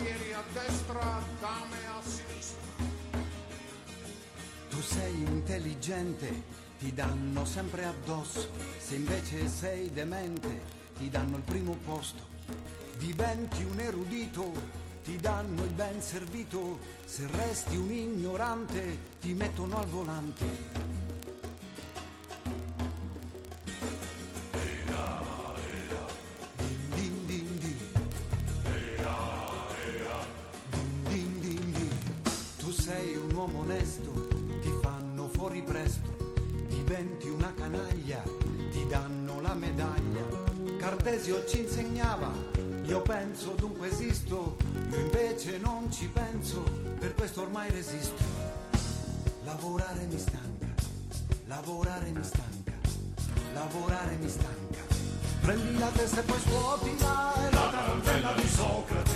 cavalieri 0.00 0.32
a 0.32 0.42
destra, 0.52 1.22
dame 1.40 1.76
a 1.86 2.00
sinistra. 2.02 2.60
Tu 4.70 4.80
sei 4.80 5.20
intelligente, 5.20 6.42
ti 6.78 6.92
danno 6.94 7.44
sempre 7.44 7.84
addosso, 7.84 8.48
se 8.78 8.94
invece 8.94 9.46
sei 9.48 9.90
demente, 9.92 10.62
ti 10.96 11.10
danno 11.10 11.36
il 11.36 11.42
primo 11.42 11.76
posto. 11.84 12.22
Diventi 12.96 13.62
un 13.62 13.78
erudito, 13.78 14.52
ti 15.04 15.16
danno 15.16 15.64
il 15.64 15.72
ben 15.72 16.00
servito, 16.00 16.78
se 17.04 17.26
resti 17.26 17.76
un 17.76 17.90
ignorante, 17.90 18.98
ti 19.20 19.34
mettono 19.34 19.78
al 19.78 19.86
volante. 19.86 20.99
Penso 43.10 43.54
dunque 43.56 43.88
esisto, 43.88 44.56
io 44.88 45.00
invece 45.00 45.58
non 45.58 45.90
ci 45.90 46.06
penso, 46.06 46.62
per 46.96 47.12
questo 47.16 47.42
ormai 47.42 47.68
resisto. 47.68 48.22
Lavorare 49.42 50.06
mi 50.08 50.16
stanca, 50.16 50.66
lavorare 51.46 52.10
mi 52.10 52.22
stanca, 52.22 52.72
lavorare 53.52 54.14
mi 54.14 54.28
stanca. 54.28 54.78
Prendi 55.40 55.76
la 55.76 55.88
testa 55.88 56.20
e 56.20 56.22
poi 56.22 56.38
scuotila, 56.38 57.34
è 57.34 57.52
la 57.52 57.68
tarantella 57.70 58.32
di 58.34 58.48
Socrate. 58.48 59.09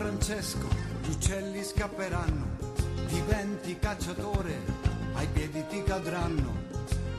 Francesco, 0.00 0.66
gli 1.02 1.10
uccelli 1.10 1.62
scapperanno. 1.62 2.56
Diventi 3.06 3.78
cacciatore, 3.78 4.58
ai 5.12 5.26
piedi 5.26 5.62
ti 5.68 5.82
cadranno. 5.82 6.54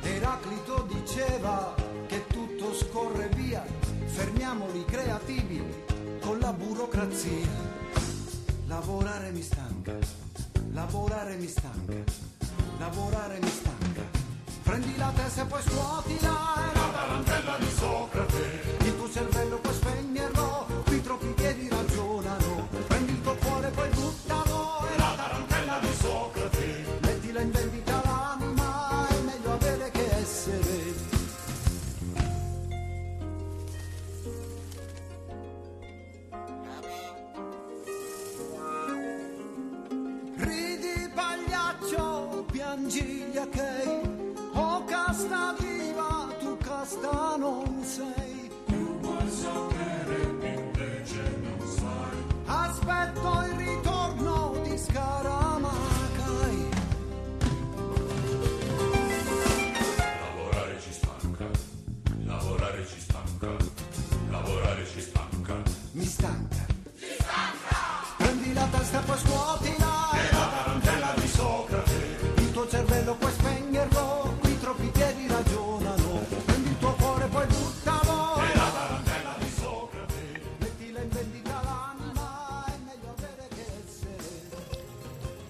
Eraclito 0.01 0.87
diceva 0.91 1.75
che 2.07 2.25
tutto 2.25 2.73
scorre 2.73 3.29
via, 3.35 3.63
fermiamoli 4.05 4.83
creativi 4.85 5.63
con 6.21 6.39
la 6.39 6.53
burocrazia. 6.53 7.51
Lavorare 8.65 9.29
mi 9.29 9.43
stanca, 9.43 9.93
lavorare 10.71 11.35
mi 11.35 11.47
stanca, 11.47 11.93
lavorare 12.79 13.37
mi 13.39 13.49
stanca. 13.49 14.01
Prendi 14.63 14.97
la 14.97 15.11
testa 15.15 15.43
e 15.43 15.45
poi 15.45 15.61
scuotila, 15.61 16.71
è 16.71 16.75
la 16.75 16.89
tarantella 16.91 17.57
di 17.59 17.69
Socrate. 17.69 18.80
Poi 69.11 69.19
scuotila, 69.19 70.11
è 70.13 70.31
la 70.31 70.47
tarantella 70.47 71.13
di 71.15 71.27
Socrate. 71.27 72.17
Il 72.37 72.51
tuo 72.51 72.67
cervello 72.67 73.15
puoi 73.15 73.31
spegnerlo, 73.31 74.37
qui 74.39 74.57
troppi 74.59 74.87
piedi 74.87 75.27
ragionano. 75.27 76.25
Prendi 76.45 76.69
il 76.69 76.77
tuo 76.77 76.93
cuore 76.93 77.27
poi 77.27 77.45
buttalo, 77.47 78.35
è 78.35 78.55
la 78.55 78.69
tarantella 78.71 79.35
di 79.37 79.49
Socrate. 79.49 80.41
Mettila 80.59 81.01
in 81.01 81.09
vendita 81.09 81.61
l'anima, 81.61 82.65
è 82.67 82.77
meglio 82.85 83.13
avere 83.17 83.47
che 83.49 83.65
essere. 83.85 84.77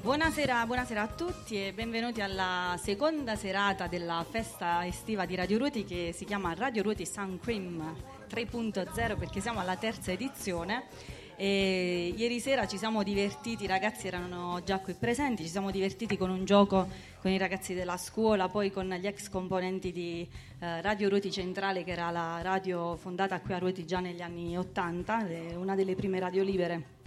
Buonasera, 0.01 0.65
buonasera 0.65 1.01
a 1.03 1.07
tutti 1.07 1.63
e 1.63 1.73
benvenuti 1.73 2.21
alla 2.21 2.79
seconda 2.81 3.35
serata 3.35 3.85
della 3.85 4.25
festa 4.27 4.87
estiva 4.87 5.25
di 5.25 5.35
Radio 5.35 5.59
Ruti 5.59 5.83
che 5.83 6.15
si 6.15 6.25
chiama 6.25 6.55
Radio 6.55 6.81
Ruti 6.81 7.05
Sun 7.05 7.39
Cream 7.39 7.95
3.0 8.27 9.17
perché 9.19 9.39
siamo 9.39 9.59
alla 9.59 9.75
terza 9.75 10.11
edizione. 10.11 11.19
E 11.43 12.13
ieri 12.15 12.39
sera 12.39 12.67
ci 12.67 12.77
siamo 12.77 13.01
divertiti, 13.01 13.63
i 13.63 13.67
ragazzi 13.67 14.05
erano 14.05 14.61
già 14.63 14.77
qui 14.77 14.93
presenti, 14.93 15.41
ci 15.41 15.49
siamo 15.49 15.71
divertiti 15.71 16.15
con 16.15 16.29
un 16.29 16.45
gioco 16.45 16.87
con 17.19 17.31
i 17.31 17.39
ragazzi 17.39 17.73
della 17.73 17.97
scuola, 17.97 18.47
poi 18.47 18.69
con 18.69 18.87
gli 18.87 19.07
ex 19.07 19.27
componenti 19.27 19.91
di 19.91 20.29
eh, 20.59 20.81
Radio 20.83 21.09
Ruti 21.09 21.31
Centrale, 21.31 21.83
che 21.83 21.93
era 21.93 22.11
la 22.11 22.43
radio 22.43 22.95
fondata 22.95 23.39
qui 23.39 23.55
a 23.55 23.57
Ruti 23.57 23.87
già 23.87 23.99
negli 23.99 24.21
anni 24.21 24.55
80, 24.55 25.23
le- 25.23 25.55
una 25.55 25.73
delle 25.73 25.95
prime 25.95 26.19
radio 26.19 26.43
libere 26.43 27.00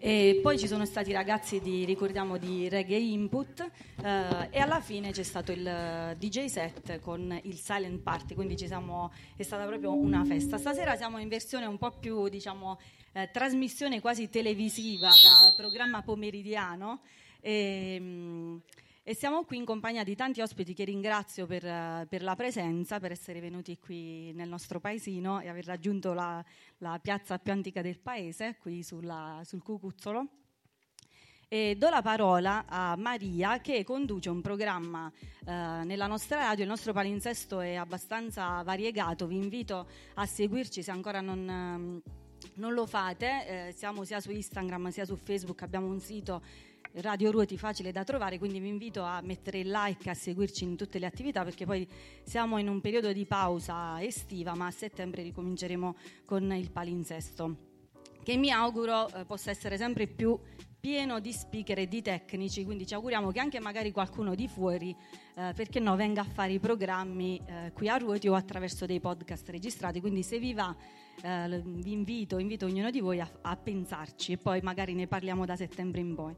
e 0.00 0.38
poi 0.40 0.56
ci 0.58 0.68
sono 0.68 0.84
stati 0.84 1.10
i 1.10 1.12
ragazzi 1.12 1.60
di, 1.60 1.84
ricordiamo, 1.84 2.36
di 2.36 2.68
Reggae 2.68 2.98
Input 2.98 3.68
eh, 4.02 4.48
e 4.50 4.60
alla 4.60 4.80
fine 4.80 5.10
c'è 5.10 5.24
stato 5.24 5.50
il 5.50 5.66
eh, 5.66 6.14
DJ 6.16 6.44
set 6.44 7.00
con 7.00 7.38
il 7.42 7.56
Silent 7.56 8.00
Party, 8.00 8.34
quindi 8.34 8.56
siamo, 8.56 9.12
è 9.36 9.42
stata 9.42 9.66
proprio 9.66 9.94
una 9.94 10.24
festa. 10.24 10.56
Stasera 10.56 10.96
siamo 10.96 11.18
in 11.18 11.28
versione 11.28 11.66
un 11.66 11.78
po' 11.78 11.90
più, 11.90 12.28
diciamo, 12.28 12.78
eh, 13.12 13.28
trasmissione 13.32 14.00
quasi 14.00 14.28
televisiva 14.28 15.08
da 15.08 15.54
programma 15.56 16.02
pomeridiano. 16.02 17.00
E, 17.40 17.96
mm, 18.00 18.56
e 19.08 19.14
siamo 19.14 19.44
qui 19.44 19.56
in 19.56 19.64
compagnia 19.64 20.04
di 20.04 20.14
tanti 20.14 20.42
ospiti 20.42 20.74
che 20.74 20.84
ringrazio 20.84 21.46
per, 21.46 21.64
eh, 21.64 22.06
per 22.06 22.22
la 22.22 22.36
presenza, 22.36 23.00
per 23.00 23.10
essere 23.10 23.40
venuti 23.40 23.78
qui 23.78 24.34
nel 24.34 24.50
nostro 24.50 24.80
paesino 24.80 25.40
e 25.40 25.48
aver 25.48 25.64
raggiunto 25.64 26.12
la, 26.12 26.44
la 26.76 26.98
piazza 27.00 27.38
più 27.38 27.50
antica 27.52 27.80
del 27.80 27.98
paese, 27.98 28.58
qui 28.60 28.82
sulla- 28.82 29.40
sul 29.46 29.62
Cucuzzolo. 29.62 30.26
E 31.48 31.74
do 31.78 31.88
la 31.88 32.02
parola 32.02 32.66
a 32.68 32.96
Maria 32.96 33.62
che 33.62 33.82
conduce 33.82 34.28
un 34.28 34.42
programma 34.42 35.10
eh, 35.10 35.52
nella 35.84 36.06
nostra 36.06 36.40
radio, 36.40 36.64
il 36.64 36.68
nostro 36.68 36.92
palinsesto 36.92 37.60
è 37.60 37.76
abbastanza 37.76 38.60
variegato, 38.62 39.26
vi 39.26 39.36
invito 39.36 39.88
a 40.16 40.26
seguirci 40.26 40.82
se 40.82 40.90
ancora 40.90 41.22
non, 41.22 41.48
ehm, 41.48 42.02
non 42.56 42.74
lo 42.74 42.84
fate, 42.84 43.68
eh, 43.68 43.72
siamo 43.72 44.04
sia 44.04 44.20
su 44.20 44.30
Instagram 44.30 44.90
sia 44.90 45.06
su 45.06 45.16
Facebook, 45.16 45.62
abbiamo 45.62 45.86
un 45.86 45.98
sito 45.98 46.42
Radio 46.94 47.30
Ruoti 47.30 47.56
facile 47.56 47.92
da 47.92 48.04
trovare, 48.04 48.38
quindi 48.38 48.58
vi 48.60 48.68
invito 48.68 49.02
a 49.02 49.20
mettere 49.22 49.58
il 49.60 49.70
like 49.70 50.10
a 50.10 50.14
seguirci 50.14 50.64
in 50.64 50.76
tutte 50.76 50.98
le 50.98 51.06
attività 51.06 51.44
perché 51.44 51.64
poi 51.64 51.86
siamo 52.24 52.58
in 52.58 52.68
un 52.68 52.80
periodo 52.80 53.12
di 53.12 53.24
pausa 53.26 54.02
estiva, 54.02 54.54
ma 54.54 54.66
a 54.66 54.70
settembre 54.70 55.22
ricominceremo 55.22 55.96
con 56.24 56.52
il 56.52 56.70
palinsesto 56.70 57.66
che 58.28 58.36
mi 58.36 58.50
auguro 58.50 59.08
eh, 59.08 59.24
possa 59.24 59.50
essere 59.50 59.78
sempre 59.78 60.06
più 60.06 60.38
pieno 60.78 61.18
di 61.18 61.32
speaker 61.32 61.78
e 61.78 61.88
di 61.88 62.02
tecnici, 62.02 62.62
quindi 62.64 62.86
ci 62.86 62.92
auguriamo 62.92 63.30
che 63.30 63.40
anche 63.40 63.58
magari 63.58 63.90
qualcuno 63.90 64.34
di 64.34 64.46
fuori, 64.46 64.94
eh, 65.34 65.52
perché 65.56 65.80
no, 65.80 65.96
venga 65.96 66.20
a 66.20 66.24
fare 66.24 66.52
i 66.52 66.58
programmi 66.58 67.40
eh, 67.46 67.72
qui 67.72 67.88
a 67.88 67.96
Ruoti 67.96 68.28
o 68.28 68.34
attraverso 68.34 68.84
dei 68.84 69.00
podcast 69.00 69.48
registrati, 69.48 70.00
quindi 70.00 70.22
se 70.22 70.38
vi 70.38 70.52
va 70.52 70.76
eh, 71.22 71.62
vi 71.64 71.92
invito, 71.92 72.38
invito 72.38 72.66
ognuno 72.66 72.90
di 72.90 73.00
voi 73.00 73.18
a, 73.18 73.30
a 73.40 73.56
pensarci 73.56 74.32
e 74.32 74.36
poi 74.36 74.60
magari 74.60 74.92
ne 74.92 75.06
parliamo 75.06 75.46
da 75.46 75.56
settembre 75.56 76.00
in 76.00 76.14
poi. 76.14 76.36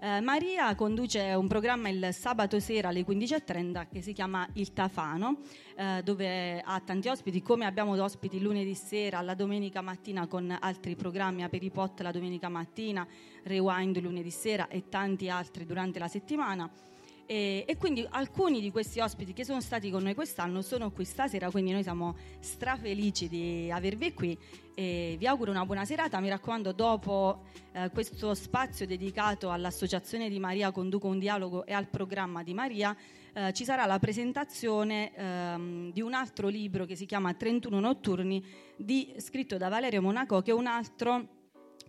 Eh, 0.00 0.20
Maria 0.20 0.76
conduce 0.76 1.34
un 1.34 1.48
programma 1.48 1.88
il 1.88 2.10
sabato 2.12 2.60
sera 2.60 2.90
alle 2.90 3.04
15.30 3.04 3.88
che 3.90 4.00
si 4.00 4.12
chiama 4.12 4.46
Il 4.52 4.72
Tafano, 4.72 5.38
eh, 5.76 6.02
dove 6.04 6.60
ha 6.60 6.80
tanti 6.80 7.08
ospiti, 7.08 7.42
come 7.42 7.66
abbiamo 7.66 8.00
ospiti 8.00 8.40
lunedì 8.40 8.76
sera, 8.76 9.20
la 9.22 9.34
domenica 9.34 9.80
mattina 9.80 10.28
con 10.28 10.56
altri 10.60 10.94
programmi, 10.94 11.42
Aperipot 11.42 12.00
la 12.02 12.12
domenica 12.12 12.48
mattina, 12.48 13.04
Rewind 13.42 14.00
lunedì 14.00 14.30
sera 14.30 14.68
e 14.68 14.88
tanti 14.88 15.28
altri 15.28 15.66
durante 15.66 15.98
la 15.98 16.06
settimana. 16.06 16.87
E, 17.30 17.64
e, 17.68 17.76
quindi 17.76 18.06
alcuni 18.08 18.58
di 18.58 18.70
questi 18.70 19.00
ospiti 19.00 19.34
che 19.34 19.44
sono 19.44 19.60
stati 19.60 19.90
con 19.90 20.02
noi 20.02 20.14
quest'anno 20.14 20.62
sono 20.62 20.90
qui 20.90 21.04
stasera, 21.04 21.50
quindi 21.50 21.72
noi 21.72 21.82
siamo 21.82 22.16
strafelici 22.40 23.28
di 23.28 23.70
avervi 23.70 24.14
qui 24.14 24.38
e 24.74 25.16
vi 25.18 25.26
auguro 25.26 25.50
una 25.50 25.66
buona 25.66 25.84
serata. 25.84 26.20
Mi 26.20 26.30
raccomando, 26.30 26.72
dopo 26.72 27.42
eh, 27.72 27.90
questo 27.90 28.32
spazio 28.32 28.86
dedicato 28.86 29.50
all'Associazione 29.50 30.30
di 30.30 30.38
Maria 30.38 30.70
Conduco 30.70 31.08
un 31.08 31.18
dialogo 31.18 31.66
e 31.66 31.74
al 31.74 31.88
programma 31.88 32.42
di 32.42 32.54
Maria, 32.54 32.96
eh, 33.34 33.52
ci 33.52 33.64
sarà 33.64 33.84
la 33.84 33.98
presentazione 33.98 35.14
ehm, 35.14 35.92
di 35.92 36.00
un 36.00 36.14
altro 36.14 36.48
libro 36.48 36.86
che 36.86 36.96
si 36.96 37.04
chiama 37.04 37.34
31 37.34 37.78
notturni, 37.78 38.42
di, 38.74 39.12
scritto 39.18 39.58
da 39.58 39.68
Valerio 39.68 40.00
Monaco, 40.00 40.40
che 40.40 40.52
è 40.52 40.54
un 40.54 40.66
altro 40.66 41.36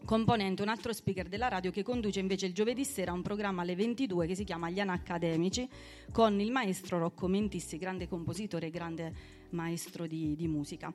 componente, 0.05 0.61
un 0.61 0.69
altro 0.69 0.93
speaker 0.93 1.27
della 1.27 1.47
radio 1.47 1.71
che 1.71 1.83
conduce 1.83 2.19
invece 2.19 2.45
il 2.45 2.53
giovedì 2.53 2.83
sera 2.83 3.11
un 3.11 3.21
programma 3.21 3.61
alle 3.61 3.75
22 3.75 4.27
che 4.27 4.35
si 4.35 4.43
chiama 4.43 4.69
Gli 4.69 4.79
Accademici 4.79 5.67
con 6.11 6.39
il 6.39 6.51
maestro 6.51 6.97
Rocco 6.97 7.27
Mentissi, 7.27 7.77
grande 7.77 8.07
compositore 8.07 8.67
e 8.67 8.69
grande 8.69 9.13
maestro 9.51 10.07
di, 10.07 10.35
di 10.35 10.47
musica. 10.47 10.93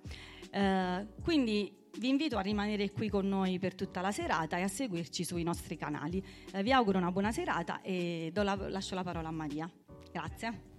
Eh, 0.50 1.06
quindi 1.22 1.72
vi 1.98 2.08
invito 2.08 2.36
a 2.36 2.40
rimanere 2.40 2.90
qui 2.90 3.08
con 3.08 3.28
noi 3.28 3.58
per 3.58 3.74
tutta 3.74 4.00
la 4.00 4.10
serata 4.10 4.56
e 4.56 4.62
a 4.62 4.68
seguirci 4.68 5.24
sui 5.24 5.42
nostri 5.42 5.76
canali. 5.76 6.24
Eh, 6.52 6.62
vi 6.62 6.72
auguro 6.72 6.98
una 6.98 7.12
buona 7.12 7.32
serata 7.32 7.80
e 7.82 8.30
la, 8.34 8.54
lascio 8.68 8.94
la 8.94 9.02
parola 9.02 9.28
a 9.28 9.32
Maria. 9.32 9.70
Grazie. 10.10 10.72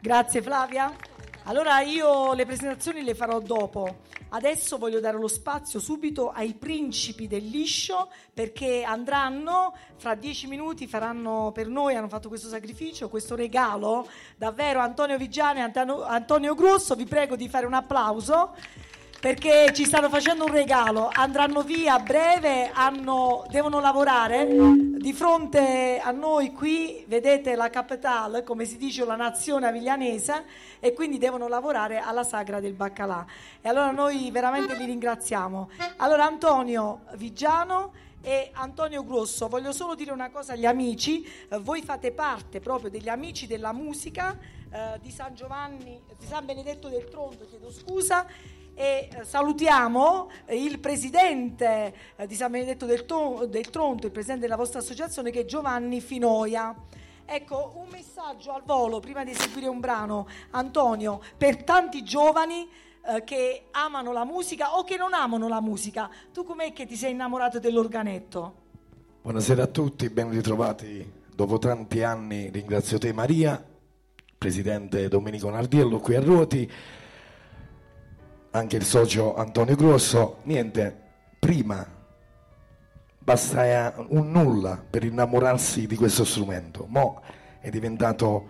Grazie 0.00 0.42
Flavia. 0.42 0.94
Allora 1.44 1.80
io 1.80 2.32
le 2.32 2.46
presentazioni 2.46 3.02
le 3.02 3.14
farò 3.14 3.40
dopo. 3.40 4.02
Adesso 4.34 4.78
voglio 4.78 4.98
dare 4.98 5.16
lo 5.16 5.28
spazio 5.28 5.78
subito 5.78 6.32
ai 6.32 6.54
principi 6.54 7.28
del 7.28 7.46
liscio 7.46 8.10
perché 8.32 8.82
andranno 8.82 9.76
fra 9.94 10.16
dieci 10.16 10.48
minuti, 10.48 10.88
faranno 10.88 11.52
per 11.54 11.68
noi, 11.68 11.94
hanno 11.94 12.08
fatto 12.08 12.26
questo 12.28 12.48
sacrificio, 12.48 13.08
questo 13.08 13.36
regalo. 13.36 14.08
Davvero 14.36 14.80
Antonio 14.80 15.16
Vigiani 15.18 15.60
e 15.60 15.70
Antonio 15.72 16.54
Grosso, 16.56 16.96
vi 16.96 17.04
prego 17.04 17.36
di 17.36 17.48
fare 17.48 17.64
un 17.64 17.74
applauso 17.74 18.56
perché 19.24 19.72
ci 19.72 19.86
stanno 19.86 20.10
facendo 20.10 20.44
un 20.44 20.52
regalo, 20.52 21.08
andranno 21.10 21.62
via 21.62 21.94
a 21.94 21.98
breve, 21.98 22.70
hanno, 22.70 23.46
devono 23.48 23.80
lavorare. 23.80 24.46
Di 24.46 25.14
fronte 25.14 25.98
a 25.98 26.10
noi 26.10 26.52
qui 26.52 27.06
vedete 27.08 27.54
la 27.54 27.70
capitale, 27.70 28.42
come 28.42 28.66
si 28.66 28.76
dice 28.76 29.02
la 29.06 29.16
nazione 29.16 29.66
aviglianese, 29.66 30.44
e 30.78 30.92
quindi 30.92 31.16
devono 31.16 31.48
lavorare 31.48 32.00
alla 32.00 32.22
sagra 32.22 32.60
del 32.60 32.74
baccalà. 32.74 33.24
E 33.62 33.68
allora 33.70 33.92
noi 33.92 34.30
veramente 34.30 34.74
li 34.74 34.84
ringraziamo. 34.84 35.70
Allora 35.96 36.26
Antonio 36.26 37.04
Vigiano 37.14 37.92
e 38.20 38.50
Antonio 38.52 39.02
Grosso, 39.04 39.48
voglio 39.48 39.72
solo 39.72 39.94
dire 39.94 40.12
una 40.12 40.30
cosa 40.30 40.52
agli 40.52 40.66
amici, 40.66 41.26
voi 41.60 41.80
fate 41.80 42.12
parte 42.12 42.60
proprio 42.60 42.90
degli 42.90 43.08
amici 43.08 43.46
della 43.46 43.72
musica 43.72 44.36
eh, 44.70 44.98
di 45.00 45.10
San 45.10 45.34
Giovanni, 45.34 45.98
di 46.18 46.26
San 46.26 46.44
Benedetto 46.44 46.88
del 46.88 47.08
Tronto, 47.08 47.46
chiedo 47.48 47.70
scusa, 47.70 48.26
e 48.74 49.08
eh, 49.10 49.24
salutiamo 49.24 50.30
il 50.50 50.78
presidente 50.80 51.94
eh, 52.16 52.26
di 52.26 52.34
San 52.34 52.50
Benedetto 52.50 52.86
del, 52.86 53.06
Tronto, 53.06 53.46
del 53.46 53.70
Tronto, 53.70 54.06
il 54.06 54.12
presidente 54.12 54.42
della 54.42 54.56
vostra 54.56 54.80
associazione 54.80 55.30
che 55.30 55.40
è 55.40 55.44
Giovanni 55.44 56.00
Finoia. 56.00 56.74
Ecco, 57.26 57.72
un 57.76 57.88
messaggio 57.90 58.52
al 58.52 58.62
volo 58.64 59.00
prima 59.00 59.24
di 59.24 59.30
eseguire 59.30 59.68
un 59.68 59.80
brano, 59.80 60.26
Antonio, 60.50 61.22
per 61.38 61.62
tanti 61.62 62.02
giovani 62.02 62.68
eh, 63.06 63.22
che 63.24 63.66
amano 63.70 64.12
la 64.12 64.24
musica 64.24 64.76
o 64.76 64.84
che 64.84 64.96
non 64.96 65.14
amano 65.14 65.48
la 65.48 65.60
musica. 65.60 66.10
Tu 66.32 66.44
com'è 66.44 66.72
che 66.72 66.84
ti 66.84 66.96
sei 66.96 67.12
innamorato 67.12 67.58
dell'organetto? 67.58 68.62
Buonasera 69.22 69.62
a 69.62 69.68
tutti, 69.68 70.10
ben 70.10 70.30
ritrovati. 70.30 71.22
Dopo 71.34 71.58
tanti 71.58 72.02
anni 72.02 72.50
ringrazio 72.50 72.98
te 72.98 73.12
Maria, 73.12 73.64
presidente 74.36 75.08
Domenico 75.08 75.48
Nardiello 75.48 75.98
qui 75.98 76.14
a 76.14 76.20
Ruoti 76.20 76.70
anche 78.54 78.76
il 78.76 78.84
socio 78.84 79.34
Antonio 79.34 79.74
Grosso, 79.74 80.38
niente, 80.44 80.96
prima 81.40 81.84
basta 83.18 83.94
un 84.10 84.30
nulla 84.30 84.80
per 84.88 85.02
innamorarsi 85.02 85.88
di 85.88 85.96
questo 85.96 86.24
strumento, 86.24 86.86
mo 86.88 87.20
è 87.58 87.68
diventato 87.68 88.48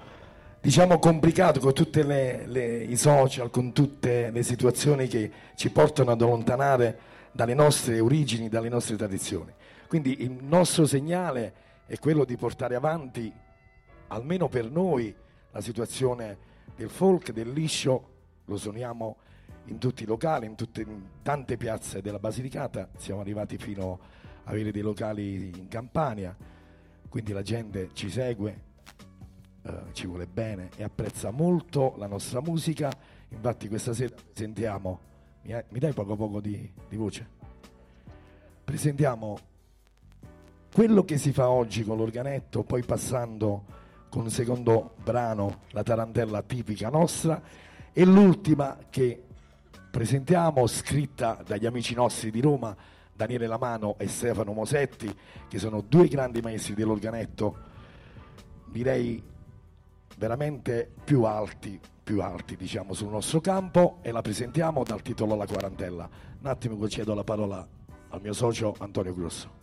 diciamo 0.61 0.99
complicato 0.99 1.59
con 1.59 1.73
tutti 1.73 2.01
i 2.01 2.97
social, 2.97 3.49
con 3.49 3.73
tutte 3.73 4.31
le 4.31 4.43
situazioni 4.43 5.07
che 5.07 5.31
ci 5.55 5.71
portano 5.71 6.11
ad 6.11 6.21
allontanare 6.21 6.99
dalle 7.33 7.55
nostre 7.55 7.99
origini, 7.99 8.51
dalle 8.51 8.69
nostre 8.69 8.97
tradizioni. 8.97 9.53
Quindi 9.89 10.23
il 10.23 10.33
nostro 10.33 10.85
segnale 10.85 11.55
è 11.87 11.99
quello 11.99 12.27
di 12.27 12.37
portare 12.37 12.75
avanti, 12.75 13.33
almeno 14.09 14.49
per 14.49 14.71
noi, 14.71 15.15
la 15.51 15.63
situazione 15.63 16.37
del 16.77 16.91
folk, 16.91 17.33
del 17.33 17.51
liscio, 17.51 18.09
lo 18.45 18.59
suoniamo 18.59 19.17
in 19.67 19.79
tutti 19.79 20.03
i 20.03 20.07
locali, 20.07 20.47
in, 20.47 20.55
tutte, 20.55 20.83
in 20.83 21.03
tante 21.23 21.57
piazze 21.57 22.03
della 22.03 22.19
Basilicata, 22.19 22.89
siamo 22.97 23.21
arrivati 23.21 23.57
fino 23.57 23.99
a 24.45 24.51
avere 24.51 24.71
dei 24.71 24.83
locali 24.83 25.51
in 25.57 25.69
Campania, 25.69 26.37
quindi 27.09 27.33
la 27.33 27.43
gente 27.43 27.91
ci 27.93 28.11
segue, 28.11 28.61
eh, 29.63 29.73
ci 29.93 30.07
vuole 30.07 30.27
bene 30.27 30.71
e 30.77 30.83
apprezza 30.83 31.31
molto 31.31 31.95
la 31.97 32.07
nostra 32.07 32.41
musica, 32.41 32.91
infatti 33.29 33.69
questa 33.69 33.95
sera 33.95 34.15
presentiamo, 34.33 35.01
mi, 35.43 35.55
mi 35.69 35.79
dai 35.79 35.93
poco 35.93 36.17
poco 36.17 36.41
di, 36.41 36.71
di 36.89 36.97
voce? 36.97 37.27
Presentiamo 38.65 39.39
quello 40.73 41.05
che 41.05 41.19
si 41.19 41.33
fa 41.33 41.49
oggi 41.49 41.85
con 41.85 41.97
l'organetto, 41.97 42.65
poi 42.65 42.83
passando 42.83 43.65
con 44.09 44.23
un 44.23 44.31
secondo 44.31 44.95
brano, 45.03 45.63
la 45.71 45.83
tarantella 45.83 46.43
tipica 46.43 46.89
nostra, 46.89 47.41
e 47.93 48.05
l'ultima 48.05 48.79
che 48.91 49.24
presentiamo, 49.95 50.67
scritta 50.67 51.41
dagli 51.47 51.67
amici 51.67 51.95
nostri 51.95 52.33
di 52.33 52.41
Roma, 52.41 52.77
Daniele 53.13 53.47
Lamano 53.47 53.95
e 53.97 54.09
Stefano 54.09 54.53
Mosetti, 54.53 55.17
che 55.47 55.59
sono 55.61 55.85
due 55.87 56.09
grandi 56.09 56.41
maestri 56.41 56.75
dell'organetto, 56.75 57.57
direi 58.67 59.23
veramente 60.17 60.91
più 61.05 61.23
alti, 61.23 61.79
più 62.03 62.21
alti 62.23 62.57
diciamo 62.57 62.93
sul 62.93 63.11
nostro 63.11 63.41
campo 63.41 63.99
e 64.03 64.11
la 64.11 64.21
presentiamo 64.21 64.83
dal 64.83 65.01
titolo 65.01 65.37
La 65.37 65.47
Quarantella. 65.47 66.11
Un 66.41 66.47
attimo 66.49 66.77
concedo 66.77 67.15
la 67.15 67.23
parola 67.23 67.65
al 68.09 68.21
mio 68.21 68.33
socio 68.33 68.75
Antonio 68.81 69.15
Grosso. 69.15 69.63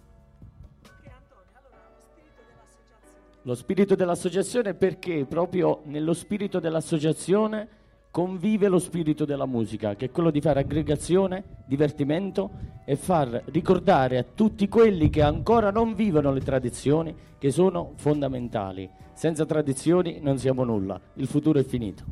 Lo 3.41 3.55
spirito 3.55 3.95
dell'associazione 3.95 4.75
perché 4.75 5.25
proprio 5.25 5.81
nello 5.87 6.13
spirito 6.13 6.61
dell'associazione 6.61 7.79
convive 8.11 8.67
lo 8.67 8.77
spirito 8.77 9.23
della 9.23 9.45
musica, 9.45 9.95
che 9.95 10.07
è 10.07 10.11
quello 10.11 10.29
di 10.29 10.41
fare 10.41 10.59
aggregazione, 10.59 11.63
divertimento 11.65 12.51
e 12.85 12.97
far 12.97 13.43
ricordare 13.45 14.17
a 14.17 14.23
tutti 14.23 14.67
quelli 14.67 15.09
che 15.09 15.21
ancora 15.21 15.71
non 15.71 15.95
vivono 15.95 16.33
le 16.33 16.41
tradizioni 16.41 17.15
che 17.39 17.51
sono 17.51 17.93
fondamentali. 17.95 18.89
Senza 19.13 19.45
tradizioni 19.45 20.19
non 20.19 20.37
siamo 20.37 20.65
nulla, 20.65 20.99
il 21.15 21.27
futuro 21.27 21.57
è 21.57 21.63
finito. 21.63 22.03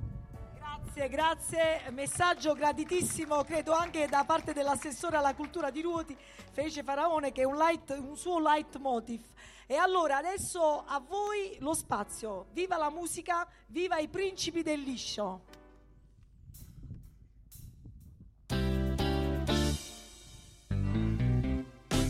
Grazie, 0.58 1.10
grazie, 1.10 1.92
messaggio 1.92 2.54
graditissimo, 2.54 3.44
credo 3.44 3.74
anche 3.74 4.08
da 4.08 4.24
parte 4.26 4.54
dell'assessore 4.54 5.18
alla 5.18 5.36
cultura 5.36 5.70
di 5.70 5.82
Ruoti, 5.82 6.16
Felice 6.52 6.84
Faraone, 6.84 7.32
che 7.32 7.42
è 7.42 7.46
un, 7.46 7.56
light, 7.56 7.98
un 8.00 8.16
suo 8.16 8.40
leitmotiv. 8.40 9.22
E 9.66 9.76
allora 9.76 10.18
adesso 10.18 10.84
a 10.86 11.00
voi 11.00 11.58
lo 11.60 11.74
spazio. 11.74 12.48
Viva 12.54 12.76
la 12.78 12.90
musica, 12.90 13.48
viva 13.68 14.00
i 14.00 14.08
principi 14.08 14.64
del 14.64 14.80
liscio. 14.80 15.42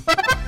you 0.09 0.15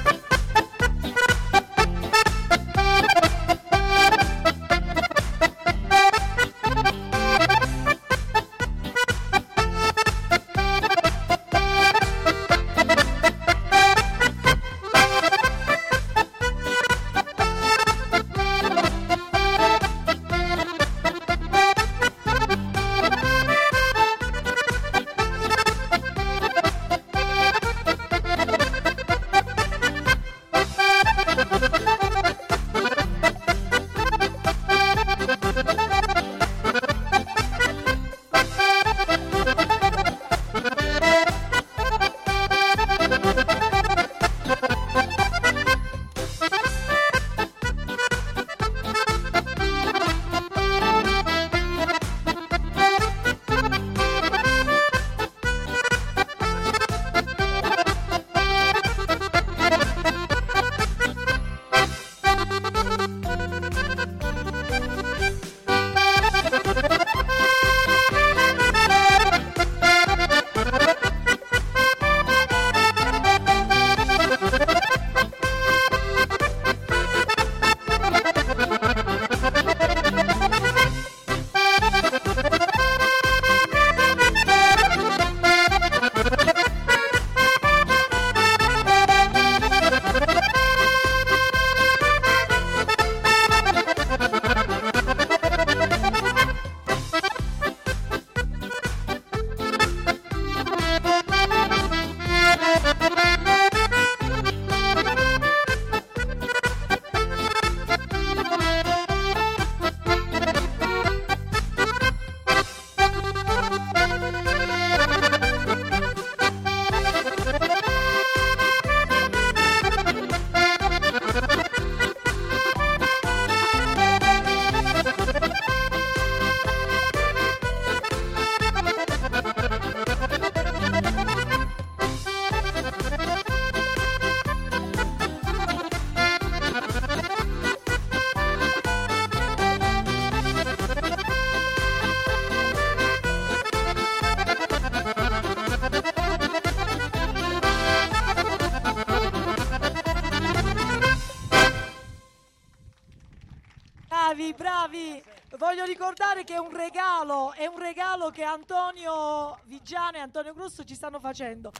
che 158.31 158.43
Antonio 158.43 159.59
Vigiano 159.65 160.17
e 160.17 160.19
Antonio 160.19 160.53
Grosso 160.53 160.83
ci 160.83 160.95
stanno 160.95 161.19
facendo. 161.19 161.71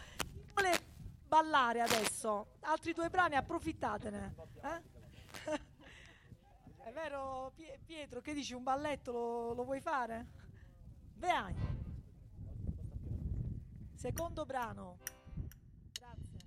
Vuole 0.53 0.79
ballare 1.27 1.81
adesso? 1.81 2.58
Altri 2.62 2.93
due 2.93 3.10
brani, 3.10 3.36
approfittatene. 3.36 4.36
Eh? 4.62 4.81
È 6.84 6.91
vero 6.91 7.51
Pie- 7.55 7.79
Pietro, 7.86 8.22
che 8.22 8.34
dici? 8.34 8.53
Un 8.53 8.63
balletto 8.63 9.12
lo, 9.12 9.53
lo 9.53 9.63
vuoi 9.63 9.79
fare? 9.81 10.27
Vai. 11.15 11.55
Secondo 13.96 14.46
brano. 14.46 14.98
Grazie. 15.93 16.39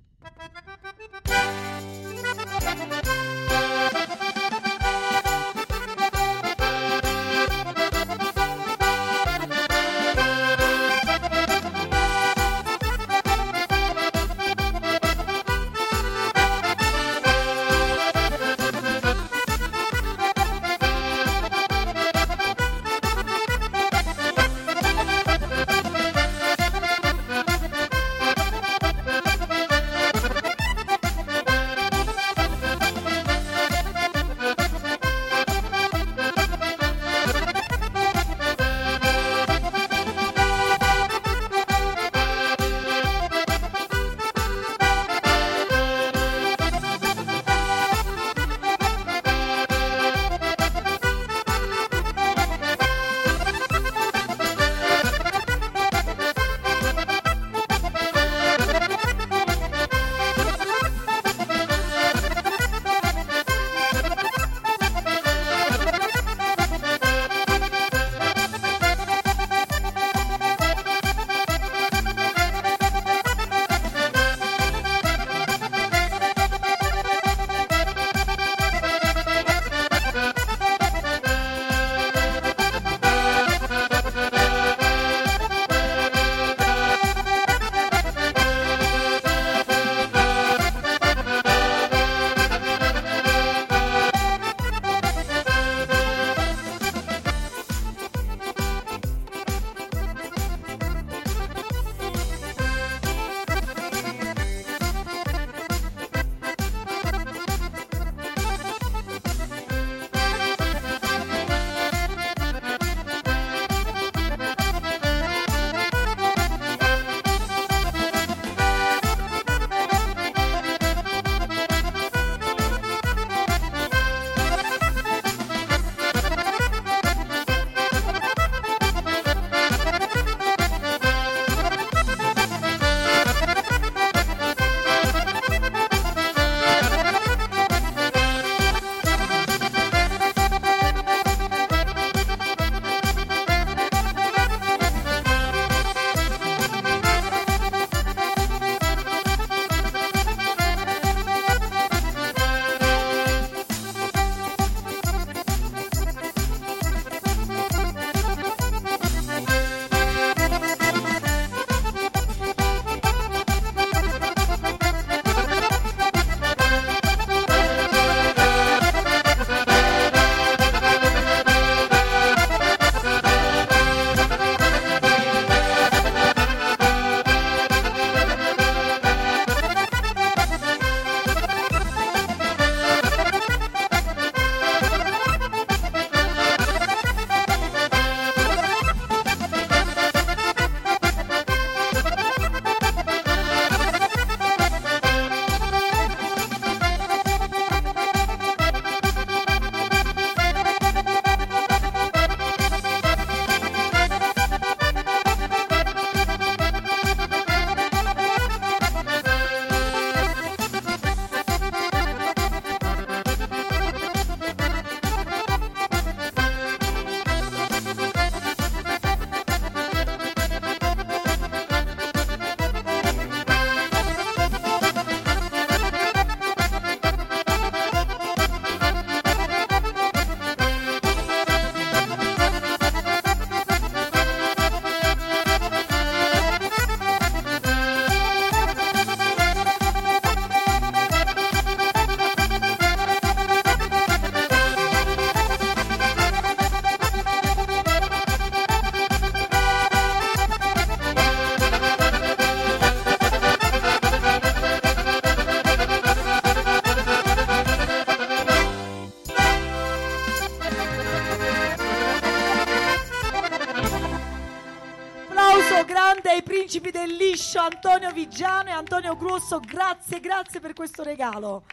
Liscio 267.07 267.61
Antonio 267.61 268.13
Vigiano 268.13 268.69
e 268.69 268.73
Antonio 268.73 269.17
Grosso. 269.17 269.61
Grazie, 269.61 270.21
grazie 270.21 270.61
per 270.61 270.73
questo 270.73 271.03
regalo. 271.03 271.65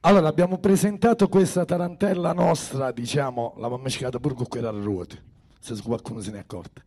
Allora, 0.00 0.28
abbiamo 0.28 0.58
presentato 0.58 1.28
questa 1.28 1.64
tarantella 1.64 2.32
nostra, 2.32 2.92
diciamo, 2.92 3.54
la 3.56 3.68
mammescata 3.68 4.18
pure 4.18 4.34
con 4.34 4.46
quella 4.46 4.68
a 4.68 4.72
ruote, 4.72 5.22
se 5.58 5.80
qualcuno 5.82 6.20
se 6.20 6.30
ne 6.30 6.36
è 6.36 6.40
accorto. 6.40 6.82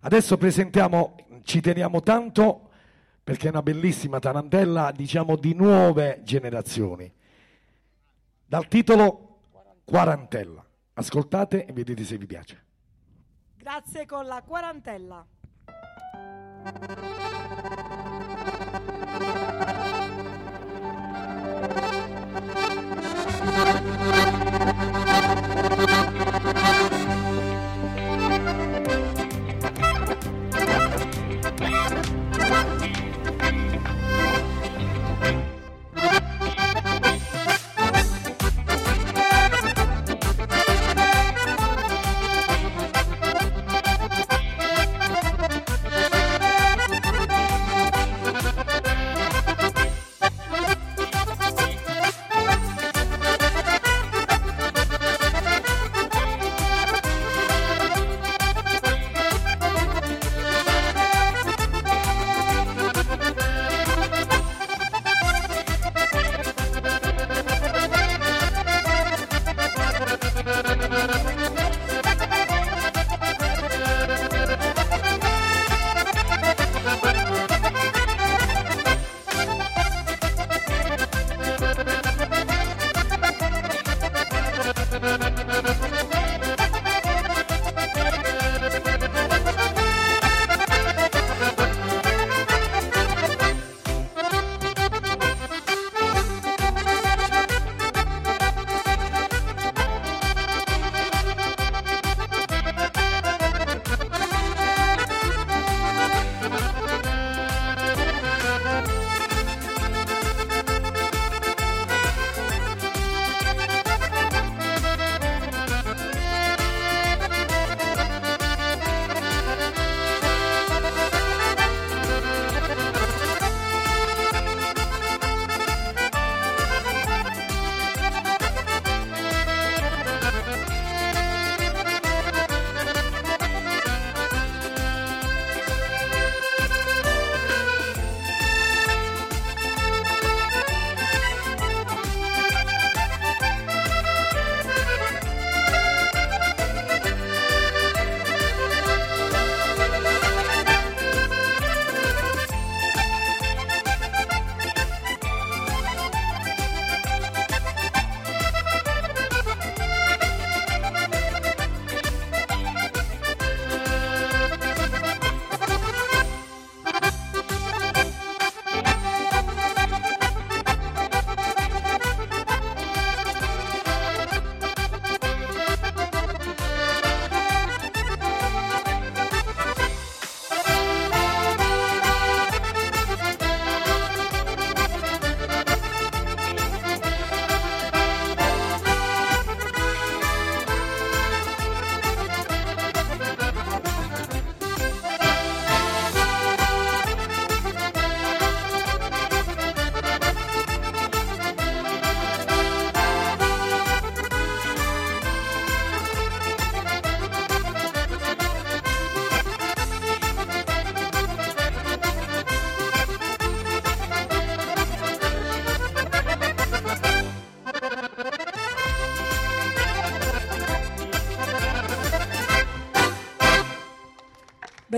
Adesso 0.00 0.38
presentiamo, 0.38 1.14
ci 1.42 1.60
teniamo 1.60 2.00
tanto 2.00 2.70
perché 3.22 3.48
è 3.48 3.50
una 3.50 3.62
bellissima 3.62 4.18
tarantella, 4.18 4.92
diciamo, 4.92 5.36
di 5.36 5.52
nuove 5.52 6.20
generazioni. 6.24 7.12
Dal 8.46 8.66
titolo 8.66 9.40
Quarantella. 9.84 10.64
Ascoltate 10.94 11.66
e 11.66 11.72
vedete 11.72 12.04
se 12.04 12.16
vi 12.16 12.26
piace. 12.26 12.64
Grazie 13.56 14.06
con 14.06 14.24
la 14.24 14.42
quarantella. 14.42 15.26
Thank 16.64 16.82
you. 23.22 23.27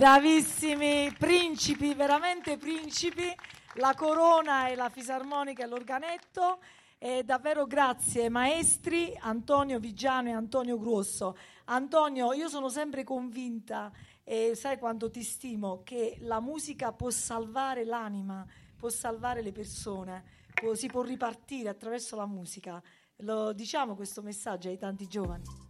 Bravissimi 0.01 1.15
principi, 1.19 1.93
veramente 1.93 2.57
principi, 2.57 3.31
la 3.75 3.93
corona 3.95 4.69
e 4.69 4.75
la 4.75 4.89
fisarmonica 4.89 5.63
e 5.63 5.67
l'organetto. 5.67 6.61
E 6.97 7.23
davvero 7.23 7.67
grazie 7.67 8.31
maestri 8.31 9.15
Antonio 9.21 9.79
Vigiano 9.79 10.31
e 10.31 10.33
Antonio 10.33 10.79
Grosso. 10.79 11.37
Antonio, 11.67 12.33
io 12.33 12.49
sono 12.49 12.71
sempre 12.71 13.05
convinta 13.05 13.93
e 14.25 14.55
sai 14.55 14.79
quanto 14.79 15.11
ti 15.11 15.23
stimo 15.23 15.83
che 15.85 16.17
la 16.21 16.41
musica 16.41 16.93
può 16.93 17.11
salvare 17.11 17.85
l'anima, 17.85 18.47
può 18.79 18.89
salvare 18.89 19.43
le 19.43 19.53
persone, 19.53 20.25
può, 20.55 20.73
si 20.73 20.87
può 20.87 21.03
ripartire 21.03 21.69
attraverso 21.69 22.17
la 22.17 22.25
musica. 22.25 22.83
Lo 23.17 23.53
diciamo 23.53 23.95
questo 23.97 24.23
messaggio 24.23 24.69
ai 24.69 24.79
tanti 24.79 25.07
giovani. 25.07 25.70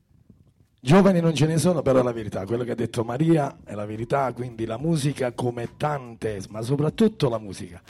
Giovani 0.82 1.20
non 1.20 1.34
ce 1.34 1.44
ne 1.44 1.58
sono, 1.58 1.82
però 1.82 2.00
è 2.00 2.02
la 2.02 2.12
verità. 2.12 2.46
Quello 2.46 2.64
che 2.64 2.70
ha 2.70 2.74
detto 2.74 3.04
Maria 3.04 3.58
è 3.64 3.74
la 3.74 3.84
verità, 3.84 4.32
quindi 4.32 4.64
la 4.64 4.78
musica 4.78 5.32
come 5.32 5.76
tante, 5.76 6.40
ma 6.48 6.62
soprattutto 6.62 7.28
la 7.28 7.38
musica, 7.38 7.82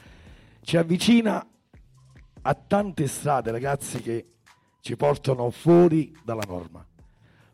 ci 0.61 0.75
avvicina 0.75 1.47
a 2.41 2.53
tante 2.53 3.07
strade, 3.07 3.51
ragazzi, 3.51 4.01
che 4.01 4.25
ci 4.81 4.97
portano 4.97 5.49
fuori 5.51 6.13
dalla 6.21 6.43
norma. 6.45 6.85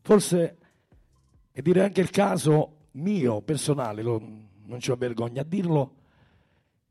Forse, 0.01 0.57
e 1.51 1.61
direi 1.61 1.83
anche 1.83 2.01
il 2.01 2.09
caso 2.09 2.87
mio, 2.93 3.41
personale, 3.41 4.01
lo, 4.01 4.19
non 4.65 4.79
ho 4.85 4.95
vergogna 4.95 5.41
a 5.41 5.45
dirlo, 5.45 5.93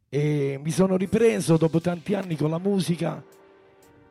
e 0.09 0.61
mi 0.63 0.71
sono 0.71 0.97
ripreso 0.97 1.57
dopo 1.57 1.81
tanti 1.81 2.15
anni 2.15 2.37
con 2.37 2.51
la 2.51 2.59
musica 2.59 3.25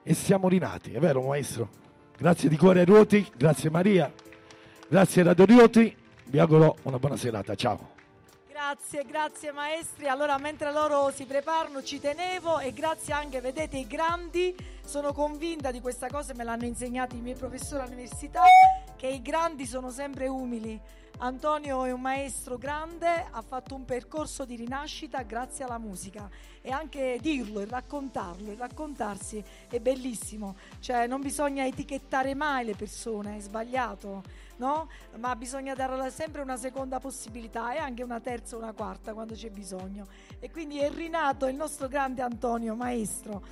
e 0.03 0.13
siamo 0.13 0.49
rinati, 0.49 0.91
è 0.91 0.99
vero 0.99 1.21
maestro? 1.21 1.69
Grazie 2.17 2.49
di 2.49 2.57
cuore 2.57 2.79
ai 2.79 2.85
ruoti, 2.85 3.25
grazie 3.37 3.69
Maria. 3.69 4.11
Grazie 4.87 5.23
Radio 5.23 5.45
Rioti, 5.45 5.97
vi 6.25 6.37
auguro 6.37 6.77
una 6.83 6.99
buona 6.99 7.17
serata, 7.17 7.55
ciao. 7.55 7.93
Grazie. 8.47 9.03
Grazie, 9.05 9.51
maestri. 9.51 10.07
Allora, 10.07 10.37
mentre 10.37 10.71
loro 10.71 11.11
si 11.11 11.25
preparano, 11.25 11.83
ci 11.83 11.99
tenevo 11.99 12.59
e 12.59 12.71
grazie 12.71 13.13
anche, 13.13 13.41
vedete, 13.41 13.77
i 13.77 13.87
grandi. 13.87 14.55
Sono 14.83 15.11
convinta 15.11 15.71
di 15.71 15.81
questa 15.81 16.07
cosa, 16.07 16.33
me 16.35 16.43
l'hanno 16.43 16.65
insegnato 16.65 17.15
i 17.15 17.19
miei 17.19 17.35
professori 17.35 17.81
all'università, 17.81 18.43
che 18.95 19.07
i 19.07 19.21
grandi 19.21 19.65
sono 19.65 19.89
sempre 19.89 20.27
umili. 20.27 20.79
Antonio 21.17 21.85
è 21.85 21.91
un 21.91 22.01
maestro 22.01 22.57
grande, 22.57 23.27
ha 23.29 23.41
fatto 23.41 23.75
un 23.75 23.85
percorso 23.85 24.45
di 24.45 24.55
rinascita 24.55 25.21
grazie 25.21 25.63
alla 25.63 25.77
musica 25.77 26.29
e 26.61 26.71
anche 26.71 27.17
dirlo 27.21 27.61
e 27.61 27.65
raccontarlo 27.65 28.51
e 28.51 28.55
raccontarsi 28.55 29.41
è 29.69 29.79
bellissimo, 29.79 30.57
cioè 30.79 31.07
non 31.07 31.21
bisogna 31.21 31.65
etichettare 31.65 32.35
mai 32.35 32.65
le 32.65 32.75
persone, 32.75 33.37
è 33.37 33.39
sbagliato, 33.39 34.23
no? 34.57 34.89
Ma 35.17 35.35
bisogna 35.35 35.73
dare 35.73 36.09
sempre 36.11 36.41
una 36.41 36.57
seconda 36.57 36.99
possibilità 36.99 37.73
e 37.73 37.77
anche 37.77 38.03
una 38.03 38.19
terza 38.19 38.57
una 38.57 38.73
quarta 38.73 39.13
quando 39.13 39.33
c'è 39.33 39.49
bisogno. 39.49 40.07
E 40.39 40.51
quindi 40.51 40.79
è 40.79 40.89
rinato 40.89 41.47
il 41.47 41.55
nostro 41.55 41.87
grande 41.87 42.21
Antonio, 42.21 42.75
maestro. 42.75 43.43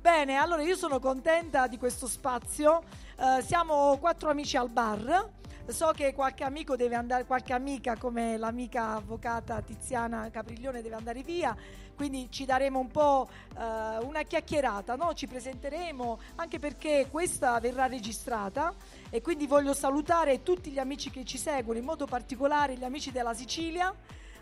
Bene, 0.00 0.36
allora 0.36 0.62
io 0.62 0.76
sono 0.76 0.98
contenta 0.98 1.66
di 1.68 1.78
questo 1.78 2.06
spazio. 2.06 2.82
Uh, 3.16 3.40
siamo 3.40 3.96
quattro 3.98 4.30
amici 4.30 4.56
al 4.56 4.68
bar 4.68 5.30
So 5.68 5.92
che 5.94 6.12
qualche 6.12 6.42
amico 6.42 6.74
deve 6.74 6.96
andare, 6.96 7.24
qualche 7.24 7.52
amica 7.52 7.96
come 7.96 8.36
l'amica 8.36 8.96
avvocata 8.96 9.62
Tiziana 9.62 10.28
Capriglione 10.28 10.82
deve 10.82 10.96
andare 10.96 11.22
via, 11.22 11.56
quindi 11.94 12.28
ci 12.30 12.44
daremo 12.44 12.80
un 12.80 12.90
po' 12.90 13.28
uh, 13.54 14.04
una 14.04 14.22
chiacchierata, 14.22 14.96
no? 14.96 15.14
ci 15.14 15.28
presenteremo 15.28 16.18
anche 16.34 16.58
perché 16.58 17.06
questa 17.10 17.58
verrà 17.60 17.86
registrata 17.86 18.74
e 19.08 19.22
quindi 19.22 19.46
voglio 19.46 19.72
salutare 19.72 20.42
tutti 20.42 20.70
gli 20.70 20.80
amici 20.80 21.10
che 21.10 21.24
ci 21.24 21.38
seguono, 21.38 21.78
in 21.78 21.84
modo 21.84 22.06
particolare 22.06 22.76
gli 22.76 22.84
amici 22.84 23.12
della 23.12 23.32
Sicilia, 23.32 23.94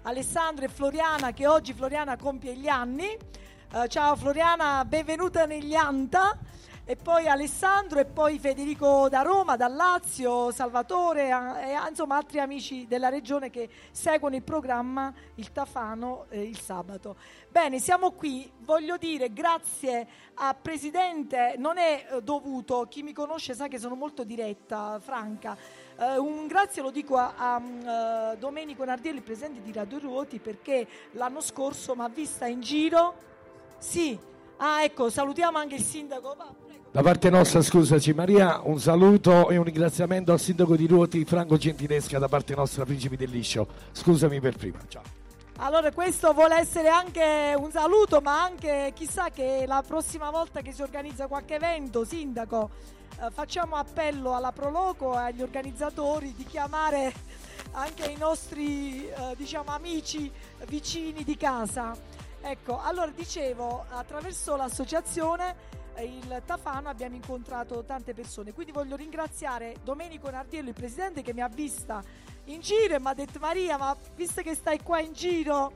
Alessandro 0.02 0.64
e 0.64 0.68
Floriana 0.68 1.33
che 1.33 1.46
oggi 1.46 1.74
Floriana 1.74 2.16
compie 2.16 2.56
gli 2.56 2.66
anni. 2.66 3.16
Uh, 3.72 3.87
ciao 3.87 4.16
Floriana, 4.16 4.85
benvenuta 4.87 5.44
negli 5.44 5.74
Anta 5.74 6.37
e 6.90 6.96
poi 6.96 7.29
Alessandro 7.29 8.00
e 8.00 8.05
poi 8.05 8.40
Federico 8.40 9.09
da 9.09 9.22
Roma, 9.22 9.55
da 9.55 9.68
Lazio, 9.68 10.50
Salvatore 10.50 11.29
e 11.29 11.88
insomma 11.88 12.16
altri 12.16 12.40
amici 12.40 12.88
della 12.88 13.09
regione 13.09 13.48
che 13.48 13.68
seguono 13.92 14.35
il 14.35 14.42
programma 14.42 15.14
Il 15.37 15.53
Tafano 15.53 16.26
eh, 16.31 16.42
il 16.42 16.59
sabato. 16.59 17.14
Bene, 17.48 17.79
siamo 17.79 18.11
qui, 18.11 18.50
voglio 18.62 18.96
dire 18.96 19.33
grazie 19.33 20.05
a 20.35 20.53
Presidente, 20.61 21.55
non 21.59 21.79
è 21.79 22.09
eh, 22.11 22.22
dovuto, 22.22 22.88
chi 22.90 23.05
mi 23.05 23.12
conosce 23.12 23.55
sa 23.55 23.68
che 23.68 23.79
sono 23.79 23.94
molto 23.94 24.24
diretta, 24.24 24.98
franca. 24.98 25.57
Uh, 25.96 26.20
un 26.24 26.48
grazie 26.48 26.83
lo 26.83 26.90
dico 26.90 27.16
a, 27.16 27.35
a 27.37 28.33
uh, 28.33 28.37
Domenico 28.37 28.85
Nardielli, 28.85 29.18
il 29.18 29.22
presidente 29.22 29.62
di 29.62 29.70
Radio 29.70 30.00
Ruoti, 30.00 30.40
perché 30.40 30.88
l'anno 31.12 31.40
scorso 31.40 31.94
mi 31.94 32.03
ha 32.03 32.09
vista 32.09 32.46
in 32.46 32.61
giro. 32.61 33.14
Sì, 33.79 34.18
ah 34.57 34.83
ecco, 34.83 35.09
salutiamo 35.09 35.57
anche 35.57 35.76
il 35.76 35.83
sindaco. 35.83 36.68
Da 36.92 37.03
parte 37.03 37.31
nostra, 37.31 37.62
scusaci 37.62 38.12
Maria, 38.14 38.62
un 38.64 38.81
saluto 38.81 39.48
e 39.48 39.57
un 39.57 39.62
ringraziamento 39.62 40.33
al 40.33 40.40
sindaco 40.40 40.74
di 40.74 40.88
Ruoti 40.88 41.24
Franco 41.24 41.57
Gentilesca 41.57 42.18
da 42.18 42.26
parte 42.26 42.53
nostra, 42.57 42.85
Principi 42.85 43.14
del 43.14 43.31
Liscio. 43.31 43.64
Scusami 43.92 44.40
per 44.40 44.57
prima, 44.57 44.81
ciao. 44.88 45.05
Allora, 45.59 45.92
questo 45.92 46.33
vuole 46.33 46.57
essere 46.57 46.88
anche 46.88 47.55
un 47.57 47.70
saluto, 47.70 48.20
ma 48.20 48.42
anche 48.42 48.90
chissà 48.92 49.31
che 49.31 49.66
la 49.68 49.85
prossima 49.87 50.31
volta 50.31 50.62
che 50.62 50.72
si 50.72 50.83
organizza 50.83 51.29
qualche 51.29 51.55
evento, 51.55 52.05
sindaco, 52.05 52.70
eh, 53.20 53.31
facciamo 53.31 53.76
appello 53.76 54.35
alla 54.35 54.50
Proloco 54.50 55.14
e 55.14 55.18
agli 55.18 55.42
organizzatori 55.42 56.35
di 56.35 56.44
chiamare 56.44 57.12
anche 57.70 58.11
i 58.11 58.16
nostri 58.16 59.07
eh, 59.07 59.35
diciamo, 59.37 59.70
amici 59.70 60.29
vicini 60.66 61.22
di 61.22 61.37
casa. 61.37 61.96
Ecco, 62.40 62.81
allora 62.83 63.12
dicevo, 63.14 63.85
attraverso 63.90 64.57
l'associazione 64.57 65.79
il 66.03 66.43
Tafano 66.45 66.89
abbiamo 66.89 67.15
incontrato 67.15 67.85
tante 67.85 68.15
persone. 68.15 68.53
Quindi 68.53 68.73
voglio 68.73 68.97
ringraziare 68.97 69.77
Domenico 69.83 70.31
Nardiello, 70.31 70.69
il 70.69 70.75
presidente, 70.75 71.23
che 71.23 71.33
mi 71.33 71.41
ha 71.41 71.49
vista 71.49 72.03
in 72.45 72.61
giro 72.61 72.95
e 72.95 73.01
mi 73.01 73.07
ha 73.07 73.15
detto 73.15 73.39
Maria, 73.39 73.77
ma 73.77 73.97
visto 74.15 74.43
che 74.43 74.55
stai 74.55 74.83
qua 74.83 75.01
in 75.01 75.13
giro, 75.13 75.73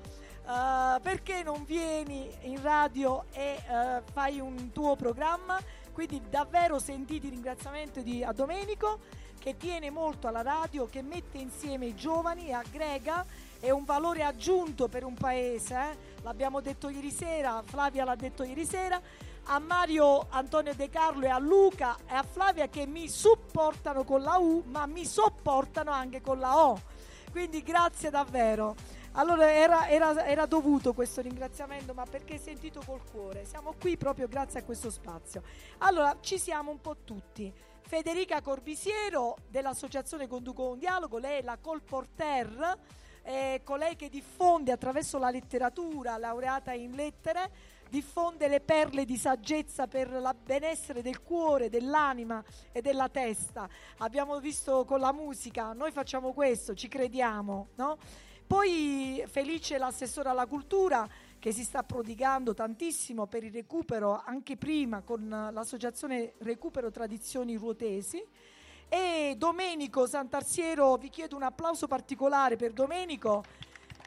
uh, 0.46 1.00
perché 1.00 1.42
non 1.42 1.64
vieni 1.64 2.30
in 2.42 2.60
radio 2.60 3.24
e 3.32 3.56
uh, 3.68 4.02
fai 4.12 4.40
un 4.40 4.72
tuo 4.72 4.96
programma? 4.96 5.60
Quindi 5.92 6.20
davvero 6.28 6.78
sentiti 6.78 7.28
ringraziamento 7.28 8.00
di, 8.00 8.24
a 8.24 8.32
Domenico 8.32 8.98
che 9.38 9.56
tiene 9.56 9.90
molto 9.90 10.26
alla 10.26 10.42
radio, 10.42 10.86
che 10.86 11.02
mette 11.02 11.36
insieme 11.36 11.86
i 11.86 11.94
giovani 11.94 12.52
aggrega 12.52 13.24
è 13.60 13.70
un 13.70 13.84
valore 13.84 14.22
aggiunto 14.22 14.88
per 14.88 15.04
un 15.04 15.14
paese, 15.14 15.74
eh? 15.74 15.96
l'abbiamo 16.22 16.60
detto 16.60 16.88
ieri 16.88 17.10
sera, 17.10 17.62
Flavia 17.64 18.04
l'ha 18.04 18.14
detto 18.14 18.42
ieri 18.42 18.66
sera, 18.66 19.00
a 19.44 19.58
Mario 19.58 20.26
Antonio 20.30 20.74
De 20.74 20.88
Carlo 20.88 21.26
e 21.26 21.28
a 21.28 21.38
Luca 21.38 21.96
e 22.08 22.14
a 22.14 22.22
Flavia 22.22 22.68
che 22.68 22.86
mi 22.86 23.08
supportano 23.08 24.04
con 24.04 24.22
la 24.22 24.36
U, 24.38 24.62
ma 24.66 24.86
mi 24.86 25.04
sopportano 25.04 25.90
anche 25.90 26.20
con 26.20 26.38
la 26.38 26.66
O. 26.66 26.80
Quindi 27.30 27.62
grazie 27.62 28.10
davvero. 28.10 28.74
Allora 29.16 29.52
era, 29.52 29.88
era, 29.88 30.24
era, 30.26 30.46
dovuto 30.46 30.92
questo 30.92 31.20
ringraziamento, 31.20 31.94
ma 31.94 32.04
perché 32.04 32.36
sentito 32.36 32.82
col 32.84 33.02
cuore. 33.10 33.44
Siamo 33.44 33.74
qui 33.78 33.96
proprio 33.96 34.26
grazie 34.26 34.60
a 34.60 34.64
questo 34.64 34.90
spazio. 34.90 35.42
Allora 35.78 36.16
ci 36.20 36.38
siamo 36.38 36.70
un 36.70 36.80
po' 36.80 36.96
tutti. 37.04 37.52
Federica 37.86 38.40
Corbisiero 38.40 39.36
dell'associazione 39.48 40.26
Conduco 40.26 40.70
un 40.70 40.78
Dialogo, 40.78 41.18
lei 41.18 41.40
è 41.40 41.42
la 41.42 41.58
colporter, 41.60 42.78
è 43.22 43.60
colei 43.62 43.94
che 43.94 44.08
diffonde 44.08 44.72
attraverso 44.72 45.18
la 45.18 45.30
letteratura, 45.30 46.16
laureata 46.16 46.72
in 46.72 46.92
lettere, 46.92 47.50
diffonde 47.94 48.48
le 48.48 48.58
perle 48.58 49.04
di 49.04 49.16
saggezza 49.16 49.86
per 49.86 50.08
il 50.08 50.36
benessere 50.42 51.00
del 51.00 51.22
cuore, 51.22 51.68
dell'anima 51.68 52.42
e 52.72 52.80
della 52.80 53.08
testa. 53.08 53.68
Abbiamo 53.98 54.40
visto 54.40 54.84
con 54.84 54.98
la 54.98 55.12
musica, 55.12 55.72
noi 55.74 55.92
facciamo 55.92 56.32
questo, 56.32 56.74
ci 56.74 56.88
crediamo, 56.88 57.68
no? 57.76 57.96
Poi 58.48 59.22
felice 59.28 59.78
l'assessore 59.78 60.28
alla 60.28 60.46
cultura 60.46 61.08
che 61.38 61.52
si 61.52 61.62
sta 61.62 61.84
prodigando 61.84 62.52
tantissimo 62.52 63.26
per 63.26 63.44
il 63.44 63.52
recupero 63.52 64.20
anche 64.24 64.56
prima 64.56 65.02
con 65.02 65.28
l'associazione 65.28 66.32
Recupero 66.38 66.90
Tradizioni 66.90 67.54
Ruotesi 67.54 68.20
e 68.88 69.36
Domenico 69.38 70.08
Santarsiero, 70.08 70.96
vi 70.96 71.10
chiedo 71.10 71.36
un 71.36 71.44
applauso 71.44 71.86
particolare 71.86 72.56
per 72.56 72.72
Domenico 72.72 73.44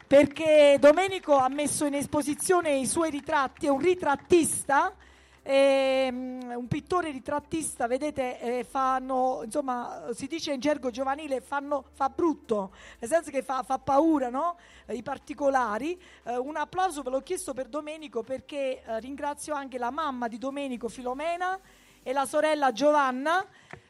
perché 0.08 0.78
Domenico 0.80 1.36
ha 1.36 1.50
messo 1.50 1.84
in 1.84 1.94
esposizione 1.94 2.78
i 2.78 2.88
suoi 2.88 3.10
ritratti, 3.10 3.66
è 3.66 3.70
un 3.70 3.80
ritrattista, 3.80 4.96
ehm, 5.44 6.54
un 6.56 6.68
pittore 6.70 7.12
ritrattista, 7.12 7.88
vedete, 7.88 8.40
eh, 8.40 8.64
fanno, 8.64 9.42
insomma, 9.44 10.06
si 10.14 10.28
dice 10.28 10.54
in 10.54 10.62
gergo 10.62 10.92
giovanile, 10.92 11.42
fanno, 11.42 11.84
fa 11.92 12.08
brutto, 12.08 12.72
nel 13.00 13.10
senso 13.10 13.32
che 13.32 13.44
fa, 13.44 13.64
fa 13.64 13.80
paura, 13.80 14.30
no? 14.30 14.56
I 14.88 15.04
particolari. 15.04 16.02
Eh, 16.24 16.38
un 16.38 16.56
applauso 16.56 17.02
ve 17.02 17.10
l'ho 17.10 17.22
chiesto 17.22 17.54
per 17.54 17.68
Domenico 17.68 18.24
perché 18.24 18.82
eh, 18.82 19.00
ringrazio 19.02 19.54
anche 19.54 19.78
la 19.78 19.92
mamma 19.92 20.30
di 20.30 20.38
Domenico, 20.38 20.88
Filomena, 20.88 21.60
e 22.02 22.14
la 22.14 22.26
sorella 22.26 22.72
Giovanna. 22.72 23.46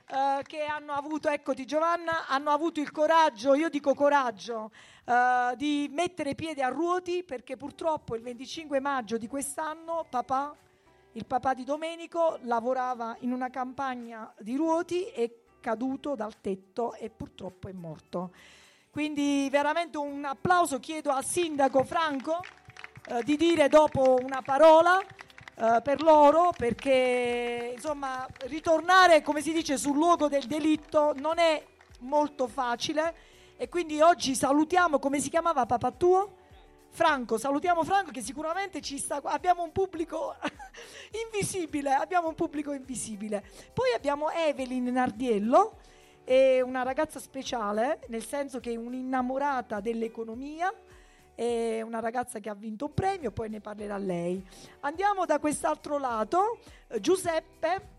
Uh, 0.10 0.42
che 0.44 0.64
hanno 0.64 0.94
avuto, 0.94 1.28
eccoti 1.28 1.66
Giovanna, 1.66 2.28
hanno 2.28 2.52
avuto 2.52 2.80
il 2.80 2.92
coraggio, 2.92 3.56
io 3.56 3.68
dico 3.68 3.94
coraggio, 3.94 4.72
uh, 5.04 5.54
di 5.58 5.90
mettere 5.92 6.34
piede 6.34 6.64
a 6.64 6.70
ruoti 6.70 7.26
perché 7.26 7.58
purtroppo 7.58 8.16
il 8.16 8.22
25 8.22 8.80
maggio 8.80 9.18
di 9.18 9.28
quest'anno 9.28 10.06
papà, 10.10 10.56
il 11.12 11.26
papà 11.26 11.54
di 11.54 11.66
Domenico, 11.66 12.40
lavorava 12.44 13.18
in 13.20 13.34
una 13.34 13.50
campagna 13.50 14.34
di 14.40 14.56
ruoti, 14.56 15.04
è 15.08 15.30
caduto 15.60 16.16
dal 16.16 16.40
tetto 16.40 16.94
e 16.94 17.10
purtroppo 17.10 17.68
è 17.68 17.74
morto. 17.74 18.32
Quindi 18.90 19.50
veramente 19.52 19.98
un 19.98 20.24
applauso 20.24 20.80
chiedo 20.80 21.12
al 21.12 21.26
sindaco 21.26 21.84
Franco 21.84 22.40
uh, 23.10 23.22
di 23.24 23.36
dire 23.36 23.68
dopo 23.68 24.18
una 24.22 24.42
parola 24.42 25.02
uh, 25.58 25.82
per 25.82 26.02
loro 26.02 26.52
perché 26.56 27.74
insomma 27.76 28.28
ritornare 28.46 29.22
come 29.22 29.42
si 29.42 29.54
dice 29.54 29.78
sul 29.78 29.96
luogo 29.96 30.28
del 30.28 30.46
delitto 30.46 31.14
non 31.18 31.40
è 31.40 31.64
molto 32.00 32.48
facile 32.48 33.16
e 33.58 33.70
quindi 33.70 34.02
oggi 34.02 34.36
salutiamo 34.36 35.00
come 35.00 35.20
si 35.20 35.30
chiamava 35.30 35.66
papà 35.66 35.92
tuo? 35.92 36.36
Franco, 36.90 37.38
salutiamo 37.38 37.84
Franco 37.84 38.12
che 38.12 38.22
sicuramente 38.22 38.82
ci 38.82 38.98
sta 38.98 39.22
abbiamo 39.24 39.64
un 39.64 39.72
pubblico 39.72 40.36
invisibile, 41.26 41.94
abbiamo 41.94 42.28
un 42.28 42.36
pubblico 42.36 42.72
invisibile. 42.72 43.44
Poi 43.74 43.94
abbiamo 43.96 44.32
Evelyn 44.32 44.86
Nardiello, 44.86 45.78
è 46.24 46.62
una 46.62 46.84
ragazza 46.84 47.20
speciale, 47.20 48.00
nel 48.08 48.26
senso 48.26 48.60
che 48.60 48.72
è 48.72 48.76
un'innamorata 48.76 49.80
dell'economia, 49.80 50.74
è 51.38 51.84
una 51.84 52.00
ragazza 52.00 52.40
che 52.40 52.50
ha 52.50 52.56
vinto 52.56 52.86
un 52.86 52.94
premio, 52.96 53.32
poi 53.32 53.48
ne 53.48 53.62
parlerà 53.62 53.96
lei. 53.98 54.44
Andiamo 54.80 55.26
da 55.26 55.38
quest'altro 55.38 56.00
lato, 56.00 56.58
Giuseppe 57.00 57.90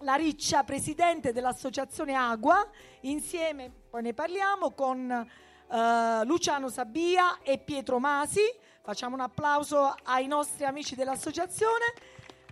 La 0.00 0.14
Riccia, 0.14 0.62
presidente 0.62 1.32
dell'associazione 1.32 2.12
Agua, 2.12 2.68
insieme, 3.00 3.72
poi 3.88 4.02
ne 4.02 4.12
parliamo, 4.12 4.72
con 4.72 5.10
eh, 5.10 6.24
Luciano 6.26 6.68
Sabia 6.68 7.38
e 7.42 7.56
Pietro 7.56 7.98
Masi. 7.98 8.42
Facciamo 8.82 9.14
un 9.14 9.22
applauso 9.22 9.94
ai 10.02 10.26
nostri 10.26 10.66
amici 10.66 10.94
dell'associazione. 10.94 11.84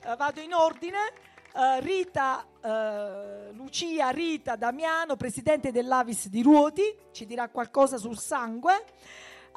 Eh, 0.03 0.17
vado 0.17 0.41
in 0.41 0.55
ordine. 0.55 0.99
Eh, 1.55 1.81
Rita, 1.81 2.47
eh, 2.63 3.53
Lucia 3.53 4.09
Rita 4.09 4.57
Damiano, 4.57 5.17
presidente 5.17 5.71
dell'Avis 5.71 6.29
di 6.29 6.41
Ruoti, 6.41 6.97
ci 7.13 7.27
dirà 7.27 7.49
qualcosa 7.51 7.99
sul 7.99 8.19
sangue. 8.19 8.85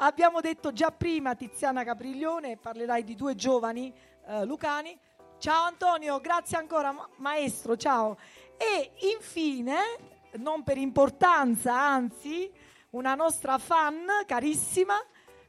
Abbiamo 0.03 0.41
detto 0.41 0.73
già 0.73 0.89
prima 0.89 1.35
Tiziana 1.35 1.83
Capriglione, 1.83 2.57
parlerai 2.57 3.03
di 3.03 3.13
due 3.13 3.35
giovani 3.35 3.93
eh, 4.25 4.45
lucani. 4.45 4.97
Ciao 5.37 5.65
Antonio, 5.65 6.19
grazie 6.19 6.57
ancora 6.57 6.91
ma- 6.91 7.07
maestro, 7.17 7.77
ciao. 7.77 8.17
E 8.57 8.93
infine, 9.15 9.75
non 10.37 10.63
per 10.63 10.79
importanza, 10.79 11.79
anzi, 11.79 12.51
una 12.91 13.13
nostra 13.13 13.59
fan 13.59 14.07
carissima, 14.25 14.95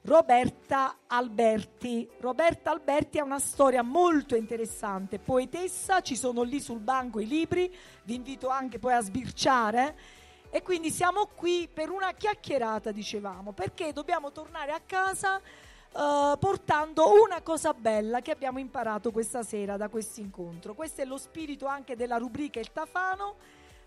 Roberta 0.02 0.98
Alberti. 1.06 2.06
Roberta 2.20 2.72
Alberti 2.72 3.20
ha 3.20 3.24
una 3.24 3.38
storia 3.38 3.82
molto 3.82 4.36
interessante, 4.36 5.18
poetessa, 5.18 6.02
ci 6.02 6.14
sono 6.14 6.42
lì 6.42 6.60
sul 6.60 6.80
banco 6.80 7.20
i 7.20 7.26
libri, 7.26 7.74
vi 8.04 8.16
invito 8.16 8.48
anche 8.48 8.78
poi 8.78 8.92
a 8.92 9.00
sbirciare. 9.00 10.20
E 10.54 10.60
quindi 10.60 10.90
siamo 10.90 11.28
qui 11.34 11.66
per 11.72 11.88
una 11.88 12.12
chiacchierata, 12.12 12.92
dicevamo, 12.92 13.52
perché 13.52 13.94
dobbiamo 13.94 14.32
tornare 14.32 14.72
a 14.72 14.82
casa 14.84 15.38
eh, 15.38 16.36
portando 16.38 17.22
una 17.22 17.40
cosa 17.40 17.72
bella 17.72 18.20
che 18.20 18.32
abbiamo 18.32 18.58
imparato 18.58 19.12
questa 19.12 19.42
sera 19.42 19.78
da 19.78 19.88
questo 19.88 20.20
incontro. 20.20 20.74
Questo 20.74 21.00
è 21.00 21.06
lo 21.06 21.16
spirito 21.16 21.64
anche 21.64 21.96
della 21.96 22.18
rubrica 22.18 22.60
Il 22.60 22.70
Tafano. 22.70 23.36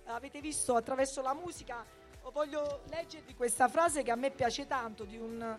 avete 0.06 0.42
visto 0.42 0.76
attraverso 0.76 1.22
la 1.22 1.36
musica, 1.36 1.86
voglio 2.34 2.82
leggervi 2.90 3.36
questa 3.36 3.68
frase 3.68 4.02
che 4.02 4.10
a 4.10 4.16
me 4.16 4.32
piace 4.32 4.66
tanto 4.66 5.04
di 5.04 5.18
un 5.18 5.56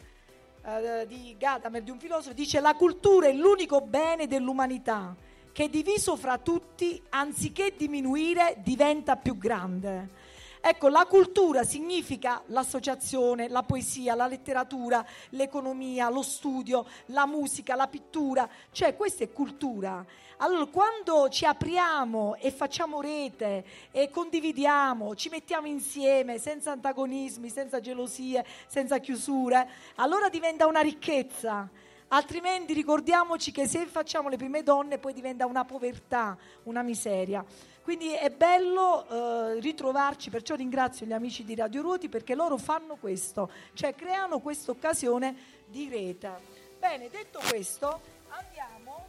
eh, 0.64 1.06
di 1.06 1.36
Gadamer, 1.38 1.84
di 1.84 1.90
un 1.92 2.00
filosofo, 2.00 2.34
dice 2.34 2.58
la 2.58 2.74
cultura 2.74 3.28
è 3.28 3.32
l'unico 3.32 3.80
bene 3.80 4.26
dell'umanità 4.26 5.14
che 5.52 5.70
diviso 5.70 6.16
fra 6.16 6.36
tutti, 6.36 7.00
anziché 7.10 7.74
diminuire, 7.76 8.56
diventa 8.58 9.14
più 9.14 9.38
grande. 9.38 10.25
Ecco, 10.68 10.88
la 10.88 11.06
cultura 11.06 11.62
significa 11.62 12.42
l'associazione, 12.46 13.48
la 13.48 13.62
poesia, 13.62 14.16
la 14.16 14.26
letteratura, 14.26 15.06
l'economia, 15.28 16.08
lo 16.08 16.22
studio, 16.22 16.84
la 17.06 17.24
musica, 17.24 17.76
la 17.76 17.86
pittura, 17.86 18.48
cioè 18.72 18.96
questa 18.96 19.22
è 19.22 19.30
cultura. 19.30 20.04
Allora, 20.38 20.66
quando 20.66 21.28
ci 21.28 21.44
apriamo 21.44 22.34
e 22.34 22.50
facciamo 22.50 23.00
rete 23.00 23.64
e 23.92 24.10
condividiamo, 24.10 25.14
ci 25.14 25.28
mettiamo 25.28 25.68
insieme 25.68 26.40
senza 26.40 26.72
antagonismi, 26.72 27.48
senza 27.48 27.78
gelosie, 27.78 28.44
senza 28.66 28.98
chiusure, 28.98 29.70
allora 29.94 30.28
diventa 30.28 30.66
una 30.66 30.80
ricchezza. 30.80 31.70
Altrimenti 32.08 32.72
ricordiamoci 32.72 33.52
che 33.52 33.68
se 33.68 33.86
facciamo 33.86 34.28
le 34.28 34.36
prime 34.36 34.64
donne 34.64 34.98
poi 34.98 35.12
diventa 35.12 35.46
una 35.46 35.64
povertà, 35.64 36.36
una 36.64 36.82
miseria. 36.82 37.44
Quindi 37.86 38.14
è 38.14 38.30
bello 38.30 39.06
eh, 39.08 39.60
ritrovarci, 39.60 40.28
perciò 40.28 40.56
ringrazio 40.56 41.06
gli 41.06 41.12
amici 41.12 41.44
di 41.44 41.54
Radio 41.54 41.82
Ruoti 41.82 42.08
perché 42.08 42.34
loro 42.34 42.56
fanno 42.56 42.96
questo, 42.96 43.48
cioè 43.74 43.94
creano 43.94 44.40
questa 44.40 44.72
occasione 44.72 45.36
di 45.66 45.88
rete. 45.88 46.32
Bene, 46.80 47.08
detto 47.08 47.38
questo, 47.48 48.00
andiamo, 48.30 49.06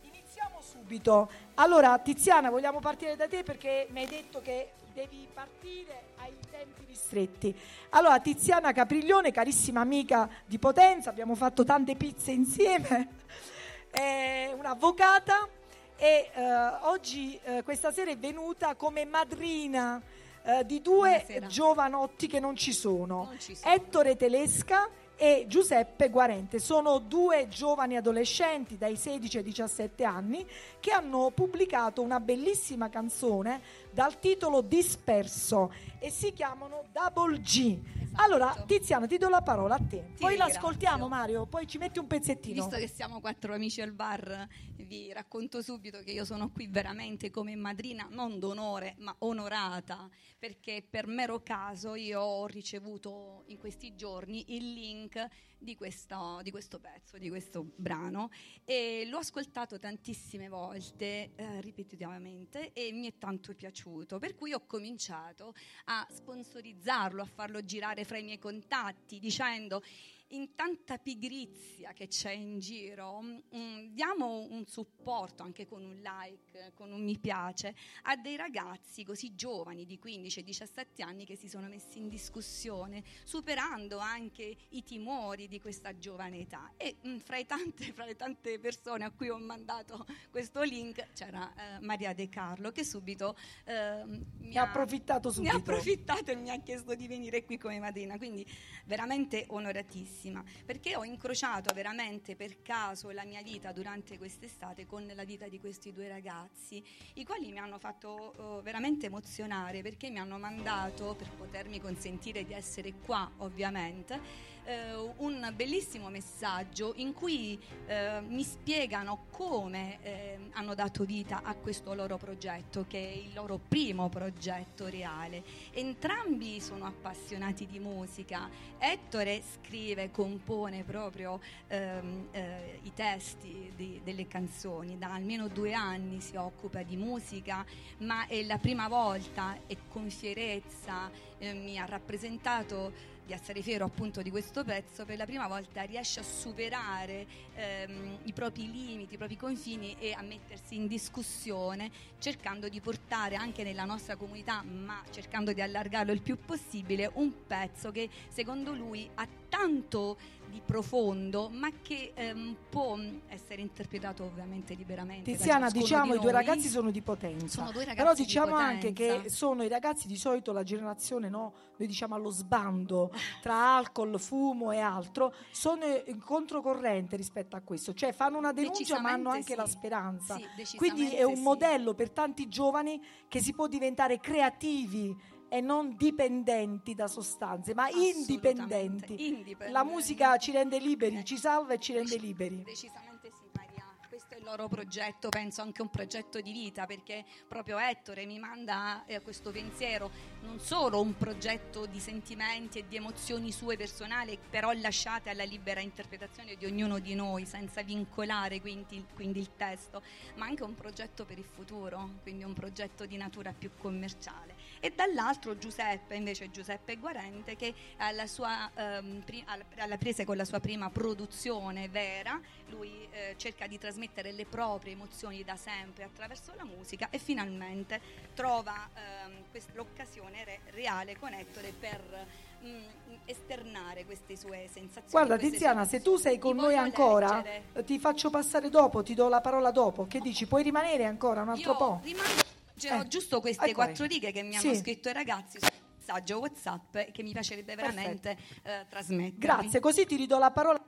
iniziamo 0.00 0.62
subito. 0.62 1.30
Allora, 1.56 1.98
Tiziana, 1.98 2.48
vogliamo 2.48 2.80
partire 2.80 3.16
da 3.16 3.28
te 3.28 3.42
perché 3.42 3.86
mi 3.90 4.00
hai 4.00 4.06
detto 4.06 4.40
che 4.40 4.70
devi 4.94 5.28
partire 5.30 6.04
ai 6.16 6.32
tempi 6.50 6.86
ristretti. 6.86 7.54
Allora, 7.90 8.18
Tiziana 8.18 8.72
Capriglione, 8.72 9.30
carissima 9.30 9.82
amica 9.82 10.26
di 10.46 10.58
Potenza, 10.58 11.10
abbiamo 11.10 11.34
fatto 11.34 11.64
tante 11.64 11.96
pizze 11.96 12.30
insieme, 12.30 13.08
è 13.92 14.54
un'avvocata 14.56 15.50
e 15.96 16.30
eh, 16.34 16.42
oggi, 16.82 17.38
eh, 17.42 17.62
questa 17.62 17.90
sera, 17.90 18.10
è 18.10 18.18
venuta 18.18 18.74
come 18.74 19.04
madrina 19.04 20.00
eh, 20.42 20.64
di 20.64 20.80
due 20.80 21.10
Buonasera. 21.10 21.46
giovanotti 21.46 22.26
che 22.26 22.40
non 22.40 22.54
ci 22.56 22.72
sono, 22.72 23.24
Non 23.24 23.38
ci 23.38 23.54
sono. 23.54 23.74
Ettore 23.74 24.16
Telesca 24.16 24.88
e 25.18 25.46
Giuseppe 25.48 26.10
Guarente. 26.10 26.58
Sono 26.58 26.98
due 26.98 27.48
giovani 27.48 27.96
adolescenti 27.96 28.76
dai 28.76 28.96
16 28.96 29.38
ai 29.38 29.42
17 29.42 30.04
anni 30.04 30.46
che 30.78 30.90
hanno 30.90 31.30
pubblicato 31.30 32.02
una 32.02 32.20
bellissima 32.20 32.90
canzone 32.90 33.60
dal 33.90 34.18
titolo 34.18 34.60
Disperso 34.60 35.72
e 35.98 36.10
si 36.10 36.32
chiamano 36.34 36.84
Double 36.92 37.40
G. 37.40 37.78
Allora, 38.18 38.62
Tiziano, 38.66 39.06
ti 39.06 39.16
do 39.18 39.28
la 39.30 39.40
parola 39.42 39.74
a 39.74 39.78
te. 39.78 39.96
Poi 39.96 40.04
Esatto. 40.04 40.26
ringrazio. 40.28 40.54
l'ascoltiamo, 40.54 41.08
Mario, 41.08 41.46
poi 41.46 41.66
ci 41.66 41.78
metti 41.78 41.98
un 41.98 42.06
pezzettino. 42.06 42.62
Visto 42.62 42.76
che 42.78 42.88
siamo 42.88 43.20
quattro 43.20 43.52
amici 43.54 43.80
al 43.80 43.92
bar, 43.92 44.46
vi 44.84 45.12
racconto 45.12 45.62
subito 45.62 46.00
che 46.02 46.12
io 46.12 46.24
sono 46.24 46.50
qui 46.50 46.66
veramente 46.66 47.30
come 47.30 47.54
madrina, 47.56 48.06
non 48.10 48.38
d'onore, 48.38 48.94
ma 48.98 49.14
onorata, 49.20 50.08
perché 50.38 50.86
per 50.88 51.06
mero 51.06 51.42
caso 51.42 51.94
io 51.94 52.20
ho 52.20 52.46
ricevuto 52.46 53.44
in 53.46 53.58
questi 53.58 53.94
giorni 53.94 54.56
il 54.56 54.72
link 54.72 55.26
di 55.58 55.74
questo, 55.74 56.40
di 56.42 56.50
questo 56.50 56.78
pezzo, 56.78 57.18
di 57.18 57.28
questo 57.28 57.72
brano, 57.76 58.30
e 58.64 59.06
l'ho 59.08 59.18
ascoltato 59.18 59.78
tantissime 59.78 60.48
volte, 60.48 61.32
eh, 61.34 61.60
ripetitivamente, 61.60 62.72
e 62.72 62.92
mi 62.92 63.08
è 63.08 63.18
tanto 63.18 63.54
piaciuto, 63.54 64.18
per 64.18 64.34
cui 64.34 64.52
ho 64.52 64.66
cominciato 64.66 65.54
a 65.84 66.06
sponsorizzarlo, 66.10 67.22
a 67.22 67.26
farlo 67.26 67.64
girare 67.64 68.04
fra 68.04 68.18
i 68.18 68.22
miei 68.22 68.38
contatti, 68.38 69.18
dicendo 69.18 69.82
in 70.28 70.54
tanta 70.54 70.98
pigrizia 70.98 71.92
che 71.92 72.08
c'è 72.08 72.32
in 72.32 72.58
giro, 72.58 73.22
mm, 73.22 73.92
diamo 73.92 74.46
un 74.50 74.64
supporto 74.66 75.42
anche 75.42 75.66
con 75.66 75.84
un 75.84 75.94
like, 75.94 76.72
con 76.74 76.92
un 76.92 77.04
mi 77.04 77.18
piace 77.18 77.74
a 78.02 78.16
dei 78.16 78.36
ragazzi 78.36 79.04
così 79.04 79.34
giovani 79.34 79.84
di 79.84 79.98
15 79.98 80.40
e 80.40 80.42
17 80.42 81.02
anni 81.02 81.24
che 81.24 81.36
si 81.36 81.48
sono 81.48 81.68
messi 81.68 81.98
in 81.98 82.08
discussione, 82.08 83.04
superando 83.24 83.98
anche 83.98 84.56
i 84.70 84.82
timori 84.82 85.46
di 85.46 85.60
questa 85.60 85.96
giovane 85.96 86.40
età. 86.40 86.72
E 86.76 86.96
mm, 87.06 87.18
fra, 87.18 87.42
tante, 87.44 87.92
fra 87.94 88.04
le 88.04 88.16
tante 88.16 88.58
persone 88.58 89.04
a 89.04 89.10
cui 89.10 89.28
ho 89.28 89.38
mandato 89.38 90.04
questo 90.30 90.62
link 90.62 91.12
c'era 91.12 91.52
eh, 91.54 91.80
Maria 91.80 92.12
De 92.12 92.28
Carlo 92.28 92.72
che 92.72 92.84
subito 92.84 93.36
eh, 93.64 94.04
mi 94.38 94.56
ha 94.56 94.62
approfittato 94.62 95.30
subito. 95.30 95.54
ha 95.54 95.58
approfittato 95.58 96.30
e 96.30 96.36
mi 96.36 96.50
ha 96.50 96.60
chiesto 96.60 96.94
di 96.94 97.06
venire 97.06 97.44
qui 97.44 97.58
come 97.58 97.78
madrina, 97.78 98.16
quindi 98.16 98.46
veramente 98.86 99.44
onoratissima, 99.48 100.15
perché 100.64 100.96
ho 100.96 101.04
incrociato 101.04 101.72
veramente 101.74 102.36
per 102.36 102.62
caso 102.62 103.10
la 103.10 103.24
mia 103.24 103.42
vita 103.42 103.72
durante 103.72 104.16
quest'estate 104.18 104.86
con 104.86 105.06
la 105.14 105.24
vita 105.24 105.48
di 105.48 105.60
questi 105.60 105.92
due 105.92 106.08
ragazzi, 106.08 106.82
i 107.14 107.24
quali 107.24 107.50
mi 107.50 107.58
hanno 107.58 107.78
fatto 107.78 108.58
eh, 108.58 108.62
veramente 108.62 109.06
emozionare 109.06 109.82
perché 109.82 110.10
mi 110.10 110.18
hanno 110.18 110.38
mandato, 110.38 111.14
per 111.14 111.30
potermi 111.30 111.80
consentire 111.80 112.44
di 112.44 112.52
essere 112.52 112.94
qua 112.94 113.30
ovviamente, 113.38 114.54
eh, 114.66 114.94
un 115.18 115.52
bellissimo 115.54 116.10
messaggio 116.10 116.92
in 116.96 117.12
cui 117.12 117.58
eh, 117.86 118.20
mi 118.20 118.42
spiegano 118.42 119.26
come 119.30 119.98
eh, 120.02 120.38
hanno 120.52 120.74
dato 120.74 121.04
vita 121.04 121.42
a 121.42 121.54
questo 121.54 121.94
loro 121.94 122.16
progetto, 122.16 122.84
che 122.88 122.98
è 122.98 123.16
il 123.16 123.32
loro 123.32 123.58
primo 123.58 124.08
progetto 124.08 124.88
reale. 124.88 125.42
Entrambi 125.72 126.60
sono 126.60 126.84
appassionati 126.84 127.66
di 127.66 127.78
musica. 127.78 128.48
Ettore 128.78 129.42
scrive, 129.54 130.10
compone 130.10 130.82
proprio 130.82 131.40
ehm, 131.68 132.28
eh, 132.32 132.80
i 132.82 132.92
testi 132.92 133.72
di- 133.76 134.00
delle 134.02 134.26
canzoni, 134.26 134.98
da 134.98 135.12
almeno 135.12 135.48
due 135.48 135.72
anni 135.72 136.20
si 136.20 136.36
occupa 136.36 136.82
di 136.82 136.96
musica, 136.96 137.64
ma 137.98 138.26
è 138.26 138.42
la 138.42 138.58
prima 138.58 138.88
volta 138.88 139.58
e 139.66 139.76
con 139.88 140.10
fierezza 140.10 141.10
eh, 141.38 141.52
mi 141.52 141.78
ha 141.78 141.84
rappresentato 141.84 143.14
di 143.26 143.32
essere 143.32 143.60
fiero 143.60 143.84
appunto 143.84 144.22
di 144.22 144.30
questo 144.30 144.62
pezzo, 144.62 145.04
per 145.04 145.16
la 145.16 145.26
prima 145.26 145.48
volta 145.48 145.82
riesce 145.82 146.20
a 146.20 146.22
superare 146.22 147.26
ehm, 147.56 148.18
i 148.22 148.32
propri 148.32 148.70
limiti, 148.70 149.14
i 149.14 149.16
propri 149.16 149.36
confini 149.36 149.96
e 149.98 150.12
a 150.12 150.22
mettersi 150.22 150.76
in 150.76 150.86
discussione, 150.86 151.90
cercando 152.18 152.68
di 152.68 152.80
portare 152.80 153.34
anche 153.34 153.64
nella 153.64 153.84
nostra 153.84 154.14
comunità, 154.14 154.62
ma 154.62 155.02
cercando 155.10 155.52
di 155.52 155.60
allargarlo 155.60 156.12
il 156.12 156.22
più 156.22 156.38
possibile, 156.38 157.10
un 157.14 157.46
pezzo 157.46 157.90
che 157.90 158.08
secondo 158.28 158.72
lui 158.72 159.10
ha 159.14 159.26
tanto 159.56 160.16
di 160.50 160.60
profondo, 160.64 161.48
ma 161.50 161.70
che 161.82 162.12
ehm, 162.14 162.56
può 162.68 162.98
essere 163.28 163.62
interpretato 163.62 164.24
ovviamente 164.24 164.74
liberamente. 164.74 165.32
Tiziana, 165.32 165.70
diciamo 165.70 166.12
di 166.12 166.18
i 166.18 166.20
due 166.20 166.32
ragazzi 166.32 166.68
sono 166.68 166.90
di 166.90 167.00
potenza. 167.00 167.46
Sono 167.46 167.72
due 167.72 167.84
ragazzi 167.84 168.02
Però 168.02 168.14
di 168.14 168.22
diciamo 168.22 168.54
anche 168.54 168.92
potenza. 168.92 169.22
che 169.22 169.30
sono 169.30 169.62
i 169.64 169.68
ragazzi 169.68 170.06
di 170.06 170.16
solito 170.16 170.52
la 170.52 170.62
generazione, 170.62 171.28
no? 171.28 171.52
Noi 171.78 171.88
diciamo 171.88 172.14
allo 172.14 172.30
sbando 172.30 173.10
tra 173.40 173.76
alcol, 173.76 174.20
fumo 174.20 174.72
e 174.72 174.78
altro, 174.78 175.34
sono 175.50 175.84
in 176.06 176.22
controcorrente 176.22 177.16
rispetto 177.16 177.56
a 177.56 177.60
questo, 177.60 177.92
cioè 177.92 178.12
fanno 178.12 178.38
una 178.38 178.52
denuncia 178.52 179.00
ma 179.00 179.12
hanno 179.12 179.30
anche 179.30 179.52
sì. 179.52 179.56
la 179.56 179.66
speranza. 179.66 180.38
Sì, 180.62 180.76
Quindi 180.76 181.14
è 181.14 181.22
un 181.22 181.36
sì. 181.36 181.42
modello 181.42 181.94
per 181.94 182.10
tanti 182.10 182.48
giovani 182.48 183.02
che 183.28 183.40
si 183.40 183.52
può 183.52 183.66
diventare 183.66 184.20
creativi 184.20 185.34
e 185.48 185.60
non 185.60 185.96
dipendenti 185.96 186.94
da 186.94 187.06
sostanze, 187.06 187.74
ma 187.74 187.88
indipendenti. 187.88 189.26
indipendenti. 189.26 189.72
La 189.72 189.84
musica 189.84 190.36
ci 190.38 190.52
rende 190.52 190.78
liberi, 190.78 191.24
ci 191.24 191.36
salva 191.36 191.74
e 191.74 191.78
ci 191.78 191.92
rende 191.92 192.16
liberi. 192.16 192.62
Decisamente 192.62 193.30
sì, 193.30 193.48
Maria. 193.52 193.84
Questo 194.08 194.34
è 194.34 194.38
il 194.38 194.44
loro 194.44 194.66
progetto, 194.66 195.28
penso 195.28 195.60
anche 195.60 195.82
un 195.82 195.90
progetto 195.90 196.40
di 196.40 196.50
vita, 196.50 196.86
perché 196.86 197.24
proprio 197.46 197.78
Ettore 197.78 198.24
mi 198.24 198.38
manda 198.38 199.04
eh, 199.06 199.20
questo 199.20 199.50
pensiero, 199.50 200.10
non 200.40 200.58
solo 200.58 201.00
un 201.00 201.16
progetto 201.16 201.86
di 201.86 202.00
sentimenti 202.00 202.78
e 202.78 202.88
di 202.88 202.96
emozioni 202.96 203.52
sue 203.52 203.76
personali, 203.76 204.38
però 204.50 204.72
lasciate 204.72 205.30
alla 205.30 205.44
libera 205.44 205.80
interpretazione 205.80 206.56
di 206.56 206.64
ognuno 206.64 206.98
di 206.98 207.14
noi, 207.14 207.44
senza 207.44 207.82
vincolare 207.82 208.60
quindi, 208.60 209.04
quindi 209.14 209.38
il 209.38 209.54
testo, 209.54 210.02
ma 210.36 210.46
anche 210.46 210.62
un 210.62 210.74
progetto 210.74 211.24
per 211.24 211.38
il 211.38 211.44
futuro, 211.44 212.10
quindi 212.22 212.42
un 212.42 212.54
progetto 212.54 213.04
di 213.04 213.16
natura 213.16 213.52
più 213.52 213.70
commerciale. 213.76 214.55
E 214.80 214.92
dall'altro 214.94 215.56
Giuseppe, 215.58 216.14
invece 216.14 216.50
Giuseppe 216.50 216.96
Guarente, 216.96 217.56
che 217.56 217.74
alla, 217.96 218.26
sua, 218.26 218.70
ehm, 218.74 219.22
pri- 219.24 219.44
alla- 219.76 219.96
prese 219.96 220.24
con 220.24 220.36
la 220.36 220.44
sua 220.44 220.60
prima 220.60 220.90
produzione 220.90 221.88
vera, 221.88 222.38
lui 222.68 223.08
eh, 223.10 223.34
cerca 223.36 223.66
di 223.66 223.78
trasmettere 223.78 224.32
le 224.32 224.44
proprie 224.44 224.92
emozioni 224.92 225.42
da 225.44 225.56
sempre 225.56 226.04
attraverso 226.04 226.52
la 226.56 226.64
musica 226.64 227.08
e 227.10 227.18
finalmente 227.18 228.00
trova 228.34 228.88
ehm, 228.94 229.44
quest- 229.50 229.70
l'occasione 229.74 230.44
re- 230.44 230.60
reale 230.70 231.16
con 231.18 231.32
Ettore 231.32 231.72
per 231.78 232.26
mm, 232.64 232.82
esternare 233.24 234.04
queste 234.04 234.36
sue 234.36 234.68
sensazioni. 234.70 235.10
Guarda 235.10 235.36
Tiziana, 235.36 235.84
se 235.84 236.00
tu 236.02 236.16
sei 236.16 236.38
con 236.38 236.56
noi 236.56 236.76
ancora, 236.76 237.36
leggere. 237.36 237.62
eh, 237.72 237.84
ti 237.84 237.98
faccio 237.98 238.30
passare 238.30 238.68
dopo, 238.68 239.02
ti 239.02 239.14
do 239.14 239.28
la 239.28 239.40
parola 239.40 239.70
dopo. 239.70 240.06
Che 240.06 240.20
dici? 240.20 240.46
Puoi 240.46 240.62
rimanere 240.62 241.04
ancora 241.04 241.42
un 241.42 241.48
altro 241.50 241.72
Io 241.72 241.76
po'? 241.76 242.00
rimango- 242.02 242.54
leggerò 242.76 243.00
Eh, 243.00 243.08
giusto 243.08 243.40
queste 243.40 243.72
quattro 243.72 244.04
righe 244.04 244.30
che 244.32 244.42
mi 244.42 244.56
hanno 244.56 244.72
Sì. 244.74 244.76
scritto 244.76 245.08
i 245.08 245.12
ragazzi 245.12 245.58
sul 245.58 245.70
messaggio 245.98 246.38
WhatsApp 246.38 246.98
che 247.12 247.22
mi 247.22 247.32
piacerebbe 247.32 247.74
veramente 247.74 248.36
eh, 248.62 248.86
trasmettere. 248.88 249.38
Grazie, 249.38 249.80
così 249.80 250.04
ti 250.06 250.16
ridò 250.16 250.38
la 250.38 250.50
parola. 250.50 250.80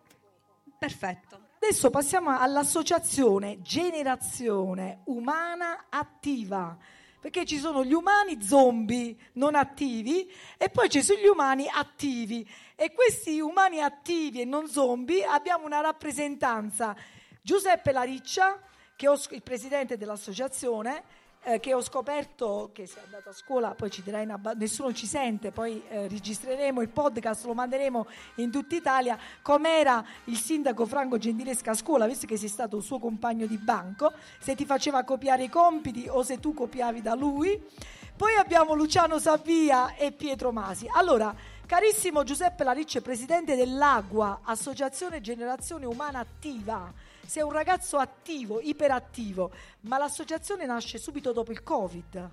Perfetto. 0.78 1.46
Adesso 1.60 1.90
passiamo 1.90 2.38
all'associazione 2.38 3.60
Generazione 3.62 5.00
Umana 5.06 5.86
Attiva, 5.88 6.76
perché 7.20 7.44
ci 7.44 7.58
sono 7.58 7.84
gli 7.84 7.92
umani 7.92 8.40
zombie 8.40 9.16
non 9.32 9.56
attivi 9.56 10.30
e 10.56 10.68
poi 10.70 10.88
ci 10.88 11.02
sono 11.02 11.18
gli 11.18 11.26
umani 11.26 11.66
attivi. 11.68 12.48
E 12.76 12.92
questi 12.92 13.40
umani 13.40 13.80
attivi 13.80 14.40
e 14.40 14.44
non 14.44 14.68
zombie 14.68 15.24
abbiamo 15.24 15.66
una 15.66 15.80
rappresentanza. 15.80 16.94
Giuseppe 17.42 17.90
Lariccia, 17.90 18.60
che 18.94 19.08
sc- 19.16 19.32
il 19.32 19.42
presidente 19.42 19.96
dell'associazione, 19.96 21.02
eh, 21.42 21.60
che 21.60 21.74
ho 21.74 21.80
scoperto 21.80 22.70
che 22.72 22.86
sei 22.86 23.02
andato 23.04 23.30
a 23.30 23.32
scuola, 23.32 23.74
poi 23.74 23.90
ci 23.90 24.02
dirai, 24.02 24.24
una 24.24 24.40
nessuno 24.56 24.92
ci 24.92 25.06
sente, 25.06 25.50
poi 25.50 25.82
eh, 25.88 26.08
registreremo 26.08 26.80
il 26.82 26.88
podcast, 26.88 27.44
lo 27.46 27.54
manderemo 27.54 28.06
in 28.36 28.50
tutta 28.50 28.74
Italia, 28.74 29.18
com'era 29.42 30.04
il 30.24 30.36
sindaco 30.36 30.86
Franco 30.86 31.18
Gentilesca 31.18 31.70
a 31.70 31.74
scuola, 31.74 32.06
visto 32.06 32.26
che 32.26 32.36
sei 32.36 32.48
stato 32.48 32.76
un 32.76 32.82
suo 32.82 32.98
compagno 32.98 33.46
di 33.46 33.56
banco, 33.56 34.12
se 34.38 34.54
ti 34.54 34.64
faceva 34.64 35.04
copiare 35.04 35.44
i 35.44 35.48
compiti 35.48 36.06
o 36.08 36.22
se 36.22 36.38
tu 36.40 36.54
copiavi 36.54 37.02
da 37.02 37.14
lui. 37.14 37.60
Poi 38.16 38.34
abbiamo 38.34 38.74
Luciano 38.74 39.20
Savia 39.20 39.94
e 39.94 40.10
Pietro 40.10 40.50
Masi. 40.50 40.88
Allora, 40.92 41.32
carissimo 41.68 42.24
Giuseppe 42.24 42.64
Laricce, 42.64 43.02
presidente 43.02 43.54
dell'Agua, 43.54 44.40
Associazione 44.42 45.20
Generazione 45.20 45.84
Umana 45.84 46.20
Attiva, 46.20 46.90
sei 47.26 47.42
un 47.42 47.52
ragazzo 47.52 47.98
attivo, 47.98 48.58
iperattivo, 48.58 49.50
ma 49.80 49.98
l'associazione 49.98 50.64
nasce 50.64 50.96
subito 50.96 51.30
dopo 51.32 51.52
il 51.52 51.62
Covid. 51.62 52.30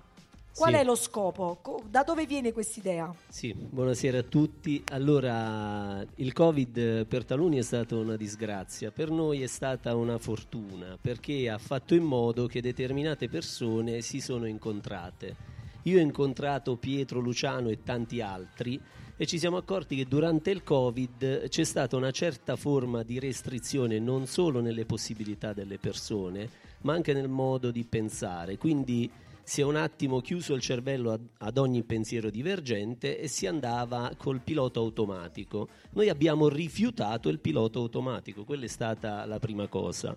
Qual 0.56 0.72
Sì. 0.72 0.78
è 0.78 0.84
lo 0.84 0.94
scopo? 0.94 1.58
Co- 1.60 1.82
Da 1.86 2.02
dove 2.02 2.24
viene 2.24 2.50
quest'idea? 2.54 3.14
Sì, 3.28 3.52
buonasera 3.52 4.20
a 4.20 4.22
tutti. 4.22 4.82
Allora, 4.90 6.02
il 6.14 6.32
Covid 6.32 7.04
per 7.04 7.26
taluni 7.26 7.58
è 7.58 7.62
stata 7.62 7.94
una 7.94 8.16
disgrazia, 8.16 8.90
per 8.90 9.10
noi 9.10 9.42
è 9.42 9.46
stata 9.48 9.94
una 9.94 10.16
fortuna, 10.16 10.96
perché 10.98 11.50
ha 11.50 11.58
fatto 11.58 11.94
in 11.94 12.04
modo 12.04 12.46
che 12.46 12.62
determinate 12.62 13.28
persone 13.28 14.00
si 14.00 14.18
sono 14.22 14.46
incontrate. 14.46 15.36
Io 15.82 15.98
ho 15.98 16.02
incontrato 16.02 16.76
Pietro, 16.76 17.20
Luciano 17.20 17.68
e 17.68 17.82
tanti 17.82 18.22
altri 18.22 18.80
e 19.18 19.24
ci 19.24 19.38
siamo 19.38 19.56
accorti 19.56 19.96
che 19.96 20.04
durante 20.04 20.50
il 20.50 20.62
Covid 20.62 21.48
c'è 21.48 21.64
stata 21.64 21.96
una 21.96 22.10
certa 22.10 22.54
forma 22.56 23.02
di 23.02 23.18
restrizione 23.18 23.98
non 23.98 24.26
solo 24.26 24.60
nelle 24.60 24.84
possibilità 24.84 25.54
delle 25.54 25.78
persone, 25.78 26.50
ma 26.82 26.92
anche 26.92 27.14
nel 27.14 27.28
modo 27.28 27.70
di 27.70 27.84
pensare. 27.84 28.58
Quindi 28.58 29.10
si 29.42 29.62
è 29.62 29.64
un 29.64 29.76
attimo 29.76 30.20
chiuso 30.20 30.52
il 30.52 30.60
cervello 30.60 31.12
ad, 31.12 31.20
ad 31.38 31.56
ogni 31.56 31.82
pensiero 31.82 32.28
divergente 32.28 33.18
e 33.18 33.26
si 33.26 33.46
andava 33.46 34.12
col 34.18 34.40
pilota 34.40 34.80
automatico. 34.80 35.68
Noi 35.92 36.10
abbiamo 36.10 36.48
rifiutato 36.48 37.30
il 37.30 37.38
pilota 37.38 37.78
automatico, 37.78 38.44
quella 38.44 38.64
è 38.64 38.68
stata 38.68 39.24
la 39.24 39.38
prima 39.38 39.66
cosa. 39.66 40.14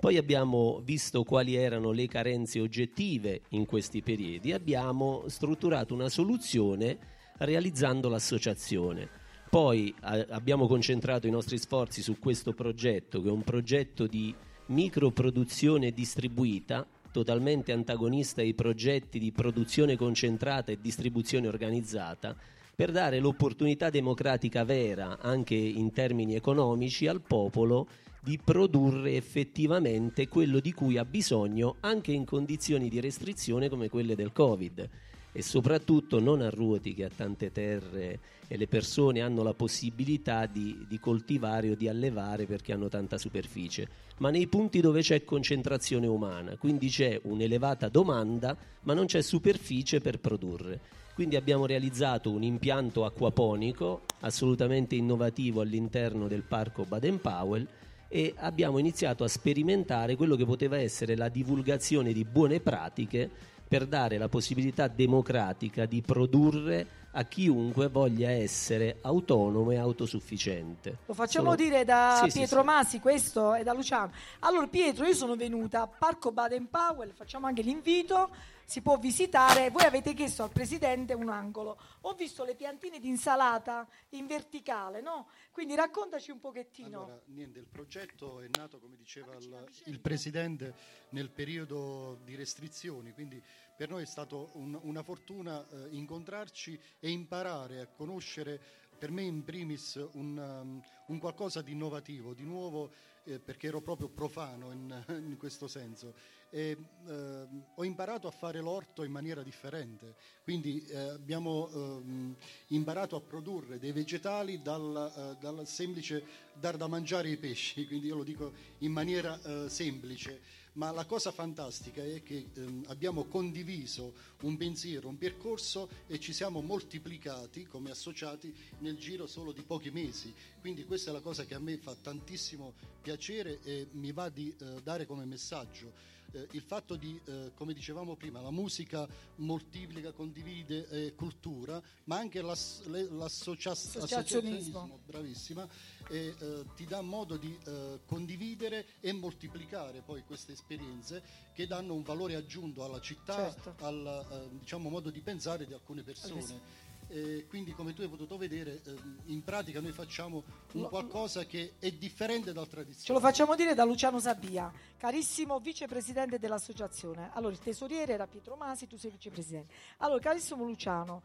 Poi 0.00 0.16
abbiamo 0.16 0.80
visto 0.82 1.22
quali 1.22 1.54
erano 1.54 1.92
le 1.92 2.08
carenze 2.08 2.58
oggettive 2.58 3.42
in 3.50 3.66
questi 3.66 4.00
periodi 4.00 4.50
abbiamo 4.52 5.24
strutturato 5.26 5.92
una 5.92 6.08
soluzione 6.08 7.18
realizzando 7.40 8.08
l'associazione. 8.08 9.08
Poi 9.48 9.92
a- 10.00 10.26
abbiamo 10.30 10.66
concentrato 10.66 11.26
i 11.26 11.30
nostri 11.30 11.58
sforzi 11.58 12.02
su 12.02 12.18
questo 12.18 12.52
progetto, 12.52 13.20
che 13.20 13.28
è 13.28 13.32
un 13.32 13.42
progetto 13.42 14.06
di 14.06 14.34
microproduzione 14.66 15.90
distribuita, 15.90 16.86
totalmente 17.10 17.72
antagonista 17.72 18.40
ai 18.40 18.54
progetti 18.54 19.18
di 19.18 19.32
produzione 19.32 19.96
concentrata 19.96 20.70
e 20.70 20.78
distribuzione 20.80 21.48
organizzata, 21.48 22.36
per 22.76 22.92
dare 22.92 23.18
l'opportunità 23.18 23.90
democratica 23.90 24.64
vera, 24.64 25.18
anche 25.18 25.56
in 25.56 25.92
termini 25.92 26.34
economici, 26.36 27.08
al 27.08 27.20
popolo 27.20 27.88
di 28.22 28.38
produrre 28.42 29.16
effettivamente 29.16 30.28
quello 30.28 30.60
di 30.60 30.72
cui 30.72 30.96
ha 30.96 31.04
bisogno 31.04 31.76
anche 31.80 32.12
in 32.12 32.24
condizioni 32.24 32.88
di 32.88 33.00
restrizione 33.00 33.68
come 33.68 33.88
quelle 33.88 34.14
del 34.14 34.30
Covid 34.30 34.88
e 35.32 35.42
soprattutto 35.42 36.20
non 36.20 36.40
a 36.40 36.50
Ruoti 36.50 36.94
che 36.94 37.04
ha 37.04 37.10
tante 37.14 37.52
terre 37.52 38.18
e 38.48 38.56
le 38.56 38.66
persone 38.66 39.20
hanno 39.20 39.42
la 39.42 39.54
possibilità 39.54 40.46
di, 40.46 40.84
di 40.88 40.98
coltivare 40.98 41.70
o 41.70 41.74
di 41.74 41.88
allevare 41.88 42.46
perché 42.46 42.72
hanno 42.72 42.88
tanta 42.88 43.16
superficie, 43.16 43.88
ma 44.18 44.30
nei 44.30 44.48
punti 44.48 44.80
dove 44.80 45.00
c'è 45.02 45.24
concentrazione 45.24 46.06
umana, 46.06 46.56
quindi 46.56 46.88
c'è 46.88 47.20
un'elevata 47.24 47.88
domanda 47.88 48.56
ma 48.82 48.94
non 48.94 49.06
c'è 49.06 49.22
superficie 49.22 50.00
per 50.00 50.18
produrre. 50.18 50.80
Quindi 51.14 51.36
abbiamo 51.36 51.66
realizzato 51.66 52.30
un 52.30 52.42
impianto 52.42 53.04
acquaponico 53.04 54.02
assolutamente 54.20 54.94
innovativo 54.94 55.60
all'interno 55.60 56.28
del 56.28 56.44
parco 56.44 56.84
Baden-Powell 56.84 57.66
e 58.08 58.34
abbiamo 58.38 58.78
iniziato 58.78 59.22
a 59.22 59.28
sperimentare 59.28 60.16
quello 60.16 60.34
che 60.34 60.44
poteva 60.44 60.78
essere 60.78 61.16
la 61.16 61.28
divulgazione 61.28 62.12
di 62.12 62.24
buone 62.24 62.58
pratiche 62.58 63.30
per 63.70 63.86
dare 63.86 64.18
la 64.18 64.28
possibilità 64.28 64.88
democratica 64.88 65.86
di 65.86 66.02
produrre 66.02 66.98
a 67.12 67.22
chiunque 67.22 67.86
voglia 67.86 68.28
essere 68.28 68.96
autonomo 69.02 69.70
e 69.70 69.76
autosufficiente. 69.76 70.98
Lo 71.06 71.14
facciamo 71.14 71.52
Solo- 71.52 71.62
dire 71.68 71.84
da 71.84 72.18
Sì, 72.24 72.30
sì, 72.30 72.38
Pietro 72.38 72.60
sì. 72.62 72.66
Masi 72.66 72.98
questo 72.98 73.54
e 73.54 73.62
da 73.62 73.72
Luciano. 73.72 74.10
Allora 74.40 74.66
Pietro, 74.66 75.06
io 75.06 75.14
sono 75.14 75.36
venuta 75.36 75.82
a 75.82 75.86
Parco 75.86 76.32
Baden 76.32 76.68
Powell, 76.68 77.12
facciamo 77.14 77.46
anche 77.46 77.62
l'invito, 77.62 78.30
si 78.70 78.82
può 78.82 78.98
visitare. 78.98 79.68
Voi 79.70 79.82
avete 79.82 80.14
chiesto 80.14 80.44
al 80.44 80.52
presidente 80.52 81.12
un 81.12 81.28
angolo. 81.28 81.76
Ho 82.02 82.14
visto 82.14 82.44
le 82.44 82.54
piantine 82.54 83.00
di 83.00 83.08
insalata 83.08 83.84
in 84.10 84.28
verticale, 84.28 85.00
no? 85.00 85.26
Quindi 85.50 85.74
raccontaci 85.74 86.30
un 86.30 86.38
pochettino. 86.38 87.02
Allora, 87.02 87.20
niente, 87.26 87.58
il 87.58 87.66
progetto 87.66 88.40
è 88.40 88.46
nato, 88.56 88.78
come 88.78 88.94
diceva 88.94 89.34
il, 89.34 89.68
il 89.86 89.98
Presidente, 89.98 90.72
nel 91.10 91.30
periodo 91.30 92.20
di 92.22 92.36
restrizioni, 92.36 93.12
quindi 93.12 93.42
per 93.76 93.88
noi 93.88 94.02
è 94.02 94.06
stata 94.06 94.36
una 94.52 95.02
fortuna 95.02 95.66
eh, 95.68 95.88
incontrarci 95.90 96.78
e 97.00 97.10
imparare 97.10 97.80
a 97.80 97.88
conoscere, 97.88 98.60
per 98.96 99.10
me 99.10 99.22
in 99.22 99.42
primis, 99.42 99.96
un, 100.12 100.38
um, 100.38 100.82
un 101.06 101.18
qualcosa 101.18 101.60
di 101.60 101.72
innovativo, 101.72 102.34
di 102.34 102.44
nuovo, 102.44 102.92
eh, 103.24 103.40
perché 103.40 103.66
ero 103.66 103.80
proprio 103.80 104.08
profano 104.08 104.70
in, 104.70 105.04
in 105.08 105.36
questo 105.36 105.66
senso. 105.66 106.14
E, 106.50 106.76
eh, 107.06 107.46
ho 107.74 107.84
imparato 107.84 108.26
a 108.26 108.30
fare 108.30 108.60
l'orto 108.60 109.04
in 109.04 109.12
maniera 109.12 109.42
differente, 109.42 110.16
quindi 110.42 110.84
eh, 110.86 110.96
abbiamo 110.96 111.70
ehm, 111.72 112.36
imparato 112.68 113.16
a 113.16 113.20
produrre 113.20 113.78
dei 113.78 113.92
vegetali 113.92 114.60
dal, 114.60 115.12
eh, 115.16 115.36
dal 115.40 115.66
semplice 115.66 116.24
dar 116.54 116.76
da 116.76 116.88
mangiare 116.88 117.28
ai 117.28 117.36
pesci, 117.36 117.86
quindi 117.88 118.08
io 118.08 118.16
lo 118.16 118.24
dico 118.24 118.52
in 118.78 118.92
maniera 118.92 119.40
eh, 119.42 119.68
semplice. 119.68 120.58
Ma 120.74 120.92
la 120.92 121.04
cosa 121.04 121.32
fantastica 121.32 122.02
è 122.02 122.22
che 122.22 122.50
ehm, 122.54 122.84
abbiamo 122.86 123.24
condiviso 123.24 124.14
un 124.42 124.56
pensiero, 124.56 125.08
un 125.08 125.18
percorso 125.18 125.88
e 126.06 126.20
ci 126.20 126.32
siamo 126.32 126.60
moltiplicati 126.60 127.66
come 127.66 127.90
associati 127.90 128.54
nel 128.78 128.96
giro 128.96 129.26
solo 129.26 129.50
di 129.50 129.62
pochi 129.62 129.90
mesi. 129.90 130.32
Quindi 130.60 130.84
questa 130.84 131.10
è 131.10 131.12
la 131.12 131.20
cosa 131.20 131.44
che 131.44 131.54
a 131.54 131.58
me 131.58 131.76
fa 131.76 131.96
tantissimo 132.00 132.74
piacere 133.02 133.58
e 133.62 133.88
mi 133.92 134.12
va 134.12 134.28
di 134.28 134.54
eh, 134.56 134.80
dare 134.82 135.06
come 135.06 135.24
messaggio. 135.24 136.18
Eh, 136.32 136.46
il 136.52 136.62
fatto 136.62 136.96
di, 136.96 137.18
eh, 137.26 137.52
come 137.54 137.72
dicevamo 137.74 138.16
prima, 138.16 138.40
la 138.40 138.50
musica 138.50 139.06
moltiplica, 139.36 140.12
condivide 140.12 140.88
eh, 140.88 141.14
cultura, 141.14 141.80
ma 142.04 142.18
anche 142.18 142.40
l'ass- 142.42 142.84
le- 142.86 143.08
l'associaz- 143.10 143.96
Associazionismo. 143.96 145.00
bravissima, 145.06 145.66
e, 146.08 146.34
eh, 146.38 146.64
ti 146.76 146.84
dà 146.84 147.00
modo 147.00 147.36
di 147.36 147.56
eh, 147.66 148.00
condividere 148.06 148.86
e 149.00 149.12
moltiplicare 149.12 150.00
poi 150.02 150.22
queste 150.24 150.52
esperienze 150.52 151.22
che 151.52 151.66
danno 151.66 151.94
un 151.94 152.02
valore 152.02 152.34
aggiunto 152.34 152.84
alla 152.84 153.00
città, 153.00 153.52
Certo. 153.52 153.84
al 153.84 154.26
eh, 154.52 154.58
diciamo, 154.58 154.88
modo 154.88 155.10
di 155.10 155.20
pensare 155.20 155.66
di 155.66 155.72
alcune 155.72 156.02
persone. 156.02 156.88
E 157.12 157.46
quindi 157.48 157.72
come 157.72 157.92
tu 157.92 158.02
hai 158.02 158.08
potuto 158.08 158.36
vedere 158.36 158.80
ehm, 158.84 159.22
in 159.26 159.42
pratica 159.42 159.80
noi 159.80 159.90
facciamo 159.90 160.44
un 160.74 160.88
qualcosa 160.88 161.44
che 161.44 161.74
è 161.80 161.90
differente 161.90 162.52
dal 162.52 162.66
Ce 162.66 162.70
tradizionale. 162.70 163.20
lo 163.20 163.28
facciamo 163.28 163.56
dire 163.56 163.74
da 163.74 163.82
Luciano 163.82 164.20
Sabia, 164.20 164.72
carissimo 164.96 165.58
vicepresidente 165.58 166.38
dell'associazione. 166.38 167.30
Allora, 167.32 167.52
il 167.52 167.58
tesoriere 167.58 168.12
era 168.12 168.28
Pietro 168.28 168.54
Masi, 168.54 168.86
tu 168.86 168.96
sei 168.96 169.10
vicepresidente. 169.10 169.74
Allora, 169.98 170.20
carissimo 170.20 170.64
Luciano, 170.64 171.22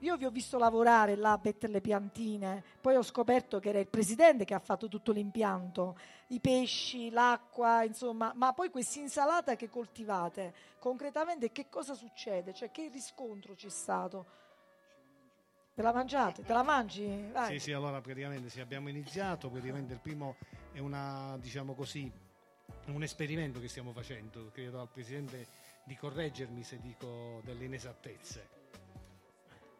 io 0.00 0.16
vi 0.16 0.24
ho 0.24 0.30
visto 0.30 0.58
lavorare 0.58 1.14
là 1.14 1.32
a 1.32 1.40
mettere 1.40 1.72
le 1.72 1.80
piantine, 1.80 2.64
poi 2.80 2.96
ho 2.96 3.02
scoperto 3.02 3.60
che 3.60 3.68
era 3.68 3.78
il 3.78 3.86
presidente 3.86 4.44
che 4.44 4.54
ha 4.54 4.60
fatto 4.60 4.88
tutto 4.88 5.12
l'impianto, 5.12 5.96
i 6.28 6.40
pesci, 6.40 7.10
l'acqua, 7.10 7.84
insomma, 7.84 8.32
ma 8.34 8.52
poi 8.52 8.70
questa 8.70 8.98
insalata 8.98 9.54
che 9.54 9.68
coltivate, 9.68 10.52
concretamente 10.80 11.52
che 11.52 11.68
cosa 11.68 11.94
succede? 11.94 12.52
Cioè, 12.52 12.72
che 12.72 12.88
riscontro 12.92 13.54
c'è 13.54 13.68
stato? 13.68 14.46
Te 15.78 15.84
la 15.84 15.92
mangiate? 15.92 16.42
Te 16.42 16.52
la 16.52 16.64
mangi? 16.64 17.28
Vai. 17.30 17.52
Sì, 17.52 17.66
sì, 17.66 17.72
allora 17.72 18.00
praticamente 18.00 18.50
sì, 18.50 18.58
abbiamo 18.58 18.88
iniziato, 18.88 19.48
praticamente 19.48 19.92
il 19.92 20.00
primo 20.00 20.34
è 20.72 20.80
una, 20.80 21.38
diciamo 21.38 21.74
così, 21.74 22.10
un 22.86 23.00
esperimento 23.04 23.60
che 23.60 23.68
stiamo 23.68 23.92
facendo, 23.92 24.50
credo 24.52 24.80
al 24.80 24.88
Presidente 24.88 25.46
di 25.84 25.94
correggermi 25.94 26.64
se 26.64 26.80
dico 26.80 27.40
delle 27.44 27.66
inesattezze. 27.66 28.48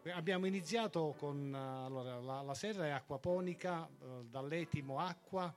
Eh, 0.03 0.11
Abbiamo 0.11 0.45
iniziato 0.45 1.13
con, 1.17 1.53
eh, 1.53 1.57
allora, 1.57 2.17
la, 2.21 2.43
la 2.43 2.53
serra 2.53 2.85
è 2.85 2.91
acquaponica, 2.91 3.85
eh, 3.85 4.23
dall'etimo 4.29 4.99
acqua 4.99 5.53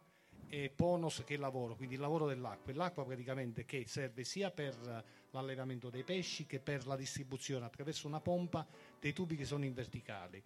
e 0.55 0.69
ponos 0.69 1.23
che 1.25 1.39
lavoro, 1.39 1.75
quindi 1.77 1.95
il 1.95 2.01
lavoro 2.03 2.27
dell'acqua. 2.27 2.75
L'acqua 2.75 3.07
praticamente 3.07 3.65
che 3.65 3.85
serve 3.87 4.23
sia 4.23 4.51
per 4.51 4.75
eh, 4.87 5.03
l'allevamento 5.31 5.89
dei 5.89 6.03
pesci 6.03 6.45
che 6.45 6.61
per 6.61 6.87
la 6.87 6.95
distribuzione 6.95 7.65
attraverso 7.65 8.07
una 8.07 8.21
pompa 8.21 8.67
dei 9.01 9.15
tubi 9.15 9.35
che 9.35 9.47
sono 9.47 9.65
in 9.65 9.73
verticali. 9.73 10.43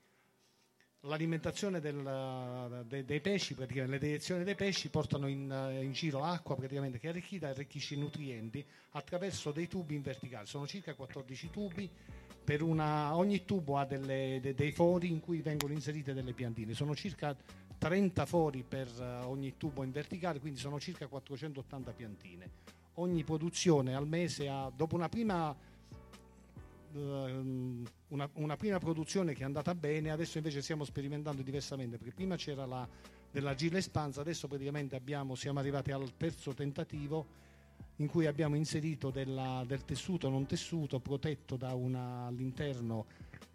L'alimentazione 1.01 1.81
del- 1.81 2.85
de- 2.87 3.05
dei 3.05 3.21
pesci, 3.21 3.55
praticamente 3.55 3.99
le 3.99 4.07
direzioni 4.07 4.45
dei 4.45 4.55
pesci 4.55 4.91
portano 4.91 5.27
in, 5.27 5.51
eh, 5.51 5.83
in 5.83 5.91
giro 5.91 6.21
l'acqua 6.21 6.55
praticamente 6.55 7.01
che 7.01 7.09
è 7.09 7.11
arricchita 7.11 7.49
e 7.49 7.51
arricchisce 7.51 7.95
i 7.95 7.99
nutrienti 7.99 8.65
attraverso 8.91 9.51
dei 9.51 9.67
tubi 9.67 9.97
in 9.97 10.03
verticale. 10.03 10.47
Sono 10.47 10.69
circa 10.69 10.95
14 10.95 11.51
tubi, 11.51 11.91
una- 12.63 13.17
ogni 13.17 13.45
tubo 13.45 13.77
ha 13.77 13.85
delle- 13.85 14.39
de- 14.41 14.55
dei 14.55 14.73
fori 14.73 15.11
in 15.11 15.21
cui 15.21 15.41
vengono 15.41 15.73
inserite 15.73 16.15
delle 16.15 16.33
piantine. 16.33 16.75
Sono 16.75 16.95
circa 16.95 17.37
30 17.79 18.25
fori 18.27 18.65
per 18.67 18.89
eh, 18.99 19.25
ogni 19.25 19.55
tubo 19.57 19.83
in 19.83 19.91
verticale, 19.91 20.41
quindi 20.41 20.59
sono 20.59 20.79
circa 20.81 21.07
480 21.07 21.93
piantine. 21.93 22.51
Ogni 22.95 23.25
produzione 23.25 23.95
al 23.95 24.07
mese 24.07 24.49
ha, 24.49 24.71
dopo 24.75 24.95
una 24.95 25.09
prima 25.09 25.55
ehm, 26.95 27.85
una, 28.09 28.29
una 28.35 28.57
prima 28.57 28.79
produzione 28.79 29.35
che 29.35 29.43
è 29.43 29.45
andata 29.45 29.75
bene, 29.75 30.11
adesso 30.11 30.39
invece 30.39 30.63
stiamo 30.63 30.85
sperimentando 30.85 31.43
diversamente, 31.43 31.99
perché 31.99 32.15
prima 32.15 32.37
c'era 32.37 32.65
la 32.65 32.89
dell'argilla 33.31 33.77
espansa, 33.77 34.23
adesso 34.23 34.49
praticamente 34.49 34.97
abbiamo, 34.97 35.35
siamo 35.35 35.59
arrivati 35.59 35.91
al 35.93 36.17
terzo 36.17 36.55
tentativo 36.55 37.27
in 37.97 38.09
cui 38.09 38.27
abbiamo 38.27 38.57
inserito 38.57 39.11
della- 39.11 39.65
del 39.67 39.85
tessuto 39.85 40.29
non 40.29 40.47
tessuto 40.47 40.99
protetto 41.01 41.57
da 41.57 41.75
una, 41.75 42.27
all'interno 42.27 43.07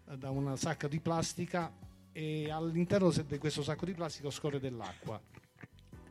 eh, 0.08 0.16
da 0.16 0.30
una 0.30 0.56
sacca 0.56 0.88
di 0.88 0.98
plastica 1.00 1.72
e 2.12 2.50
all'interno 2.50 3.10
di 3.10 3.38
questo 3.38 3.62
sacco 3.62 3.84
di 3.86 3.92
plastica 3.94 4.30
scorre 4.30 4.58
dell'acqua. 4.58 5.20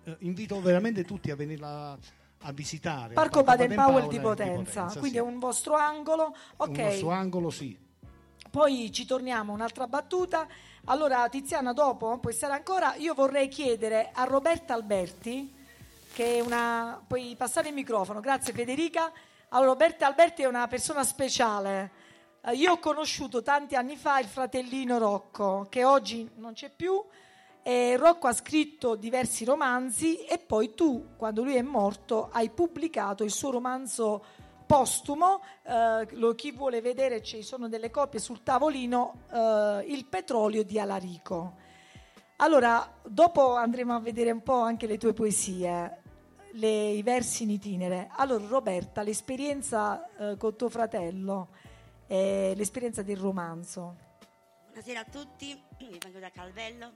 Eh, 0.04 0.16
invito 0.20 0.60
veramente 0.62 1.04
tutti 1.04 1.30
a 1.30 1.36
venire 1.36 1.64
a, 1.66 1.92
a 1.92 2.52
visitare. 2.54 3.14
Parco 3.14 3.40
al 3.40 3.46
Baden 3.46 3.76
Powell 3.76 4.08
di 4.08 4.20
Potenza, 4.20 4.50
Potenza, 4.50 4.90
sì. 4.90 5.00
quindi 5.00 5.18
è 5.18 5.22
un 5.22 5.38
vostro 5.38 5.76
angolo. 5.76 6.34
Ok, 6.58 6.70
Un 6.70 6.84
nostro 6.84 7.10
angolo, 7.12 7.50
sì. 7.50 7.78
poi 8.50 8.92
ci 8.92 9.06
torniamo, 9.06 9.54
un'altra 9.54 9.88
battuta. 9.88 10.48
Allora, 10.86 11.28
Tiziana, 11.30 11.74
dopo 11.74 12.18
puoi 12.18 12.34
stare 12.34 12.54
ancora. 12.54 12.96
Io 12.96 13.14
vorrei 13.14 13.48
chiedere 13.48 14.10
a 14.12 14.24
Roberta 14.24 14.74
Alberti, 14.74 15.54
che 16.14 16.38
è 16.38 16.40
una. 16.40 17.02
Puoi 17.06 17.36
passare 17.38 17.70
il 17.70 17.74
microfono, 17.74 18.20
grazie 18.20 18.54
Federica. 18.54 19.12
Allora, 19.50 19.72
Roberta 19.72 20.08
Alberti 20.08 20.44
è 20.44 20.46
una 20.48 20.68
persona 20.68 21.04
speciale. 21.04 21.92
Eh, 22.44 22.54
io 22.54 22.74
ho 22.74 22.80
conosciuto 22.80 23.42
tanti 23.42 23.76
anni 23.76 23.96
fa 23.98 24.20
il 24.20 24.28
fratellino 24.28 24.98
Rocco, 24.98 25.68
che 25.70 25.84
oggi 25.84 26.30
non 26.36 26.54
c'è 26.54 26.70
più. 26.70 27.04
E 27.64 27.96
Rocco 27.96 28.28
ha 28.28 28.34
scritto 28.34 28.96
diversi 28.96 29.46
romanzi 29.46 30.24
e 30.26 30.40
poi 30.40 30.74
tu, 30.74 31.10
quando 31.16 31.44
lui 31.44 31.56
è 31.56 31.62
morto, 31.62 32.30
hai 32.32 32.50
pubblicato 32.50 33.24
il 33.24 33.32
suo 33.32 33.52
romanzo 33.52 34.24
postumo. 34.66 35.42
eh, 35.64 36.08
lo- 36.12 36.34
chi 36.34 36.52
vuole 36.52 36.82
vedere, 36.82 37.22
ci 37.22 37.44
sono 37.44 37.68
delle 37.68 37.92
copie 37.92 38.20
sul 38.20 38.42
tavolino, 38.42 39.26
eh, 39.32 39.84
Il 39.88 40.06
petrolio 40.06 40.64
di 40.64 40.80
Alarico. 40.80 41.54
Allora, 42.38 42.92
dopo 43.04 43.56
andremo 43.56 43.94
a 43.94 44.00
vedere 44.00 44.32
un 44.32 44.42
po' 44.42 44.60
anche 44.62 44.88
le 44.88 44.98
tue 44.98 45.14
poesie, 45.14 46.01
le- 46.54 46.92
i 46.92 47.04
versi 47.04 47.44
in 47.44 47.52
itinere. 47.52 48.10
Allora, 48.12 48.46
Roberta, 48.48 49.02
l'esperienza 49.02 50.08
eh, 50.16 50.38
con 50.38 50.56
tuo 50.56 50.70
fratello, 50.70 51.50
eh, 52.08 52.54
l'esperienza 52.56 53.04
del 53.04 53.18
romanzo. 53.18 54.10
Buonasera 54.68 55.02
a 55.02 55.06
tutti, 55.06 55.50
io 55.50 55.98
vengo 56.00 56.20
da 56.20 56.32
Calvello, 56.32 56.92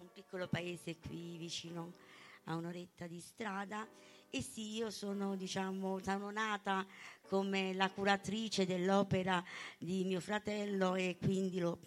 un 0.00 0.08
piccolo 0.12 0.48
paese 0.48 0.98
qui 0.98 1.36
vicino 1.36 1.92
a 2.44 2.54
un'oretta 2.54 3.06
di 3.06 3.20
strada 3.20 3.86
e 4.30 4.42
sì, 4.42 4.74
io 4.74 4.90
sono, 4.90 5.36
diciamo, 5.36 5.98
sono 6.02 6.30
nata 6.30 6.86
come 7.28 7.72
la 7.74 7.90
curatrice 7.90 8.66
dell'opera 8.66 9.42
di 9.78 10.04
mio 10.04 10.20
fratello 10.20 10.94
e 10.94 11.16
quindi 11.20 11.60
l'ho 11.60 11.78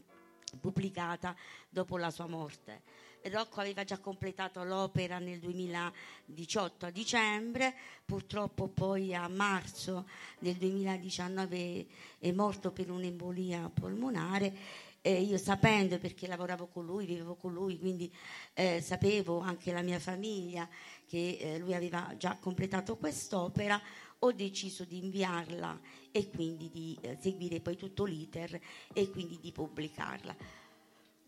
pubblicata 0.59 1.35
dopo 1.69 1.97
la 1.97 2.09
sua 2.11 2.27
morte. 2.27 2.81
Rocco 3.29 3.59
aveva 3.59 3.83
già 3.83 3.99
completato 3.99 4.63
l'opera 4.63 5.19
nel 5.19 5.39
2018 5.39 6.85
a 6.87 6.89
dicembre, 6.89 7.75
purtroppo 8.03 8.67
poi 8.67 9.13
a 9.13 9.27
marzo 9.27 10.07
del 10.39 10.55
2019 10.55 11.87
è 12.17 12.31
morto 12.31 12.71
per 12.71 12.89
un'embolia 12.89 13.69
polmonare 13.73 14.53
e 15.01 15.21
io 15.21 15.37
sapendo 15.37 15.97
perché 15.97 16.27
lavoravo 16.27 16.67
con 16.67 16.85
lui, 16.85 17.05
vivevo 17.05 17.35
con 17.35 17.53
lui, 17.53 17.79
quindi 17.79 18.11
eh, 18.53 18.81
sapevo 18.81 19.39
anche 19.39 19.71
la 19.71 19.81
mia 19.81 19.99
famiglia 19.99 20.67
che 21.07 21.37
eh, 21.39 21.57
lui 21.57 21.73
aveva 21.73 22.13
già 22.17 22.37
completato 22.39 22.97
quest'opera, 22.97 23.81
ho 24.19 24.31
deciso 24.31 24.83
di 24.83 24.99
inviarla 24.99 25.79
e 26.11 26.29
quindi 26.29 26.69
di 26.69 26.97
eh, 27.01 27.17
seguire 27.19 27.59
poi 27.61 27.75
tutto 27.75 28.05
l'iter 28.05 28.59
e 28.93 29.09
quindi 29.09 29.39
di 29.39 29.51
pubblicarla. 29.51 30.60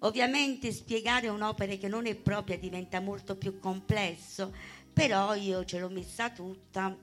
Ovviamente 0.04 0.74
spiegare 0.74 1.30
un'opera 1.30 1.76
che 1.76 1.88
non 1.88 2.08
è 2.08 2.16
propria 2.16 2.58
diventa 2.58 3.00
molto 3.00 3.38
più 3.38 3.58
complesso, 3.58 4.54
però 4.92 5.34
io 5.34 5.64
ce 5.64 5.80
l'ho 5.80 5.88
messa 5.88 6.30
tutta. 6.30 6.94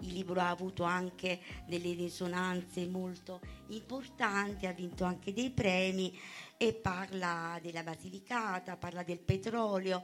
Il 0.00 0.12
libro 0.12 0.40
ha 0.40 0.50
avuto 0.50 0.82
anche 0.82 1.40
delle 1.66 1.94
risonanze 1.94 2.86
molto 2.86 3.40
importanti, 3.68 4.66
ha 4.66 4.72
vinto 4.72 5.04
anche 5.04 5.32
dei 5.32 5.50
premi 5.52 6.14
e 6.58 6.74
parla 6.74 7.58
della 7.62 7.82
Basilicata, 7.82 8.76
parla 8.76 9.02
del 9.02 9.20
petrolio, 9.20 10.02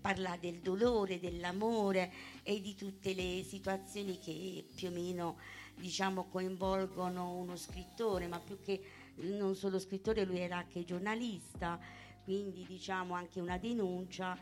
parla 0.00 0.38
del 0.40 0.60
dolore, 0.60 1.20
dell'amore 1.20 2.10
e 2.42 2.62
di 2.62 2.74
tutte 2.74 3.12
le 3.12 3.44
situazioni 3.46 4.18
che 4.18 4.64
più 4.74 4.88
o 4.88 4.92
meno 4.92 5.36
diciamo, 5.74 6.24
coinvolgono 6.30 7.34
uno 7.34 7.56
scrittore, 7.56 8.28
ma 8.28 8.38
più 8.38 8.60
che 8.62 8.80
non 9.22 9.54
solo 9.54 9.78
scrittore, 9.78 10.24
lui 10.24 10.38
era 10.40 10.56
anche 10.58 10.84
giornalista, 10.84 11.78
quindi 12.24 12.64
diciamo 12.66 13.14
anche 13.14 13.40
una 13.40 13.58
denuncia. 13.58 14.36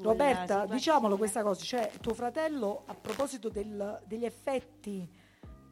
Roberta, 0.00 0.66
diciamolo 0.66 1.16
questa 1.16 1.42
cosa, 1.42 1.64
cioè 1.64 1.90
tuo 2.00 2.14
fratello 2.14 2.82
a 2.86 2.94
proposito 2.94 3.48
del- 3.48 4.00
degli 4.06 4.24
effetti 4.24 5.08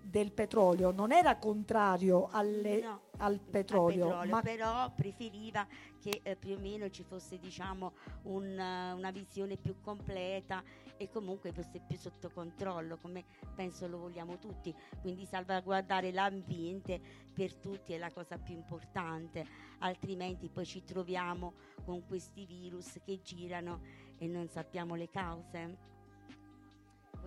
del 0.03 0.33
petrolio 0.33 0.91
non 0.91 1.13
era 1.13 1.37
contrario 1.37 2.29
alle- 2.33 2.81
No, 2.81 3.01
al 3.19 3.39
petrolio, 3.41 4.05
al 4.05 4.11
petrolio, 4.29 4.35
ma 4.35 4.41
però 4.41 4.93
preferiva 4.95 5.67
che 6.01 6.21
eh, 6.23 6.35
più 6.37 6.55
o 6.55 6.59
meno 6.59 6.89
ci 6.89 7.03
fosse 7.05 7.39
diciamo 7.39 7.93
un, 8.23 8.45
una 8.59 9.11
visione 9.11 9.57
più 9.59 9.81
completa 9.83 10.63
e 10.99 11.09
comunque 11.09 11.53
fosse 11.53 11.81
più 11.81 11.97
sotto 11.97 12.31
controllo 12.31 12.99
come 12.99 13.25
penso 13.55 13.87
lo 13.87 13.99
vogliamo 13.99 14.39
tutti. 14.39 14.75
Quindi 15.01 15.25
salvaguardare 15.25 16.13
l'ambiente 16.13 17.01
per 17.33 17.55
tutti 17.55 17.93
è 17.95 17.99
la 17.99 18.13
cosa 18.13 18.37
più 18.37 18.55
importante 18.55 19.47
altrimenti 19.79 20.49
poi 20.49 20.67
ci 20.67 20.83
troviamo 20.83 21.55
con 21.85 22.05
questi 22.05 22.45
virus 22.45 22.99
che 23.05 23.21
girano 23.23 23.81
e 24.19 24.27
non 24.27 24.49
sappiamo 24.49 24.95
le 24.95 25.09
cause 25.09 25.97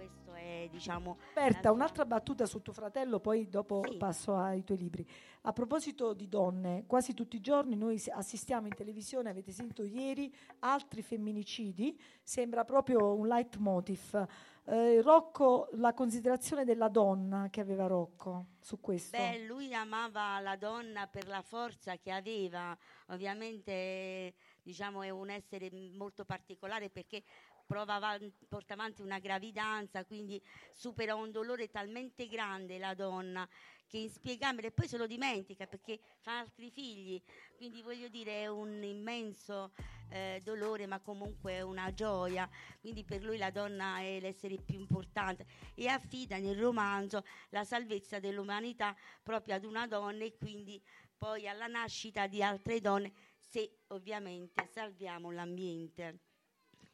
questo 0.01 0.33
è, 0.33 0.67
diciamo... 0.71 1.17
Berta, 1.33 1.71
un'altra 1.71 2.05
battuta 2.05 2.47
su 2.47 2.61
tuo 2.61 2.73
fratello, 2.73 3.19
poi 3.19 3.47
dopo 3.47 3.83
passo 3.99 4.35
ai 4.35 4.63
tuoi 4.63 4.79
libri. 4.79 5.07
A 5.41 5.53
proposito 5.53 6.13
di 6.13 6.27
donne, 6.27 6.85
quasi 6.87 7.13
tutti 7.13 7.35
i 7.35 7.41
giorni 7.41 7.75
noi 7.75 8.01
assistiamo 8.09 8.65
in 8.65 8.73
televisione, 8.73 9.29
avete 9.29 9.51
sentito 9.51 9.83
ieri, 9.83 10.33
altri 10.59 11.03
femminicidi, 11.03 11.99
sembra 12.23 12.63
proprio 12.63 13.13
un 13.13 13.27
leitmotiv. 13.27 14.27
Eh, 14.65 15.01
Rocco, 15.01 15.69
la 15.73 15.93
considerazione 15.93 16.63
della 16.63 16.87
donna 16.87 17.49
che 17.49 17.61
aveva 17.61 17.87
Rocco 17.87 18.45
su 18.59 18.79
questo. 18.79 19.17
Beh, 19.17 19.45
lui 19.45 19.73
amava 19.73 20.39
la 20.39 20.55
donna 20.55 21.07
per 21.07 21.27
la 21.27 21.41
forza 21.41 21.97
che 21.97 22.11
aveva, 22.11 22.77
ovviamente 23.07 24.33
diciamo 24.61 25.01
è 25.01 25.09
un 25.09 25.31
essere 25.31 25.71
molto 25.97 26.23
particolare 26.23 26.91
perché 26.91 27.23
prova 27.71 27.93
avan- 27.93 28.33
porta 28.49 28.73
avanti 28.73 29.01
una 29.01 29.19
gravidanza, 29.19 30.03
quindi 30.03 30.41
supera 30.73 31.15
un 31.15 31.31
dolore 31.31 31.69
talmente 31.69 32.27
grande 32.27 32.77
la 32.77 32.93
donna 32.93 33.47
che 33.87 33.97
è 33.97 34.01
inspiegabile. 34.01 34.67
E 34.67 34.71
poi 34.71 34.89
se 34.89 34.97
lo 34.97 35.07
dimentica 35.07 35.65
perché 35.67 35.97
fa 36.19 36.39
altri 36.39 36.69
figli, 36.69 37.21
quindi 37.55 37.81
voglio 37.81 38.09
dire 38.09 38.41
è 38.41 38.47
un 38.47 38.83
immenso 38.83 39.71
eh, 40.09 40.41
dolore 40.43 40.85
ma 40.85 40.99
comunque 40.99 41.53
è 41.53 41.61
una 41.61 41.93
gioia, 41.93 42.49
quindi 42.81 43.05
per 43.05 43.23
lui 43.23 43.37
la 43.37 43.51
donna 43.51 43.99
è 43.99 44.19
l'essere 44.19 44.57
più 44.57 44.77
importante. 44.77 45.45
E 45.73 45.87
affida 45.87 46.37
nel 46.39 46.59
romanzo 46.59 47.23
la 47.51 47.63
salvezza 47.63 48.19
dell'umanità 48.19 48.93
proprio 49.23 49.55
ad 49.55 49.63
una 49.63 49.87
donna 49.87 50.25
e 50.25 50.35
quindi 50.35 50.83
poi 51.17 51.47
alla 51.47 51.67
nascita 51.67 52.27
di 52.27 52.43
altre 52.43 52.81
donne 52.81 53.13
se 53.37 53.83
ovviamente 53.87 54.67
salviamo 54.69 55.31
l'ambiente. 55.31 56.30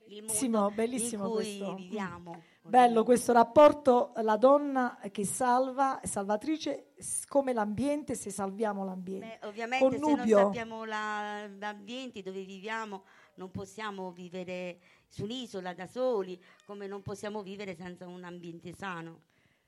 Il 0.09 0.21
Bellissimo, 0.21 0.59
mondo 0.59 0.75
bellissimo 0.75 1.25
cui 1.25 1.33
questo. 1.35 1.75
viviamo. 1.75 2.41
Bello 2.61 3.03
questo 3.03 3.31
rapporto, 3.31 4.11
la 4.17 4.35
donna 4.35 4.99
che 5.11 5.25
salva, 5.25 5.99
salvatrice, 6.03 6.91
come 7.27 7.53
l'ambiente, 7.53 8.13
se 8.15 8.29
salviamo 8.29 8.83
l'ambiente. 8.83 9.37
Beh, 9.41 9.47
ovviamente 9.47 9.89
se 9.91 9.97
non 9.97 10.09
Connubio. 10.11 10.37
sappiamo 10.37 10.83
la- 10.85 11.47
l'ambiente 11.47 12.21
dove 12.21 12.43
viviamo 12.43 13.03
non 13.35 13.51
possiamo 13.51 14.11
vivere 14.11 14.79
su 15.07 15.23
un'isola 15.23 15.73
da 15.73 15.87
soli, 15.87 16.41
come 16.65 16.87
non 16.87 17.01
possiamo 17.03 17.41
vivere 17.41 17.75
senza 17.75 18.05
un 18.07 18.23
ambiente 18.25 18.73
sano. 18.73 19.21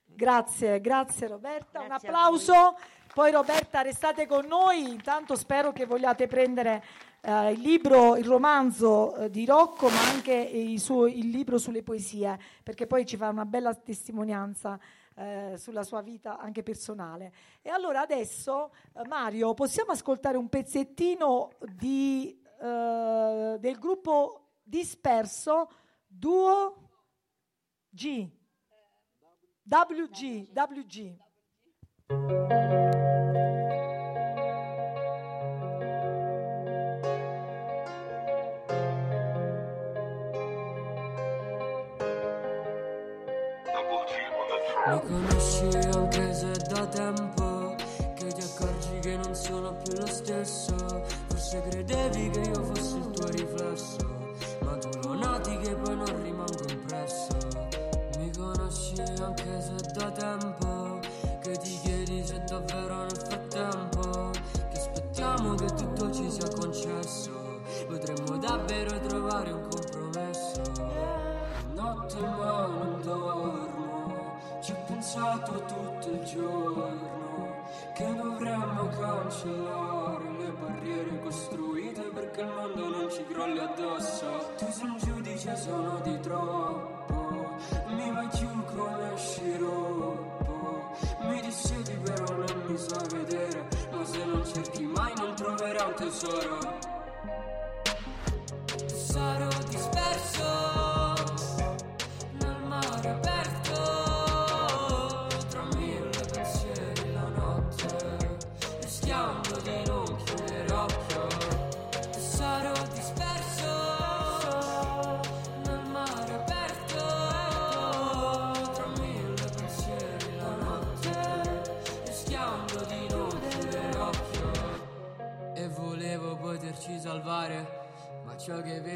Grazie, 0.06 0.82
grazie 0.82 1.28
Roberta. 1.28 1.80
Un 1.82 1.88
Grazie 1.88 2.08
a 2.08 2.12
applauso. 2.12 2.54
Poi 3.14 3.32
Roberta, 3.32 3.82
restate 3.82 4.26
con 4.28 4.46
noi. 4.46 4.90
Intanto 4.90 5.36
spero 5.36 5.72
che 5.72 5.86
vogliate 5.86 6.28
prendere 6.28 6.84
eh, 7.22 7.52
il 7.52 7.60
libro, 7.60 8.16
il 8.16 8.26
romanzo 8.26 9.16
eh, 9.16 9.30
di 9.30 9.46
Rocco, 9.46 9.90
ma 9.90 10.10
anche 10.10 10.78
suo- 10.78 11.08
il 11.08 11.30
libro 11.30 11.58
sulle 11.58 11.84
poesie, 11.84 12.40
perché 12.64 12.88
poi 12.88 13.06
ci 13.06 13.18
fa 13.18 13.30
una 13.30 13.46
bella 13.46 13.74
testimonianza 13.74 14.80
eh, 15.16 15.56
sulla 15.58 15.84
sua 15.84 16.02
vita 16.02 16.38
anche 16.38 16.64
personale. 16.64 17.34
E 17.62 17.70
allora 17.70 18.02
adesso, 18.02 18.72
eh, 18.94 19.06
Mario, 19.08 19.54
possiamo 19.54 19.92
ascoltare 19.92 20.38
un 20.38 20.48
pezzettino 20.48 21.52
di, 21.74 22.42
eh, 22.62 23.58
del 23.60 23.78
gruppo 23.78 24.52
disperso 24.64 25.70
Duo 26.08 26.90
G. 27.90 28.28
WG, 29.66 30.50
WG. 30.52 31.18
Mi 32.10 32.79
Forse 51.50 51.68
credevi 51.68 52.30
che 52.30 52.40
io 52.42 52.64
fossi 52.64 52.98
il 52.98 53.10
tuo 53.10 53.28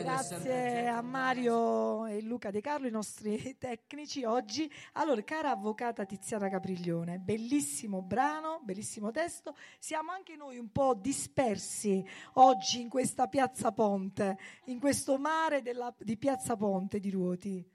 Grazie 0.01 0.87
a 0.87 1.01
Mario 1.01 2.05
e 2.07 2.21
Luca 2.23 2.49
De 2.49 2.59
Carlo, 2.59 2.87
i 2.87 2.91
nostri 2.91 3.55
tecnici 3.59 4.23
oggi. 4.23 4.69
Allora, 4.93 5.21
cara 5.23 5.51
avvocata 5.51 6.05
Tiziana 6.05 6.49
Capriglione, 6.49 7.19
bellissimo 7.19 8.01
brano, 8.01 8.61
bellissimo 8.63 9.11
testo. 9.11 9.55
Siamo 9.77 10.11
anche 10.11 10.35
noi 10.35 10.57
un 10.57 10.71
po' 10.71 10.95
dispersi 10.95 12.03
oggi 12.33 12.81
in 12.81 12.89
questa 12.89 13.27
piazza 13.27 13.71
Ponte, 13.71 14.37
in 14.65 14.79
questo 14.79 15.17
mare 15.19 15.61
della- 15.61 15.93
di 15.99 16.17
piazza 16.17 16.55
Ponte 16.55 16.99
di 16.99 17.09
Ruoti. 17.11 17.71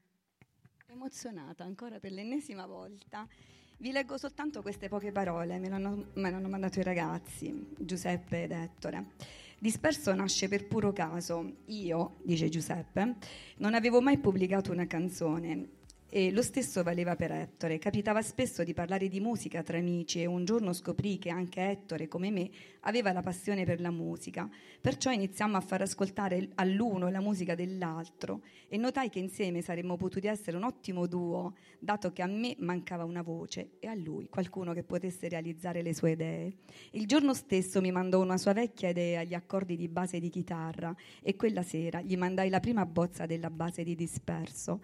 emozionata 0.91 1.62
ancora 1.64 2.01
per 2.01 2.11
l'ennesima 2.11 2.66
volta. 2.66 3.24
Vi 3.81 3.93
leggo 3.93 4.18
soltanto 4.18 4.62
queste 4.62 4.89
poche 4.89 5.12
parole, 5.12 5.59
me 5.61 5.68
l'hanno, 5.68 6.07
me 6.14 6.31
l'hanno 6.31 6.49
mandato 6.49 6.81
i 6.81 6.83
ragazzi, 6.83 7.72
Giuseppe 7.79 8.43
ed 8.45 8.51
Ettore. 8.51 9.11
Disperso 9.61 10.14
nasce 10.14 10.46
per 10.46 10.66
puro 10.66 10.92
caso. 10.92 11.62
Io, 11.66 12.16
dice 12.22 12.48
Giuseppe, 12.48 13.16
non 13.56 13.74
avevo 13.74 14.00
mai 14.00 14.18
pubblicato 14.18 14.70
una 14.70 14.86
canzone 14.86 15.78
e 16.11 16.30
lo 16.32 16.42
stesso 16.42 16.82
valeva 16.82 17.16
per 17.16 17.32
Ettore. 17.32 17.78
Capitava 17.78 18.22
spesso 18.22 18.64
di 18.64 18.72
parlare 18.72 19.09
di 19.09 19.20
musica 19.20 19.62
tra 19.62 19.76
amici 19.76 20.22
e 20.22 20.26
un 20.26 20.44
giorno 20.44 20.72
scoprì 20.72 21.18
che 21.18 21.28
anche 21.28 21.70
Ettore, 21.70 22.09
come 22.09 22.30
me, 22.30 22.48
aveva 22.80 23.12
la 23.12 23.20
passione 23.20 23.64
per 23.64 23.80
la 23.80 23.90
musica. 23.90 24.48
Perciò 24.80 25.11
iniziammo 25.11 25.56
a 25.56 25.61
far 25.61 25.82
ascoltare 25.82 26.48
all'uno 26.54 27.11
la 27.11 27.20
musica 27.20 27.54
dell'altro 27.54 28.42
e 28.68 28.78
notai 28.78 29.11
che 29.11 29.18
insieme 29.18 29.61
saremmo 29.61 29.96
potuti 29.96 30.26
essere 30.26 30.56
un 30.56 30.64
ottimo 30.64 31.06
duo, 31.06 31.54
dato 31.78 32.12
che 32.12 32.22
a 32.22 32.26
me 32.26 32.56
mancava 32.59 33.04
una 33.04 33.22
voce 33.22 33.72
e 33.78 33.86
a 33.86 33.94
lui 33.94 34.28
qualcuno 34.28 34.72
che 34.72 34.84
potesse 34.84 35.28
realizzare 35.28 35.82
le 35.82 35.94
sue 35.94 36.12
idee. 36.12 36.52
Il 36.92 37.06
giorno 37.06 37.34
stesso 37.34 37.82
mi 37.82 37.90
mandò 37.90 38.20
una 38.22 38.38
sua 38.38 38.54
vecchia 38.54 38.88
idea 38.88 39.20
agli 39.20 39.34
accordi 39.34 39.76
di 39.76 39.88
base 39.88 40.20
di 40.20 40.30
chitarra 40.30 40.94
e 41.22 41.36
quella 41.36 41.62
sera 41.62 42.00
gli 42.00 42.16
mandai 42.16 42.48
la 42.48 42.61
prima 42.61 42.86
bozza 42.86 43.26
della 43.26 43.50
base 43.50 43.82
di 43.82 43.94
disperso. 43.94 44.80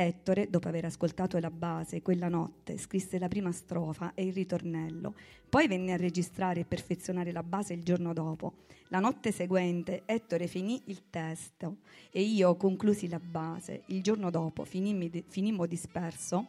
Ettore, 0.00 0.48
dopo 0.48 0.68
aver 0.68 0.84
ascoltato 0.84 1.40
la 1.40 1.50
base 1.50 2.02
quella 2.02 2.28
notte, 2.28 2.78
scrisse 2.78 3.18
la 3.18 3.26
prima 3.26 3.50
strofa 3.50 4.12
e 4.14 4.26
il 4.26 4.32
ritornello. 4.32 5.16
Poi 5.48 5.66
venne 5.66 5.92
a 5.92 5.96
registrare 5.96 6.60
e 6.60 6.64
perfezionare 6.64 7.32
la 7.32 7.42
base 7.42 7.72
il 7.72 7.82
giorno 7.82 8.12
dopo. 8.12 8.58
La 8.90 9.00
notte 9.00 9.32
seguente 9.32 10.02
Ettore 10.06 10.46
finì 10.46 10.80
il 10.84 11.10
testo 11.10 11.78
e 12.12 12.20
io 12.20 12.54
conclusi 12.54 13.08
la 13.08 13.18
base. 13.18 13.82
Il 13.86 14.00
giorno 14.00 14.30
dopo 14.30 14.64
finimmo 14.64 15.66
disperso 15.66 16.46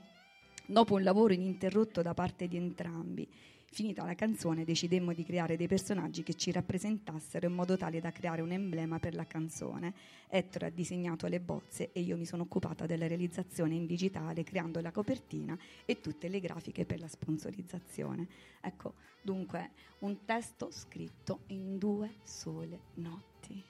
dopo 0.68 0.93
un 0.93 1.02
lavoro 1.02 1.34
ininterrotto 1.34 2.04
da 2.04 2.14
parte 2.14 2.47
di 2.47 2.56
entrambi. 2.56 3.28
Finita 3.72 4.03
la 4.03 4.15
canzone 4.15 4.65
decidemmo 4.65 5.13
di 5.13 5.24
creare 5.24 5.55
dei 5.55 5.67
personaggi 5.67 6.24
che 6.24 6.34
ci 6.34 6.51
rappresentassero 6.51 7.45
in 7.45 7.53
modo 7.53 7.78
tale 7.78 7.99
da 8.01 8.11
creare 8.11 8.41
un 8.41 8.51
emblema 8.51 8.99
per 8.99 9.13
la 9.13 9.26
canzone. 9.26 9.93
Ettore 10.28 10.65
ha 10.65 10.70
disegnato 10.70 11.28
le 11.28 11.39
bozze 11.39 11.91
e 11.91 11.99
io 12.01 12.17
mi 12.17 12.26
sono 12.26 12.43
occupata 12.43 12.88
della 12.88 13.07
realizzazione 13.07 13.76
in 13.76 13.86
digitale 13.86 14.43
creando 14.43 14.82
la 14.82 14.91
copertina 14.91 15.57
e 15.86 16.01
tutte 16.01 16.30
le 16.30 16.39
grafiche 16.39 16.86
per 16.86 16.99
la 16.99 17.07
sponsorizzazione. 17.07 18.28
Ecco, 18.59 18.95
dunque, 19.22 19.72
un 19.99 20.26
testo 20.26 20.72
scritto 20.72 21.41
in 21.47 21.78
due 21.78 22.15
sole 22.24 22.80
notti. 22.95 23.63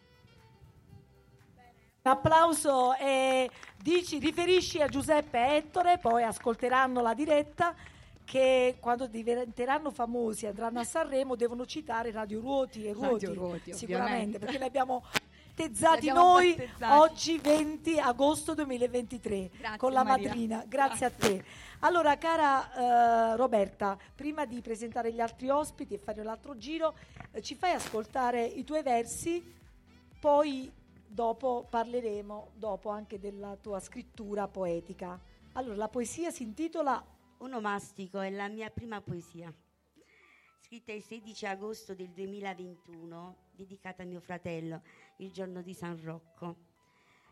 Applauso 2.03 2.95
e 2.95 3.49
dici, 3.77 4.17
riferisci 4.17 4.81
a 4.81 4.87
Giuseppe 4.87 5.37
e 5.37 5.55
Ettore, 5.57 5.97
poi 5.99 6.23
ascolteranno 6.23 7.01
la 7.01 7.13
diretta 7.13 7.75
che 8.29 8.77
quando 8.79 9.07
diventeranno 9.07 9.89
famosi 9.89 10.45
andranno 10.45 10.79
a 10.79 10.83
Sanremo 10.83 11.35
devono 11.35 11.65
citare 11.65 12.11
Radio 12.11 12.39
Ruoti 12.39 12.85
e 12.85 12.93
Ruoti, 12.93 13.25
Radio 13.25 13.33
Ruoti, 13.33 13.73
sicuramente 13.73 14.05
ovviamente. 14.05 14.37
perché 14.39 14.57
li 14.59 14.63
abbiamo 14.65 15.03
battezzati 15.49 16.07
noi 16.09 16.53
battezzati. 16.53 16.99
oggi 16.99 17.37
20 17.39 17.99
agosto 17.99 18.53
2023 18.53 19.49
Grazie, 19.57 19.77
con 19.79 19.91
la 19.93 20.03
Maria. 20.03 20.27
madrina 20.27 20.63
grazie, 20.67 21.07
a 21.07 21.09
Grazie. 21.09 21.37
te 21.37 21.45
allora 21.79 22.19
cara 22.19 23.31
eh, 23.33 23.35
Roberta 23.35 23.97
prima 24.13 24.45
di 24.45 24.61
presentare 24.61 25.11
gli 25.11 25.19
altri 25.19 25.49
ospiti 25.49 25.95
e 25.95 25.97
fare 25.97 26.21
l'altro 26.21 26.55
giro 26.55 26.93
eh, 27.31 27.41
ci 27.41 27.55
fai 27.55 27.71
ascoltare 27.73 28.45
i 28.45 28.63
tuoi 28.63 28.83
versi 28.83 29.43
poi 30.19 30.71
dopo 31.07 31.65
parleremo 31.67 32.51
dopo 32.53 32.89
anche 32.89 33.17
della 33.19 33.57
tua 33.59 33.79
scrittura 33.79 34.47
poetica 34.47 35.19
allora 35.53 35.75
la 35.75 35.87
poesia 35.87 36.29
si 36.29 36.43
intitola 36.43 37.03
Onomastico 37.41 38.19
è 38.19 38.29
la 38.29 38.49
mia 38.49 38.69
prima 38.69 38.99
poesia, 38.99 39.53
scritta 40.59 40.91
il 40.91 41.01
16 41.01 41.45
agosto 41.45 41.95
del 41.95 42.11
2021, 42.11 43.51
dedicata 43.55 44.03
a 44.03 44.05
mio 44.05 44.19
fratello, 44.19 44.81
il 45.19 45.31
giorno 45.31 45.61
di 45.61 45.73
San 45.73 45.97
Rocco. 46.03 46.57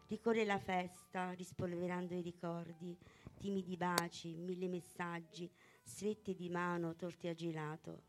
Ricorre 0.08 0.46
la 0.46 0.60
festa, 0.60 1.32
rispolverando 1.32 2.14
i 2.14 2.22
ricordi, 2.22 2.98
timidi 3.38 3.76
baci, 3.76 4.34
mille 4.38 4.70
messaggi, 4.70 5.52
strette 5.84 6.34
di 6.36 6.48
mano, 6.48 6.96
torti 6.96 7.28
a 7.28 7.34
gelato. 7.34 8.04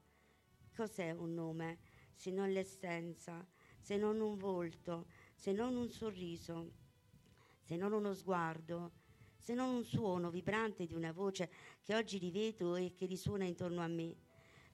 Cos'è 0.76 1.10
un 1.10 1.34
nome 1.34 1.78
se 2.14 2.30
non 2.30 2.52
l'essenza, 2.52 3.44
se 3.80 3.96
non 3.96 4.20
un 4.20 4.36
volto, 4.38 5.06
se 5.34 5.50
non 5.50 5.74
un 5.74 5.90
sorriso, 5.90 6.74
se 7.60 7.74
non 7.74 7.92
uno 7.92 8.14
sguardo, 8.14 8.92
se 9.38 9.54
non 9.54 9.74
un 9.74 9.84
suono 9.84 10.30
vibrante 10.30 10.86
di 10.86 10.94
una 10.94 11.12
voce 11.12 11.50
che 11.82 11.94
oggi 11.94 12.18
rivedo 12.18 12.76
e 12.76 12.92
che 12.94 13.06
risuona 13.06 13.44
intorno 13.44 13.80
a 13.82 13.86
me. 13.86 14.14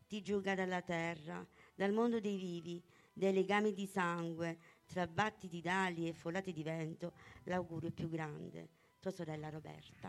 Ti 0.09 0.23
giuga 0.23 0.55
dalla 0.55 0.83
terra, 0.83 1.47
dal 1.75 1.93
mondo 1.93 2.21
dei 2.21 2.37
vivi, 2.37 2.83
dai 3.13 3.33
legami 3.33 3.73
di 3.73 3.87
sangue, 3.87 4.59
tra 4.87 5.07
battiti 5.07 5.61
d'ali 5.61 6.09
e 6.09 6.13
folate 6.13 6.53
di 6.53 6.63
vento, 6.63 7.13
l'augurio 7.45 7.91
più 7.91 8.09
grande. 8.09 8.69
Tua 9.01 9.13
sorella 9.13 9.51
Roberta. 9.51 10.09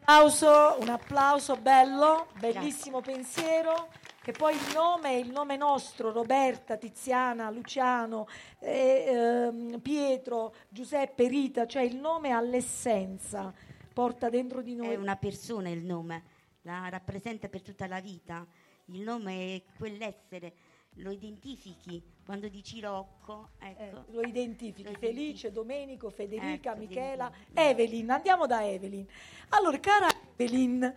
applauso 0.00 0.76
un 0.80 0.88
applauso 0.90 1.56
bello 1.56 2.26
bellissimo 2.38 3.00
pensiero 3.00 3.88
che 4.20 4.32
poi 4.32 4.54
il 4.54 4.74
nome 4.74 5.16
il 5.16 5.30
nome 5.30 5.56
nostro 5.56 6.12
Roberta 6.12 6.76
Tiziana 6.76 7.48
Luciano 7.48 8.26
eh, 8.58 9.04
ehm, 9.06 9.80
Pietro 9.80 10.54
Giuseppe 10.68 11.26
Rita 11.26 11.66
cioè 11.66 11.84
il 11.84 11.96
nome 11.96 12.32
all'essenza 12.32 13.50
porta 13.94 14.28
dentro 14.28 14.60
di 14.60 14.74
noi 14.74 14.88
È 14.88 14.96
una 14.96 15.16
persona 15.16 15.70
il 15.70 15.84
nome, 15.84 16.22
la 16.62 16.88
rappresenta 16.90 17.48
per 17.48 17.62
tutta 17.62 17.86
la 17.86 18.00
vita. 18.00 18.46
Il 18.86 19.00
nome 19.00 19.54
è 19.54 19.62
quell'essere, 19.78 20.52
lo 20.96 21.10
identifichi 21.10 22.02
quando 22.26 22.48
dici 22.48 22.80
Rocco. 22.80 23.50
Ecco. 23.58 23.80
Eh, 23.82 24.12
lo 24.12 24.22
identifichi 24.22 24.90
Lo 24.90 24.98
Felice, 24.98 25.52
Domenico, 25.52 26.10
Federica, 26.10 26.72
Ecco, 26.72 26.80
Michela, 26.80 27.26
identifico. 27.28 27.60
Evelyn. 27.60 28.10
Andiamo 28.10 28.46
da 28.46 28.66
Evelyn. 28.66 29.06
Allora, 29.50 29.78
cara 29.78 30.08
Evelyn, 30.36 30.92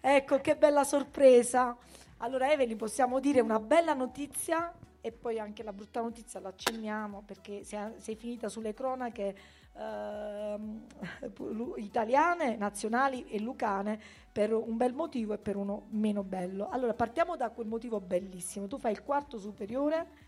ecco 0.00 0.40
che 0.40 0.56
bella 0.56 0.84
sorpresa. 0.84 1.76
Allora, 2.18 2.50
Evelyn, 2.50 2.76
possiamo 2.76 3.20
dire 3.20 3.40
una 3.40 3.60
bella 3.60 3.92
notizia 3.92 4.74
e 5.00 5.12
poi 5.12 5.38
anche 5.38 5.62
la 5.62 5.72
brutta 5.72 6.00
notizia 6.00 6.40
la 6.40 6.48
accenniamo 6.48 7.22
perché 7.24 7.62
sei, 7.62 7.92
sei 7.98 8.16
finita 8.16 8.48
sulle 8.48 8.74
cronache 8.74 9.36
lu- 11.36 11.74
italiane, 11.76 12.56
nazionali 12.56 13.26
e 13.28 13.40
lucane 13.40 14.00
per 14.32 14.52
un 14.52 14.76
bel 14.76 14.94
motivo 14.94 15.34
e 15.34 15.38
per 15.38 15.56
uno 15.56 15.86
meno 15.90 16.22
bello. 16.22 16.68
Allora, 16.68 16.94
partiamo 16.94 17.36
da 17.36 17.50
quel 17.50 17.66
motivo 17.66 18.00
bellissimo. 18.00 18.66
Tu 18.66 18.78
fai 18.78 18.92
il 18.92 19.02
quarto 19.02 19.38
superiore. 19.38 20.26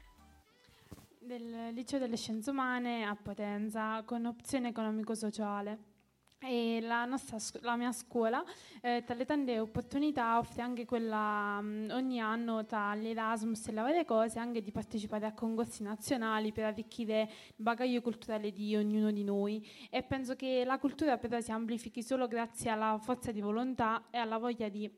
del 1.19 1.73
liceo 1.75 2.01
delle 2.01 2.17
scienze 2.17 2.51
umane 2.51 3.05
a 3.05 3.15
Potenza 3.15 4.03
con 4.05 4.25
opzione 4.25 4.69
economico-sociale. 4.69 5.90
E 6.43 6.81
la, 6.81 7.05
nostra, 7.05 7.37
la 7.61 7.77
mia 7.77 7.93
scuola, 7.93 8.43
eh, 8.81 9.03
tra 9.05 9.15
le 9.15 9.27
tante 9.27 9.59
opportunità, 9.59 10.39
offre 10.39 10.63
anche 10.63 10.87
quella 10.87 11.61
mh, 11.61 11.91
ogni 11.93 12.19
anno 12.19 12.65
tra 12.65 12.95
l'Erasmus 12.95 13.69
e 13.69 13.73
le 13.73 13.83
varie 13.83 14.05
cose, 14.07 14.39
anche 14.39 14.63
di 14.63 14.71
partecipare 14.71 15.27
a 15.27 15.35
concorsi 15.35 15.83
nazionali 15.83 16.51
per 16.51 16.65
arricchire 16.65 17.31
il 17.57 17.63
bagaglio 17.63 18.01
culturale 18.01 18.53
di 18.53 18.75
ognuno 18.75 19.11
di 19.11 19.23
noi. 19.23 19.69
E 19.91 20.03
penso 20.03 20.35
che 20.35 20.65
la 20.65 20.79
cultura 20.79 21.19
però 21.19 21.39
si 21.41 21.53
amplifichi 21.53 22.03
solo 22.03 22.27
grazie 22.27 22.71
alla 22.71 22.99
forza 22.99 23.33
di 23.33 23.43
volontà 23.43 24.07
e 24.11 24.17
alla 24.17 24.39
voglia 24.39 24.71
di 24.71 24.91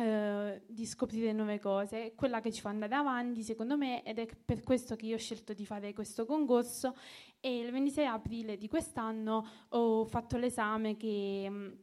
eh, 0.00 0.62
di 0.66 0.86
scoprire 0.86 1.32
nuove 1.32 1.58
cose, 1.58 2.14
quella 2.14 2.40
che 2.40 2.50
ci 2.52 2.62
fa 2.62 2.70
andare 2.70 2.94
avanti 2.94 3.42
secondo 3.42 3.76
me 3.76 4.02
ed 4.02 4.18
è 4.18 4.26
per 4.44 4.62
questo 4.62 4.96
che 4.96 5.04
io 5.04 5.16
ho 5.16 5.18
scelto 5.18 5.52
di 5.52 5.66
fare 5.66 5.92
questo 5.92 6.24
concorso 6.24 6.96
e 7.40 7.58
il 7.58 7.70
26 7.70 8.06
aprile 8.06 8.56
di 8.56 8.68
quest'anno 8.68 9.46
ho 9.70 10.04
fatto 10.04 10.36
l'esame 10.36 10.96
che, 10.96 11.78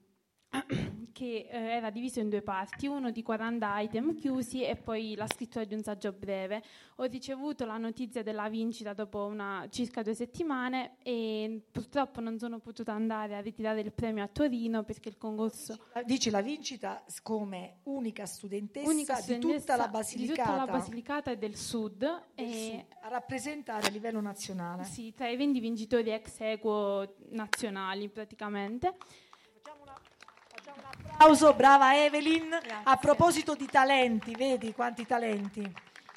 che 1.18 1.48
eh, 1.50 1.58
era 1.58 1.90
diviso 1.90 2.20
in 2.20 2.30
due 2.30 2.44
parti, 2.44 2.86
uno 2.86 3.10
di 3.10 3.24
40 3.24 3.80
item 3.80 4.14
chiusi 4.14 4.64
e 4.64 4.76
poi 4.76 5.16
la 5.16 5.26
scrittura 5.26 5.66
di 5.66 5.74
un 5.74 5.82
saggio 5.82 6.12
breve. 6.12 6.62
Ho 6.98 7.06
ricevuto 7.06 7.66
la 7.66 7.78
notizia 7.78 8.22
della 8.22 8.48
vincita 8.50 8.94
dopo 8.94 9.26
una, 9.26 9.68
circa 9.72 10.04
due 10.04 10.14
settimane 10.14 10.98
e 11.02 11.60
purtroppo 11.72 12.22
non 12.22 12.38
sono 12.38 12.60
potuta 12.60 12.94
andare 12.94 13.36
a 13.36 13.40
ritirare 13.40 13.82
il 13.82 13.92
premio 13.92 14.24
a 14.24 14.28
Torino 14.28 14.84
perché 14.84 15.10
il 15.10 15.18
concorso 15.18 15.86
Dici 16.06 16.30
la 16.30 16.42
vincita 16.42 17.04
come 17.24 17.80
unica 17.84 18.28
studentessa, 18.28 18.88
unica 18.88 19.16
di 19.16 19.22
studentessa 19.22 19.60
tutta 19.60 19.76
la 19.76 19.86
di 19.86 19.92
Basilicata, 19.92 20.44
tutta 20.44 20.66
la 20.66 20.72
Basilicata 20.72 21.32
e 21.32 21.38
del 21.38 21.56
Sud, 21.56 21.98
del 21.98 22.22
e 22.36 22.70
Sud, 22.70 22.86
a 23.02 23.08
rappresentare 23.08 23.88
a 23.88 23.90
livello 23.90 24.22
nazionale. 24.22 24.84
sì, 24.84 25.14
tra 25.16 25.28
i 25.28 25.36
20 25.36 25.60
vincitori 25.60 26.12
ex 26.12 26.40
equo 26.42 27.16
nazionali 27.30 28.08
praticamente. 28.08 28.94
Applauso, 31.20 31.52
brava 31.56 31.98
Evelyn. 32.06 32.56
A 32.84 32.96
proposito 32.98 33.56
di 33.56 33.66
talenti, 33.66 34.36
vedi 34.36 34.72
quanti 34.72 35.04
talenti. 35.04 35.68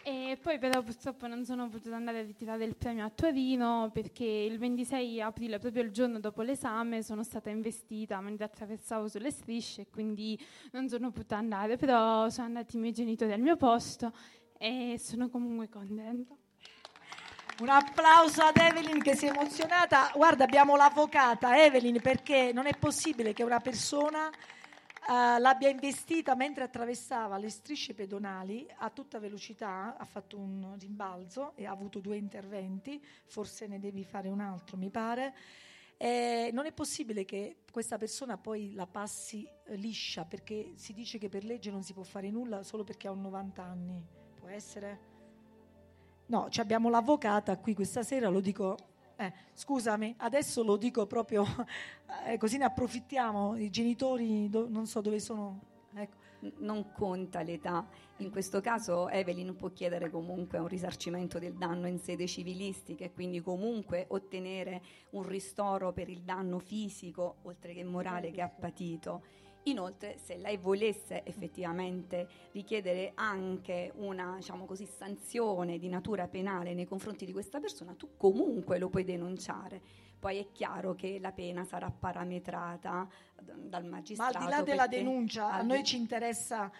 E 0.04 0.38
poi 0.40 0.58
però 0.58 0.82
purtroppo 0.82 1.26
non 1.26 1.42
sono 1.46 1.70
potuta 1.70 1.96
andare 1.96 2.18
a 2.18 2.22
ritirare 2.22 2.64
il 2.64 2.76
premio 2.76 3.06
a 3.06 3.08
Torino 3.08 3.88
perché 3.94 4.26
il 4.26 4.58
26 4.58 5.22
aprile, 5.22 5.58
proprio 5.58 5.84
il 5.84 5.90
giorno 5.90 6.20
dopo 6.20 6.42
l'esame, 6.42 7.02
sono 7.02 7.24
stata 7.24 7.48
investita 7.48 8.20
mentre 8.20 8.44
attraversavo 8.44 9.08
sulle 9.08 9.30
strisce 9.30 9.80
e 9.80 9.86
quindi 9.90 10.38
non 10.72 10.86
sono 10.90 11.10
potuta 11.10 11.38
andare, 11.38 11.78
però 11.78 12.28
sono 12.28 12.48
andati 12.48 12.76
i 12.76 12.78
miei 12.78 12.92
genitori 12.92 13.32
al 13.32 13.40
mio 13.40 13.56
posto 13.56 14.12
e 14.58 15.00
sono 15.02 15.30
comunque 15.30 15.70
contenta. 15.70 16.34
Un 17.60 17.68
applauso 17.70 18.42
ad 18.42 18.58
Evelyn 18.58 19.00
che 19.00 19.16
si 19.16 19.24
è 19.24 19.30
emozionata. 19.30 20.10
Guarda, 20.14 20.44
abbiamo 20.44 20.76
l'avvocata 20.76 21.64
Evelyn 21.64 22.02
perché 22.02 22.52
non 22.52 22.66
è 22.66 22.76
possibile 22.78 23.32
che 23.32 23.42
una 23.42 23.60
persona 23.60 24.30
eh, 25.10 25.40
l'abbia 25.40 25.68
investita 25.68 26.36
mentre 26.36 26.62
attraversava 26.62 27.36
le 27.36 27.50
strisce 27.50 27.94
pedonali 27.94 28.64
a 28.78 28.90
tutta 28.90 29.18
velocità, 29.18 29.96
ha 29.96 30.04
fatto 30.04 30.38
un 30.38 30.76
rimbalzo 30.78 31.56
e 31.56 31.66
ha 31.66 31.72
avuto 31.72 31.98
due 31.98 32.16
interventi, 32.16 33.04
forse 33.26 33.66
ne 33.66 33.80
devi 33.80 34.04
fare 34.04 34.28
un 34.28 34.38
altro, 34.38 34.76
mi 34.76 34.88
pare. 34.88 35.34
Eh, 35.96 36.50
non 36.52 36.64
è 36.64 36.72
possibile 36.72 37.24
che 37.24 37.56
questa 37.72 37.98
persona 37.98 38.38
poi 38.38 38.72
la 38.72 38.86
passi 38.86 39.44
eh, 39.66 39.74
liscia 39.74 40.24
perché 40.24 40.74
si 40.76 40.92
dice 40.92 41.18
che 41.18 41.28
per 41.28 41.44
legge 41.44 41.72
non 41.72 41.82
si 41.82 41.92
può 41.92 42.04
fare 42.04 42.30
nulla 42.30 42.62
solo 42.62 42.84
perché 42.84 43.08
ha 43.08 43.10
un 43.10 43.22
90 43.22 43.62
anni. 43.64 44.06
Può 44.38 44.48
essere? 44.48 45.08
No, 46.26 46.48
abbiamo 46.56 46.88
l'avvocata 46.88 47.58
qui 47.58 47.74
questa 47.74 48.04
sera, 48.04 48.28
lo 48.28 48.38
dico, 48.38 48.76
eh, 49.20 49.32
scusami, 49.52 50.14
adesso 50.18 50.62
lo 50.62 50.76
dico 50.76 51.06
proprio, 51.06 51.44
eh, 52.26 52.38
così 52.38 52.56
ne 52.56 52.64
approfittiamo, 52.64 53.54
i 53.56 53.68
genitori 53.68 54.48
do- 54.48 54.66
non 54.68 54.86
so 54.86 55.00
dove 55.02 55.20
sono. 55.20 55.68
Ecco. 55.94 56.18
Non 56.60 56.92
conta 56.92 57.42
l'età, 57.42 57.86
in 58.18 58.30
questo 58.30 58.62
caso 58.62 59.10
Evelyn 59.10 59.54
può 59.56 59.68
chiedere 59.72 60.08
comunque 60.08 60.58
un 60.58 60.68
risarcimento 60.68 61.38
del 61.38 61.52
danno 61.52 61.86
in 61.86 61.98
sede 61.98 62.26
civilistica 62.26 63.04
e 63.04 63.12
quindi 63.12 63.42
comunque 63.42 64.06
ottenere 64.08 64.80
un 65.10 65.26
ristoro 65.26 65.92
per 65.92 66.08
il 66.08 66.22
danno 66.22 66.58
fisico 66.58 67.36
oltre 67.42 67.74
che 67.74 67.84
morale 67.84 68.30
che 68.30 68.40
ha 68.40 68.48
patito. 68.48 69.22
Inoltre, 69.64 70.16
se 70.18 70.36
lei 70.36 70.56
volesse 70.56 71.22
effettivamente 71.24 72.28
richiedere 72.52 73.12
anche 73.14 73.92
una 73.96 74.36
diciamo 74.36 74.64
così, 74.64 74.86
sanzione 74.86 75.78
di 75.78 75.88
natura 75.88 76.28
penale 76.28 76.72
nei 76.72 76.86
confronti 76.86 77.26
di 77.26 77.32
questa 77.32 77.60
persona, 77.60 77.94
tu 77.94 78.16
comunque 78.16 78.78
lo 78.78 78.88
puoi 78.88 79.04
denunciare. 79.04 79.82
Poi 80.18 80.38
è 80.38 80.46
chiaro 80.52 80.94
che 80.94 81.18
la 81.20 81.32
pena 81.32 81.64
sarà 81.64 81.90
parametrata 81.90 83.08
d- 83.38 83.52
dal 83.68 83.84
Ma 83.84 83.90
magistrato. 83.90 84.38
al 84.38 84.44
di 84.44 84.50
là 84.50 84.62
della 84.62 84.86
denuncia, 84.86 85.50
a 85.50 85.62
noi 85.62 85.84
ci 85.84 85.96
interessa 85.96 86.70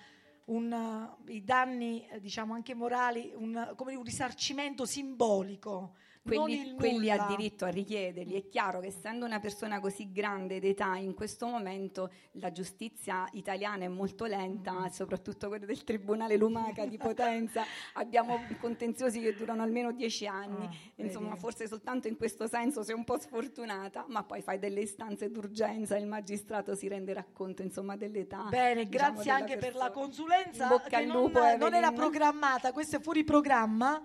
un, 0.46 0.72
uh, 0.72 1.30
i 1.30 1.44
danni, 1.44 2.06
eh, 2.08 2.20
diciamo 2.20 2.54
anche 2.54 2.74
morali, 2.74 3.32
un, 3.34 3.72
come 3.76 3.94
un 3.94 4.02
risarcimento 4.02 4.84
simbolico. 4.84 5.94
Quelli, 6.36 6.74
quelli 6.74 7.10
ha 7.10 7.26
diritto 7.26 7.64
a 7.64 7.68
richiederli. 7.68 8.34
È 8.34 8.48
chiaro 8.48 8.80
che 8.80 8.88
essendo 8.88 9.24
una 9.24 9.40
persona 9.40 9.80
così 9.80 10.12
grande 10.12 10.60
d'età 10.60 10.96
in 10.96 11.14
questo 11.14 11.46
momento 11.46 12.10
la 12.32 12.52
giustizia 12.52 13.28
italiana 13.32 13.84
è 13.84 13.88
molto 13.88 14.24
lenta, 14.24 14.88
soprattutto 14.90 15.48
quella 15.48 15.66
del 15.66 15.84
Tribunale 15.84 16.36
Lumaca 16.36 16.86
di 16.86 16.96
Potenza. 16.96 17.64
Abbiamo 17.94 18.40
contenziosi 18.58 19.20
che 19.20 19.34
durano 19.34 19.62
almeno 19.62 19.92
dieci 19.92 20.26
anni. 20.26 20.68
Insomma, 20.96 21.30
vedi. 21.30 21.40
forse 21.40 21.66
soltanto 21.66 22.08
in 22.08 22.16
questo 22.16 22.46
senso 22.46 22.82
sei 22.82 22.94
un 22.94 23.04
po' 23.04 23.18
sfortunata, 23.18 24.04
ma 24.08 24.22
poi 24.24 24.42
fai 24.42 24.58
delle 24.58 24.80
istanze 24.80 25.30
d'urgenza 25.30 25.96
e 25.96 26.00
il 26.00 26.06
magistrato 26.06 26.74
si 26.74 26.88
renderà 26.88 27.24
conto 27.32 27.62
insomma, 27.62 27.96
dell'età. 27.96 28.44
Bene, 28.48 28.84
diciamo, 28.84 29.12
grazie 29.12 29.30
anche 29.30 29.56
per 29.56 29.74
la 29.74 29.90
persona. 29.90 29.90
consulenza 29.90 30.68
bocca 30.68 30.88
che 30.88 30.96
al 30.96 31.06
non, 31.06 31.30
non 31.58 31.74
era 31.74 31.92
programmata, 31.92 32.72
questo 32.72 32.96
è 32.96 33.00
fuori 33.00 33.24
programma. 33.24 34.00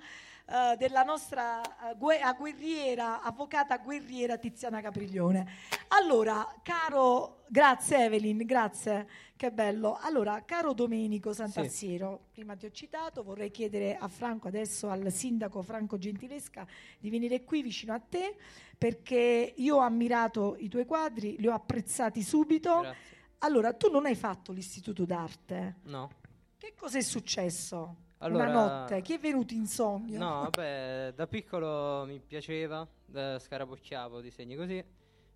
Eh, 0.47 0.75
della 0.77 1.01
nostra 1.01 1.89
eh, 1.89 1.95
gue- 1.95 2.19
guerriera, 2.37 3.21
avvocata 3.21 3.77
guerriera 3.77 4.37
Tiziana 4.37 4.79
Capriglione. 4.79 5.47
Allora, 5.87 6.55
caro, 6.61 7.45
grazie 7.47 8.05
Evelyn, 8.05 8.45
grazie, 8.45 9.07
che 9.35 9.51
bello. 9.51 9.97
Allora, 10.01 10.43
caro 10.45 10.73
Domenico 10.73 11.33
Santassiero, 11.33 12.27
prima 12.31 12.55
ti 12.55 12.67
ho 12.67 12.71
citato, 12.71 13.23
vorrei 13.23 13.49
chiedere 13.49 13.97
a 13.97 14.07
Franco, 14.07 14.47
adesso 14.47 14.89
al 14.89 15.11
sindaco 15.11 15.63
Franco 15.63 15.97
Gentilesca, 15.97 16.67
di 16.99 17.09
venire 17.09 17.43
qui 17.43 17.63
vicino 17.63 17.93
a 17.93 17.99
te, 17.99 18.35
perché 18.77 19.53
io 19.55 19.77
ho 19.77 19.79
ammirato 19.79 20.55
i 20.59 20.69
tuoi 20.69 20.85
quadri, 20.85 21.37
li 21.39 21.47
ho 21.47 21.53
apprezzati 21.53 22.21
subito. 22.21 22.81
Grazie. 22.81 23.13
Allora, 23.39 23.73
tu 23.73 23.89
non 23.89 24.05
hai 24.05 24.15
fatto 24.15 24.51
l'istituto 24.51 25.05
d'arte. 25.05 25.77
No. 25.83 26.09
Che 26.57 26.73
cosa 26.75 26.97
è 26.97 27.01
successo? 27.01 28.03
Allora- 28.25 28.43
Una 28.49 28.53
notte, 28.53 29.01
chi 29.01 29.13
è 29.13 29.19
venuto 29.19 29.53
in 29.53 29.67
sogno? 29.67 30.17
No, 30.17 30.41
vabbè, 30.49 31.13
da 31.15 31.27
piccolo 31.27 32.03
mi 32.05 32.19
piaceva, 32.19 32.87
eh, 33.13 33.37
scarabocchiavo 33.39 34.19
disegni 34.19 34.55
così, 34.55 34.83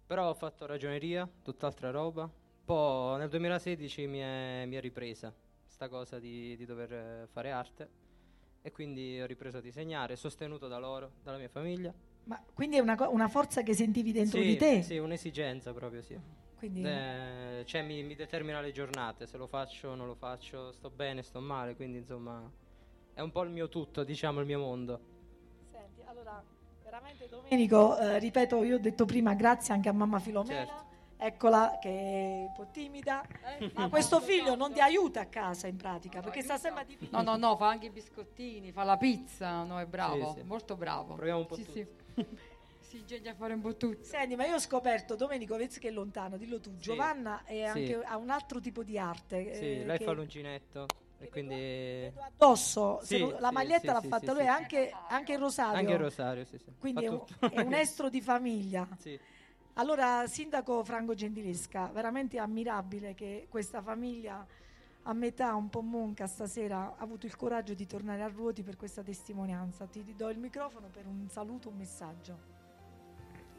però 0.07 0.29
ho 0.29 0.33
fatto 0.33 0.65
ragioneria, 0.65 1.29
tutt'altra 1.43 1.91
roba. 1.91 2.27
Poi 2.65 3.19
nel 3.19 3.29
2016 3.29 4.07
mi 4.07 4.19
è, 4.19 4.63
mi 4.65 4.75
è 4.75 4.79
ripresa 4.79 5.33
sta 5.67 5.87
cosa 5.87 6.19
di, 6.19 6.55
di 6.57 6.65
dover 6.65 7.27
fare 7.31 7.51
arte 7.51 7.89
e 8.61 8.71
quindi 8.71 9.21
ho 9.21 9.25
ripreso 9.27 9.57
a 9.57 9.61
disegnare, 9.61 10.15
sostenuto 10.15 10.67
da 10.67 10.77
loro, 10.79 11.11
dalla 11.23 11.37
mia 11.37 11.47
famiglia. 11.47 11.93
Ma 12.25 12.43
quindi 12.53 12.77
è 12.77 12.79
una, 12.79 12.95
co- 12.95 13.09
una 13.11 13.27
forza 13.27 13.61
che 13.61 13.73
sentivi 13.75 14.11
dentro 14.11 14.39
Sì, 14.39 14.45
di 14.45 14.57
te? 14.57 14.81
Sì, 14.81 14.97
un'esigenza 14.97 15.73
proprio, 15.73 16.01
sì. 16.01 16.19
Quindi- 16.57 16.83
Eh, 16.83 17.63
cioè 17.65 17.81
mi, 17.83 18.01
mi 18.03 18.15
determina 18.15 18.59
le 18.61 18.71
giornate, 18.71 19.25
se 19.27 19.37
lo 19.37 19.45
faccio 19.47 19.89
o 19.89 19.95
non 19.95 20.07
lo 20.07 20.15
faccio, 20.15 20.71
sto 20.71 20.89
bene, 20.89 21.21
sto 21.21 21.39
male, 21.39 21.75
quindi 21.75 21.99
insomma 21.99 22.51
è 23.19 23.21
un 23.21 23.31
po' 23.31 23.43
il 23.43 23.49
mio 23.49 23.67
tutto, 23.67 24.05
diciamo, 24.05 24.39
il 24.39 24.45
mio 24.45 24.59
mondo. 24.59 24.99
Senti, 25.71 26.01
allora, 26.05 26.41
veramente 26.83 27.27
Domenico, 27.27 27.97
eh, 27.97 28.17
ripeto, 28.17 28.63
io 28.63 28.75
ho 28.77 28.79
detto 28.79 29.03
prima 29.03 29.33
grazie 29.33 29.73
anche 29.73 29.89
a 29.89 29.91
mamma 29.91 30.19
Filomena. 30.19 30.65
Certo. 30.65 30.87
Eccola 31.21 31.79
che 31.81 31.89
è 31.89 32.45
un 32.47 32.53
po' 32.55 32.67
timida, 32.71 33.21
ma 33.73 33.89
questo 33.91 34.21
figlio 34.21 34.55
non 34.55 34.71
ti 34.71 34.79
aiuta 34.79 35.19
a 35.19 35.25
casa 35.25 35.67
in 35.67 35.75
pratica 35.75 36.21
perché 36.21 36.41
sta 36.41 36.55
sempre 36.57 36.85
di 36.85 36.97
No, 37.11 37.21
no, 37.21 37.35
no, 37.35 37.57
fa 37.57 37.67
anche 37.67 37.87
i 37.87 37.89
biscottini, 37.89 38.71
fa 38.71 38.83
la 38.83 38.95
pizza, 38.95 39.63
no, 39.63 39.81
è 39.81 39.85
bravo, 39.85 40.31
Sì, 40.31 40.39
sì. 40.39 40.45
molto 40.45 40.77
bravo. 40.77 41.15
Proviamo 41.15 41.39
un 41.39 41.45
po' 41.45 41.55
sì, 41.55 41.65
tutti. 41.65 41.87
sì. 42.15 42.23
si 42.79 42.97
ingegna 42.99 43.31
a 43.31 43.35
fare 43.35 43.53
un 43.53 43.59
po' 43.59 43.75
tutto. 43.75 44.01
Senti, 44.01 44.37
ma 44.37 44.45
io 44.45 44.55
ho 44.55 44.59
scoperto, 44.59 45.17
Domenico, 45.17 45.57
vedi 45.57 45.77
che 45.77 45.89
è 45.89 45.91
lontano, 45.91 46.37
dillo 46.37 46.61
tu, 46.61 46.77
Giovanna 46.77 47.43
è 47.43 47.69
Sì. 47.73 47.79
anche, 47.79 48.01
ha 48.01 48.15
un 48.15 48.29
altro 48.29 48.61
tipo 48.61 48.81
di 48.81 48.97
arte. 48.97 49.55
Sì, 49.55 49.81
eh, 49.81 49.85
lei 49.85 49.97
che 49.97 50.05
fa 50.05 50.13
l'uncinetto 50.13 50.85
e 51.19 51.29
quindi... 51.29 52.11
addosso, 52.15 52.99
Sì, 53.03 53.33
la 53.39 53.51
maglietta 53.51 53.79
sì, 53.79 53.93
l'ha 53.93 54.01
sì, 54.01 54.07
fatta 54.07 54.31
sì, 54.31 54.33
lui, 54.33 54.43
sì. 54.43 54.47
Anche, 54.47 54.93
anche 55.09 55.33
il 55.33 55.39
rosario. 55.39 55.77
Anche 55.77 55.91
il 55.91 55.99
rosario, 55.99 56.45
sì, 56.45 56.57
sì. 56.57 56.71
Quindi 56.79 57.03
è 57.03 57.07
un, 57.09 57.23
è 57.51 57.59
un 57.59 57.73
estro 57.73 58.09
di 58.09 58.21
famiglia. 58.21 58.87
Sì. 58.99 59.19
Allora, 59.73 60.27
Sindaco 60.27 60.83
Franco 60.83 61.13
Gentilesca, 61.13 61.89
veramente 61.93 62.37
ammirabile 62.37 63.13
che 63.13 63.47
questa 63.49 63.81
famiglia 63.81 64.45
a 65.03 65.13
metà 65.13 65.55
un 65.55 65.69
po' 65.69 65.81
monca 65.81 66.27
stasera 66.27 66.95
ha 66.97 67.01
avuto 67.01 67.25
il 67.25 67.35
coraggio 67.37 67.73
di 67.73 67.85
tornare 67.85 68.21
a 68.21 68.27
Ruoti 68.27 68.61
per 68.61 68.75
questa 68.75 69.03
testimonianza. 69.03 69.85
Ti 69.85 70.15
do 70.17 70.29
il 70.29 70.37
microfono 70.37 70.87
per 70.91 71.05
un 71.05 71.29
saluto, 71.29 71.69
un 71.69 71.77
messaggio. 71.77 72.37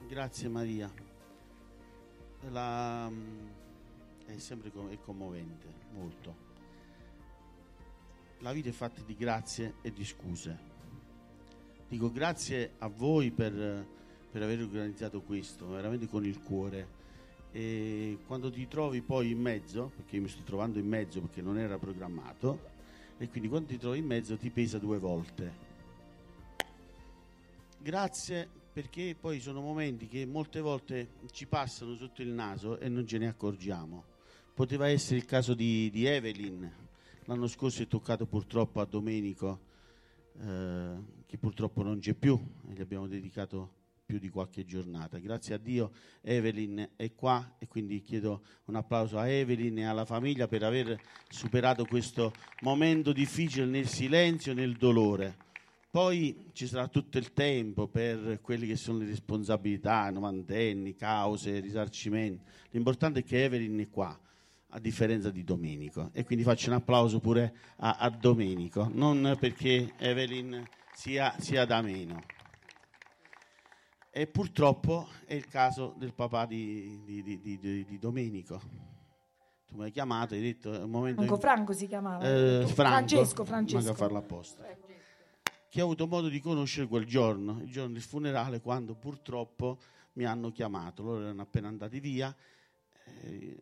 Grazie 0.06 0.48
Maria. 0.48 0.92
La, 2.50 3.08
mm, 3.08 3.48
è 4.26 4.38
sempre 4.38 4.70
com- 4.70 4.90
è 4.90 4.98
commovente, 5.00 5.66
molto. 5.92 6.49
La 8.42 8.52
vita 8.52 8.70
è 8.70 8.72
fatta 8.72 9.02
di 9.04 9.14
grazie 9.14 9.74
e 9.82 9.92
di 9.92 10.02
scuse. 10.02 10.58
Dico 11.86 12.10
grazie 12.10 12.72
a 12.78 12.88
voi 12.88 13.30
per, 13.30 13.52
per 14.30 14.42
aver 14.42 14.60
organizzato 14.60 15.20
questo, 15.20 15.68
veramente 15.68 16.08
con 16.08 16.24
il 16.24 16.40
cuore. 16.40 16.98
E 17.52 18.16
quando 18.26 18.50
ti 18.50 18.66
trovi 18.66 19.02
poi 19.02 19.32
in 19.32 19.40
mezzo, 19.40 19.92
perché 19.94 20.16
io 20.16 20.22
mi 20.22 20.28
sto 20.28 20.42
trovando 20.42 20.78
in 20.78 20.86
mezzo 20.86 21.20
perché 21.20 21.42
non 21.42 21.58
era 21.58 21.76
programmato, 21.76 22.68
e 23.18 23.28
quindi 23.28 23.50
quando 23.50 23.68
ti 23.68 23.76
trovi 23.76 23.98
in 23.98 24.06
mezzo 24.06 24.38
ti 24.38 24.48
pesa 24.48 24.78
due 24.78 24.98
volte. 24.98 25.52
Grazie 27.76 28.48
perché 28.72 29.14
poi 29.20 29.38
sono 29.40 29.60
momenti 29.60 30.08
che 30.08 30.24
molte 30.24 30.60
volte 30.60 31.08
ci 31.30 31.44
passano 31.44 31.94
sotto 31.94 32.22
il 32.22 32.28
naso 32.28 32.78
e 32.78 32.88
non 32.88 33.06
ce 33.06 33.18
ne 33.18 33.28
accorgiamo. 33.28 34.04
Poteva 34.54 34.88
essere 34.88 35.16
il 35.16 35.26
caso 35.26 35.52
di, 35.52 35.90
di 35.90 36.06
Evelyn, 36.06 36.88
l'anno 37.30 37.46
scorso 37.46 37.82
è 37.82 37.86
toccato 37.86 38.26
purtroppo 38.26 38.80
a 38.80 38.84
Domenico, 38.84 39.60
eh, 40.40 40.94
che 41.26 41.38
purtroppo 41.38 41.84
non 41.84 42.00
c'è 42.00 42.14
più, 42.14 42.36
e 42.68 42.72
gli 42.72 42.80
abbiamo 42.80 43.06
dedicato 43.06 43.74
più 44.04 44.18
di 44.18 44.28
qualche 44.28 44.64
giornata. 44.64 45.18
Grazie 45.18 45.54
a 45.54 45.58
Dio 45.58 45.92
Evelyn 46.22 46.90
è 46.96 47.14
qua 47.14 47.54
e 47.60 47.68
quindi 47.68 48.02
chiedo 48.02 48.42
un 48.64 48.74
applauso 48.74 49.16
a 49.16 49.28
Evelyn 49.28 49.78
e 49.78 49.84
alla 49.84 50.04
famiglia 50.04 50.48
per 50.48 50.64
aver 50.64 51.00
superato 51.28 51.84
questo 51.84 52.32
momento 52.62 53.12
difficile 53.12 53.64
nel 53.66 53.86
silenzio 53.86 54.50
e 54.50 54.56
nel 54.56 54.74
dolore. 54.76 55.36
Poi 55.88 56.50
ci 56.52 56.66
sarà 56.66 56.88
tutto 56.88 57.18
il 57.18 57.32
tempo 57.32 57.86
per 57.86 58.40
quelle 58.40 58.66
che 58.66 58.76
sono 58.76 58.98
le 58.98 59.06
responsabilità, 59.06 60.10
novantenni, 60.10 60.96
cause, 60.96 61.60
risarcimenti. 61.60 62.42
L'importante 62.70 63.20
è 63.20 63.24
che 63.24 63.44
Evelyn 63.44 63.78
è 63.78 63.88
qua, 63.88 64.18
a 64.70 64.78
differenza 64.78 65.30
di 65.30 65.42
Domenico. 65.44 66.10
E 66.12 66.24
quindi 66.24 66.44
faccio 66.44 66.70
un 66.70 66.76
applauso 66.76 67.20
pure 67.20 67.54
a, 67.76 67.96
a 67.98 68.10
Domenico, 68.10 68.88
non 68.92 69.36
perché 69.38 69.94
Evelyn 69.98 70.66
sia, 70.94 71.34
sia 71.38 71.64
da 71.64 71.80
meno. 71.82 72.22
E 74.12 74.26
purtroppo 74.26 75.08
è 75.24 75.34
il 75.34 75.46
caso 75.46 75.94
del 75.96 76.14
papà 76.14 76.46
di, 76.46 77.00
di- 77.04 77.22
di- 77.22 77.40
di- 77.86 77.98
Domenico. 77.98 78.60
Tu 79.66 79.76
mi 79.76 79.84
hai 79.84 79.90
chiamato 79.92 80.34
hai 80.34 80.40
detto 80.40 80.70
un 80.70 80.90
momento 80.90 81.20
Franco 81.20 81.34
in- 81.34 81.40
Franco 81.40 81.72
si 81.72 81.86
chiamava. 81.86 82.24
eh, 82.28 82.66
Franco, 82.66 82.74
Francesco, 82.74 83.42
manca 83.42 83.42
a 83.42 83.44
Francesco. 83.44 83.94
farlo 83.94 84.18
apposta. 84.18 84.64
Che 85.68 85.80
ho 85.80 85.84
avuto 85.84 86.08
modo 86.08 86.28
di 86.28 86.40
conoscere 86.40 86.88
quel 86.88 87.04
giorno, 87.06 87.60
il 87.62 87.70
giorno 87.70 87.92
del 87.92 88.02
funerale, 88.02 88.60
quando 88.60 88.96
purtroppo 88.96 89.78
mi 90.14 90.24
hanno 90.24 90.50
chiamato. 90.50 91.04
Loro 91.04 91.22
erano 91.22 91.42
appena 91.42 91.68
andati 91.68 92.00
via. 92.00 92.34
eh, 93.22 93.56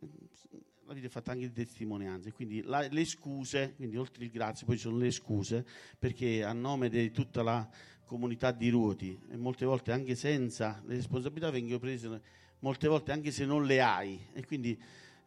è 0.96 1.08
fatta 1.08 1.32
anche 1.32 1.48
di 1.48 1.52
testimonianze, 1.52 2.32
quindi 2.32 2.62
la- 2.62 2.86
le 2.88 3.04
scuse, 3.04 3.74
quindi 3.76 3.96
oltre 3.96 4.24
il 4.24 4.30
grazie, 4.30 4.66
poi 4.66 4.78
sono 4.78 4.96
le 4.96 5.10
scuse, 5.10 5.66
perché 5.98 6.42
a 6.42 6.52
nome 6.52 6.88
di 6.88 7.10
tutta 7.10 7.42
la 7.42 7.68
comunità 8.04 8.52
di 8.52 8.70
Ruoti, 8.70 9.18
e 9.30 9.36
molte 9.36 9.66
volte 9.66 9.92
anche 9.92 10.14
senza 10.14 10.82
le 10.86 10.94
responsabilità 10.94 11.50
vengono 11.50 11.78
prese, 11.78 12.20
molte 12.60 12.88
volte 12.88 13.12
anche 13.12 13.30
se 13.30 13.44
non 13.44 13.66
le 13.66 13.80
hai, 13.80 14.18
e 14.32 14.46
quindi 14.46 14.80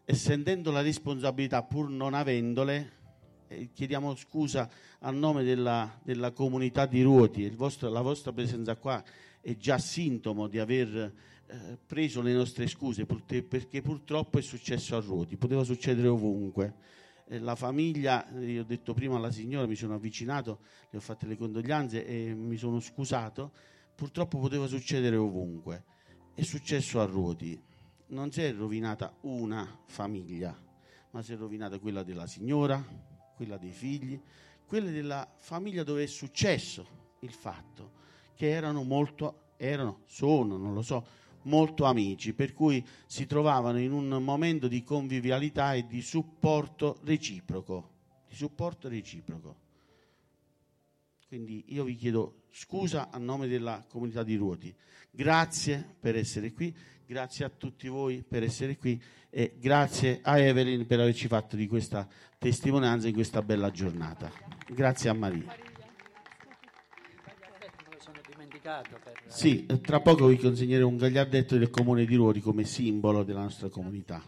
essendo 0.03 0.72
la 0.72 0.82
responsabilità 0.82 1.62
pur 1.64 1.89
non 1.89 2.16
avendole, 2.16 2.99
eh, 3.47 3.70
chiediamo 3.72 4.16
scusa 4.16 4.70
a 4.99 5.12
nome 5.12 5.43
della, 5.43 5.99
della 6.03 6.32
comunità 6.32 6.86
di 6.86 7.01
Ruoti, 7.03 7.47
vostro- 7.51 7.89
la 7.89 8.01
vostra 8.01 8.34
presenza 8.34 8.76
qua 8.76 9.03
è 9.41 9.55
già 9.57 9.78
sintomo 9.78 10.47
di 10.47 10.59
aver 10.59 11.14
eh, 11.52 11.78
preso 11.86 12.22
le 12.22 12.32
nostre 12.32 12.66
scuse, 12.68 13.06
perché 13.06 13.82
purtroppo 13.82 14.38
è 14.38 14.41
successo 14.41 14.95
a 14.95 15.02
Ruoti, 15.02 15.36
poteva 15.36 15.66
succedere 15.66 16.08
ovunque. 16.08 16.76
Eh, 17.28 17.39
La 17.39 17.56
famiglia, 17.56 18.26
eh, 18.34 18.52
io 18.52 18.62
ho 18.62 18.66
detto 18.66 18.93
prima 18.93 19.18
alla 19.18 19.32
signora, 19.32 19.68
mi 19.68 19.76
sono 19.76 19.95
avvicinato, 19.95 20.60
le 20.89 20.99
ho 20.99 21.02
fatte 21.02 21.26
le 21.26 21.36
condoglianze 21.36 22.06
e 22.06 22.34
mi 22.34 22.56
sono 22.56 22.80
scusato, 22.80 23.52
purtroppo 23.93 24.39
poteva 24.39 24.66
succedere 24.66 25.18
ovunque. 25.18 25.84
È 26.34 26.43
successo 26.43 27.02
a 27.02 27.06
Ruoti, 27.06 27.62
non 28.08 28.32
si 28.32 28.41
è 28.41 28.54
rovinata 28.54 29.14
una 29.22 29.68
famiglia, 29.88 30.58
ma 31.12 31.22
si 31.22 31.34
è 31.34 31.36
rovinata 31.36 31.80
quella 31.80 32.04
della 32.04 32.28
signora, 32.28 32.82
quella 33.36 33.58
dei 33.58 33.72
figli, 33.72 34.18
quella 34.66 34.89
della 34.89 35.30
famiglia 35.36 35.84
dove 35.84 36.04
è 36.04 36.08
successo 36.08 37.16
il 37.20 37.34
fatto, 37.34 37.91
che 38.36 38.49
erano 38.49 38.84
molto, 38.84 39.52
erano, 39.58 40.04
sono, 40.06 40.56
non 40.56 40.74
lo 40.74 40.82
so, 40.82 41.06
molto 41.43 41.85
amici, 41.85 42.33
per 42.33 42.53
cui 42.53 42.85
si 43.05 43.25
trovavano 43.25 43.79
in 43.79 43.91
un 43.91 44.07
momento 44.23 44.67
di 44.67 44.83
convivialità 44.83 45.73
e 45.73 45.85
di 45.85 46.01
supporto 46.01 46.99
reciproco, 47.03 47.89
di 48.27 48.35
supporto 48.35 48.87
reciproco. 48.87 49.55
Quindi 51.27 51.63
io 51.67 51.85
vi 51.85 51.95
chiedo 51.95 52.41
scusa 52.51 53.09
a 53.09 53.17
nome 53.17 53.47
della 53.47 53.85
comunità 53.87 54.23
di 54.23 54.35
Ruoti. 54.35 54.75
Grazie 55.09 55.95
per 55.99 56.15
essere 56.17 56.51
qui, 56.51 56.75
grazie 57.05 57.45
a 57.45 57.49
tutti 57.49 57.87
voi 57.87 58.23
per 58.23 58.43
essere 58.43 58.77
qui 58.77 59.01
e 59.29 59.55
grazie 59.57 60.19
a 60.21 60.37
Evelyn 60.37 60.85
per 60.85 60.99
averci 60.99 61.27
fatto 61.27 61.55
di 61.55 61.67
questa 61.67 62.07
testimonianza 62.37 63.07
in 63.07 63.13
questa 63.13 63.41
bella 63.41 63.71
giornata. 63.71 64.31
Grazie 64.67 65.09
a 65.09 65.13
Maria. 65.13 65.55
Sì, 69.32 69.65
tra 69.82 70.01
poco 70.01 70.27
vi 70.27 70.38
consegnerò 70.38 70.86
un 70.88 70.97
gagliardetto 70.97 71.57
del 71.57 71.69
comune 71.69 72.05
di 72.05 72.15
Ruoti 72.15 72.41
come 72.41 72.65
simbolo 72.65 73.23
della 73.23 73.41
nostra 73.41 73.69
comunità. 73.69 74.21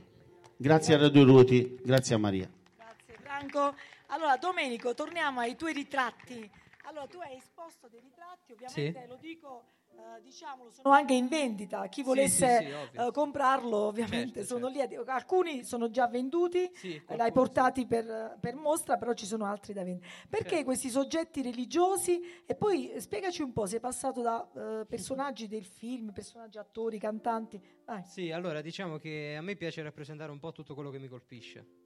Grazie 0.55 0.95
a 0.95 0.97
Radio 0.97 1.25
Ruoti, 1.25 1.77
grazie 1.83 2.15
a 2.15 2.17
Maria. 2.17 2.49
Grazie 2.77 3.17
Franco. 3.21 3.75
Allora 4.07 4.37
Domenico, 4.37 4.93
torniamo 4.93 5.41
ai 5.41 5.55
tuoi 5.57 5.73
ritratti. 5.73 6.49
Allora 6.83 7.05
tu 7.07 7.17
hai 7.19 7.35
esposto 7.35 7.87
dei 7.91 7.99
ritratti, 7.99 8.53
ovviamente 8.53 9.01
Sì. 9.01 9.07
lo 9.09 9.17
dico, 9.19 9.63
eh, 9.95 10.21
diciamolo, 10.21 10.71
sono 10.71 10.89
anche 10.93 11.13
in 11.13 11.27
vendita. 11.27 11.87
Chi 11.87 12.01
Sì, 12.01 12.07
volesse 12.07 12.57
sì, 12.57 12.65
sì, 12.65 12.71
ovvio. 12.71 13.07
eh, 13.07 13.11
comprarlo, 13.11 13.77
ovviamente 13.77 14.39
Certo, 14.43 14.55
sono 14.55 14.67
lì. 14.67 14.79
Alcuni 14.81 15.63
sono 15.63 15.89
già 15.89 16.07
venduti, 16.07 16.69
Sì, 16.73 17.01
eh, 17.07 17.15
l'hai 17.15 17.31
portati 17.31 17.85
per, 17.85 18.37
per 18.39 18.55
mostra, 18.55 18.97
però 18.97 19.13
ci 19.13 19.25
sono 19.25 19.45
altri 19.45 19.73
da 19.73 19.83
vendere. 19.83 20.07
Perché 20.29 20.49
Certo. 20.49 20.65
questi 20.65 20.89
soggetti 20.89 21.41
religiosi? 21.41 22.21
E 22.45 22.55
poi 22.55 22.93
spiegaci 22.97 23.41
un 23.41 23.53
po', 23.53 23.65
sei 23.65 23.79
passato 23.79 24.21
da 24.21 24.49
eh, 24.81 24.85
personaggi 24.85 25.47
del 25.47 25.65
film, 25.65 26.11
personaggi 26.11 26.57
attori, 26.57 26.97
cantanti. 26.99 27.61
Vai. 27.85 28.03
Sì, 28.03 28.31
allora 28.31 28.61
diciamo 28.61 28.97
che 28.97 29.35
a 29.37 29.41
me 29.41 29.55
piace 29.55 29.81
rappresentare 29.83 30.31
un 30.31 30.39
po' 30.39 30.51
tutto 30.51 30.73
quello 30.73 30.89
che 30.89 30.99
mi 30.99 31.07
colpisce. 31.07 31.81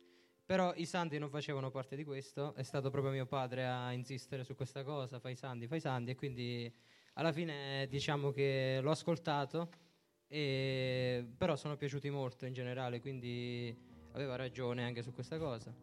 Però 0.48 0.74
i 0.76 0.86
santi 0.86 1.18
non 1.20 1.30
facevano 1.30 1.70
parte 1.72 1.98
di 1.98 2.06
questo, 2.06 2.56
è 2.56 2.64
stato 2.64 2.90
proprio 2.90 3.12
mio 3.12 3.26
padre 3.26 3.66
a 3.68 3.92
insistere 3.92 4.46
su 4.46 4.56
questa 4.56 4.82
cosa, 4.82 5.20
fai 5.20 5.36
santi, 5.36 5.68
fai 5.68 5.82
santi, 5.82 6.12
e 6.12 6.16
quindi 6.16 6.74
alla 7.18 7.32
fine 7.32 7.88
diciamo 7.90 8.32
che 8.32 8.80
l'ho 8.82 8.92
ascoltato, 8.92 9.70
e... 10.28 11.26
però 11.38 11.56
sono 11.56 11.76
piaciuti 11.76 12.10
molto 12.10 12.46
in 12.46 12.54
generale, 12.54 13.02
quindi 13.02 13.76
aveva 14.14 14.36
ragione 14.36 14.84
anche 14.84 15.02
su 15.02 15.12
questa 15.14 15.38
cosa. 15.38 15.74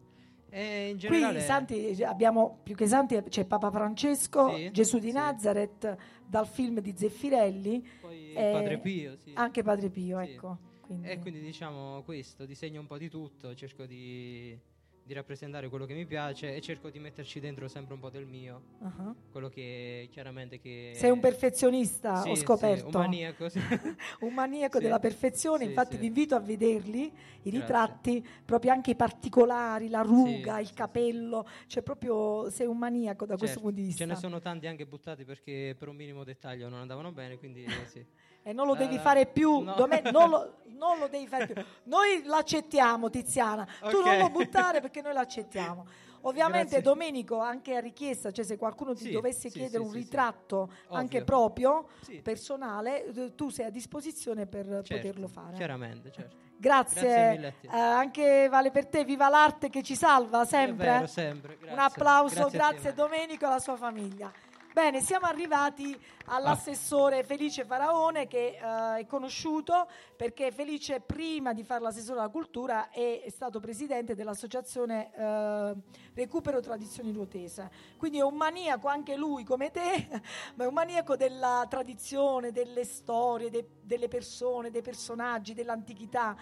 E 0.49 0.89
in 0.89 0.97
Qui 0.97 1.07
generale... 1.09 1.39
i 1.39 1.41
santi 1.41 2.03
abbiamo 2.03 2.59
più 2.63 2.75
che 2.75 2.87
santi 2.87 3.21
c'è 3.27 3.45
Papa 3.45 3.69
Francesco, 3.69 4.55
Sì, 4.55 4.71
Gesù 4.71 4.99
di 4.99 5.11
Nazareth 5.11 5.97
dal 6.25 6.47
film 6.47 6.79
di 6.79 6.93
Zeffirelli, 6.95 7.85
Poi 7.99 8.33
e 8.33 8.51
Padre 8.53 8.77
Pio, 8.79 9.17
sì. 9.17 9.31
anche 9.33 9.63
Padre 9.63 9.89
Pio, 9.89 10.23
Sì. 10.23 10.31
ecco. 10.31 10.57
Quindi- 10.79 11.09
E 11.09 11.19
quindi 11.19 11.41
diciamo 11.41 12.03
questo, 12.03 12.45
disegno 12.45 12.79
un 12.79 12.87
po' 12.87 12.97
di 12.97 13.09
tutto, 13.09 13.53
cerco 13.55 13.85
di, 13.85 14.57
di 15.05 15.13
rappresentare 15.13 15.69
quello 15.69 15.85
che 15.85 15.93
mi 15.93 16.07
piace 16.07 16.55
e 16.55 16.61
cerco 16.61 16.89
di 16.89 16.97
metterci 16.97 17.39
dentro 17.39 17.67
sempre 17.67 17.93
un 17.93 17.99
po' 17.99 18.09
del 18.09 18.25
mio, 18.25 18.59
Ah. 18.81 19.13
quello 19.31 19.49
che 19.49 20.07
chiaramente 20.11 20.59
che... 20.59 20.93
Sei 20.95 21.11
un 21.11 21.19
perfezionista, 21.19 22.23
Sì, 22.23 22.29
ho 22.29 22.33
sì, 22.33 22.41
scoperto. 22.41 22.87
un 22.87 22.93
maniaco, 23.03 23.47
sì. 23.47 23.59
Un 24.21 24.33
maniaco 24.33 24.77
Sì. 24.77 24.83
della 24.83 24.97
perfezione, 24.97 25.59
Sì, 25.63 25.69
infatti 25.69 25.93
sì. 25.93 25.99
vi 25.99 26.05
invito 26.07 26.33
a 26.33 26.39
vederli, 26.39 27.03
i 27.03 27.11
Grazie. 27.11 27.51
ritratti, 27.51 28.27
proprio 28.43 28.71
anche 28.71 28.91
i 28.91 28.95
particolari, 28.95 29.89
la 29.89 30.01
ruga, 30.01 30.55
Sì, 30.55 30.61
il 30.63 30.73
capello, 30.73 31.47
cioè 31.67 31.83
proprio 31.83 32.49
sei 32.49 32.65
un 32.65 32.77
maniaco 32.79 33.27
da 33.27 33.37
questo 33.37 33.57
Certo, 33.57 33.61
punto 33.61 33.75
di 33.75 33.85
vista. 33.85 34.03
Ce 34.05 34.09
ne 34.11 34.15
sono 34.17 34.39
tanti 34.39 34.65
anche 34.65 34.87
buttati 34.87 35.23
perché 35.23 35.75
per 35.77 35.87
un 35.87 35.95
minimo 35.95 36.23
dettaglio 36.23 36.67
non 36.67 36.79
andavano 36.79 37.11
bene, 37.11 37.37
quindi 37.37 37.63
eh, 37.63 37.85
sì. 37.85 38.03
E 38.47 38.53
non 38.53 38.67
lo 38.67 38.75
devi 38.75 38.95
Eh, 38.97 38.99
fare 38.99 39.25
più, 39.25 39.61
no. 39.61 39.73
Dome- 39.73 40.01
non, 40.11 40.29
lo, 40.29 40.57
non 40.65 40.99
lo 40.99 41.07
devi 41.07 41.25
fare 41.27 41.47
più. 41.47 41.55
Noi 41.85 42.21
l'accettiamo, 42.25 43.09
Tiziana. 43.09 43.67
Tu 43.89 43.97
Ok. 43.97 44.05
non 44.05 44.19
lo 44.19 44.29
buttare 44.29 44.81
perché 44.81 45.01
noi 45.01 45.13
l'accettiamo. 45.13 45.83
Ovviamente 46.25 46.69
Grazie. 46.75 46.81
Domenico, 46.83 47.39
anche 47.39 47.75
a 47.75 47.79
richiesta, 47.79 48.31
cioè 48.31 48.45
se 48.45 48.55
qualcuno 48.57 48.93
ti 48.93 49.05
Sì, 49.05 49.11
dovesse 49.11 49.49
sì, 49.49 49.57
chiedere 49.57 49.81
sì, 49.83 49.89
un 49.89 49.93
ritratto 49.95 50.69
anche 50.89 51.23
proprio, 51.23 51.87
personale, 52.21 53.05
eh, 53.05 53.33
tu 53.33 53.49
sei 53.49 53.65
a 53.65 53.69
disposizione 53.71 54.45
per 54.45 54.65
Certo, 54.65 54.95
poterlo 54.95 55.27
fare. 55.27 55.55
Chiaramente, 55.55 56.11
certo. 56.11 56.35
Grazie, 56.57 57.35
Grazie 57.37 57.69
eh, 57.69 57.77
anche 57.77 58.47
vale 58.47 58.71
per 58.71 58.85
te, 58.87 59.03
viva 59.03 59.27
l'arte 59.27 59.69
che 59.69 59.83
ci 59.83 59.95
salva 59.95 60.45
sempre. 60.45 60.85
vero, 60.85 61.07
sempre, 61.07 61.57
Un 61.69 61.77
applauso, 61.79 62.35
Grazie 62.35 62.57
grazie 62.57 62.93
Domenico 62.93 63.43
e 63.43 63.47
alla 63.47 63.59
sua 63.59 63.75
famiglia. 63.75 64.31
Bene, 64.75 64.99
siamo 64.99 65.25
arrivati 65.25 65.97
all'assessore 66.25 67.23
Felice 67.23 67.63
Faraone 67.63 68.27
che 68.27 68.57
eh, 68.59 68.99
è 68.99 69.05
conosciuto 69.05 69.87
perché 70.17 70.51
Felice 70.51 70.99
prima 70.99 71.53
di 71.53 71.63
fare 71.63 71.79
l'assessore 71.79 72.19
alla 72.19 72.27
cultura 72.27 72.89
è, 72.89 73.21
è 73.23 73.29
stato 73.29 73.61
presidente 73.61 74.15
dell'associazione 74.15 75.13
eh, 75.15 75.75
Recupero 76.13 76.59
Tradizioni 76.59 77.13
Ruotese. 77.13 77.71
Quindi 77.95 78.17
è 78.17 78.23
un 78.23 78.35
maniaco 78.35 78.89
anche 78.89 79.15
lui 79.15 79.45
come 79.45 79.71
te, 79.71 80.09
ma 80.55 80.65
è 80.65 80.67
un 80.67 80.73
maniaco 80.73 81.15
della 81.15 81.65
tradizione, 81.69 82.51
delle 82.51 82.83
storie, 82.83 83.49
de- 83.49 83.77
delle 83.81 84.09
persone, 84.09 84.71
dei 84.71 84.81
personaggi, 84.81 85.53
dell'antichità. 85.53 86.35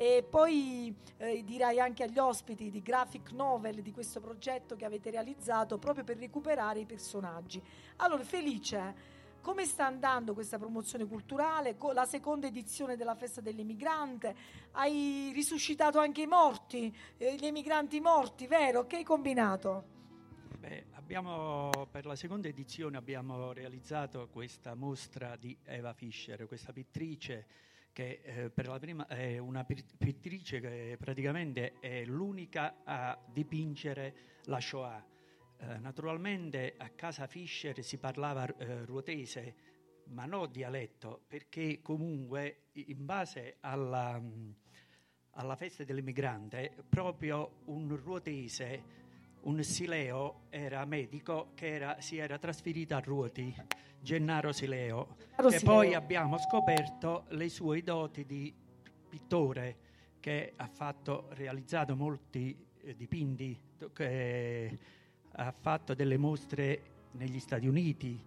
E 0.00 0.22
poi 0.22 0.94
eh, 1.16 1.42
dirai 1.42 1.80
anche 1.80 2.04
agli 2.04 2.20
ospiti 2.20 2.70
di 2.70 2.80
graphic 2.82 3.32
novel 3.32 3.82
di 3.82 3.90
questo 3.90 4.20
progetto 4.20 4.76
che 4.76 4.84
avete 4.84 5.10
realizzato 5.10 5.76
proprio 5.78 6.04
per 6.04 6.18
recuperare 6.18 6.78
i 6.78 6.86
personaggi. 6.86 7.60
Allora, 7.96 8.22
Felice, 8.22 8.94
come 9.40 9.64
sta 9.64 9.86
andando 9.86 10.34
questa 10.34 10.56
promozione 10.56 11.04
culturale? 11.04 11.74
La 11.94 12.04
seconda 12.04 12.46
edizione 12.46 12.94
della 12.94 13.16
festa 13.16 13.40
dell'emigrante? 13.40 14.36
Hai 14.70 15.32
risuscitato 15.34 15.98
anche 15.98 16.22
i 16.22 16.26
morti, 16.28 16.96
eh, 17.16 17.34
gli 17.34 17.46
emigranti 17.46 17.98
morti, 17.98 18.46
vero? 18.46 18.86
Che 18.86 18.98
hai 18.98 19.04
combinato? 19.04 19.84
Beh, 20.60 20.84
abbiamo, 20.92 21.88
per 21.90 22.06
la 22.06 22.14
seconda 22.14 22.46
edizione 22.46 22.96
abbiamo 22.96 23.52
realizzato 23.52 24.28
questa 24.30 24.76
mostra 24.76 25.34
di 25.34 25.58
Eva 25.64 25.92
Fischer, 25.92 26.46
questa 26.46 26.72
pittrice 26.72 27.66
che 27.98 28.20
eh, 28.22 28.50
per 28.50 28.68
la 28.68 28.78
prima 28.78 29.08
è 29.08 29.38
una 29.38 29.64
pit- 29.64 29.96
pittrice 29.96 30.60
che 30.60 30.96
praticamente 31.00 31.80
è 31.80 32.04
l'unica 32.04 32.82
a 32.84 33.18
dipingere 33.26 34.36
la 34.44 34.60
Shoah. 34.60 35.04
Eh, 35.58 35.78
naturalmente 35.78 36.74
a 36.76 36.90
casa 36.90 37.26
Fischer 37.26 37.82
si 37.82 37.98
parlava 37.98 38.46
eh, 38.56 38.84
ruotese, 38.84 39.54
ma 40.10 40.26
non 40.26 40.48
dialetto, 40.48 41.24
perché 41.26 41.80
comunque 41.82 42.68
in 42.74 43.04
base 43.04 43.56
alla, 43.62 44.16
mh, 44.16 44.54
alla 45.30 45.56
festa 45.56 45.82
dell'emigrante, 45.82 46.72
proprio 46.88 47.62
un 47.64 47.96
ruotese, 47.96 49.07
un 49.48 49.62
sileo, 49.62 50.40
era 50.50 50.84
medico 50.84 51.52
che 51.54 51.74
era- 51.74 52.00
si 52.00 52.18
era 52.18 52.38
trasferito 52.38 52.94
a 52.94 53.00
Ruoti, 53.00 53.54
Gennaro 54.00 54.52
Sileo, 54.52 55.16
Gennaro 55.18 55.48
che 55.48 55.58
Sileo. 55.58 55.74
poi 55.74 55.94
abbiamo 55.94 56.36
scoperto 56.38 57.24
le 57.30 57.48
sue 57.48 57.82
doti 57.82 58.26
di 58.26 58.54
pittore, 59.08 59.76
che 60.20 60.52
ha 60.54 60.66
fatto, 60.66 61.28
realizzato 61.30 61.96
molti 61.96 62.54
eh, 62.82 62.94
dipinti, 62.94 63.58
che 63.94 64.78
ha 65.32 65.52
fatto 65.52 65.94
delle 65.94 66.18
mostre 66.18 66.82
negli 67.12 67.40
Stati 67.40 67.66
Uniti, 67.66 68.22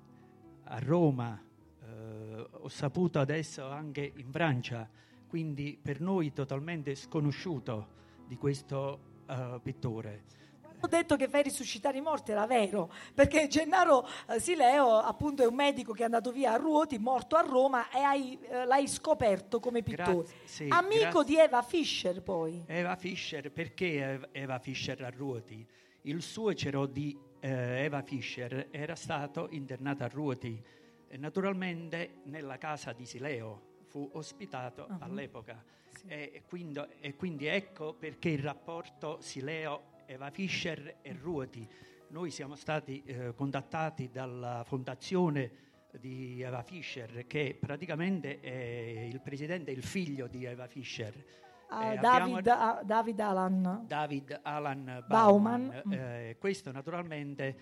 a 0.63 0.79
Roma, 0.79 1.39
eh, 1.83 2.47
ho 2.49 2.67
saputo 2.67 3.19
adesso 3.19 3.67
anche 3.69 4.11
in 4.15 4.31
Francia, 4.31 4.89
quindi 5.27 5.77
per 5.79 6.01
noi 6.01 6.33
totalmente 6.33 6.95
sconosciuto 6.95 7.99
di 8.27 8.37
questo 8.37 8.99
eh, 9.27 9.59
pittore. 9.61 10.39
Ho 10.83 10.87
detto 10.87 11.15
che 11.15 11.27
fai 11.27 11.43
risuscitare 11.43 11.97
i 11.97 12.01
morti, 12.01 12.31
era 12.31 12.45
vero, 12.47 12.91
perché 13.13 13.47
Gennaro 13.47 14.07
eh, 14.29 14.39
Sileo 14.39 14.97
appunto 14.97 15.43
è 15.43 15.45
un 15.45 15.55
medico 15.55 15.93
che 15.93 16.01
è 16.01 16.05
andato 16.05 16.31
via 16.31 16.53
a 16.53 16.57
Ruoti, 16.57 16.97
morto 16.97 17.35
a 17.35 17.41
Roma 17.41 17.89
e 17.91 17.99
hai, 17.99 18.37
eh, 18.49 18.65
l'hai 18.65 18.87
scoperto 18.87 19.59
come 19.59 19.83
pittore. 19.83 20.13
Grazie, 20.23 20.35
sì, 20.45 20.67
Amico 20.69 20.99
grazie. 21.23 21.23
di 21.25 21.37
Eva 21.39 21.61
Fischer 21.61 22.21
poi. 22.21 22.63
Eva 22.65 22.95
Fischer, 22.95 23.51
perché 23.51 23.85
Ev- 24.13 24.27
Eva 24.31 24.59
Fischer 24.59 25.01
a 25.03 25.09
Ruoti? 25.09 25.65
Il 26.03 26.21
suocero 26.23 26.87
di 26.87 27.15
eh, 27.41 27.83
Eva 27.83 28.01
Fischer 28.01 28.67
era 28.71 28.95
stato 28.95 29.47
internato 29.51 30.03
a 30.03 30.07
Ruoti 30.07 30.59
e 31.07 31.17
naturalmente 31.17 32.21
nella 32.23 32.57
casa 32.57 32.91
di 32.93 33.05
Sileo 33.05 33.69
fu 33.85 34.09
ospitato 34.13 34.87
Ah. 34.89 34.97
all'epoca 35.01 35.63
e, 36.07 36.31
e 36.33 36.41
quindi, 36.47 36.81
e 37.01 37.15
quindi 37.15 37.45
ecco 37.45 37.93
perché 37.93 38.29
il 38.29 38.39
rapporto 38.41 39.17
Sileo, 39.21 39.90
Eva 40.11 40.29
Fischer 40.29 40.97
e 41.01 41.13
Ruoti. 41.21 41.65
Noi 42.09 42.31
siamo 42.31 42.55
stati 42.55 43.01
eh, 43.05 43.33
contattati 43.33 44.09
dalla 44.11 44.63
fondazione 44.65 45.69
di 45.99 46.41
Eva 46.41 46.63
Fischer 46.63 47.25
che 47.27 47.57
praticamente 47.57 48.41
è 48.41 48.99
il 49.09 49.21
presidente 49.21 49.71
il 49.71 49.83
figlio 49.83 50.27
di 50.27 50.43
Eva 50.45 50.67
Fischer 50.67 51.13
Eh, 51.15 51.95
David, 51.97 52.47
abbiamo- 52.47 52.61
ah, 52.79 52.81
David 52.83 53.19
Alan. 53.21 53.83
David 53.87 54.39
Alan 54.43 55.03
Bauman. 55.07 55.69
Bauman. 55.69 55.93
eh, 55.93 56.35
questo 56.37 56.71
naturalmente 56.73 57.55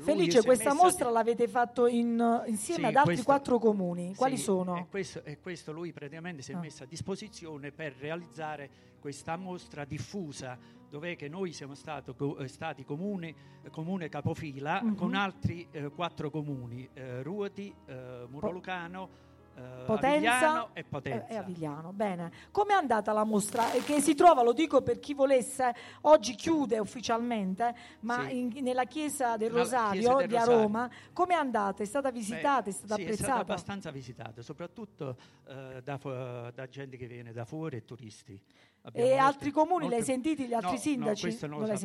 Felice, 0.00 0.30
si 0.32 0.38
è 0.38 0.42
questa 0.44 0.74
mostra 0.74 1.10
l'avete 1.10 1.46
fatto 1.46 1.86
in- 1.86 2.42
insieme 2.46 2.80
Sì, 2.80 2.84
ad 2.86 2.94
altri 2.96 3.04
questo- 3.14 3.24
quattro 3.24 3.58
comuni. 3.58 4.14
Quali 4.16 4.36
Sì, 4.36 4.42
sono? 4.42 4.76
E 4.76 4.86
questo, 4.88 5.22
e 5.24 5.38
questo 5.38 5.72
lui 5.72 5.92
praticamente 5.92 6.42
si 6.42 6.52
è 6.52 6.54
Ah. 6.56 6.58
messo 6.58 6.82
a 6.82 6.86
disposizione 6.86 7.70
per 7.70 7.94
realizzare 7.98 8.68
questa 9.00 9.36
mostra 9.36 9.84
diffusa 9.84 10.58
dove 10.90 11.14
che 11.14 11.28
noi 11.28 11.52
siamo 11.52 11.74
stato 11.74 12.36
eh, 12.38 12.48
stati 12.48 12.84
comune, 12.84 13.34
comune 13.70 14.08
capofila 14.08 14.82
Mhm. 14.82 14.94
con 14.96 15.14
altri 15.14 15.66
eh, 15.70 15.88
quattro 15.90 16.30
comuni, 16.30 16.88
eh, 16.92 17.22
Ruoti, 17.22 17.72
eh, 17.86 18.26
Murolucano, 18.28 19.08
eh, 19.08 19.29
Potenza 19.86 20.30
Avigliano 20.36 20.68
e 20.74 20.84
Potenza. 20.84 21.26
e 21.26 21.36
Avigliano. 21.36 21.92
Bene. 21.92 22.30
Com'è 22.50 22.72
andata 22.74 23.12
la 23.12 23.24
mostra? 23.24 23.72
Eh, 23.72 23.82
Che 23.82 24.00
si 24.00 24.14
trova, 24.14 24.42
lo 24.42 24.52
dico 24.52 24.82
per 24.82 24.98
chi 25.00 25.14
volesse, 25.14 25.74
oggi 26.02 26.34
chiude 26.34 26.78
ufficialmente, 26.78 27.74
ma 28.00 28.26
Sì. 28.28 28.38
in- 28.38 28.52
nella 28.62 28.84
chiesa 28.84 29.36
del 29.36 29.50
Rosario 29.50 30.00
chiesa 30.00 30.16
del 30.16 30.28
di 30.28 30.34
Rosario. 30.34 30.62
Com'è 30.68 30.88
Com'è 31.12 31.34
andata? 31.34 31.82
È 31.82 31.86
stata 31.86 32.10
visitata? 32.10 32.62
Beh, 32.62 32.70
è 32.70 32.72
stata 32.72 32.94
sì, 32.94 33.00
È 33.02 33.04
stata 33.04 33.04
apprezzata? 33.04 33.40
abbastanza 33.40 33.90
visitata, 33.90 34.42
soprattutto 34.42 35.16
eh, 35.48 35.80
da, 35.82 35.98
fu- 35.98 36.08
da 36.10 36.68
gente 36.68 36.96
che 36.96 37.06
viene 37.06 37.32
da 37.32 37.44
fuori 37.44 37.76
e 37.78 37.84
turisti. 37.84 38.40
Abbiamo 38.82 39.08
e 39.08 39.16
altri 39.16 39.50
comuni 39.50 39.86
li 39.88 39.94
hai 39.94 39.98
molte- 39.98 40.04
sentiti? 40.04 40.46
Gli 40.46 40.54
altri 40.54 40.70
No, 40.72 40.78
sindaci? 40.78 41.22
No, 41.22 41.28
questo 41.28 41.46
non, 41.46 41.58
non 41.58 41.68
lo 41.68 41.72
li 41.74 41.78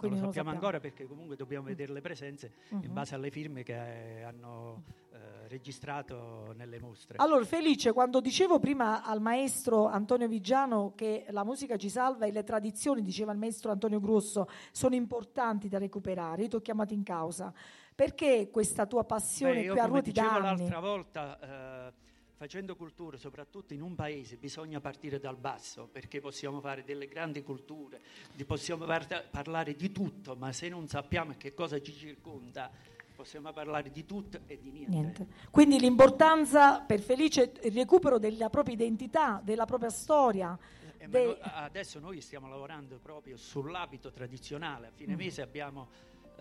sappiamo. 0.00 0.08
sentiti? 0.08 0.08
Non 0.08 0.08
Quindi 0.08 0.16
lo 0.16 0.20
non 0.20 0.26
lo 0.26 0.32
sappiamo 0.32 0.50
sappiamo. 0.50 0.50
ancora 0.50 0.80
perché 0.80 1.06
comunque 1.06 1.36
dobbiamo 1.36 1.66
vedere 1.66 1.92
le 1.92 2.00
presenze 2.00 2.52
Mhm. 2.70 2.82
in 2.84 2.92
base 2.92 3.14
alle 3.14 3.30
firme 3.30 3.62
che 3.62 4.18
eh, 4.18 4.22
hanno 4.22 4.82
eh, 5.12 5.48
registrato 5.48 6.52
nelle 6.56 6.78
mostre. 6.80 7.16
Allora, 7.18 7.44
Felice, 7.44 7.92
quando 7.92 8.20
dicevo 8.20 8.58
prima 8.58 9.02
al 9.04 9.20
maestro 9.20 9.86
Antonio 9.86 10.28
Vigiano 10.28 10.92
che 10.94 11.26
la 11.30 11.44
musica 11.44 11.76
ci 11.76 11.88
salva 11.88 12.26
e 12.26 12.32
le 12.32 12.44
tradizioni, 12.44 13.02
diceva 13.02 13.32
il 13.32 13.38
maestro 13.38 13.70
Antonio 13.72 14.00
Grosso, 14.00 14.46
sono 14.72 14.94
importanti 14.94 15.68
da 15.68 15.78
recuperare, 15.78 16.42
io 16.42 16.48
ti 16.48 16.56
ho 16.56 16.60
chiamato 16.60 16.94
in 16.94 17.02
causa. 17.02 17.52
Perché 17.94 18.48
questa 18.50 18.86
tua 18.86 19.04
passione 19.04 19.62
Beh, 19.62 19.68
qui 19.70 19.78
a 19.78 19.84
Ruoti 19.86 20.12
da 20.12 20.32
anni? 20.36 20.42
l'altra 20.58 20.80
volta, 20.80 21.88
eh, 21.88 21.92
facendo 22.40 22.74
cultura, 22.74 23.18
soprattutto 23.18 23.74
in 23.74 23.82
un 23.82 23.94
paese, 23.94 24.36
bisogna 24.36 24.80
partire 24.80 25.18
dal 25.18 25.36
basso, 25.36 25.86
perché 25.92 26.20
possiamo 26.20 26.58
fare 26.62 26.82
delle 26.84 27.06
grandi 27.06 27.42
culture, 27.42 28.00
possiamo 28.46 28.86
par- 28.86 29.28
parlare 29.28 29.74
di 29.74 29.92
tutto, 29.92 30.34
ma 30.36 30.50
se 30.50 30.70
non 30.70 30.88
sappiamo 30.88 31.34
che 31.36 31.52
cosa 31.52 31.78
ci 31.82 31.92
circonda, 31.92 32.70
possiamo 33.14 33.52
parlare 33.52 33.90
di 33.90 34.06
tutto 34.06 34.40
e 34.46 34.58
di 34.58 34.70
niente. 34.70 34.90
Niente. 34.90 35.26
Quindi 35.50 35.78
l'importanza 35.78 36.80
per 36.80 37.00
Felice 37.00 37.52
il 37.60 37.72
recupero 37.72 38.18
della 38.18 38.48
propria 38.48 38.72
identità, 38.74 39.42
della 39.44 39.66
propria 39.66 39.90
storia. 39.90 40.58
Eh, 40.96 41.08
ma 41.08 41.18
de- 41.18 41.26
no- 41.26 41.36
adesso 41.42 41.98
noi 41.98 42.22
stiamo 42.22 42.48
lavorando 42.48 42.98
proprio 43.02 43.36
sull'abito 43.36 44.10
tradizionale. 44.12 44.86
A 44.86 44.90
fine 44.94 45.12
Mm. 45.12 45.18
mese 45.18 45.42
abbiamo 45.42 45.88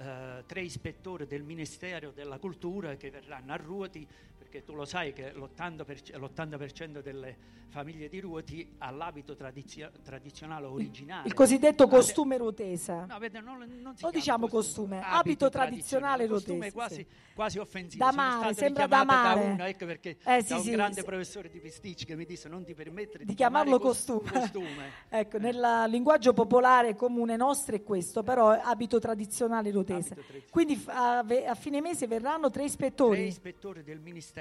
eh, 0.02 0.45
tre 0.45 0.62
ispettori 0.62 1.28
del 1.28 1.43
Ministero 1.43 2.12
della 2.12 2.39
Cultura 2.39 2.95
che 2.95 3.10
verranno 3.12 3.52
a 3.52 3.58
Ruoti, 3.58 4.08
perché 4.50 4.64
tu 4.66 4.74
lo 4.74 4.84
sai 4.84 5.14
che 5.14 5.32
l'80%, 5.32 6.18
l'80% 6.18 7.02
delle 7.02 7.38
famiglie 7.70 8.10
di 8.10 8.20
Ruoti 8.20 8.68
ha 8.80 8.89
l'abito 8.89 9.36
tradizio- 9.36 9.91
tradizionale 10.04 10.66
originale. 10.66 11.28
il 11.28 11.36
cosiddetto 11.36 11.84
Ade- 11.84 11.95
costume 11.95 12.38
ruotese. 12.38 13.06
No, 13.08 13.20
vede, 13.20 13.39
non, 13.41 13.60
non 13.60 13.93
Non 14.02 14.12
diciamo 14.12 14.47
costume, 14.47 14.97
abito, 14.97 15.16
abito 15.20 15.50
tradizionale 15.50 16.28
costume 16.28 16.72
ruotese. 16.72 16.74
quasi, 16.74 16.95
sì. 16.95 17.06
quasi 17.36 17.60
offensivo. 17.60 18.04
Da 18.04 18.12
mare, 18.12 18.54
sembra 18.56 18.88
da 18.88 19.04
mare. 19.04 19.39
uno, 19.52 19.64
ecco 19.66 19.86
perché 19.86 20.18
Eh, 20.26 20.41
sì, 20.41 20.47
da 20.50 20.56
un 20.58 20.64
sì, 20.64 20.72
grande 20.72 21.04
professore 21.04 21.50
di 21.52 21.60
Pisticci 21.60 22.06
che 22.06 22.16
mi 22.16 22.26
disse 22.26 22.50
non 22.50 22.64
ti 22.64 22.74
permettere 22.74 23.20
di 23.20 23.26
di, 23.30 23.36
chiamarlo 23.36 23.78
costume. 23.78 24.32
costume. 24.32 24.91
ecco, 25.10 25.38
nel 25.38 25.86
linguaggio 25.89 26.34
popolare 26.34 26.95
comune 26.95 27.36
nostro 27.36 27.76
è 27.76 27.84
questo, 27.84 28.24
però 28.24 28.50
abito 28.50 28.97
tradizionale 28.97 29.70
ruotese. 29.70 30.18
Quindi 30.50 30.76
f- 30.76 30.88
a, 30.88 31.22
ve- 31.24 31.45
a 31.45 31.54
fine 31.54 31.82
mese 31.82 32.08
verranno 32.08 32.50
tre 32.50 32.58
tre 32.60 32.64
ispettori. 32.66 33.28
ispettori 33.28 33.84
del 33.84 34.00
ministero 34.00 34.38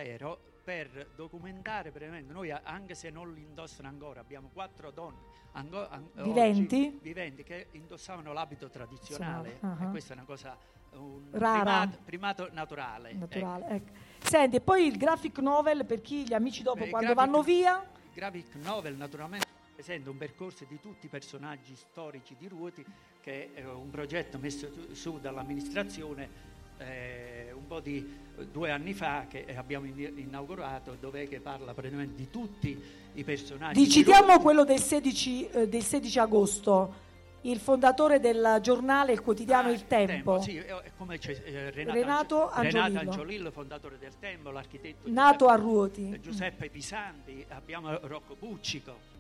per 0.64 1.09
documentare 1.16 1.90
brevemente 1.90 2.32
noi 2.32 2.51
anche 2.53 2.94
se 2.94 3.11
non 3.11 3.32
li 3.32 3.42
indossano 3.42 3.88
ancora 3.88 4.20
abbiamo 4.20 4.49
quattro 4.53 4.90
donne 4.90 5.18
ango- 5.53 5.88
an- 5.88 6.09
oggi 6.16 6.28
Viventi? 6.28 6.99
viventi 7.03 7.42
che 7.42 7.68
indossavano 7.72 8.32
l'abito 8.32 8.68
tradizionale 8.68 9.59
Ah. 9.61 9.76
e 9.80 9.90
questa 9.90 10.12
è 10.12 10.16
una 10.16 10.26
cosa 10.26 10.57
un 10.92 11.28
Rara. 11.32 11.62
primato, 11.62 11.99
primato 12.05 12.49
naturale 12.53 13.12
Naturale, 13.14 13.64
ecco. 13.66 13.74
ecco. 13.90 13.92
Senti, 14.20 14.57
e 14.57 14.61
poi 14.61 14.86
il 14.86 14.96
graphic 14.96 15.38
novel 15.38 15.84
per 15.84 16.01
chi 16.01 16.24
gli 16.26 16.32
amici 16.34 16.62
dopo 16.62 16.84
Beh, 16.84 16.90
quando 16.90 17.12
graphic- 17.12 17.32
vanno 17.32 17.42
via. 17.44 17.90
Il 18.05 18.11
graphic 18.14 18.55
novel 18.57 18.94
naturalmente 18.96 19.46
presenta 19.74 20.11
un 20.11 20.16
percorso 20.16 20.64
di 20.68 20.78
tutti 20.80 21.07
i 21.07 21.09
personaggi 21.09 21.74
storici 21.76 22.36
di 22.38 22.46
Ruoti 22.49 22.84
che 23.20 23.53
è 23.55 23.64
un 23.64 23.90
progetto 23.90 24.38
messo 24.38 24.94
su 24.94 25.18
dall'amministrazione 25.20 26.57
eh, 26.79 27.53
un 27.55 27.66
po' 27.66 27.81
di 27.81 28.26
eh, 28.39 28.47
due 28.47 28.70
anni 28.70 28.95
fa 28.95 29.26
che 29.29 29.45
abbiamo 29.57 29.87
in- 29.87 30.12
inaugurato 30.16 30.97
dove 30.99 31.26
che 31.29 31.41
parla 31.41 31.74
praticamente 31.74 32.14
di 32.14 32.31
tutti 32.31 32.81
i 33.14 33.24
personaggi. 33.24 33.79
Di- 33.81 33.87
di 33.87 33.91
citiamo 33.91 34.26
Ruoti. 34.26 34.43
quello 34.43 34.64
del 34.64 34.81
16, 34.81 35.49
eh, 35.49 35.68
del 35.68 35.83
16 35.83 36.18
agosto, 36.18 37.07
il 37.43 37.59
fondatore 37.59 38.18
del 38.20 38.59
giornale 38.62 39.12
Il 39.12 39.22
Quotidiano 39.22 39.70
Il 39.70 39.87
Tempo. 39.87 40.39
Tempo, 40.39 40.41
sì, 40.41 40.57
è- 40.57 40.64
è 40.66 40.91
come 40.97 41.18
c'è, 41.18 41.31
eh, 41.45 41.70
Renato, 41.70 41.99
Renato 41.99 42.49
Angi- 42.51 42.66
Renato 42.72 42.87
Angiolillo. 42.87 43.11
Angiolillo, 43.11 43.51
fondatore 43.51 43.99
del 43.99 44.12
Tempo, 44.18 44.51
l'architetto 44.51 45.09
Nato 45.11 45.45
Giuseppe- 45.47 45.53
a 45.53 45.57
Ruoti. 45.62 46.11
eh, 46.14 46.20
Giuseppe 46.20 46.68
Pisanti, 46.68 47.45
abbiamo 47.49 47.97
Rocco 48.03 48.35
Buccico, 48.39 48.91
eh, 48.93 49.17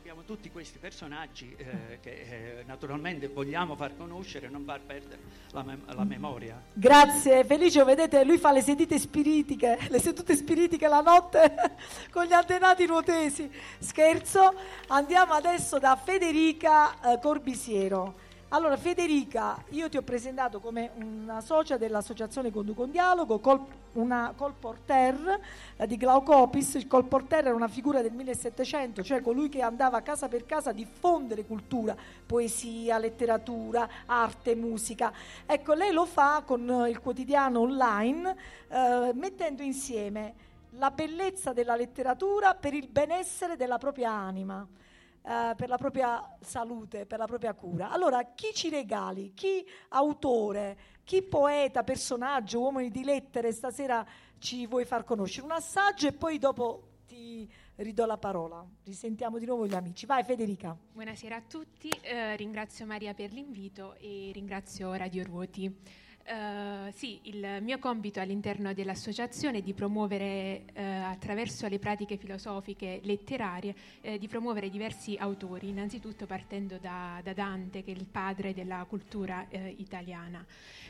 abbiamo 0.00 0.22
tutti 0.22 0.50
questi 0.50 0.78
personaggi 0.78 1.54
eh, 1.58 1.98
che 2.00 2.10
eh, 2.60 2.64
naturalmente 2.64 3.28
vogliamo 3.28 3.76
far 3.76 3.94
conoscere 3.98 4.48
non 4.48 4.64
far 4.64 4.80
perdere 4.80 5.20
la, 5.50 5.62
mem- 5.62 5.94
la 5.94 6.04
memoria. 6.04 6.58
Grazie 6.72 7.44
Felice, 7.44 7.84
vedete 7.84 8.24
lui 8.24 8.38
fa 8.38 8.50
le 8.50 8.62
sedute 8.62 8.98
spiritiche, 8.98 9.78
le 9.90 10.00
sedute 10.00 10.34
spiritiche 10.36 10.88
la 10.88 11.02
notte 11.02 11.54
con 12.10 12.24
gli 12.24 12.32
antenati 12.32 12.86
ruotesi. 12.86 13.50
Scherzo, 13.78 14.54
andiamo 14.88 15.34
adesso 15.34 15.78
da 15.78 15.94
Federica 16.02 17.12
eh, 17.12 17.18
Corbisiero. 17.20 18.28
Allora 18.52 18.76
Federica, 18.76 19.62
io 19.68 19.88
ti 19.88 19.96
ho 19.96 20.02
presentato 20.02 20.58
come 20.58 20.90
una 20.96 21.40
socia 21.40 21.76
dell'associazione 21.76 22.50
Conduco 22.50 22.82
un 22.82 22.90
Dialogo, 22.90 23.38
col, 23.38 23.64
una 23.92 24.32
colporter 24.34 25.40
eh, 25.76 25.86
di 25.86 25.96
Glaucopis. 25.96 26.74
Il 26.74 26.88
colporter 26.88 27.46
era 27.46 27.54
una 27.54 27.68
figura 27.68 28.02
del 28.02 28.10
1700, 28.10 29.04
cioè 29.04 29.20
colui 29.22 29.48
che 29.48 29.62
andava 29.62 30.00
casa 30.00 30.26
per 30.26 30.46
casa 30.46 30.70
a 30.70 30.72
diffondere 30.72 31.46
cultura, 31.46 31.94
poesia, 32.26 32.98
letteratura, 32.98 33.88
arte, 34.06 34.56
musica. 34.56 35.12
Ecco, 35.46 35.74
lei 35.74 35.92
lo 35.92 36.04
fa 36.04 36.42
con 36.44 36.68
eh, 36.68 36.90
il 36.90 36.98
quotidiano 36.98 37.60
online, 37.60 38.36
eh, 38.66 39.12
mettendo 39.14 39.62
insieme 39.62 40.34
la 40.70 40.90
bellezza 40.90 41.52
della 41.52 41.76
letteratura 41.76 42.56
per 42.56 42.74
il 42.74 42.88
benessere 42.88 43.54
della 43.54 43.78
propria 43.78 44.10
anima. 44.10 44.66
Eh, 45.22 45.54
per 45.56 45.68
la 45.68 45.76
propria 45.76 46.36
salute, 46.40 47.06
per 47.06 47.18
la 47.18 47.26
propria 47.26 47.54
cura. 47.54 47.90
Allora, 47.90 48.32
chi 48.34 48.52
ci 48.54 48.68
regali, 48.68 49.32
chi 49.34 49.64
autore, 49.88 50.78
chi 51.04 51.22
poeta, 51.22 51.82
personaggio, 51.82 52.60
uomini 52.60 52.90
di 52.90 53.04
lettere 53.04 53.52
stasera 53.52 54.06
ci 54.38 54.66
vuoi 54.66 54.84
far 54.84 55.04
conoscere? 55.04 55.46
Un 55.46 55.52
assaggio 55.52 56.06
e 56.08 56.12
poi 56.12 56.38
dopo 56.38 56.88
ti 57.06 57.50
ridò 57.76 58.06
la 58.06 58.18
parola. 58.18 58.64
Risentiamo 58.84 59.38
di 59.38 59.46
nuovo 59.46 59.66
gli 59.66 59.74
amici. 59.74 60.06
Vai 60.06 60.24
Federica. 60.24 60.76
Buonasera 60.92 61.36
a 61.36 61.42
tutti, 61.42 61.88
eh, 62.02 62.36
ringrazio 62.36 62.86
Maria 62.86 63.14
per 63.14 63.32
l'invito 63.32 63.94
e 63.96 64.30
ringrazio 64.32 64.92
Radio 64.94 65.24
Ruoti. 65.24 66.08
Eh, 66.22 66.92
sì, 66.92 67.18
il 67.24 67.58
mio 67.60 67.78
compito 67.78 68.20
all'interno 68.20 68.72
dell'associazione 68.72 69.58
è 69.58 69.62
di 69.62 69.72
promuovere 69.72 70.62
eh, 70.72 70.82
attraverso 70.84 71.66
le 71.66 71.78
pratiche 71.78 72.16
filosofiche 72.16 73.00
letterarie, 73.02 73.74
eh, 74.00 74.18
di 74.18 74.28
promuovere 74.28 74.70
diversi 74.70 75.16
autori, 75.18 75.68
innanzitutto 75.68 76.26
partendo 76.26 76.78
da, 76.78 77.20
da 77.22 77.32
Dante, 77.32 77.82
che 77.82 77.92
è 77.92 77.96
il 77.96 78.04
padre 78.04 78.54
della 78.54 78.84
cultura 78.88 79.46
eh, 79.48 79.74
italiana. 79.78 80.44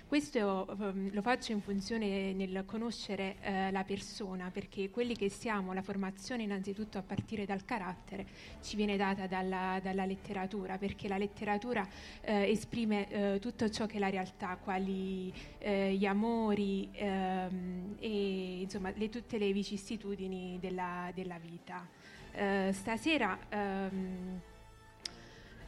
Questo 0.06 0.66
ehm, 0.68 1.12
lo 1.12 1.22
faccio 1.22 1.52
in 1.52 1.60
funzione 1.60 2.32
nel 2.32 2.64
conoscere 2.66 3.36
eh, 3.40 3.70
la 3.70 3.84
persona, 3.84 4.50
perché 4.50 4.90
quelli 4.90 5.14
che 5.14 5.28
siamo, 5.28 5.72
la 5.72 5.82
formazione 5.82 6.42
innanzitutto 6.42 6.98
a 6.98 7.02
partire 7.02 7.46
dal 7.46 7.64
carattere, 7.64 8.26
ci 8.60 8.74
viene 8.74 8.96
data 8.96 9.28
dalla, 9.28 9.78
dalla 9.80 10.04
letteratura, 10.04 10.78
perché 10.78 11.06
la 11.06 11.16
letteratura 11.16 11.86
eh, 12.22 12.50
esprime 12.50 13.38
tutto 13.40 13.70
ciò 13.70 13.86
che 13.86 13.96
è 13.96 13.98
la 14.00 14.10
realtà, 14.10 14.56
quali 14.56 15.19
eh, 15.58 15.94
gli 15.94 16.06
amori 16.06 16.88
ehm, 16.92 17.96
e 17.98 18.60
insomma 18.60 18.92
le- 18.94 19.08
tutte 19.08 19.38
le 19.38 19.52
vicissitudini 19.52 20.58
della, 20.60 21.10
della 21.14 21.38
vita. 21.38 21.86
Eh, 22.32 22.70
stasera 22.72 23.38
ehm, 23.48 24.40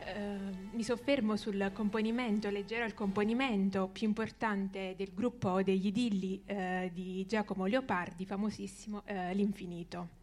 eh, 0.04 0.38
mi 0.72 0.82
soffermo 0.82 1.36
sul 1.36 1.70
componimento, 1.72 2.50
leggerò 2.50 2.84
il 2.84 2.94
componimento 2.94 3.88
più 3.92 4.06
importante 4.06 4.94
del 4.96 5.12
gruppo 5.14 5.62
degli 5.62 5.86
idilli 5.86 6.42
eh, 6.46 6.90
di 6.92 7.24
Giacomo 7.26 7.66
Leopardi, 7.66 8.24
famosissimo 8.24 9.02
eh, 9.04 9.34
L'Infinito. 9.34 10.20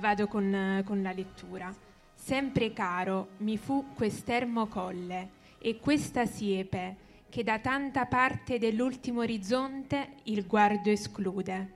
Vado 0.00 0.26
con, 0.26 0.82
con 0.86 1.02
la 1.02 1.12
lettura. 1.12 1.70
Sempre 2.14 2.72
caro 2.72 3.28
mi 3.38 3.58
fu 3.58 3.92
quest'ermo 3.94 4.68
colle 4.68 5.28
e 5.58 5.78
questa 5.78 6.24
siepe 6.24 6.96
che 7.36 7.44
da 7.44 7.58
tanta 7.58 8.06
parte 8.06 8.58
dell'ultimo 8.58 9.20
orizzonte 9.20 10.12
il 10.22 10.46
guardo 10.46 10.88
esclude. 10.88 11.72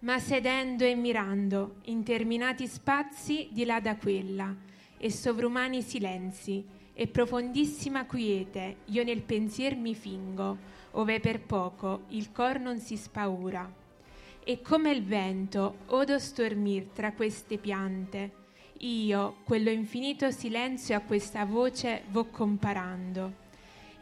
Ma 0.00 0.18
sedendo 0.18 0.82
e 0.82 0.96
mirando 0.96 1.76
interminati 1.84 2.66
spazi 2.66 3.48
di 3.52 3.64
là 3.64 3.78
da 3.78 3.94
quella 3.94 4.52
e 4.98 5.12
sovrumani 5.12 5.80
silenzi 5.80 6.66
e 6.92 7.06
profondissima 7.06 8.04
quiete 8.04 8.78
io 8.86 9.04
nel 9.04 9.22
pensier 9.22 9.76
mi 9.76 9.94
fingo, 9.94 10.58
ove 10.90 11.20
per 11.20 11.40
poco 11.40 12.06
il 12.08 12.32
cor 12.32 12.58
non 12.58 12.80
si 12.80 12.96
spaura. 12.96 13.72
E 14.42 14.60
come 14.60 14.90
il 14.90 15.04
vento 15.04 15.82
odo 15.86 16.18
stormir 16.18 16.88
tra 16.92 17.12
queste 17.12 17.58
piante, 17.58 18.32
io 18.78 19.36
quello 19.44 19.70
infinito 19.70 20.32
silenzio 20.32 20.96
a 20.96 21.00
questa 21.00 21.44
voce 21.44 22.02
vo 22.10 22.24
comparando 22.24 23.44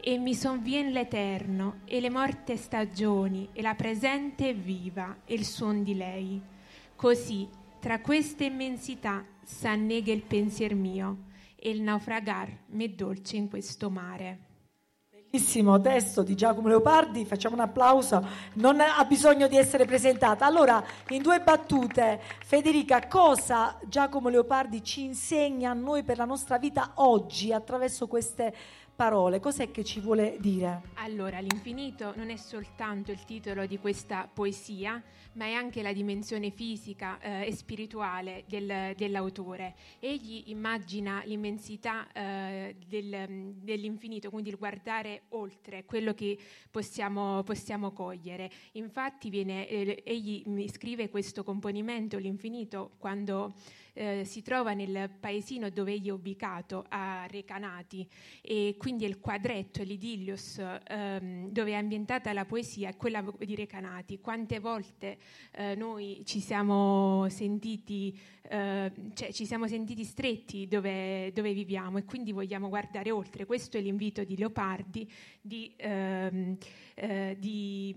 e 0.07 0.19
mi 0.19 0.35
sonvien 0.35 0.91
l'eterno 0.91 1.79
e 1.83 1.99
le 1.99 2.11
morte 2.11 2.57
stagioni 2.57 3.49
e 3.53 3.63
la 3.63 3.73
presente 3.73 4.53
viva 4.53 5.21
e 5.25 5.33
il 5.33 5.43
suon 5.43 5.81
di 5.81 5.95
lei. 5.95 6.39
Così 6.95 7.49
tra 7.79 7.99
queste 8.01 8.45
immensità 8.45 9.25
s'annega 9.43 10.11
il 10.11 10.21
pensier 10.21 10.75
mio 10.75 11.23
e 11.55 11.71
il 11.71 11.81
naufragar 11.81 12.55
m'è 12.67 12.89
dolce 12.89 13.37
in 13.37 13.49
questo 13.49 13.89
mare. 13.89 14.37
Bellissimo 15.09 15.81
testo 15.81 16.21
di 16.21 16.35
Giacomo 16.35 16.67
Leopardi, 16.67 17.25
facciamo 17.25 17.55
un 17.55 17.61
applauso, 17.61 18.25
non 18.53 18.79
ha 18.79 19.03
bisogno 19.05 19.47
di 19.47 19.57
essere 19.57 19.85
presentata. 19.85 20.45
Allora, 20.45 20.81
in 21.09 21.23
due 21.23 21.41
battute, 21.41 22.21
Federica, 22.45 23.07
cosa 23.07 23.77
Giacomo 23.87 24.29
Leopardi 24.29 24.83
ci 24.83 25.03
insegna 25.03 25.71
a 25.71 25.73
noi 25.73 26.03
per 26.03 26.17
la 26.17 26.25
nostra 26.25 26.59
vita 26.59 26.91
oggi 26.95 27.51
attraverso 27.51 28.07
queste 28.07 28.53
parole? 28.95 29.39
Cos'è 29.39 29.69
che 29.71 29.83
ci 29.83 29.99
vuole 29.99 30.37
dire? 30.39 30.81
Allora, 30.95 31.39
l'infinito 31.39 32.13
non 32.15 32.29
è 32.29 32.37
soltanto 32.37 33.11
il 33.11 33.23
titolo 33.25 33.65
di 33.65 33.77
questa 33.77 34.29
poesia, 34.31 35.01
ma 35.33 35.45
è 35.45 35.51
anche 35.51 35.81
la 35.81 35.91
dimensione 35.91 36.49
fisica 36.49 37.19
eh, 37.19 37.47
e 37.47 37.53
spirituale 37.53 38.45
del, 38.47 38.93
dell'autore. 38.95 39.75
Egli 39.99 40.43
immagina 40.47 41.21
l'immensità 41.25 42.11
eh, 42.13 42.75
del, 42.87 43.53
dell'infinito, 43.55 44.29
quindi 44.29 44.49
il 44.49 44.57
guardare 44.57 45.23
oltre 45.29 45.83
quello 45.83 46.13
che 46.13 46.37
possiamo, 46.71 47.43
possiamo 47.43 47.91
cogliere. 47.91 48.49
Infatti 48.73 49.29
viene, 49.29 49.67
eh, 49.67 50.03
egli 50.05 50.67
scrive 50.69 51.09
questo 51.09 51.43
componimento, 51.43 52.17
l'infinito, 52.17 52.91
quando 52.97 53.55
eh, 53.95 54.23
si 54.25 54.41
trova 54.41 54.73
nel 54.73 55.09
paesino 55.19 55.69
dove 55.69 55.93
egli 55.93 56.07
è 56.07 56.11
ubicato, 56.11 56.85
a 56.89 57.25
Recanati, 57.27 58.07
e 58.41 58.75
quindi 58.77 59.05
il 59.05 59.19
quadretto, 59.19 59.83
l'idillios, 59.83 60.61
ehm, 60.87 61.49
dove 61.49 61.71
è 61.71 61.75
ambientata 61.75 62.33
la 62.33 62.45
poesia, 62.45 62.89
è 62.89 62.97
quella 62.97 63.23
di 63.39 63.55
Recanati. 63.55 64.19
Quante 64.19 64.59
volte 64.59 65.17
eh, 65.51 65.75
noi 65.75 66.21
ci 66.25 66.41
siamo 66.41 67.27
sentiti, 67.29 68.17
eh, 68.49 68.91
cioè, 69.13 69.31
ci 69.31 69.45
siamo 69.45 69.67
sentiti 69.67 70.03
stretti 70.03 70.67
dove, 70.67 71.31
dove, 71.33 71.53
viviamo 71.53 71.97
e 71.97 72.03
quindi 72.03 72.33
vogliamo 72.33 72.67
guardare 72.67 73.11
oltre. 73.11 73.45
Questo 73.45 73.77
è 73.77 73.81
l'invito 73.81 74.23
di 74.25 74.37
Leopardi 74.37 75.09
di, 75.41 75.73
ehm, 75.77 76.57
eh, 76.95 77.37
di, 77.39 77.95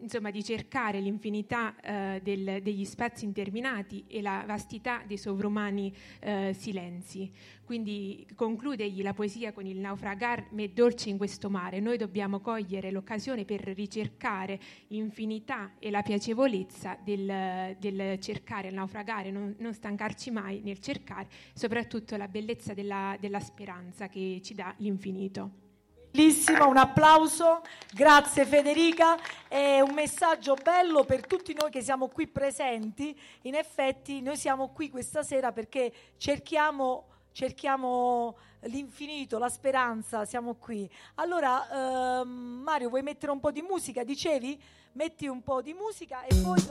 insomma, 0.00 0.30
di 0.30 0.42
cercare 0.42 1.00
l'infinità 1.00 1.74
eh, 1.80 2.20
del, 2.22 2.62
degli 2.62 2.84
spazi 2.84 3.24
interminati 3.24 4.04
e 4.06 4.22
la 4.22 4.44
vastità 4.46 5.02
dei 5.06 5.18
sovrumani 5.18 5.94
eh, 6.20 6.54
silenzi. 6.56 7.30
Quindi 7.64 8.26
concludegli 8.34 9.02
la 9.02 9.12
poesia 9.12 9.52
con 9.52 9.66
il 9.66 9.78
naufragar 9.78 10.46
me 10.52 10.72
dolce 10.72 11.10
in 11.10 11.18
questo 11.18 11.50
mare. 11.50 11.80
Noi 11.80 11.98
dobbiamo 11.98 12.40
cogliere 12.40 12.90
l'occasione 12.90 13.44
per 13.44 13.60
ricercare 13.60 14.58
l'infinità 14.86 15.72
e 15.78 15.90
la 15.90 16.00
piacevolezza 16.00 16.96
del, 17.04 17.76
del 17.78 18.18
cercare, 18.20 18.68
il 18.68 18.74
naufragare, 18.74 19.30
non, 19.30 19.54
non, 19.58 19.74
stancarci 19.74 20.30
mai 20.30 20.62
nel 20.62 20.78
cercare, 20.78 21.28
soprattutto 21.52 22.16
la 22.16 22.26
bellezza 22.28 22.72
della, 22.72 23.14
della 23.20 23.40
speranza 23.40 24.08
che 24.08 24.40
ci 24.42 24.54
dà 24.54 24.74
l'infinito. 24.78 25.67
Bellissimo, 26.10 26.66
un 26.66 26.78
applauso, 26.78 27.60
grazie 27.92 28.46
Federica, 28.46 29.16
è 29.46 29.80
un 29.80 29.92
messaggio 29.92 30.54
bello 30.54 31.04
per 31.04 31.26
tutti 31.26 31.54
noi 31.54 31.70
che 31.70 31.82
siamo 31.82 32.08
qui 32.08 32.26
presenti. 32.26 33.18
In 33.42 33.54
effetti 33.54 34.22
noi 34.22 34.36
siamo 34.36 34.70
qui 34.70 34.88
questa 34.88 35.22
sera 35.22 35.52
perché 35.52 35.92
cerchiamo, 36.16 37.04
cerchiamo 37.32 38.36
l'infinito, 38.62 39.38
la 39.38 39.50
speranza, 39.50 40.24
siamo 40.24 40.54
qui. 40.54 40.90
Allora 41.16 42.20
ehm, 42.20 42.28
Mario 42.64 42.88
vuoi 42.88 43.02
mettere 43.02 43.30
un 43.30 43.40
po' 43.40 43.50
di 43.50 43.62
musica? 43.62 44.02
Dicevi? 44.02 44.60
Metti 44.92 45.26
un 45.26 45.42
po' 45.42 45.60
di 45.60 45.74
musica 45.74 46.24
e 46.24 46.34
poi... 46.42 46.66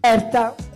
Aperta. 0.00 0.69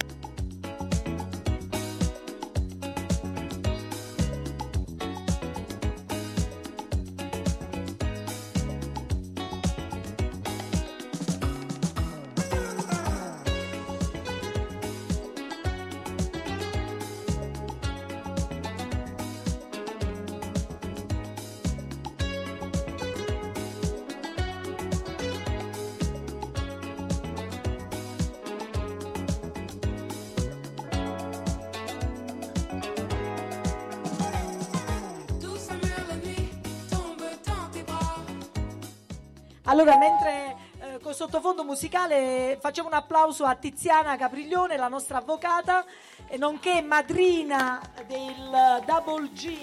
Allora, 39.75 39.99
mentre 39.99 40.57
eh, 40.79 41.01
con 41.01 41.15
sottofondo 41.15 41.65
musicale 41.65 42.57
facciamo 42.61 42.87
un 42.87 42.95
applauso 42.95 43.45
a 43.45 43.57
Tiziana 43.57 44.17
Capriglione, 44.17 44.77
la 44.77 44.87
nostra 44.87 45.19
avvocata, 45.19 45.85
e 46.29 46.37
nonché 46.37 46.81
madrina 46.81 47.83
del 48.07 48.85
Double 48.87 49.33
G. 49.33 49.59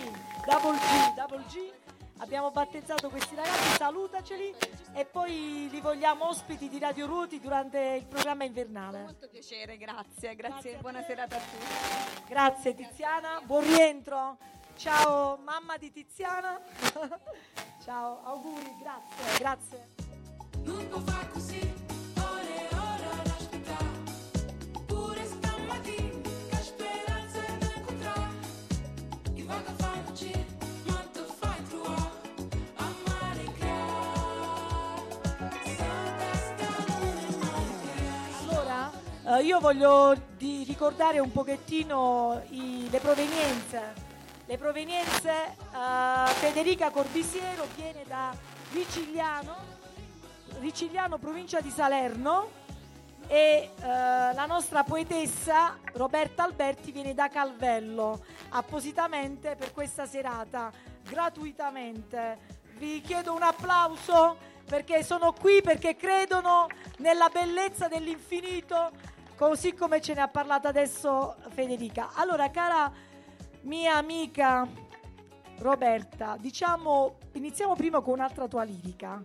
Double 0.46 0.78
G, 0.78 1.14
Double 1.16 1.46
G. 1.46 1.72
Abbiamo 2.18 2.52
battezzato 2.52 3.10
questi 3.10 3.36
ragazzi, 3.36 3.78
salutaceli 3.78 4.54
e 4.92 5.06
poi 5.06 5.70
li 5.72 5.80
vogliamo 5.80 6.28
ospiti 6.28 6.68
di 6.68 6.78
Radio 6.78 7.06
Ruoti 7.06 7.40
durante 7.40 7.80
il 7.98 8.06
programma 8.06 8.44
invernale. 8.44 9.04
Molto 9.04 9.30
piacere, 9.30 9.78
grazie, 9.78 10.36
grazie, 10.36 10.76
buona 10.82 11.02
serata 11.04 11.38
a 11.38 11.40
tutti. 11.40 12.24
Grazie 12.28 12.76
Tiziana, 12.76 13.40
buon 13.46 13.64
rientro. 13.64 14.38
Ciao 14.76 15.38
mamma 15.38 15.78
di 15.78 15.90
Tiziana. 15.90 16.60
Ciao, 17.84 18.22
auguri, 18.24 18.76
grazie, 18.80 19.38
grazie. 19.40 20.01
Io 39.42 39.60
voglio 39.60 40.16
ricordare 40.38 41.20
un 41.20 41.32
pochettino 41.32 42.42
i- 42.50 42.88
le 42.90 43.00
provenienze. 43.00 43.94
Le 44.46 44.58
provenienze, 44.58 45.30
eh, 45.30 46.28
Federica 46.34 46.90
Corbisiero 46.90 47.68
viene 47.76 48.04
da 48.08 48.34
Ricigliano, 48.72 49.56
Ricigliano, 50.62 51.18
provincia 51.18 51.60
di 51.60 51.72
Salerno 51.72 52.52
e 53.26 53.72
eh, 53.76 53.84
la 53.84 54.46
nostra 54.46 54.84
poetessa 54.84 55.80
Roberta 55.94 56.44
Alberti 56.44 56.92
viene 56.92 57.16
da 57.16 57.30
Calvello, 57.30 58.24
appositamente 58.50 59.56
per 59.56 59.74
questa 59.74 60.06
serata, 60.06 60.72
gratuitamente. 61.02 62.38
Vi 62.78 63.02
chiedo 63.02 63.34
un 63.34 63.42
applauso 63.42 64.38
perché 64.64 65.04
sono 65.04 65.34
qui, 65.34 65.64
perché 65.64 65.96
credono 65.96 66.68
nella 66.98 67.30
bellezza 67.30 67.88
dell'infinito, 67.88 68.92
così 69.36 69.74
come 69.74 70.00
ce 70.00 70.14
ne 70.14 70.22
ha 70.22 70.28
parlato 70.28 70.68
adesso 70.68 71.38
Federica. 71.50 72.12
Allora, 72.14 72.52
cara 72.52 72.92
mia 73.62 73.96
amica 73.96 74.68
Roberta, 75.58 76.38
diciamo, 76.40 77.18
iniziamo 77.32 77.76
prima 77.76 78.00
con 78.02 78.14
un'altra 78.14 78.48
tua 78.48 78.62
lirica 78.62 79.24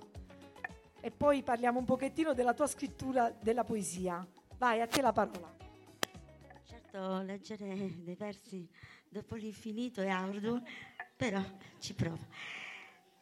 e 1.06 1.12
poi 1.12 1.44
parliamo 1.44 1.78
un 1.78 1.84
pochettino 1.84 2.34
della 2.34 2.52
tua 2.52 2.66
scrittura 2.66 3.30
della 3.30 3.62
poesia. 3.62 4.26
Vai, 4.58 4.80
a 4.80 4.88
te 4.88 5.00
la 5.00 5.12
parola. 5.12 5.54
Certo, 6.64 7.22
leggere 7.22 8.02
dei 8.02 8.16
versi 8.16 8.68
dopo 9.08 9.36
l'infinito 9.36 10.00
è 10.00 10.08
arduo, 10.08 10.60
però 11.14 11.40
ci 11.78 11.94
provo. 11.94 12.26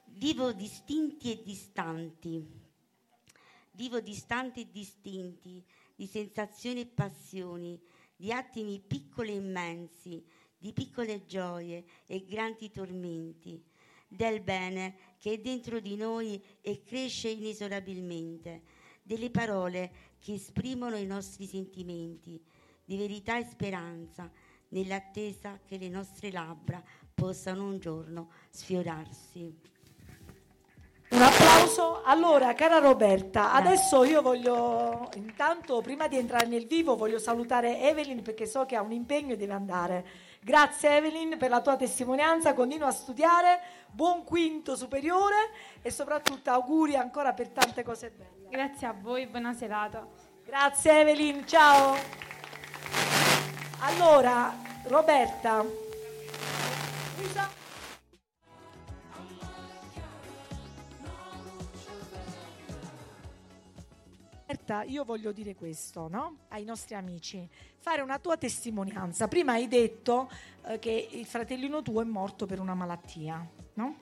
Vivo 0.07 0.55
distinti 0.55 1.31
e 1.31 1.43
distanti, 1.43 2.43
vivo 3.73 4.01
distanti 4.01 4.63
e 4.63 4.71
distinti 4.71 5.63
di 5.95 6.07
sensazioni 6.07 6.81
e 6.81 6.87
passioni, 6.87 7.79
di 8.17 8.33
attimi 8.33 8.81
piccoli 8.81 9.33
e 9.33 9.37
immensi, 9.37 10.25
di 10.57 10.73
piccole 10.73 11.27
gioie 11.27 11.85
e 12.07 12.25
grandi 12.25 12.71
tormenti, 12.71 13.63
del 14.15 14.41
bene 14.41 14.95
che 15.19 15.33
è 15.33 15.39
dentro 15.39 15.81
di 15.81 15.97
noi 15.97 16.43
e 16.61 16.83
cresce 16.83 17.29
inesorabilmente, 17.29 18.63
delle 19.03 19.31
parole 19.31 19.91
che 20.19 20.35
esprimono 20.35 20.97
i 20.97 21.07
nostri 21.07 21.47
sentimenti, 21.47 22.43
di 22.85 22.97
verità 22.97 23.39
e 23.39 23.45
speranza, 23.45 24.31
nell'attesa 24.69 25.61
che 25.65 25.79
le 25.79 25.89
nostre 25.89 26.31
labbra 26.31 26.83
possano 27.15 27.65
un 27.65 27.79
giorno 27.79 28.31
sfiorarsi. 28.51 29.73
Un 31.11 31.23
applauso. 31.23 32.03
Allora, 32.03 32.55
cara 32.55 32.79
Roberta, 32.79 33.53
adesso 33.53 34.03
io 34.03 34.21
voglio, 34.21 35.11
intanto, 35.15 35.81
prima 35.81 36.09
di 36.09 36.17
entrare 36.17 36.47
nel 36.47 36.67
vivo, 36.67 36.97
voglio 36.97 37.21
salutare 37.21 37.81
Evelyn 37.83 38.23
perché 38.23 38.47
so 38.47 38.67
che 38.67 38.75
ha 38.75 38.83
un 38.83 38.91
impegno 38.91 39.35
e 39.35 39.37
deve 39.37 39.53
andare. 39.53 40.07
Grazie 40.45 40.99
Evelyn 40.99 41.39
per 41.39 41.49
la 41.49 41.63
tua 41.63 41.75
testimonianza, 41.75 42.53
continua 42.53 42.89
a 42.89 42.93
studiare, 42.93 43.63
buon 43.91 44.25
quinto 44.25 44.77
superiore 44.77 45.37
e 45.81 45.91
soprattutto 45.91 46.51
auguri 46.51 46.97
ancora 46.97 47.33
per 47.33 47.49
tante 47.49 47.83
cose 47.83 48.11
belle. 48.11 48.51
Grazie 48.51 48.89
a 48.89 48.93
voi, 48.93 49.27
buona 49.27 49.55
serata. 49.55 50.07
Grazie 50.45 51.01
Evelyn, 51.01 51.47
ciao. 51.47 51.97
Allora, 53.81 54.55
Roberta. 54.83 55.65
Roberta, 64.55 64.85
io 64.85 65.03
voglio 65.05 65.33
dire 65.33 65.57
questo 65.57 66.07
no? 66.07 66.37
ai 66.51 66.63
nostri 66.63 66.95
amici, 66.95 67.49
fare 67.81 68.03
una 68.03 68.21
tua 68.21 68.37
testimonianza. 68.37 69.27
Prima 69.27 69.53
hai 69.53 69.67
detto 69.67 70.31
eh, 70.67 70.79
che 70.79 71.09
il 71.11 71.27
fratellino 71.27 71.83
tuo 71.83 72.01
è 72.01 72.05
morto 72.05 72.47
per 72.47 72.61
una 72.61 72.75
malattia, 72.75 73.45
no? 73.75 73.97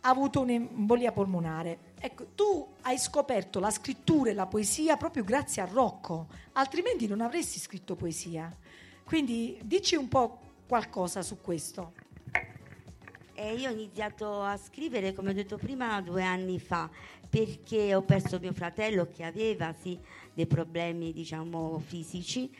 ha 0.00 0.08
avuto 0.08 0.40
un'embolia 0.40 1.10
polmonare. 1.10 1.94
Ecco, 1.98 2.28
tu 2.36 2.74
hai 2.82 2.96
scoperto 2.96 3.58
la 3.58 3.70
scrittura 3.70 4.30
e 4.30 4.34
la 4.34 4.46
poesia 4.46 4.96
proprio 4.96 5.24
grazie 5.24 5.62
a 5.62 5.64
Rocco, 5.64 6.28
altrimenti 6.52 7.08
non 7.08 7.20
avresti 7.20 7.58
scritto 7.58 7.96
poesia. 7.96 8.54
Quindi 9.02 9.58
dici 9.64 9.96
un 9.96 10.06
po' 10.06 10.38
qualcosa 10.68 11.22
su 11.22 11.40
questo. 11.40 11.92
Eh, 13.38 13.52
io 13.52 13.68
ho 13.68 13.72
iniziato 13.72 14.42
a 14.42 14.56
scrivere, 14.56 15.12
come 15.12 15.30
ho 15.30 15.34
detto 15.34 15.58
prima, 15.58 16.00
due 16.00 16.22
anni 16.22 16.58
fa, 16.58 16.88
perché 17.28 17.94
ho 17.94 18.02
perso 18.02 18.38
mio 18.38 18.52
fratello 18.52 19.08
che 19.08 19.24
aveva 19.24 19.72
sì, 19.72 19.98
dei 20.32 20.46
problemi 20.46 21.12
diciamo, 21.12 21.78
fisici, 21.78 22.50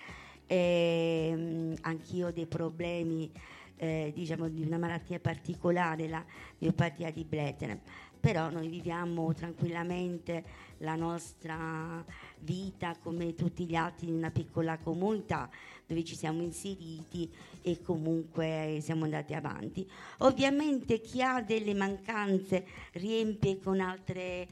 e, 0.47 1.75
anch'io 1.81 2.31
dei 2.31 2.47
problemi 2.47 3.31
eh, 3.77 4.13
diciamo, 4.15 4.49
di 4.49 4.63
una 4.63 4.79
malattia 4.79 5.19
particolare, 5.21 6.09
la 6.09 6.25
miopatia 6.59 7.11
di 7.11 7.25
Bletner. 7.25 7.79
Però 8.19 8.51
noi 8.51 8.69
viviamo 8.69 9.33
tranquillamente 9.35 10.45
la 10.79 10.97
nostra 10.97 12.05
vita 12.41 12.97
come 13.01 13.35
tutti 13.35 13.67
gli 13.67 13.75
altri 13.75 14.09
in 14.09 14.15
una 14.15 14.31
piccola 14.31 14.79
comunità 14.79 15.49
dove 15.87 16.03
ci 16.03 16.17
siamo 16.17 16.43
inseriti 16.43 17.31
e 17.67 17.83
comunque 17.83 18.79
siamo 18.81 19.05
andati 19.07 19.35
avanti. 19.35 19.85
Ovviamente 20.19 21.01
chi 21.01 21.21
ha 21.21 21.43
delle 21.43 21.75
mancanze 21.75 22.65
riempie 22.93 23.59
con 23.59 23.81
altre 23.81 24.47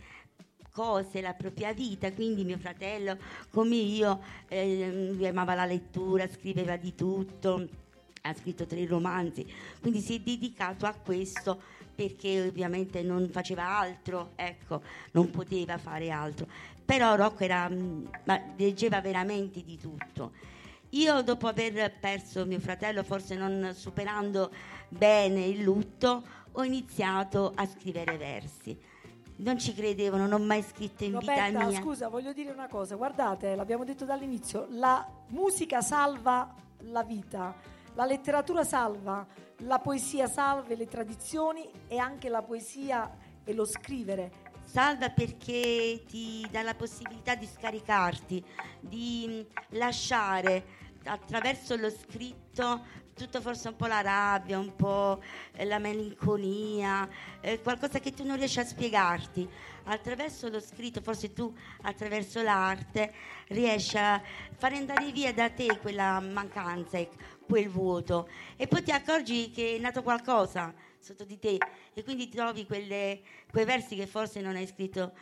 cose 0.73 1.21
la 1.21 1.33
propria 1.33 1.73
vita, 1.73 2.11
quindi 2.13 2.43
mio 2.43 2.59
fratello 2.59 3.17
come 3.51 3.77
io 3.77 4.21
eh, 4.49 5.17
amava 5.29 5.55
la 5.55 5.65
lettura, 5.65 6.27
scriveva 6.27 6.77
di 6.77 6.97
tutto, 6.97 7.69
ha 8.23 8.35
scritto 8.35 8.67
tre 8.67 8.85
romanzi, 8.85 9.47
quindi 9.81 10.01
si 10.01 10.17
è 10.17 10.19
dedicato 10.19 10.85
a 10.85 10.93
questo 10.93 11.61
perché 11.95 12.49
ovviamente 12.49 13.01
non 13.03 13.29
faceva 13.31 13.79
altro, 13.79 14.33
ecco, 14.35 14.83
non 15.13 15.31
poteva 15.31 15.79
fare 15.79 16.11
altro. 16.11 16.49
Però 16.85 17.15
Rocco 17.15 17.45
era, 17.45 17.69
mm, 17.69 18.07
leggeva 18.57 19.01
veramente 19.01 19.63
di 19.63 19.79
tutto. 19.79 20.33
Io 20.95 21.23
dopo 21.23 21.49
aver 21.49 21.93
perso 21.99 22.47
mio 22.47 22.61
fratello, 22.61 23.03
forse 23.03 23.35
non 23.35 23.73
superando 23.75 24.51
bene 24.89 25.45
il 25.45 25.61
lutto, 25.61 26.23
ho 26.53 26.63
iniziato 26.63 27.53
a 27.53 27.67
scrivere 27.67 28.17
versi. 28.17 28.79
Non 29.37 29.59
ci 29.59 29.75
credevo, 29.75 30.17
non 30.17 30.33
ho 30.33 30.39
mai 30.39 30.63
scritto 30.63 31.03
in 31.03 31.15
Roberta, 31.15 31.47
vita 31.47 31.67
mia. 31.67 31.81
scusa, 31.81 32.09
voglio 32.09 32.33
dire 32.33 32.53
una 32.53 32.69
cosa. 32.69 32.95
Guardate, 32.95 33.57
l'abbiamo 33.57 33.85
detto 33.85 34.05
dall'inizio, 34.05 34.69
la 34.71 35.05
musica 35.29 35.81
salva 35.81 36.55
la 36.91 37.03
vita, 37.03 37.53
la 37.95 38.05
letteratura 38.05 38.63
salva, 38.63 39.27
la 39.59 39.81
poesia 39.81 40.29
salva 40.29 40.75
le 40.77 40.87
tradizioni 40.87 41.69
e 41.89 41.99
anche 41.99 42.29
la 42.29 42.43
poesia 42.43 43.11
e 43.43 43.53
lo 43.53 43.65
scrivere 43.65 44.53
salva 44.65 45.11
perché 45.11 46.03
ti 46.09 46.47
dà 46.51 46.63
la 46.63 46.75
possibilità 46.75 47.35
di 47.35 47.47
scaricarti, 47.47 48.45
di 48.81 49.47
lasciare 49.71 50.83
attraverso 51.05 51.77
lo 51.77 51.91
scritto 51.91 53.03
tutto 53.15 53.41
forse 53.41 53.69
un 53.69 53.77
po' 53.77 53.87
la 53.87 54.01
rabbia, 54.01 54.59
un 54.59 54.75
po' 54.75 55.23
eh, 55.53 55.65
la 55.65 55.79
malinconia, 55.79 57.09
eh, 57.41 57.61
qualcosa 57.61 58.01
che 58.01 58.13
tu 58.13 58.25
non 58.25 58.37
riesci 58.37 58.59
a 58.59 58.65
spiegarti. 58.65 59.49
Attraverso 59.85 60.49
lo 60.49 60.61
scritto, 60.61 61.01
forse 61.01 61.33
tu 61.33 61.55
attraverso 61.83 62.43
l'arte 62.43 63.13
riesci 63.49 63.97
a 63.97 64.21
fare 64.57 64.77
andare 64.77 65.13
via 65.13 65.33
da 65.33 65.49
te 65.51 65.79
quella 65.81 66.19
mancanza, 66.21 66.99
quel 67.47 67.69
vuoto 67.69 68.29
e 68.57 68.67
poi 68.67 68.83
ti 68.83 68.91
accorgi 68.91 69.51
che 69.51 69.77
è 69.77 69.79
nato 69.79 70.03
qualcosa 70.03 70.73
sotto 70.99 71.25
di 71.25 71.39
te 71.39 71.59
e 71.93 72.03
quindi 72.03 72.29
trovi 72.31 72.65
quelle, 72.67 73.21
quei 73.51 73.67
versi 73.67 73.95
che 73.95 74.07
forse 74.07 74.41
non 74.41 74.57
hai 74.57 74.67
scritto 74.67 75.13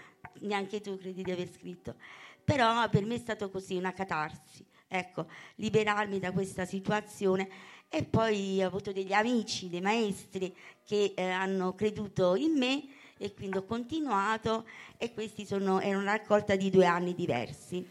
neanche 0.41 0.81
tu 0.81 0.97
credi 0.97 1.23
di 1.23 1.31
aver 1.31 1.49
scritto. 1.49 1.97
Però 2.45 2.89
per 2.89 3.05
me 3.05 3.17
è 3.17 3.19
stato 3.19 3.51
così, 3.51 3.77
una 3.77 3.93
catarsi 3.93 4.65
ecco, 4.93 5.27
liberarmi 5.57 6.19
da 6.19 6.33
questa 6.33 6.67
situazione 6.67 7.49
e 7.89 8.05
poi 8.05 8.63
ho 8.63 8.67
avuto 8.67 8.93
degli 8.93 9.13
amici, 9.13 9.71
dei 9.71 9.81
maestri 9.81 10.55
che 10.85 11.15
eh, 11.17 11.31
hanno 11.31 11.75
creduto 11.75 12.37
in 12.37 12.59
me 12.59 12.85
e 13.17 13.33
quindi 13.33 13.57
ho 13.57 13.65
continuato 13.65 14.67
e 14.99 15.13
questi 15.15 15.47
sono, 15.47 15.79
è 15.81 15.95
una 15.95 16.13
raccolta 16.13 16.57
di 16.57 16.69
due 16.71 16.87
anni 16.87 17.15
diversi. 17.15 17.89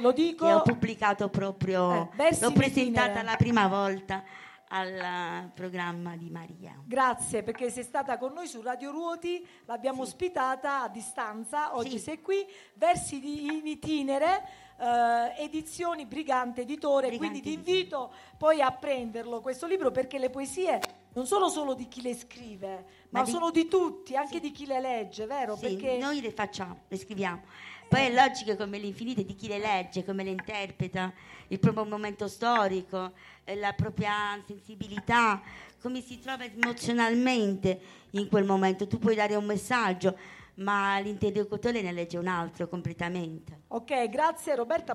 Lo 0.00 0.12
dico. 0.12 0.46
Che 0.46 0.52
ho 0.52 0.62
pubblicato 0.62 1.28
proprio, 1.28 2.12
eh, 2.16 2.38
l'ho 2.40 2.52
presentata 2.52 3.22
la 3.22 3.36
prima 3.36 3.66
volta 3.66 4.22
al 4.68 5.50
programma 5.54 6.16
di 6.16 6.30
Maria. 6.30 6.74
Grazie 6.84 7.42
perché 7.42 7.70
sei 7.70 7.82
stata 7.82 8.16
con 8.16 8.32
noi 8.32 8.46
su 8.46 8.62
Radio 8.62 8.90
Ruoti, 8.90 9.46
l'abbiamo 9.66 10.04
sì. 10.04 10.10
ospitata 10.10 10.82
a 10.82 10.88
distanza, 10.88 11.76
oggi 11.76 11.98
sì. 11.98 11.98
sei 11.98 12.20
qui, 12.22 12.44
versi 12.74 13.20
di, 13.20 13.58
in 13.58 13.66
itinere, 13.66 14.42
eh, 14.82 15.44
edizioni 15.44 16.06
Brigante 16.06 16.62
Editore, 16.62 17.06
Brigante 17.06 17.40
quindi 17.40 17.40
ti 17.40 17.52
invito 17.52 18.12
poi 18.36 18.60
a 18.60 18.72
prenderlo 18.72 19.40
questo 19.40 19.66
libro 19.68 19.92
perché 19.92 20.18
le 20.18 20.28
poesie 20.28 20.80
non 21.14 21.26
sono 21.26 21.48
solo 21.48 21.74
di 21.74 21.86
chi 21.88 22.02
le 22.02 22.16
scrive, 22.16 22.84
ma, 23.10 23.20
ma 23.20 23.22
di... 23.22 23.30
sono 23.30 23.50
di 23.50 23.68
tutti, 23.68 24.16
anche 24.16 24.34
sì. 24.34 24.40
di 24.40 24.50
chi 24.50 24.66
le 24.66 24.80
legge, 24.80 25.26
vero? 25.26 25.56
Sì, 25.56 25.76
perché... 25.76 25.98
noi 25.98 26.20
le 26.20 26.32
facciamo, 26.32 26.80
le 26.88 26.96
scriviamo. 26.96 27.42
Poi 27.86 28.06
è 28.06 28.12
logico 28.12 28.56
come 28.56 28.78
l'infinito 28.78 29.22
di 29.22 29.34
chi 29.34 29.46
le 29.48 29.58
legge, 29.58 30.02
come 30.02 30.24
le 30.24 30.30
interpreta, 30.30 31.12
il 31.48 31.58
proprio 31.58 31.84
momento 31.84 32.26
storico, 32.26 33.12
eh, 33.44 33.54
la 33.56 33.74
propria 33.74 34.42
sensibilità, 34.46 35.42
come 35.78 36.00
si 36.00 36.18
trova 36.18 36.44
emozionalmente 36.44 37.78
in 38.12 38.28
quel 38.28 38.44
momento. 38.44 38.86
Tu 38.86 38.98
puoi 38.98 39.14
dare 39.14 39.34
un 39.34 39.44
messaggio, 39.44 40.16
ma 40.54 40.98
l'interlocutore 40.98 41.82
ne 41.82 41.92
legge 41.92 42.18
un 42.18 42.26
altro 42.26 42.68
completamente. 42.68 43.62
Ok, 43.68 44.08
grazie 44.08 44.54
Roberta 44.54 44.94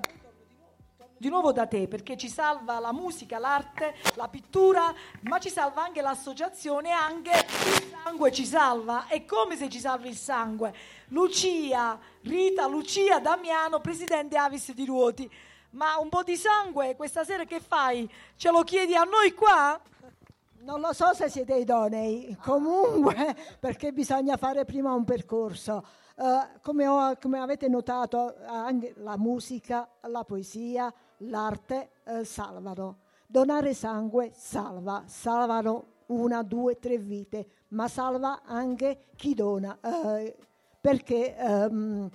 di 1.19 1.29
nuovo 1.29 1.51
da 1.51 1.65
te 1.65 1.88
perché 1.88 2.15
ci 2.15 2.29
salva 2.29 2.79
la 2.79 2.93
musica, 2.93 3.39
l'arte, 3.39 3.95
la 4.15 4.27
pittura, 4.27 4.93
ma 5.21 5.39
ci 5.39 5.49
salva 5.49 5.84
anche 5.84 6.01
l'associazione, 6.01 6.91
anche 6.91 7.31
il 7.31 7.95
sangue 8.03 8.31
ci 8.31 8.45
salva. 8.45 9.07
È 9.07 9.25
come 9.25 9.55
se 9.55 9.69
ci 9.69 9.79
salva 9.79 10.07
il 10.07 10.15
sangue. 10.15 10.73
Lucia, 11.07 11.99
Rita, 12.21 12.67
Lucia, 12.67 13.19
Damiano, 13.19 13.79
presidente 13.79 14.38
Avis 14.38 14.71
di 14.73 14.85
Ruoti. 14.85 15.29
Ma 15.71 15.97
un 15.97 16.09
po' 16.09 16.23
di 16.23 16.35
sangue 16.35 16.95
questa 16.95 17.23
sera 17.23 17.43
che 17.43 17.59
fai? 17.59 18.09
Ce 18.35 18.51
lo 18.51 18.63
chiedi 18.63 18.95
a 18.95 19.03
noi 19.03 19.34
qua? 19.34 19.79
Non 20.59 20.81
lo 20.81 20.91
so 20.91 21.13
se 21.13 21.29
siete 21.29 21.55
idonei, 21.55 22.35
comunque 22.41 23.35
perché 23.59 23.93
bisogna 23.93 24.38
fare 24.38 24.65
prima 24.65 24.93
un 24.93 25.03
percorso. 25.03 25.85
Uh, 26.15 26.59
come, 26.61 26.88
ho, 26.88 27.15
come, 27.21 27.38
avete 27.39 27.67
notato, 27.67 28.34
anche 28.45 28.93
la 28.97 29.17
musica, 29.17 29.88
la 30.01 30.23
poesia, 30.23 30.91
l'arte 31.17 31.91
eh, 32.05 32.23
salvano. 32.25 32.97
Donare 33.27 33.75
sangue 33.75 34.31
salva, 34.34 35.03
salvano 35.05 35.85
una, 36.07 36.41
due, 36.41 36.79
tre 36.79 36.97
vite, 36.97 37.47
ma 37.69 37.88
salva 37.88 38.41
anche 38.43 39.09
chi 39.15 39.35
dona, 39.35 39.77
eh, 39.79 40.35
perché 40.81 41.35
ehm, 41.35 42.09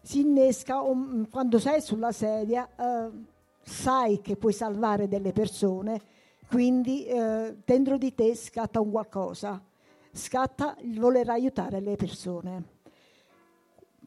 si 0.00 0.20
innesca 0.20 0.80
un- 0.80 1.26
quando 1.28 1.58
sei 1.58 1.80
sulla 1.80 2.12
sedia, 2.12 2.68
sai 3.62 4.20
che 4.20 4.36
puoi 4.36 4.52
salvare 4.52 5.08
delle 5.08 5.32
persone, 5.32 6.00
quindi 6.48 7.04
eh, 7.04 7.56
dentro 7.64 7.98
di 7.98 8.14
te 8.14 8.34
scatta 8.34 8.80
un 8.80 8.90
qualcosa, 8.90 9.62
scatta 10.10 10.76
il 10.80 10.98
voler 10.98 11.28
aiutare 11.28 11.80
le 11.80 11.96
persone. 11.96 12.62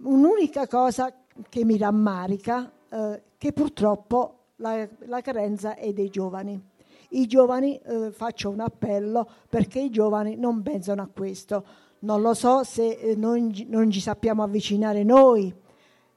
Un'unica 0.04 0.68
cosa 0.68 1.14
che 1.48 1.64
mi 1.64 1.78
rammarica 1.78 2.72
eh, 2.90 3.22
che 3.38 3.54
purtroppo 3.54 4.38
la, 4.58 4.88
la 5.06 5.22
carenza 5.22 5.76
è 5.76 5.94
dei 5.94 6.10
giovani. 6.10 6.70
I 7.10 7.28
giovani, 7.28 7.78
eh, 7.78 8.12
faccio 8.12 8.50
un 8.50 8.62
appello 8.62 9.30
perché 9.50 9.80
i 9.80 9.90
giovani 9.90 10.36
non 10.36 10.62
pensano 10.62 11.02
a 11.02 11.10
questo. 11.14 11.66
Non 12.00 12.22
lo 12.22 12.34
so 12.34 12.64
se 12.64 12.90
eh, 12.90 13.16
non, 13.16 13.52
non 13.68 13.92
ci 13.92 14.00
sappiamo 14.00 14.44
avvicinare 14.44 15.04
noi. 15.04 15.54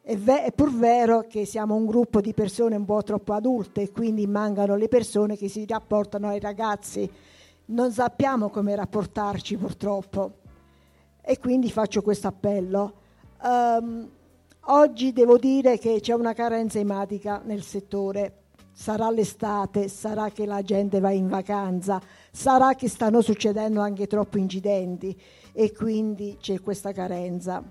È, 0.06 0.18
ve- 0.18 0.44
è 0.44 0.52
pur 0.52 0.70
vero 0.70 1.22
che 1.26 1.46
siamo 1.46 1.74
un 1.74 1.86
gruppo 1.86 2.20
di 2.20 2.34
persone 2.34 2.76
un 2.76 2.84
po' 2.84 3.02
troppo 3.02 3.32
adulte 3.32 3.80
e 3.80 3.90
quindi 3.90 4.26
mancano 4.26 4.76
le 4.76 4.86
persone 4.86 5.34
che 5.34 5.48
si 5.48 5.64
rapportano 5.66 6.28
ai 6.28 6.40
ragazzi. 6.40 7.10
Non 7.66 7.90
sappiamo 7.90 8.50
come 8.50 8.74
rapportarci 8.76 9.56
purtroppo 9.56 10.32
e 11.22 11.38
quindi 11.38 11.70
faccio 11.70 12.02
questo 12.02 12.26
appello. 12.26 12.92
Ehm, 13.42 14.10
oggi 14.66 15.14
devo 15.14 15.38
dire 15.38 15.78
che 15.78 16.00
c'è 16.00 16.12
una 16.12 16.34
carenza 16.34 16.78
ematica 16.78 17.40
nel 17.42 17.62
settore. 17.62 18.42
Sarà 18.72 19.08
l'estate, 19.08 19.88
sarà 19.88 20.28
che 20.28 20.44
la 20.44 20.60
gente 20.60 21.00
va 21.00 21.12
in 21.12 21.28
vacanza, 21.28 21.98
sarà 22.30 22.74
che 22.74 22.90
stanno 22.90 23.22
succedendo 23.22 23.80
anche 23.80 24.06
troppi 24.06 24.38
incidenti 24.38 25.18
e 25.50 25.72
quindi 25.72 26.36
c'è 26.38 26.60
questa 26.60 26.92
carenza. 26.92 27.64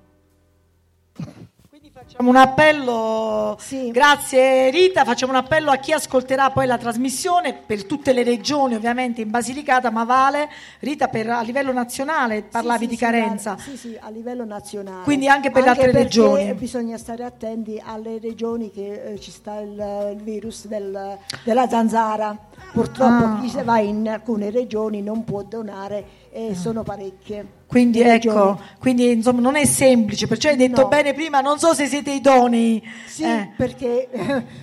Facciamo 1.96 2.30
un 2.30 2.36
appello, 2.38 3.58
grazie 3.92 4.72
Rita, 4.72 5.06
facciamo 5.06 5.32
un 5.32 5.38
appello 5.38 5.70
a 5.70 5.76
chi 5.78 5.92
ascolterà 5.94 6.50
poi 6.50 6.66
la 6.66 6.80
trasmissione 6.80 7.54
per 7.54 7.86
tutte 7.86 8.14
le 8.14 8.24
regioni 8.24 8.74
ovviamente 8.74 9.22
in 9.22 9.30
Basilicata, 9.30 9.92
ma 9.92 10.04
vale 10.04 10.50
Rita 10.80 11.08
per, 11.08 11.30
a 11.30 11.42
livello 11.42 11.72
nazionale 11.72 12.42
parlavi 12.42 12.80
Sì, 12.80 12.84
sì, 12.86 12.90
di 12.90 12.96
sì, 12.96 13.00
carenza. 13.04 13.58
Sì, 13.60 13.78
sì, 13.78 13.98
a 14.00 14.10
livello 14.10 14.44
nazionale. 14.44 15.04
Quindi 15.04 15.28
anche 15.28 15.52
per 15.52 15.64
le 15.64 15.70
altre 15.70 15.92
regioni. 15.92 16.52
Bisogna 16.56 16.98
stare 16.98 17.24
attenti 17.24 17.80
alle 17.84 18.18
regioni 18.20 18.72
che 18.72 19.14
eh, 19.14 19.20
ci 19.20 19.30
sta 19.30 19.60
il, 19.60 20.14
il 20.16 20.22
virus 20.24 20.66
del- 20.66 21.18
della 21.44 21.68
zanzara. 21.70 22.36
Purtroppo 22.74 23.24
Ah. 23.24 23.40
chi 23.40 23.50
se 23.50 23.62
va 23.64 23.78
in 23.78 24.10
alcune 24.10 24.50
regioni 24.50 25.04
non 25.04 25.24
può 25.24 25.44
donare 25.44 26.04
e 26.32 26.56
sono 26.56 26.82
parecchie. 26.82 27.62
Quindi 27.74 28.04
le 28.04 28.14
ecco, 28.16 28.60
quindi 28.78 29.12
insomma 29.14 29.42
non 29.42 29.56
è 29.56 29.66
semplice, 29.66 30.28
perciò 30.28 30.50
hai 30.50 30.56
detto 30.56 30.82
No. 30.82 30.88
bene 30.90 31.14
prima, 31.16 31.42
non 31.42 31.58
so 31.58 31.74
se 31.74 31.88
siete 31.88 32.12
idonei. 32.12 32.84
Sì, 33.08 33.24
Eh. 33.24 33.50
perché 33.58 34.08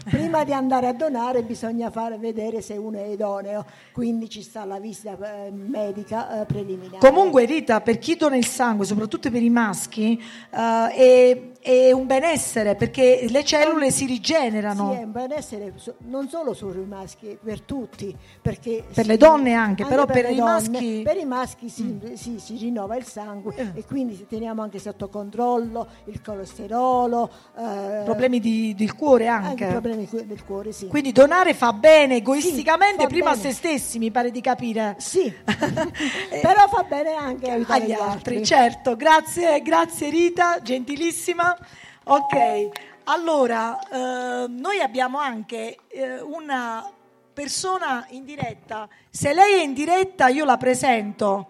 prima 0.08 0.44
di 0.44 0.52
andare 0.52 0.86
a 0.86 0.92
donare 0.92 1.42
bisogna 1.42 1.90
fare 1.90 2.18
vedere 2.18 2.60
se 2.62 2.74
uno 2.74 2.98
è 2.98 3.06
idoneo, 3.08 3.64
quindi 3.92 4.28
ci 4.30 4.42
sta 4.42 4.64
la 4.64 4.78
visita 4.78 5.16
eh, 5.44 5.50
medica 5.50 6.42
eh, 6.42 6.44
preliminare. 6.44 6.98
Comunque 6.98 7.46
Rita, 7.46 7.80
per 7.80 7.98
chi 7.98 8.14
dona 8.14 8.36
il 8.36 8.46
sangue, 8.46 8.86
soprattutto 8.86 9.28
per 9.28 9.42
i 9.42 9.50
maschi, 9.50 10.16
eh, 10.50 10.88
è, 10.94 11.40
è 11.60 11.90
un 11.92 12.06
benessere 12.06 12.76
perché 12.76 13.26
le 13.28 13.44
cellule 13.44 13.90
si 13.90 14.06
rigenerano. 14.06 14.92
Sì, 14.92 15.00
è 15.00 15.02
un 15.02 15.10
benessere 15.12 15.74
non 16.06 16.28
solo 16.28 16.52
sui 16.54 16.84
maschi, 16.86 17.36
per 17.42 17.60
tutti. 17.62 18.14
Perché 18.40 18.84
Per 18.94 19.04
le 19.06 19.12
si- 19.14 19.18
donne 19.18 19.52
anche, 19.54 19.84
però 19.84 20.06
per 20.06 20.26
le 20.26 20.30
i 20.32 20.36
donne. 20.36 20.50
maschi- 20.52 20.98
Mm. 21.00 21.02
Per 21.02 21.16
i 21.16 21.24
maschi 21.24 21.68
si, 21.68 21.98
si- 22.14 22.38
si 22.38 22.56
rinnova 22.56 22.98
il 23.00 23.06
sangue 23.06 23.54
Eh. 23.56 23.70
e 23.74 23.84
quindi 23.84 24.26
teniamo 24.28 24.62
anche 24.62 24.78
sotto 24.78 25.08
controllo 25.08 25.86
il 26.04 26.20
colesterolo. 26.22 27.30
eh, 27.58 28.02
Problemi 28.04 28.38
di- 28.40 28.74
del 28.76 28.94
cuore 28.94 29.26
anche. 29.26 29.66
problemi 29.66 30.06
cu- 30.08 30.22
del 30.24 30.44
cuore, 30.44 30.72
sì. 30.72 30.86
Quindi 30.88 31.12
donare 31.12 31.54
fa 31.54 31.72
bene 31.72 32.16
egoisticamente 32.16 33.02
fa 33.02 33.08
prima 33.08 33.30
a 33.30 33.36
bene. 33.36 33.42
se 33.50 33.52
stessi, 33.54 33.98
mi 33.98 34.10
pare 34.10 34.30
di 34.30 34.40
capire. 34.40 34.94
Sì, 34.98 35.32
però 36.42 36.68
fa 36.68 36.82
bene 36.88 37.14
anche 37.14 37.50
aiutare 37.50 37.80
agli 37.82 37.88
gli 37.88 37.92
altri. 37.92 38.36
altri. 38.36 38.44
Certo, 38.44 38.96
grazie, 38.96 39.60
grazie 39.62 40.10
Rita, 40.10 40.60
gentilissima. 40.62 41.56
Ok, 42.04 42.68
allora 43.04 43.78
eh, 43.78 44.46
noi 44.48 44.80
abbiamo 44.80 45.18
anche 45.18 45.76
eh, 45.88 46.20
una 46.20 46.88
persona 47.32 48.06
in 48.10 48.24
diretta. 48.24 48.88
Se 49.08 49.32
lei 49.32 49.60
è 49.60 49.62
in 49.62 49.72
diretta, 49.72 50.28
io 50.28 50.44
la 50.44 50.56
presento 50.56 51.48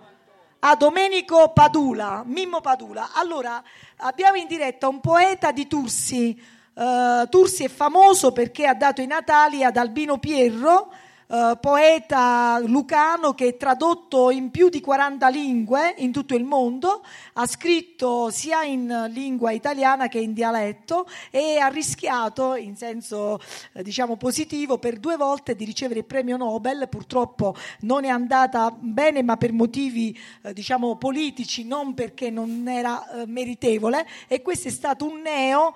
a 0.60 0.76
Domenico 0.76 1.52
Padula, 1.52 2.22
Mimmo 2.26 2.60
Padula. 2.60 3.10
Allora, 3.14 3.62
abbiamo 3.98 4.36
in 4.36 4.46
diretta 4.46 4.88
un 4.88 5.00
poeta 5.00 5.52
di 5.52 5.66
Tursi. 5.66 6.38
Eh, 6.74 7.26
Tursi 7.28 7.64
è 7.64 7.68
famoso 7.68 8.32
perché 8.32 8.66
ha 8.66 8.74
dato 8.74 9.00
i 9.00 9.06
natali 9.06 9.64
ad 9.64 9.76
Albino 9.76 10.18
Pierro, 10.18 10.92
eh, 11.32 11.56
poeta 11.60 12.60
lucano 12.64 13.34
che 13.34 13.46
è 13.46 13.56
tradotto 13.56 14.30
in 14.30 14.50
più 14.50 14.68
di 14.68 14.80
40 14.80 15.28
lingue 15.28 15.94
in 15.98 16.10
tutto 16.10 16.34
il 16.34 16.42
mondo, 16.42 17.04
ha 17.34 17.46
scritto 17.46 18.30
sia 18.30 18.64
in 18.64 19.06
lingua 19.12 19.52
italiana 19.52 20.08
che 20.08 20.18
in 20.18 20.32
dialetto 20.32 21.06
e 21.30 21.58
ha 21.58 21.68
rischiato 21.68 22.56
in 22.56 22.74
senso 22.74 23.38
eh, 23.74 23.84
diciamo 23.84 24.16
positivo 24.16 24.78
per 24.78 24.98
due 24.98 25.16
volte 25.16 25.54
di 25.54 25.64
ricevere 25.64 26.00
il 26.00 26.04
premio 26.04 26.36
Nobel, 26.36 26.88
purtroppo 26.88 27.54
non 27.82 28.04
è 28.04 28.08
andata 28.08 28.76
bene 28.76 29.22
ma 29.22 29.36
per 29.36 29.52
motivi 29.52 30.18
eh, 30.42 30.52
diciamo 30.52 30.96
politici, 30.96 31.64
non 31.64 31.94
perché 31.94 32.30
non 32.30 32.66
era 32.66 33.06
meritevole. 33.26 34.04
E 34.26 34.42
questo 34.42 34.66
è 34.66 34.70
stato 34.70 35.04
un 35.04 35.20
neo 35.20 35.74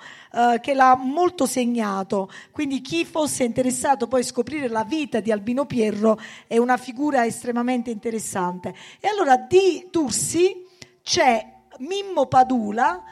che 0.60 0.74
l'ha 0.74 0.96
molto 0.96 1.46
segnato, 1.46 2.28
quindi 2.50 2.80
chi 2.80 3.04
fosse 3.04 3.44
interessato 3.44 4.08
poi 4.08 4.22
a 4.22 4.24
scoprire 4.24 4.68
la 4.68 4.82
vita 4.82 5.20
di 5.20 5.30
Albino 5.44 5.66
Pierro 5.66 6.18
è 6.46 6.56
una 6.56 6.78
figura 6.78 7.26
estremamente 7.26 7.90
interessante. 7.90 8.74
E 8.98 9.08
allora 9.08 9.36
di 9.36 9.88
Tursi 9.90 10.64
c'è 11.02 11.46
Mimmo 11.80 12.24
Padula 12.26 13.04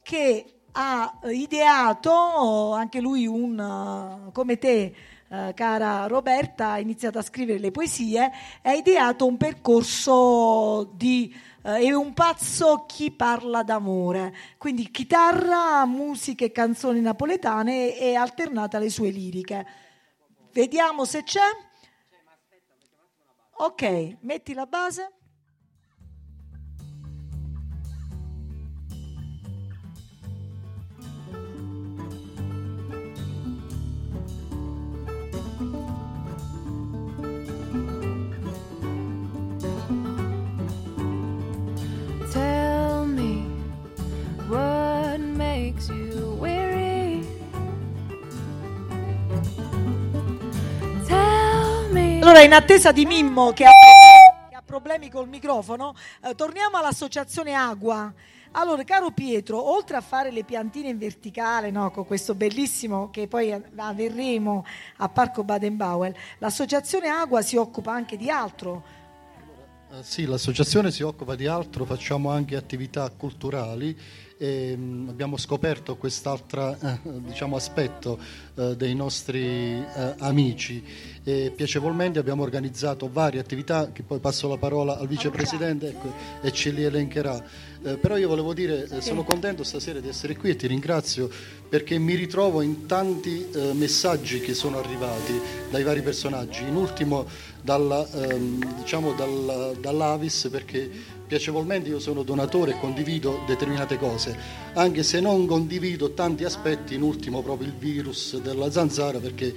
che 0.00 0.60
ha 0.70 1.18
ideato 1.24 2.72
anche 2.72 3.00
lui 3.00 3.26
un 3.26 3.58
uh, 3.58 4.30
come 4.30 4.56
te 4.56 4.94
uh, 5.26 5.52
cara 5.52 6.06
Roberta 6.06 6.70
ha 6.70 6.78
iniziato 6.78 7.18
a 7.18 7.22
scrivere 7.22 7.58
le 7.58 7.72
poesie 7.72 8.30
ha 8.62 8.72
ideato 8.72 9.26
un 9.26 9.36
percorso 9.36 10.92
di 10.94 11.34
uh, 11.62 11.70
è 11.70 11.92
un 11.92 12.14
pazzo 12.14 12.84
chi 12.86 13.10
parla 13.10 13.64
d'amore. 13.64 14.32
Quindi 14.58 14.92
chitarra, 14.92 15.84
musica 15.86 16.44
e 16.44 16.52
canzoni 16.52 17.00
napoletane 17.00 17.98
e 17.98 18.14
alternata 18.14 18.76
alle 18.76 18.90
sue 18.90 19.10
liriche. 19.10 19.66
Vediamo 20.52 21.04
se 21.04 21.24
c'è 21.24 21.68
ok 23.62 24.16
metti 24.22 24.54
la 24.54 24.64
base 24.64 25.12
Allora, 52.30 52.44
in 52.44 52.52
attesa 52.52 52.92
di 52.92 53.06
Mimmo 53.06 53.50
che 53.50 53.64
ha, 53.64 53.70
che 54.48 54.54
ha 54.54 54.62
problemi 54.64 55.10
col 55.10 55.28
microfono, 55.28 55.96
eh, 56.22 56.36
torniamo 56.36 56.76
all'associazione 56.76 57.54
Agua. 57.54 58.14
Allora, 58.52 58.84
caro 58.84 59.10
Pietro, 59.10 59.60
oltre 59.74 59.96
a 59.96 60.00
fare 60.00 60.30
le 60.30 60.44
piantine 60.44 60.90
in 60.90 60.96
verticale, 60.96 61.72
no, 61.72 61.90
con 61.90 62.06
questo 62.06 62.36
bellissimo 62.36 63.10
che 63.10 63.26
poi 63.26 63.52
averremo 63.74 64.64
a 64.98 65.08
Parco 65.08 65.42
Baden-Powell, 65.42 66.14
l'associazione 66.38 67.08
Agua 67.08 67.42
si 67.42 67.56
occupa 67.56 67.92
anche 67.92 68.16
di 68.16 68.30
altro. 68.30 68.84
Eh, 69.92 70.04
Sì, 70.04 70.24
l'associazione 70.24 70.92
si 70.92 71.02
occupa 71.02 71.34
di 71.34 71.48
altro, 71.48 71.84
facciamo 71.84 72.30
anche 72.30 72.54
attività 72.54 73.10
culturali 73.10 73.98
e 74.42 74.74
mh, 74.74 75.08
abbiamo 75.10 75.36
scoperto 75.36 75.96
quest'altro 75.96 76.74
eh, 76.80 76.98
diciamo, 77.26 77.56
aspetto 77.56 78.18
eh, 78.54 78.74
dei 78.74 78.94
nostri 78.94 79.44
eh, 79.44 80.14
amici. 80.20 80.82
E 81.22 81.52
piacevolmente 81.54 82.18
abbiamo 82.18 82.42
organizzato 82.42 83.10
varie 83.12 83.38
attività 83.38 83.92
che 83.92 84.02
poi 84.02 84.18
passo 84.18 84.48
la 84.48 84.56
parola 84.56 84.98
al 84.98 85.06
vicepresidente 85.06 85.88
ecco, 85.88 86.14
e 86.40 86.50
ce 86.52 86.70
li 86.70 86.82
elencherà. 86.82 87.68
Però 87.80 88.16
io 88.18 88.28
volevo 88.28 88.52
dire, 88.52 89.00
sono 89.00 89.24
contento 89.24 89.62
stasera 89.62 90.00
di 90.00 90.08
essere 90.08 90.36
qui 90.36 90.50
e 90.50 90.56
ti 90.56 90.66
ringrazio 90.66 91.30
perché 91.66 91.96
mi 91.98 92.14
ritrovo 92.14 92.60
in 92.60 92.84
tanti 92.84 93.46
messaggi 93.72 94.40
che 94.40 94.52
sono 94.52 94.78
arrivati 94.78 95.40
dai 95.70 95.82
vari 95.82 96.02
personaggi, 96.02 96.62
in 96.62 96.76
ultimo 96.76 97.26
dalla, 97.62 98.06
ehm, 98.12 98.76
diciamo 98.76 99.14
dalla, 99.14 99.72
dall'Avis 99.80 100.48
perché 100.50 100.90
piacevolmente 101.30 101.88
io 101.88 102.00
sono 102.00 102.24
donatore 102.24 102.72
e 102.72 102.80
condivido 102.80 103.44
determinate 103.46 103.96
cose, 103.96 104.36
anche 104.72 105.04
se 105.04 105.20
non 105.20 105.46
condivido 105.46 106.10
tanti 106.10 106.42
aspetti, 106.42 106.96
in 106.96 107.02
ultimo 107.02 107.40
proprio 107.40 107.68
il 107.68 107.74
virus 107.74 108.36
della 108.40 108.68
zanzara 108.68 109.20
perché 109.20 109.54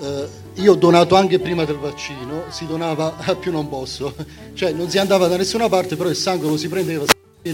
eh, 0.00 0.28
io 0.54 0.72
ho 0.72 0.74
donato 0.74 1.14
anche 1.14 1.38
prima 1.38 1.64
del 1.64 1.76
vaccino, 1.76 2.46
si 2.48 2.66
donava 2.66 3.16
a 3.16 3.34
più 3.38 3.52
non 3.52 3.68
posso, 3.68 4.12
cioè 4.54 4.72
non 4.72 4.90
si 4.90 4.98
andava 4.98 5.28
da 5.28 5.36
nessuna 5.36 5.68
parte, 5.68 5.94
però 5.94 6.08
il 6.08 6.16
sangue 6.16 6.48
lo 6.48 6.56
si 6.56 6.66
prendeva, 6.66 7.04
si 7.06 7.52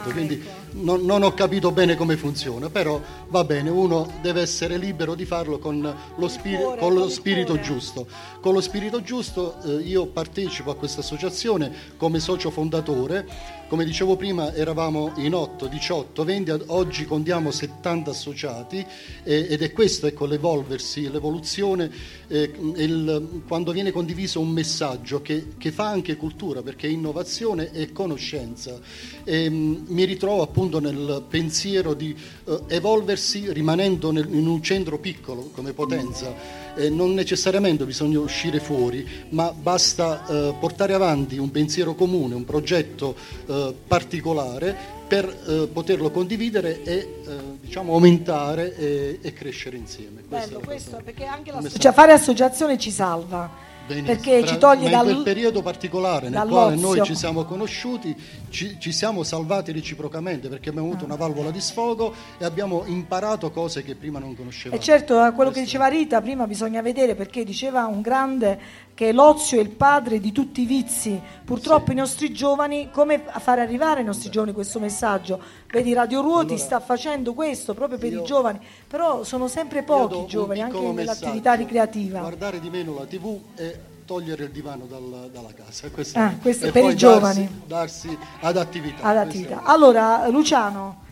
chiedere 0.00 0.12
quindi 0.12 0.42
non, 0.72 1.04
non 1.04 1.22
ho 1.22 1.32
capito 1.34 1.70
bene 1.72 1.96
come 1.96 2.16
funziona, 2.16 2.70
però 2.70 3.00
va 3.28 3.44
bene, 3.44 3.70
uno 3.70 4.10
deve 4.22 4.40
essere 4.40 4.76
libero 4.76 5.14
di 5.14 5.24
farlo 5.24 5.58
con 5.58 5.94
lo, 6.16 6.28
spiri- 6.28 6.78
con 6.78 6.94
lo 6.94 7.08
spirito 7.08 7.60
giusto. 7.60 8.06
Con 8.40 8.54
lo 8.54 8.60
spirito 8.60 9.02
giusto 9.02 9.60
eh, 9.62 9.82
io 9.82 10.06
partecipo 10.06 10.70
a 10.70 10.76
questa 10.76 11.00
associazione 11.00 11.72
come 11.96 12.20
socio 12.20 12.50
fondatore, 12.50 13.58
come 13.70 13.84
dicevo 13.84 14.16
prima 14.16 14.52
eravamo 14.52 15.12
in 15.18 15.32
8, 15.32 15.68
18, 15.68 16.24
20, 16.24 16.50
ad- 16.50 16.64
oggi 16.66 17.04
contiamo 17.04 17.52
70 17.52 18.10
associati 18.10 18.84
ed 19.22 19.62
è 19.62 19.70
questo 19.70 20.08
ecco, 20.08 20.26
l'evolversi, 20.26 21.08
l'evoluzione, 21.08 21.88
eh, 22.26 22.50
il- 22.74 23.42
quando 23.46 23.70
viene 23.70 23.92
condiviso 23.92 24.40
un 24.40 24.48
messaggio 24.48 25.22
che, 25.22 25.52
che 25.56 25.70
fa 25.70 25.86
anche 25.88 26.16
cultura, 26.16 26.62
perché 26.62 26.88
è 26.88 26.90
innovazione 26.90 27.70
e 27.70 27.92
conoscenza. 27.92 28.76
E, 29.22 29.48
mh, 29.48 29.84
mi 29.86 30.02
ritrovo 30.02 30.42
appunto 30.42 30.80
nel 30.80 31.22
pensiero 31.28 31.94
di 31.94 32.12
eh, 32.46 32.60
evolversi 32.66 33.52
rimanendo 33.52 34.10
nel- 34.10 34.34
in 34.34 34.48
un 34.48 34.60
centro 34.64 34.98
piccolo 34.98 35.50
come 35.54 35.72
Potenza. 35.74 36.34
Eh, 36.76 36.88
non 36.88 37.14
necessariamente 37.14 37.84
bisogna 37.84 38.20
uscire 38.20 38.60
fuori, 38.60 39.06
ma 39.30 39.52
basta 39.52 40.26
eh, 40.26 40.54
portare 40.58 40.94
avanti 40.94 41.38
un 41.38 41.50
pensiero 41.50 41.94
comune, 41.94 42.34
un 42.34 42.44
progetto 42.44 43.16
eh, 43.46 43.74
particolare 43.86 44.98
per 45.06 45.24
eh, 45.26 45.68
poterlo 45.72 46.10
condividere 46.10 46.82
e 46.82 46.94
eh, 46.94 47.36
diciamo, 47.60 47.94
aumentare 47.94 48.76
e, 48.76 49.18
e 49.20 49.32
crescere 49.32 49.76
insieme. 49.76 50.22
Bello 50.26 50.60
la 50.60 50.64
questo, 50.64 51.00
perché 51.04 51.24
anche 51.24 51.50
Come 51.50 51.62
l'associazione, 51.64 51.94
fare 51.96 52.12
associazione 52.12 52.78
ci 52.78 52.90
salva. 52.90 53.68
Benissimo. 53.86 54.14
Perché 54.14 54.46
ci 54.46 54.58
toglie 54.58 54.88
in 54.88 54.98
quel 54.98 55.14
dal, 55.14 55.22
periodo 55.22 55.62
particolare 55.62 56.28
nel 56.28 56.46
quale 56.48 56.76
noi 56.76 57.02
ci 57.02 57.14
siamo 57.14 57.44
conosciuti, 57.44 58.14
ci, 58.48 58.76
ci 58.78 58.92
siamo 58.92 59.22
salvati 59.22 59.72
reciprocamente 59.72 60.48
perché 60.48 60.68
abbiamo 60.68 60.88
avuto 60.88 61.04
una 61.04 61.16
valvola 61.16 61.50
di 61.50 61.60
sfogo 61.60 62.14
e 62.38 62.44
abbiamo 62.44 62.84
imparato 62.86 63.50
cose 63.50 63.82
che 63.82 63.94
prima 63.96 64.18
non 64.18 64.36
conoscevamo. 64.36 64.80
E 64.80 64.84
certo, 64.84 65.24
eh, 65.24 65.32
quello 65.32 65.50
che 65.50 65.60
diceva 65.60 65.86
Rita 65.88 66.20
prima 66.20 66.46
bisogna 66.46 66.82
vedere 66.82 67.14
perché 67.14 67.44
diceva 67.44 67.86
un 67.86 68.00
grande 68.00 68.58
che 69.00 69.12
l'ozio 69.12 69.56
è 69.58 69.62
il 69.62 69.70
padre 69.70 70.20
di 70.20 70.30
tutti 70.30 70.60
i 70.60 70.66
vizi. 70.66 71.18
Purtroppo 71.42 71.90
i 71.90 71.94
nostri 71.94 72.34
giovani, 72.34 72.90
come 72.92 73.24
fare 73.38 73.62
arrivare 73.62 74.00
ai 74.00 74.04
nostri 74.04 74.28
giovani 74.28 74.52
questo 74.52 74.78
messaggio? 74.78 75.40
Vedi, 75.70 75.94
Radio 75.94 76.20
Ruoti 76.20 76.58
sta 76.58 76.80
facendo 76.80 77.32
questo 77.32 77.72
proprio 77.72 77.96
per 77.96 78.12
i 78.12 78.22
giovani, 78.22 78.60
però 78.86 79.24
sono 79.24 79.48
sempre 79.48 79.78
Io 79.78 79.84
pochi 79.86 80.18
i 80.18 80.26
giovani 80.26 80.60
anche 80.60 80.78
nell'attività 80.78 81.54
ricreativa. 81.54 82.18
Guardare 82.18 82.60
di 82.60 82.68
meno 82.68 82.92
la 82.92 83.06
TV 83.06 83.38
e 83.56 83.80
togliere 84.04 84.44
il 84.44 84.50
divano 84.50 84.84
dal- 84.84 85.30
dalla 85.32 85.54
casa. 85.54 85.88
Questo 85.88 86.18
Ah, 86.18 86.32
è. 86.32 86.38
questo 86.38 86.66
e 86.66 86.70
per 86.70 86.84
i 86.84 86.94
giovani. 86.94 87.48
Darsi, 87.66 88.08
darsi 88.08 88.18
ad 88.40 88.56
attività. 88.58 89.02
Ad 89.02 89.16
attività. 89.16 89.62
Allora, 89.62 90.28
Luciano. 90.28 91.08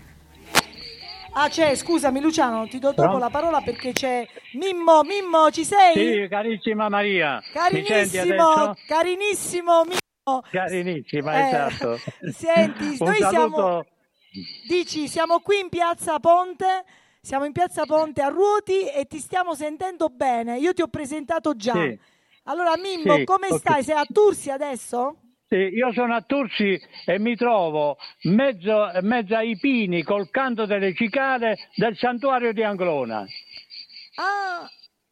Ah, 1.32 1.48
c'è, 1.48 1.74
scusami 1.76 2.20
Luciano, 2.20 2.66
ti 2.66 2.78
do 2.78 2.88
dopo 2.88 3.02
Pronto? 3.02 3.18
la 3.18 3.30
parola 3.30 3.60
perché 3.60 3.92
c'è 3.92 4.26
Mimmo, 4.55 5.02
Mimmo, 5.02 5.50
ci 5.50 5.64
sei? 5.64 5.94
Sì, 6.22 6.28
carissima 6.28 6.88
Maria. 6.88 7.40
Carinissimo, 7.52 8.74
carinissimo 8.86 9.82
Mimmo. 9.84 10.42
Carinissima, 10.50 11.34
Eh, 11.38 11.46
esatto. 11.48 11.98
Senti, 12.32 12.96
Un 12.98 13.06
noi 13.06 13.16
siamo 13.16 13.56
saluto. 13.56 13.86
Dici, 14.66 15.06
siamo 15.09 15.38
qui 15.40 15.60
in 15.60 15.68
Piazza 15.68 16.18
Ponte, 16.18 16.84
siamo 17.20 17.44
in 17.44 17.52
Piazza 17.52 17.84
Ponte 17.86 18.20
a 18.20 18.28
Ruoti 18.28 18.88
e 18.88 19.06
ti 19.06 19.18
stiamo 19.18 19.55
sentendo 19.55 20.09
bene. 20.09 20.59
Io 20.59 20.72
ti 20.74 20.82
ho 20.82 20.88
presentato 20.88 21.55
già. 21.55 21.72
Sì. 21.74 21.98
Allora 22.44 22.76
Mimmo, 22.76 23.14
Sì, 23.16 23.24
come 23.24 23.46
ok. 23.48 23.59
stai? 23.59 23.84
Sei 23.84 23.96
a 23.96 24.05
Tursi 24.10 24.50
adesso? 24.50 25.16
Io 25.50 25.92
sono 25.92 26.14
a 26.14 26.20
Tursi 26.20 26.78
e 27.06 27.18
mi 27.18 27.34
trovo 27.34 27.96
mezzo, 28.24 28.90
mezzo 29.00 29.34
ai 29.34 29.56
pini 29.56 30.02
col 30.02 30.28
canto 30.28 30.66
delle 30.66 30.92
cicale 30.92 31.70
del 31.74 31.96
santuario 31.96 32.52
di 32.52 32.62
Anglona. 32.62 33.26
Ah, 34.16 34.68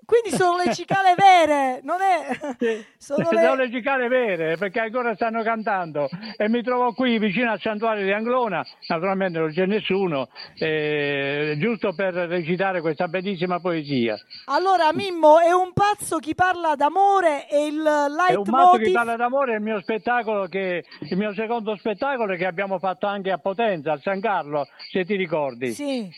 quindi 0.07 0.31
sono 0.31 0.57
le 0.63 0.73
cicale 0.73 1.15
vere, 1.17 1.81
non 1.83 1.99
è... 2.01 2.55
Sono 2.97 3.25
Sono 3.25 3.55
le... 3.55 3.67
le 3.67 3.71
cicale 3.71 4.09
vere 4.09 4.57
perché 4.57 4.81
ancora 4.81 5.15
stanno 5.15 5.43
cantando 5.43 6.09
e 6.37 6.49
mi 6.49 6.63
trovo 6.63 6.93
qui 6.93 7.19
vicino 7.19 7.51
al 7.51 7.61
santuario 7.61 8.05
di 8.05 8.13
Anglona, 8.13 8.65
naturalmente 8.89 9.39
non 9.39 9.53
c'è 9.53 9.67
nessuno, 9.67 10.29
eh, 10.59 11.57
giusto 11.59 11.93
per 11.95 12.15
recitare 12.15 12.81
questa 12.81 13.09
bellissima 13.09 13.61
poesia. 13.61 14.17
Allora 14.47 14.93
Mimmo, 14.93 15.39
è 15.41 15.53
un 15.53 15.73
pazzo 15.73 16.19
chi 16.19 16.35
parla 16.35 16.75
d'amore 16.75 17.49
e 17.49 17.67
il 17.67 17.83
È 17.83 18.35
un 18.35 18.45
che 18.45 18.51
leitmotiv... 18.51 18.93
parla 18.93 19.17
d'amore, 19.17 19.53
è 19.53 19.57
il 19.57 19.63
mio 19.63 19.81
spettacolo, 19.81 20.47
che, 20.47 20.85
il 21.01 21.17
mio 21.17 21.33
secondo 21.35 21.77
spettacolo 21.77 22.37
che 22.37 22.47
abbiamo 22.47 22.79
fatto 22.79 23.07
anche 23.07 23.31
a 23.31 23.39
Potenza, 23.39 23.93
a 23.93 23.99
San 23.99 24.21
Carlo, 24.21 24.67
se 24.91 25.05
ti 25.05 25.17
ricordi. 25.17 25.73
Sì. 25.73 26.09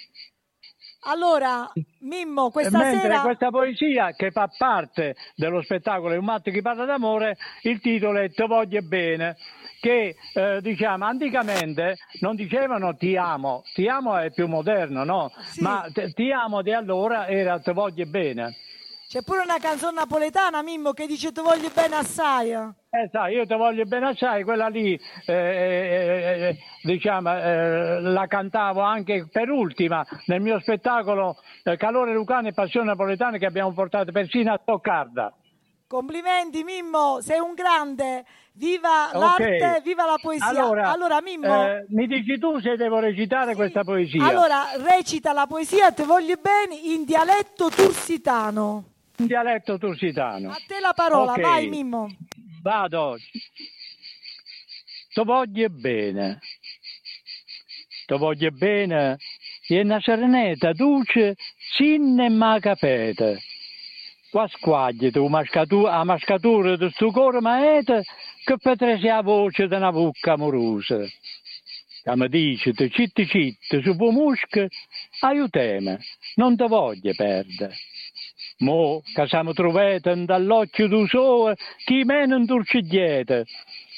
Allora, 1.03 1.71
Mimmo, 2.01 2.51
questa 2.51 2.79
Mentre 2.79 3.01
sera... 3.01 3.21
questa 3.21 3.51
poesia 3.51 4.13
che 4.13 4.31
fa 4.31 4.51
parte 4.57 5.15
dello 5.37 5.63
spettacolo 5.63 6.13
È 6.13 6.17
un 6.17 6.25
matto 6.25 6.51
che 6.51 6.61
parla 6.61 6.85
d'amore, 6.85 7.37
il 7.63 7.81
titolo 7.81 8.19
è 8.19 8.31
Te 8.31 8.47
voglio 8.47 8.83
bene, 8.83 9.37
che 9.81 10.17
eh, 10.35 10.61
diciamo 10.61 11.05
anticamente 11.05 11.97
non 12.21 12.35
dicevano 12.35 12.97
ti 12.97 13.17
amo, 13.17 13.63
ti 13.75 13.87
amo 13.87 14.17
è 14.19 14.33
più 14.33 14.49
moderno, 14.49 15.05
no? 15.05 15.31
Ma 15.61 15.89
te- 15.93 16.13
ti 16.13 16.33
amo 16.33 16.63
di 16.63 16.73
allora 16.73 17.29
era 17.29 17.61
Te 17.61 17.73
voglio 17.73 18.05
bene. 18.07 18.57
C'è 19.09 19.23
pure 19.23 19.41
una 19.41 19.57
canzone 19.59 19.95
napoletana, 19.95 20.61
Mimmo, 20.61 20.93
che 20.93 21.07
dice 21.07 21.33
ti 21.33 21.41
voglio 21.41 21.71
bene 21.73 21.97
assai. 21.97 22.51
Eh, 22.51 23.09
sai, 23.11 23.37
io 23.37 23.47
te 23.47 23.55
voglio 23.55 23.87
bene 23.87 24.09
assai, 24.09 24.45
quella 24.45 24.69
lì, 24.69 24.93
eh, 25.25 25.33
eh, 25.33 26.49
eh, 26.49 26.59
diciamo, 26.83 27.35
eh, 27.35 28.01
la 28.03 28.27
cantavo 28.27 28.83
anche 28.83 29.27
per 29.33 29.49
ultima 29.49 30.07
nel 30.27 30.43
mio 30.43 30.61
spettacolo 30.61 31.37
eh, 31.65 31.79
Calore 31.79 32.13
Lucano 32.13 32.49
e 32.49 32.53
Passione 32.53 32.85
Napoletana 32.85 33.39
che 33.39 33.47
abbiamo 33.47 33.73
portato 33.73 34.13
persino 34.13 34.53
a 34.53 34.59
Stoccarda. 34.61 35.33
Complimenti 35.87 36.63
Mimmo, 36.63 37.23
sei 37.23 37.39
un 37.39 37.55
grande. 37.55 38.27
Viva 38.53 39.07
Ok. 39.07 39.15
l'arte, 39.15 39.81
viva 39.85 40.05
la 40.05 40.19
poesia. 40.21 40.91
Allora, 40.91 41.23
Mimmo, 41.23 41.65
eh, 41.67 41.87
mi 41.89 42.07
dici 42.07 42.39
tu 42.39 42.61
se 42.61 42.77
devo 42.77 42.99
recitare 42.99 43.55
questa 43.55 43.85
poesia? 43.85 44.23
allora 44.27 44.65
recita 44.77 45.33
la 45.33 45.47
poesia 45.47 45.93
Te 45.93 46.05
voglio 46.05 46.35
bene 46.43 46.75
in 46.75 47.05
dialetto 47.05 47.71
tursitano. 47.71 48.97
In 49.19 49.27
dialetto 49.27 49.79
tursitano. 49.79 50.51
A 50.51 50.59
te 50.67 50.79
la 50.81 50.93
parola, 50.95 51.33
Ok. 51.33 51.41
vai 51.41 51.69
Mimmo. 51.69 52.09
Vado. 52.63 53.17
Ti 55.13 55.23
voglio 55.25 55.69
bene. 55.71 56.39
Ti 58.07 58.17
voglio 58.17 58.51
bene. 58.53 59.17
E 59.67 59.81
una 59.81 60.01
serenetta 60.01 60.73
duce, 60.73 61.35
sinne 61.77 62.29
ma 62.29 62.59
capete. 62.61 63.43
Qua 64.31 64.47
squagli 64.49 65.11
tu, 65.11 65.27
mascatu- 65.27 65.87
a 65.87 66.05
mascatura 66.05 66.77
di 66.77 66.89
sto 66.91 67.11
cuore 67.11 67.41
maete, 67.41 68.05
che 68.45 68.57
potresti 68.59 69.07
la 69.07 69.23
voce 69.23 69.67
di 69.67 69.75
una 69.75 69.91
bucca 69.91 70.35
amorosa. 70.35 70.99
Che 70.99 72.17
mi 72.17 72.29
dice, 72.29 72.73
citti 72.91 73.27
citti, 73.27 73.83
su 73.83 73.97
pomusca, 73.97 74.67
aiutami, 75.21 75.97
non 76.37 76.57
ti 76.57 76.67
voglio 76.67 77.13
perdere. 77.15 77.75
Mo 78.61 79.03
che 79.15 79.27
siamo 79.29 79.53
trovati 79.53 80.25
dall'occhio 80.25 80.89
du 80.89 81.07
sole, 81.07 81.57
chi 81.85 82.03
meno 82.03 82.37
in 82.37 82.47
turcigliete, 82.47 83.47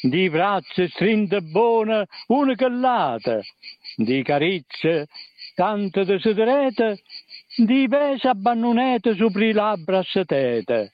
di 0.02 0.28
braccia 0.28 0.86
strinte 0.88 1.40
buone, 1.40 2.06
una 2.26 2.54
collata, 2.54 3.40
di 3.96 4.22
carezze, 4.22 5.08
tante 5.54 6.04
desiderate, 6.04 7.02
di 7.56 7.86
bese 7.88 8.28
abbandonate 8.28 9.14
sopra 9.14 9.44
i 9.46 9.52
labbra 9.52 9.98
assetete, 9.98 10.90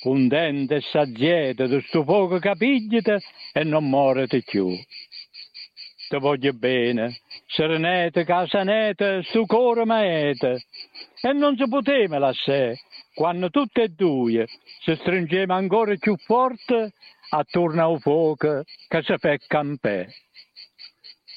contente 0.00 0.76
e 0.76 0.80
saziete 0.80 1.66
di 1.66 1.80
sto 1.88 2.04
poco 2.04 2.38
capigliate 2.38 3.20
e 3.52 3.64
non 3.64 3.88
morete 3.88 4.42
più. 4.42 4.68
ti 6.08 6.16
voglio 6.18 6.52
bene. 6.52 7.22
Serenete, 7.46 8.24
casanete, 8.24 9.22
stu 9.24 9.46
cuore 9.46 9.84
maete. 9.84 10.64
E 11.20 11.32
non 11.32 11.56
si 11.56 11.68
poteva 11.68 12.18
lasciare, 12.18 12.80
quando 13.14 13.50
tutte 13.50 13.82
e 13.82 13.88
due 13.88 14.46
si 14.82 14.94
stringeva 14.96 15.54
ancora 15.54 15.94
più 15.96 16.16
forte 16.16 16.92
attorno 17.30 17.92
al 17.92 18.00
fuoco 18.00 18.62
che 18.88 19.02
si 19.02 19.14
fa 19.18 19.36
campè. 19.46 20.06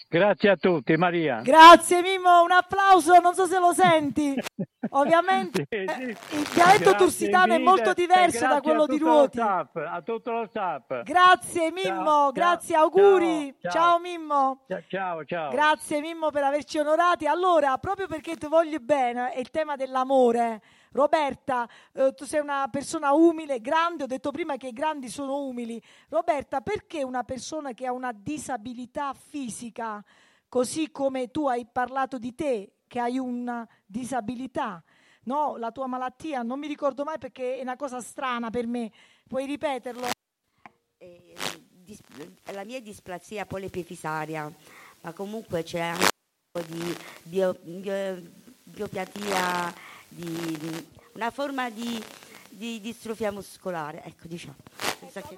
Grazie 0.09 0.49
a 0.51 0.55
tutti, 0.55 0.95
Maria. 0.95 1.41
Grazie 1.41 2.01
Mimmo, 2.01 2.41
un 2.41 2.51
applauso, 2.51 3.19
non 3.19 3.33
so 3.33 3.45
se 3.45 3.59
lo 3.59 3.73
senti. 3.73 4.33
Ovviamente 4.91 5.65
eh, 5.67 5.83
il 5.83 6.47
dialetto 6.53 6.95
tursitano 6.95 7.53
è 7.53 7.57
molto 7.57 7.91
diverso 7.91 8.39
grazie 8.39 8.47
da 8.47 8.61
quello 8.61 8.85
di 8.85 8.97
Ruoti. 8.97 9.37
staff, 9.37 9.75
a 9.75 10.01
tutto 10.01 10.31
lo 10.31 10.47
staff. 10.47 11.03
Grazie 11.03 11.71
Mimmo, 11.73 12.05
Ciao, 12.05 12.31
grazie, 12.31 12.75
ciao, 12.75 12.83
auguri. 12.85 13.53
ciao, 13.61 13.71
Ciao. 13.71 13.99
Mimmo. 13.99 14.65
Ciao, 14.87 15.25
ciao. 15.25 15.49
Grazie 15.49 15.99
Mimmo 15.99 16.31
per 16.31 16.43
averci 16.43 16.77
onorati. 16.77 17.27
Allora, 17.27 17.77
proprio 17.77 18.07
perché 18.07 18.37
ti 18.37 18.47
voglio 18.47 18.79
bene, 18.79 19.31
è 19.33 19.39
il 19.39 19.49
tema 19.51 19.75
dell'amore. 19.75 20.61
Roberta, 20.97 21.69
eh, 21.93 22.11
tu 22.15 22.25
sei 22.25 22.39
una 22.39 22.67
persona 22.71 23.11
umile, 23.11 23.61
grande, 23.61 24.03
ho 24.03 24.07
detto 24.07 24.31
prima 24.31 24.57
che 24.57 24.69
i 24.69 24.73
grandi 24.73 25.09
sono 25.09 25.45
umili. 25.45 25.79
Roberta, 26.09 26.61
perché 26.61 27.03
una 27.03 27.23
persona 27.23 27.73
che 27.73 27.85
ha 27.85 27.91
una 27.91 28.11
disabilità 28.11 29.13
fisica, 29.13 30.03
così 30.49 30.89
come 30.89 31.29
tu 31.29 31.47
hai 31.47 31.67
parlato 31.71 32.17
di 32.17 32.33
te, 32.33 32.77
che 32.87 32.99
hai 32.99 33.19
una 33.19 33.67
disabilità, 33.85 34.83
no? 35.25 35.55
La 35.57 35.71
tua 35.71 35.85
malattia, 35.85 36.41
non 36.41 36.57
mi 36.57 36.65
ricordo 36.65 37.03
mai 37.03 37.19
perché 37.19 37.57
è 37.57 37.61
una 37.61 37.75
cosa 37.75 38.01
strana 38.01 38.49
per 38.49 38.65
me. 38.65 38.91
Puoi 39.27 39.45
ripeterlo? 39.45 40.07
dis- 41.85 42.01
la 42.53 42.63
mia 42.63 42.81
displasia 42.81 43.45
polipifisaria, 43.45 44.51
ma 45.01 45.13
comunque 45.13 45.61
c'è 45.61 45.79
anche 45.79 46.07
un 46.07 46.59
po' 46.59 46.73
di 46.73 46.97
bio- 47.21 47.55
bio- 47.61 48.45
biopiatia, 48.63 49.86
di, 50.07 50.57
di- 50.59 50.85
una 51.13 51.31
forma 51.31 51.69
di, 51.69 52.01
di 52.49 52.79
distrofia 52.79 53.31
muscolare, 53.31 54.03
ecco 54.05 54.27
diciamo. 54.27 54.55
Che- 55.13 55.37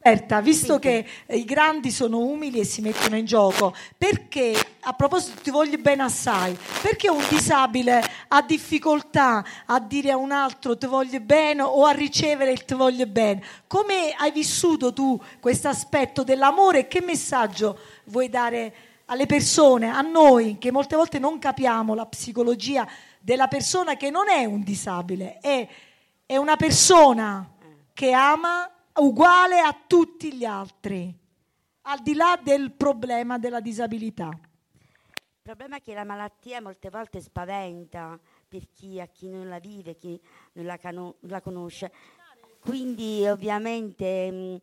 Roberta, 0.00 0.40
visto 0.40 0.78
che 0.78 1.04
eh, 1.26 1.36
i 1.36 1.44
grandi 1.44 1.90
sono 1.90 2.18
umili 2.18 2.60
e 2.60 2.64
si 2.64 2.80
mettono 2.80 3.16
in 3.16 3.24
gioco, 3.24 3.74
perché, 3.96 4.54
a 4.80 4.92
proposito 4.92 5.40
ti 5.42 5.50
voglio 5.50 5.76
bene 5.78 6.04
assai, 6.04 6.56
perché 6.82 7.10
un 7.10 7.24
disabile 7.28 8.00
ha 8.28 8.42
difficoltà 8.42 9.44
a 9.66 9.80
dire 9.80 10.12
a 10.12 10.16
un 10.16 10.30
altro 10.30 10.78
ti 10.78 10.86
voglio 10.86 11.20
bene 11.20 11.62
o 11.62 11.84
a 11.84 11.90
ricevere 11.90 12.52
il 12.52 12.64
ti 12.64 12.74
voglio 12.74 13.06
bene? 13.06 13.42
Come 13.66 14.14
hai 14.16 14.30
vissuto 14.30 14.92
tu 14.92 15.20
questo 15.40 15.68
aspetto 15.68 16.22
dell'amore 16.22 16.80
e 16.80 16.88
che 16.88 17.00
messaggio 17.00 17.78
vuoi 18.04 18.28
dare 18.28 18.74
alle 19.06 19.26
persone, 19.26 19.88
a 19.88 20.00
noi, 20.00 20.58
che 20.58 20.70
molte 20.70 20.94
volte 20.94 21.18
non 21.18 21.38
capiamo 21.38 21.94
la 21.94 22.06
psicologia 22.06 22.86
della 23.28 23.46
persona 23.46 23.94
che 23.94 24.08
non 24.08 24.30
è 24.30 24.46
un 24.46 24.62
disabile, 24.62 25.36
è, 25.40 25.68
è 26.24 26.38
una 26.38 26.56
persona 26.56 27.46
che 27.92 28.10
ama 28.12 28.66
uguale 28.94 29.60
a 29.60 29.76
tutti 29.86 30.32
gli 30.32 30.46
altri, 30.46 31.14
al 31.82 31.98
di 32.00 32.14
là 32.14 32.40
del 32.42 32.72
problema 32.72 33.36
della 33.36 33.60
disabilità. 33.60 34.30
Il 34.32 35.42
problema 35.42 35.76
è 35.76 35.82
che 35.82 35.92
la 35.92 36.04
malattia 36.04 36.62
molte 36.62 36.88
volte 36.88 37.20
spaventa 37.20 38.18
per 38.48 38.62
chi, 38.72 38.98
a 38.98 39.04
chi 39.08 39.28
non 39.28 39.46
la 39.46 39.58
vive, 39.58 39.94
chi 39.94 40.18
non 40.52 40.64
la, 40.64 40.78
cano- 40.78 41.16
la 41.20 41.42
conosce. 41.42 41.92
Quindi 42.60 43.26
ovviamente 43.26 44.62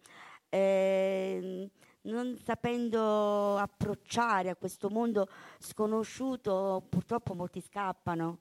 ehm, 0.49 1.69
non 2.01 2.35
sapendo 2.43 3.57
approcciare 3.57 4.49
a 4.49 4.55
questo 4.55 4.89
mondo 4.89 5.27
sconosciuto, 5.59 6.83
purtroppo 6.89 7.35
molti 7.35 7.61
scappano. 7.61 8.39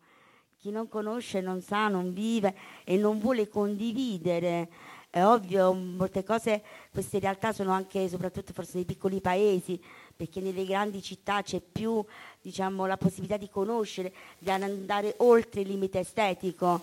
Chi 0.64 0.70
non 0.70 0.88
conosce 0.88 1.42
non 1.42 1.60
sa, 1.60 1.88
non 1.88 2.14
vive 2.14 2.54
e 2.84 2.96
non 2.96 3.18
vuole 3.18 3.50
condividere. 3.50 4.70
È 5.10 5.22
ovvio, 5.22 5.74
molte 5.74 6.24
cose, 6.24 6.62
queste 6.90 7.18
realtà 7.18 7.52
sono 7.52 7.70
anche, 7.70 8.08
soprattutto 8.08 8.54
forse 8.54 8.76
nei 8.76 8.86
piccoli 8.86 9.20
paesi, 9.20 9.78
perché 10.16 10.40
nelle 10.40 10.64
grandi 10.64 11.02
città 11.02 11.42
c'è 11.42 11.60
più 11.60 12.02
diciamo, 12.40 12.86
la 12.86 12.96
possibilità 12.96 13.36
di 13.36 13.50
conoscere, 13.50 14.10
di 14.38 14.50
andare 14.50 15.12
oltre 15.18 15.60
il 15.60 15.68
limite 15.68 15.98
estetico, 15.98 16.80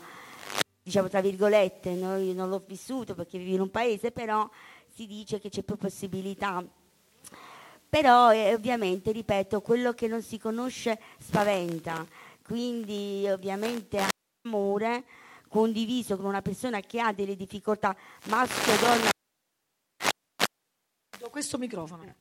diciamo 0.83 1.09
tra 1.09 1.21
virgolette, 1.21 1.95
noi 1.95 2.35
non 2.35 2.49
l'ho 2.49 2.61
vissuto 2.63 3.15
perché 3.15 3.39
vivo 3.39 3.55
in 3.55 3.61
un 3.61 3.71
paese, 3.71 4.11
però 4.11 4.47
si 4.93 5.07
dice 5.07 5.39
che 5.39 5.49
c'è 5.49 5.63
più 5.63 5.77
possibilità. 5.77 6.63
Però 7.89 8.31
eh, 8.31 8.53
ovviamente, 8.53 9.11
ripeto, 9.11 9.59
quello 9.61 9.93
che 9.93 10.07
non 10.07 10.21
si 10.21 10.37
conosce 10.37 10.99
spaventa, 11.17 12.05
quindi 12.51 13.25
ovviamente 13.29 14.07
amore 14.43 15.05
condiviso 15.47 16.17
con 16.17 16.25
una 16.25 16.41
persona 16.41 16.81
che 16.81 16.99
ha 16.99 17.13
delle 17.13 17.37
difficoltà 17.37 17.95
maschio 18.25 18.73
donna 18.77 19.09
Do 21.17 21.29
questo 21.29 21.57
microfono. 21.57 22.13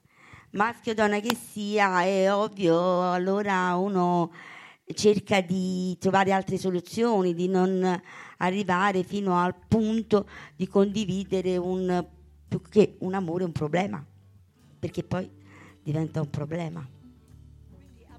maschio 0.52 0.94
donna 0.94 1.18
che 1.18 1.34
sia, 1.34 2.04
è 2.04 2.32
ovvio, 2.32 3.10
allora 3.10 3.74
uno 3.74 4.32
cerca 4.94 5.40
di 5.40 5.98
trovare 5.98 6.30
altre 6.30 6.58
soluzioni, 6.58 7.34
di 7.34 7.48
non 7.48 8.00
arrivare 8.36 9.02
fino 9.02 9.36
al 9.36 9.56
punto 9.66 10.28
di 10.54 10.68
condividere 10.68 11.56
un, 11.56 12.06
più 12.46 12.62
che 12.62 12.98
un 13.00 13.14
amore, 13.14 13.42
un 13.42 13.52
problema, 13.52 14.04
perché 14.78 15.02
poi 15.02 15.28
diventa 15.82 16.20
un 16.20 16.30
problema. 16.30 16.88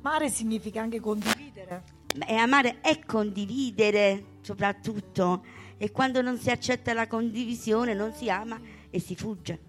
Amare 0.03 0.29
significa 0.29 0.81
anche 0.81 0.99
condividere. 0.99 1.99
E 2.27 2.35
amare 2.35 2.81
è 2.81 2.99
condividere 2.99 4.25
soprattutto 4.41 5.43
e 5.77 5.91
quando 5.91 6.21
non 6.21 6.37
si 6.37 6.49
accetta 6.49 6.93
la 6.93 7.07
condivisione 7.07 7.93
non 7.93 8.13
si 8.13 8.29
ama 8.29 8.59
e 8.89 8.99
si 8.99 9.15
fugge. 9.15 9.59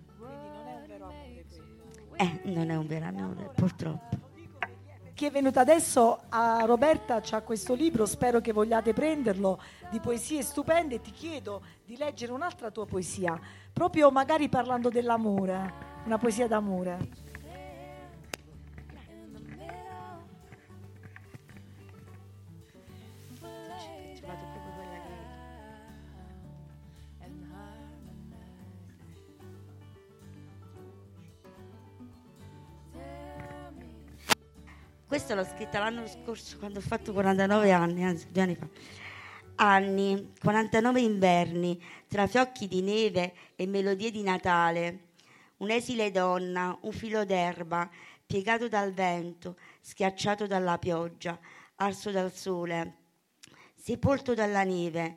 Eh, 2.16 2.40
non 2.44 2.70
è 2.70 2.76
un 2.76 2.86
vero 2.86 3.06
amore, 3.06 3.50
purtroppo. 3.54 4.30
Chi 5.14 5.26
è 5.26 5.30
venuto 5.30 5.60
adesso 5.60 6.22
a 6.30 6.64
Roberta 6.64 7.20
c'ha 7.20 7.42
questo 7.42 7.74
libro, 7.74 8.06
spero 8.06 8.40
che 8.40 8.52
vogliate 8.52 8.92
prenderlo, 8.92 9.60
di 9.90 10.00
poesie 10.00 10.42
stupende 10.42 11.00
ti 11.00 11.12
chiedo 11.12 11.62
di 11.84 11.96
leggere 11.96 12.32
un'altra 12.32 12.70
tua 12.70 12.86
poesia, 12.86 13.38
proprio 13.72 14.10
magari 14.10 14.48
parlando 14.48 14.88
dell'amore, 14.88 15.72
una 16.04 16.18
poesia 16.18 16.48
d'amore. 16.48 17.21
Questo 35.12 35.34
l'ho 35.34 35.44
scritta 35.44 35.78
l'anno 35.78 36.06
scorso 36.06 36.56
quando 36.56 36.78
ho 36.78 36.82
fatto 36.82 37.12
49 37.12 37.70
anni, 37.70 38.02
anzi 38.02 38.28
due 38.30 38.40
anni 38.40 38.54
fa. 38.54 38.66
Anni, 39.56 40.32
49 40.40 41.00
inverni, 41.02 41.78
tra 42.08 42.26
fiocchi 42.26 42.66
di 42.66 42.80
neve 42.80 43.34
e 43.54 43.66
melodie 43.66 44.10
di 44.10 44.22
Natale. 44.22 45.08
Un'esile 45.58 46.10
donna, 46.10 46.78
un 46.80 46.92
filo 46.92 47.26
d'erba, 47.26 47.90
piegato 48.24 48.68
dal 48.68 48.94
vento, 48.94 49.58
schiacciato 49.82 50.46
dalla 50.46 50.78
pioggia, 50.78 51.38
arso 51.74 52.10
dal 52.10 52.32
sole, 52.32 53.01
sepolto 53.82 54.32
dalla 54.32 54.62
neve. 54.62 55.16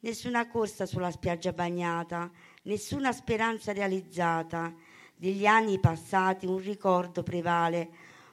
Nessuna 0.00 0.46
corsa 0.48 0.84
sulla 0.84 1.10
spiaggia 1.10 1.52
bagnata, 1.52 2.30
nessuna 2.64 3.10
speranza 3.10 3.72
realizzata. 3.72 4.74
Degli 5.16 5.46
anni 5.46 5.80
passati 5.80 6.44
un 6.44 6.58
ricordo 6.58 7.22
prevale, 7.22 7.88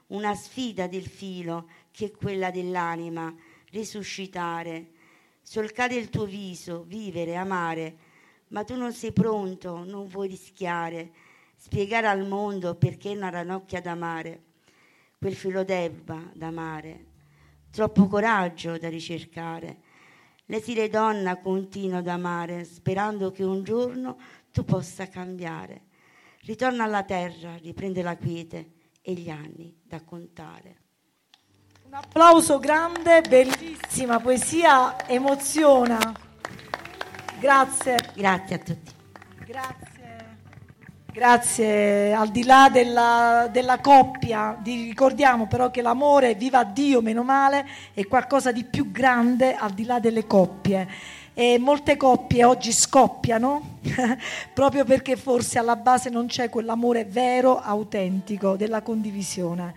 una 0.08 0.36
sfida 0.36 0.88
del 0.88 1.08
filo 1.08 1.70
che 1.92 2.08
è 2.08 2.12
quella 2.12 2.52
dell'anima, 2.52 3.34
risuscitare, 3.70 4.90
solcare 5.42 5.96
il 5.96 6.10
tuo 6.10 6.26
viso, 6.26 6.84
vivere, 6.84 7.38
amare, 7.38 7.96
ma 8.50 8.66
tu 8.66 8.76
non 8.76 8.92
sei 8.92 9.14
pronto, 9.14 9.86
non 9.86 10.10
vuoi 10.10 10.28
rischiare, 10.28 11.14
spiegare 11.56 12.08
al 12.08 12.28
mondo 12.28 12.76
perché 12.76 13.12
una 13.12 13.30
ranocchia 13.30 13.80
d'amare, 13.80 14.42
quel 15.18 15.36
filo 15.36 15.64
d'erba 15.64 16.22
d'amare, 16.34 17.12
troppo 17.74 18.06
coraggio 18.06 18.78
da 18.78 18.88
ricercare. 18.88 19.78
L'esile 20.46 20.90
donna 20.90 21.38
continua 21.38 21.98
ad 21.98 22.08
amare, 22.08 22.66
sperando 22.66 23.32
che 23.32 23.44
un 23.44 23.64
giorno 23.64 24.20
tu 24.52 24.64
possa 24.64 25.08
cambiare. 25.08 25.86
Ritorna 26.42 26.84
alla 26.84 27.04
terra, 27.04 27.56
riprende 27.56 28.04
la 28.04 28.16
quiete 28.16 28.74
e 29.02 29.14
gli 29.14 29.30
anni 29.32 29.76
da 29.82 30.04
contare. 30.04 30.82
Un 31.86 31.94
applauso 31.96 32.60
grande, 32.60 33.22
bellissima 33.22 34.20
poesia, 34.20 35.08
emoziona. 35.08 35.98
Grazie. 37.40 37.96
Grazie 38.14 38.56
a 38.56 38.60
tutti. 38.60 38.92
Grazie. 39.46 39.93
Grazie, 41.14 42.12
al 42.12 42.30
di 42.30 42.44
là 42.44 42.70
della, 42.72 43.48
della 43.52 43.78
coppia, 43.78 44.58
di- 44.60 44.86
ricordiamo 44.86 45.46
però 45.46 45.70
che 45.70 45.84
l'amore, 45.84 46.34
viva 46.34 46.64
Dio, 46.64 47.04
meno 47.04 47.22
male, 47.22 47.68
è 47.94 48.08
qualcosa 48.08 48.52
di 48.52 48.64
più 48.64 48.92
grande 48.92 49.54
al 49.54 49.74
di 49.74 49.86
là 49.86 50.00
delle 50.00 50.26
coppie. 50.26 50.88
E 51.36 51.60
molte 51.60 51.98
coppie 51.98 52.44
oggi 52.44 52.72
scoppiano 52.72 53.78
proprio 54.56 54.86
perché 54.86 55.16
forse 55.16 55.60
alla 55.60 55.76
base 55.76 56.10
non 56.10 56.26
c'è 56.26 56.50
quell'amore 56.50 57.06
vero, 57.06 57.60
autentico, 57.60 58.56
della 58.56 58.82
condivisione. 58.82 59.76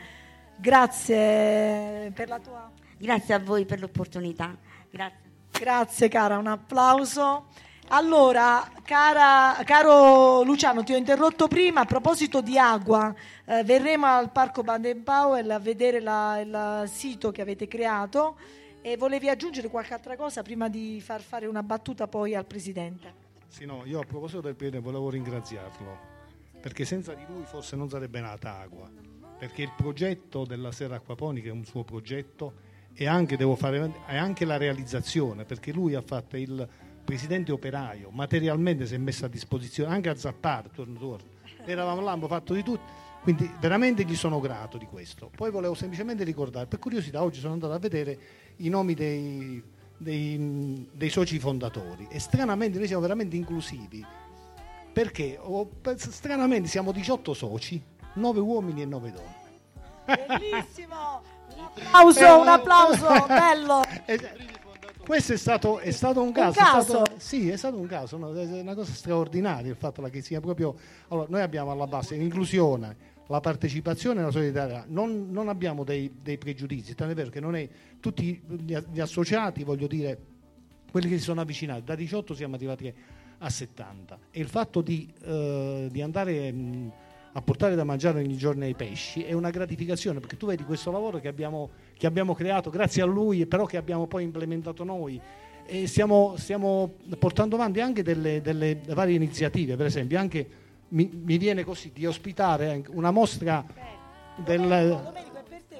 Grazie 0.57 2.13
per 2.15 2.29
la 2.29 2.39
tua... 2.39 2.71
Grazie 2.97 3.35
a 3.35 3.39
voi 3.39 3.67
per 3.67 3.81
l'opportunità. 3.81 4.57
Grazie. 4.91 5.19
Grazie 5.51 6.09
cara, 6.09 6.39
un 6.39 6.47
applauso. 6.47 7.49
Allora, 7.89 8.69
cara- 8.83 9.63
caro 9.65 10.43
Luciano, 10.43 10.83
ti 10.83 10.93
ho 10.93 10.97
interrotto 10.97 11.47
prima 11.47 11.83
a 11.83 11.85
proposito 11.85 12.41
di 12.41 12.59
acqua. 12.59 13.15
eh, 13.49 13.63
verremo 13.63 14.07
al 14.07 14.33
Parco 14.33 14.65
Baden 14.65 15.05
Powell 15.05 15.49
a 15.51 15.61
vedere 15.61 16.01
la- 16.01 16.41
il 16.41 16.89
sito 16.89 17.31
che 17.31 17.43
avete 17.43 17.69
creato 17.69 18.37
e 18.83 18.97
volevi 18.97 19.29
aggiungere 19.29 19.69
qualche 19.69 19.95
altra 19.95 20.17
cosa 20.17 20.43
prima 20.43 20.69
di 20.69 21.01
far 21.01 21.21
fare 21.21 21.47
una 21.47 21.63
battuta 21.63 22.09
poi 22.09 22.35
al 22.35 22.45
Presidente. 22.45 23.15
Sì, 23.47 23.65
no, 23.65 23.83
io 23.85 24.01
a 24.01 24.05
proposito 24.05 24.41
del 24.41 24.57
Piede 24.57 24.81
volevo 24.81 25.11
ringraziarlo, 25.11 25.97
perché 26.61 26.85
senza 26.85 27.15
di 27.15 27.25
lui 27.29 27.45
forse 27.45 27.77
non 27.77 27.89
sarebbe 27.89 28.19
nata 28.19 28.59
Agua, 28.59 28.91
perché 29.39 29.63
il 29.63 29.73
progetto 29.77 30.45
della 30.45 30.73
Sera 30.73 30.97
Acquaponica 30.97 31.49
è 31.49 31.53
un 31.53 31.65
suo 31.65 31.85
progetto 31.85 32.53
e 32.95 33.07
anche, 33.07 33.37
fare, 33.55 33.93
è 34.07 34.17
anche 34.17 34.45
la 34.45 34.57
realizzazione, 34.57 35.45
perché 35.45 35.73
lui 35.73 35.95
ha 35.95 36.03
fatto 36.03 36.37
il 36.37 36.69
presidente 37.07 37.53
operaio, 37.53 38.11
materialmente 38.11 38.85
si 38.85 38.95
è 38.95 38.99
messo 38.99 39.24
a 39.24 39.28
disposizione, 39.28 39.95
anche 39.95 40.11
a 40.11 40.16
Zappar, 40.16 40.69
torno 40.69 40.99
torno. 40.99 41.28
Eravamo 41.65 42.03
là, 42.03 42.11
abbiamo 42.11 42.28
fatto 42.28 42.53
di 42.53 42.62
tutto, 42.62 42.83
quindi 43.23 43.51
veramente 43.61 44.05
gli 44.05 44.16
sono 44.16 44.41
grato 44.41 44.77
di 44.77 44.85
questo. 44.85 45.31
Poi 45.35 45.51
volevo 45.51 45.74
semplicemente 45.74 46.24
ricordare, 46.24 46.66
per 46.66 46.78
curiosità, 46.78 47.23
oggi 47.23 47.41
sono 47.41 47.55
andato 47.55 47.73
a 47.73 47.78
vedere 47.78 48.19
i 48.57 48.69
nomi 48.69 48.95
dei, 48.95 49.62
dei- 49.97 50.89
dei 50.93 51.09
soci 51.09 51.39
fondatori 51.39 52.09
e 52.11 52.19
stranamente 52.19 52.78
noi 52.78 52.87
siamo 52.89 53.03
veramente 53.03 53.37
inclusivi 53.37 54.05
perché 54.93 55.39
oh, 55.41 55.70
stranamente 55.97 56.69
siamo 56.69 56.91
18 56.91 57.35
soci, 57.35 57.83
9 58.15 58.41
uomini 58.41 58.83
e 58.83 58.87
9 58.87 59.12
donne. 59.12 60.27
Bellissimo! 60.27 61.23
Un 61.55 61.65
applauso, 61.65 62.41
un 62.41 62.49
applauso, 62.49 63.27
bello! 63.27 63.83
Questo 65.07 65.35
è 65.35 65.37
stato, 65.37 65.78
è 65.78 65.93
stato 65.93 66.20
un 66.20 66.33
caso. 66.33 66.59
caso? 66.59 66.78
È 66.78 66.83
stato, 66.83 67.12
sì, 67.19 67.49
è 67.49 67.57
stato 67.57 67.78
un 67.78 67.87
caso, 67.87 68.16
no? 68.16 68.35
è 68.35 68.61
una 68.61 68.74
cosa 68.74 68.93
straordinaria 68.93 69.70
il 69.70 69.77
fatto 69.77 70.03
che 70.03 70.20
sia 70.20 70.41
proprio... 70.41 70.74
Allora, 71.09 71.28
noi 71.31 71.43
abbiamo 71.43 71.70
alla 71.70 71.87
base 71.87 72.16
l'inclusione, 72.16 72.97
la 73.28 73.39
partecipazione 73.39 74.19
e 74.19 74.24
la 74.24 74.33
solidarietà. 74.33 74.85
Non, 74.89 75.28
non 75.31 75.49
abbiamo 75.49 75.85
dei, 75.85 76.12
dei 76.20 76.39
pregiudizi, 76.39 76.97
tanto 76.97 77.12
è 77.12 77.16
vero 77.16 77.31
che 77.31 77.39
non 77.39 77.55
è... 77.55 77.69
Tutti 78.01 78.43
gli, 78.49 78.77
gli 78.91 78.99
associati, 78.99 79.62
voglio 79.62 79.87
dire, 79.87 80.19
quelli 80.91 81.09
che 81.09 81.19
si 81.19 81.23
sono 81.23 81.41
avvicinati, 81.41 81.85
da 81.85 81.95
18 81.95 82.35
siamo 82.35 82.57
arrivati 82.57 82.93
a 83.39 83.49
70. 83.49 84.19
E 84.33 84.41
il 84.41 84.49
fatto 84.49 84.81
di, 84.81 85.09
eh, 85.23 85.87
di 85.89 86.03
andare 86.03 86.51
mh, 86.51 86.93
a 87.33 87.43
portare 87.43 87.74
da 87.74 87.85
mangiare 87.85 88.20
ogni 88.20 88.37
giorno 88.37 88.65
ai 88.65 88.74
pesci 88.74 89.23
è 89.23 89.33
una 89.33 89.51
gratificazione, 89.51 90.20
perché 90.20 90.37
tu 90.37 90.47
vedi 90.47 90.65
questo 90.65 90.91
lavoro 90.91 91.20
che 91.20 91.28
abbiamo, 91.28 91.70
che 91.97 92.06
abbiamo 92.06 92.35
creato 92.35 92.70
grazie 92.70 93.02
a 93.02 93.06
lui, 93.06 93.47
però 93.47 93.64
che 93.64 93.77
abbiamo 93.77 94.06
poi 94.06 94.23
implementato 94.24 94.85
noi. 94.85 95.20
E 95.68 95.86
stiamo, 95.86 96.35
stiamo 96.36 96.93
portando 97.18 97.56
avanti 97.56 97.81
anche 97.81 98.02
delle, 98.02 98.40
delle 98.40 98.81
varie 98.89 99.16
iniziative, 99.16 99.77
per 99.77 99.86
esempio, 99.86 100.18
anche 100.18 100.48
mi, 100.89 101.10
mi 101.12 101.39
viene 101.39 101.64
così 101.64 101.90
di 101.93 102.06
ospitare 102.06 102.70
anche 102.70 102.90
una 102.93 103.10
mostra 103.10 103.64
del, 104.36 105.12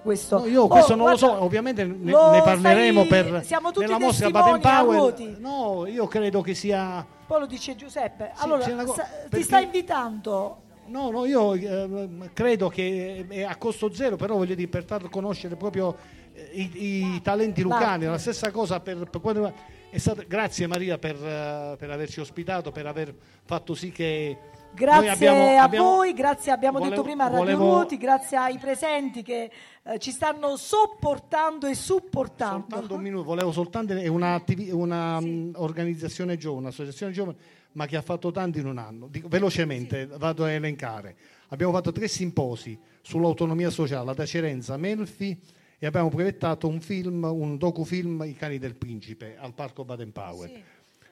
Questo. 0.03 0.39
No, 0.41 0.47
io 0.47 0.63
Oh, 0.63 0.69
questo 0.69 0.95
non 0.95 1.11
lo 1.11 1.17
guarda, 1.17 1.37
so, 1.37 1.43
ovviamente 1.45 1.85
ne, 1.85 2.11
lo 2.11 2.31
ne 2.33 2.43
parleremo 2.43 3.05
stai- 3.05 3.23
per 3.23 3.45
siamo 3.45 3.71
tutti 3.71 3.87
nella 3.87 3.99
mostra 3.99 4.31
Baden 4.31 4.61
Powell. 4.61 5.37
No, 5.39 5.87
io 5.87 6.07
credo 6.07 6.41
che 6.41 6.55
sia 6.55 7.07
Poi 7.27 7.41
lo 7.41 7.47
dice 7.47 7.77
Giuseppe. 7.77 8.33
Sì, 8.35 8.45
allora, 8.45 8.65
c'è 8.65 8.73
una 8.73 8.85
co- 8.85 8.95
sa- 8.95 9.03
ti 9.03 9.29
perché- 9.29 9.45
sta 9.45 9.59
invitando. 9.61 10.63
No, 10.89 11.11
no, 11.11 11.25
io 11.27 11.55
eh, 11.55 12.31
credo 12.33 12.69
che 12.69 13.25
è 13.29 13.43
a 13.43 13.57
costo 13.57 13.93
zero, 13.93 14.17
però 14.17 14.37
voglio 14.37 14.55
dire, 14.55 14.69
per 14.69 14.85
far 14.85 15.09
conoscere 15.11 15.57
proprio 15.57 15.97
eh, 16.33 16.49
i, 16.53 16.71
i 17.15 17.21
talenti 17.23 17.63
lucani, 17.63 18.05
la 18.07 18.19
stessa 18.19 18.51
cosa 18.51 18.81
per, 18.81 19.09
per 19.11 19.21
quanto 19.21 19.53
è 19.91 19.99
stata, 19.99 20.23
grazie 20.23 20.67
Maria 20.67 20.99
per, 20.99 21.15
eh, 21.17 21.77
per 21.79 21.91
averci 21.91 22.21
ospitato, 22.21 22.71
per 22.73 22.87
aver 22.87 23.15
fatto 23.45 23.75
sì 23.75 23.91
che 23.93 24.37
Grazie 24.75 25.01
noi 25.01 25.09
abbiamo, 25.09 25.59
a 25.59 25.63
abbiamo- 25.63 25.89
voi, 25.95 26.13
grazie 26.13 26.53
abbiamo 26.53 26.79
volevo- 26.79 26.97
detto 26.97 27.07
prima 27.07 27.25
a 27.25 27.29
Radio 27.29 27.45
volevo- 27.45 27.65
Ruoti, 27.77 27.97
grazie 27.97 28.37
ai 28.37 28.59
presenti 28.59 29.23
che 29.23 29.51
eh, 29.85 29.99
ci 29.99 30.11
stanno 30.11 30.57
sopportando 30.57 31.67
e 31.67 31.75
supportando. 31.75 32.67
Soltanto 32.69 32.95
un 32.95 33.01
minuto, 33.01 33.25
volevo 33.25 33.53
soltanto 33.53 33.95
è 33.95 34.07
attivi- 34.07 34.71
una, 34.71 35.19
mm, 35.19 35.53
organizzazione 35.55 36.37
giovane, 36.37 36.65
un'associazione 36.67 37.11
giovane, 37.13 37.37
ma 37.77 37.87
che 37.87 37.97
ha 37.97 38.03
fatto 38.03 38.33
tanto 38.33 38.59
in 38.59 38.67
un 38.67 38.79
anno. 38.79 39.07
Dico, 39.09 39.29
velocemente 39.29 40.07
vado 40.07 40.45
a 40.45 40.51
elencare. 40.51 41.15
Abbiamo 41.49 41.73
fatto 41.73 41.93
tre 41.93 42.09
simposi 42.09 42.77
sull'autonomia 43.03 43.71
sociale 43.71 44.11
ad 44.11 44.19
Acerenza, 44.19 44.77
Melfi 44.77 45.39
e 45.79 45.87
abbiamo 45.87 46.09
proiettato 46.09 46.67
un 46.69 46.81
film, 46.81 47.25
un 47.25 47.59
docufilm 47.59 48.25
I 48.27 48.35
cani 48.35 48.59
del 48.59 48.75
principe 48.75 49.37
al 49.39 49.53
Parco 49.53 49.85
Baden 49.85 50.11
Powell. 50.11 50.51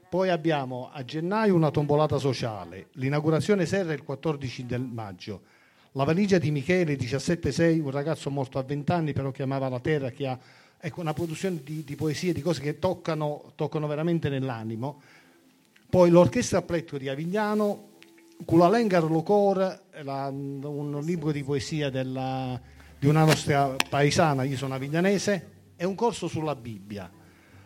Poi 0.09 0.31
abbiamo 0.31 0.91
a 0.93 1.05
gennaio 1.05 1.55
una 1.55 1.71
tombolata 1.71 2.19
sociale, 2.19 2.89
l'inaugurazione 2.93 3.67
sera 3.67 3.93
il 3.93 4.03
14 4.03 4.65
del 4.65 4.83
maggio. 4.83 5.43
La 5.93 6.05
valigia 6.05 6.39
di 6.39 6.51
Michele, 6.51 6.97
17-6, 6.97 7.81
un 7.81 7.91
ragazzo 7.91 8.31
morto 8.31 8.59
a 8.59 8.63
20 8.63 8.91
anni, 8.91 9.13
però 9.13 9.31
che 9.31 9.43
amava 9.43 9.69
la 9.69 9.81
terra, 9.81 10.11
che 10.11 10.27
ha 10.27 10.39
ecco, 10.81 11.01
una 11.01 11.13
produzione 11.13 11.61
di, 11.63 11.85
di 11.85 11.95
poesie, 11.95 12.33
di 12.33 12.43
cose 12.43 12.61
che 12.61 12.79
toccano, 12.79 13.53
toccano 13.55 13.87
veramente 13.87 14.29
nell'animo. 14.29 15.01
Poi 15.95 16.11
l'orchestra 16.11 16.61
Plectro 16.61 16.99
di 16.99 17.09
Avigliano, 17.09 17.91
Culalengar 18.45 19.05
Locor, 19.05 19.83
la- 20.03 20.27
un 20.29 21.01
libro 21.05 21.31
di 21.31 21.45
poesia 21.45 21.89
della- 21.89 22.61
di 22.99 23.07
una 23.07 23.25
nostra 23.25 23.77
paesana, 23.89 24.43
io 24.43 24.57
sono 24.57 24.75
aviglianese, 24.75 25.51
e 25.77 25.85
un 25.85 25.95
corso 25.95 26.27
sulla 26.27 26.57
Bibbia. 26.57 27.09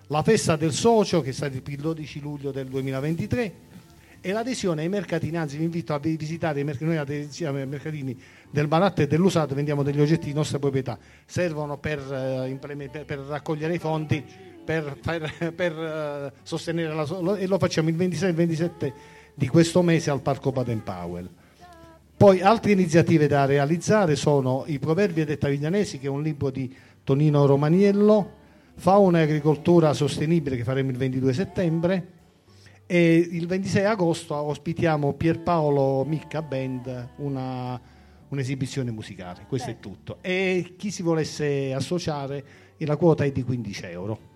La 0.09 0.23
festa 0.23 0.57
del 0.57 0.73
socio, 0.73 1.23
che 1.23 1.31
è 1.31 1.33
stata 1.33 1.57
il 1.57 1.77
12 1.79 2.21
luglio 2.21 2.51
del 2.51 2.67
2023, 2.67 3.55
e 4.21 4.33
l'adesione 4.33 4.83
ai 4.83 4.91
mercatini, 4.91 5.39
anzi 5.39 5.57
vi 5.57 5.65
invito 5.65 5.95
a 5.95 5.99
visitare 5.99 6.61
i 6.61 6.65
mercatini, 6.65 6.97
noi 6.97 7.47
ai 7.47 7.67
mercatini 7.67 8.21
del 8.51 8.69
barattolo 8.69 9.07
e 9.07 9.09
dell'usato, 9.09 9.55
vendiamo 9.55 9.83
degli 9.83 10.03
oggetti 10.03 10.27
di 10.27 10.35
nostra 10.35 10.59
proprietà, 10.59 10.99
servono 11.25 11.79
per, 11.79 11.99
eh, 11.99 13.05
per 13.07 13.21
raccogliere 13.21 13.73
i 13.73 13.79
fondi, 13.79 14.23
per, 14.69 14.99
far- 15.01 15.51
per, 15.53 15.73
eh, 15.73 16.33
sostenere 16.43 16.93
la 16.93 17.07
lo- 17.21 17.37
e 17.37 17.47
lo 17.47 17.59
facciamo 17.59 17.89
il 17.89 17.97
26 17.97 18.27
e 18.27 18.31
il 18.31 18.37
27 18.37 18.93
di 19.33 19.49
questo 19.49 19.81
mese 19.81 20.11
al 20.11 20.21
Parco 20.21 20.53
Baden 20.53 20.83
Powell. 20.83 21.27
Poi 22.15 22.43
altre 22.43 22.73
iniziative 22.73 23.27
da 23.29 23.47
realizzare 23.47 24.15
sono 24.15 24.65
I 24.67 24.79
Proverbi 24.79 25.23
e 25.23 25.25
detta 25.25 25.49
Viglianesi, 25.49 25.99
che 25.99 26.09
è 26.09 26.11
un 26.11 26.21
libro 26.21 26.51
di 26.51 26.75
Tonino 27.03 27.47
Romaniello, 27.47 28.37
Fauna 28.75 29.21
e 29.21 29.23
agricoltura 29.23 29.95
sostenibile 29.95 30.57
che 30.57 30.65
faremo 30.65 30.91
il 30.91 30.99
22 30.99 31.33
settembre 31.33 32.07
e 32.85 33.15
il 33.17 33.47
26 33.47 33.85
agosto 33.87 34.35
ospitiamo 34.35 35.15
Pierpaolo 35.15 36.05
Micca 36.05 36.43
Band, 36.43 37.13
una, 37.17 37.81
un'esibizione 38.29 38.91
musicale. 38.91 39.47
Questo 39.49 39.71
è 39.71 39.79
tutto. 39.81 40.19
E 40.21 40.75
chi 40.77 40.91
si 40.91 41.03
volesse 41.03 41.73
associare, 41.73 42.45
la 42.77 42.97
quota 42.97 43.25
è 43.25 43.33
di 43.33 43.43
15 43.43 43.87
euro. 43.87 44.28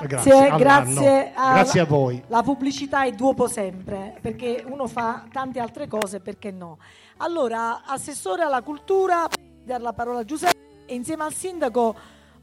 Grazie, 0.00 0.50
grazie, 0.56 1.32
a, 1.34 1.52
Grazie 1.54 1.80
a 1.80 1.84
voi. 1.84 2.22
La 2.28 2.42
pubblicità 2.42 3.04
è 3.04 3.12
duopo 3.12 3.46
sempre, 3.46 4.16
perché 4.20 4.64
uno 4.66 4.86
fa 4.86 5.24
tante 5.30 5.60
altre 5.60 5.86
cose, 5.86 6.20
perché 6.20 6.50
no? 6.50 6.78
Allora, 7.18 7.82
assessore 7.84 8.42
alla 8.42 8.62
cultura, 8.62 9.26
dare 9.64 9.82
la 9.82 9.92
parola 9.92 10.20
a 10.20 10.24
Giuseppe, 10.24 10.84
e 10.86 10.94
insieme 10.94 11.24
al 11.24 11.32
sindaco 11.32 11.94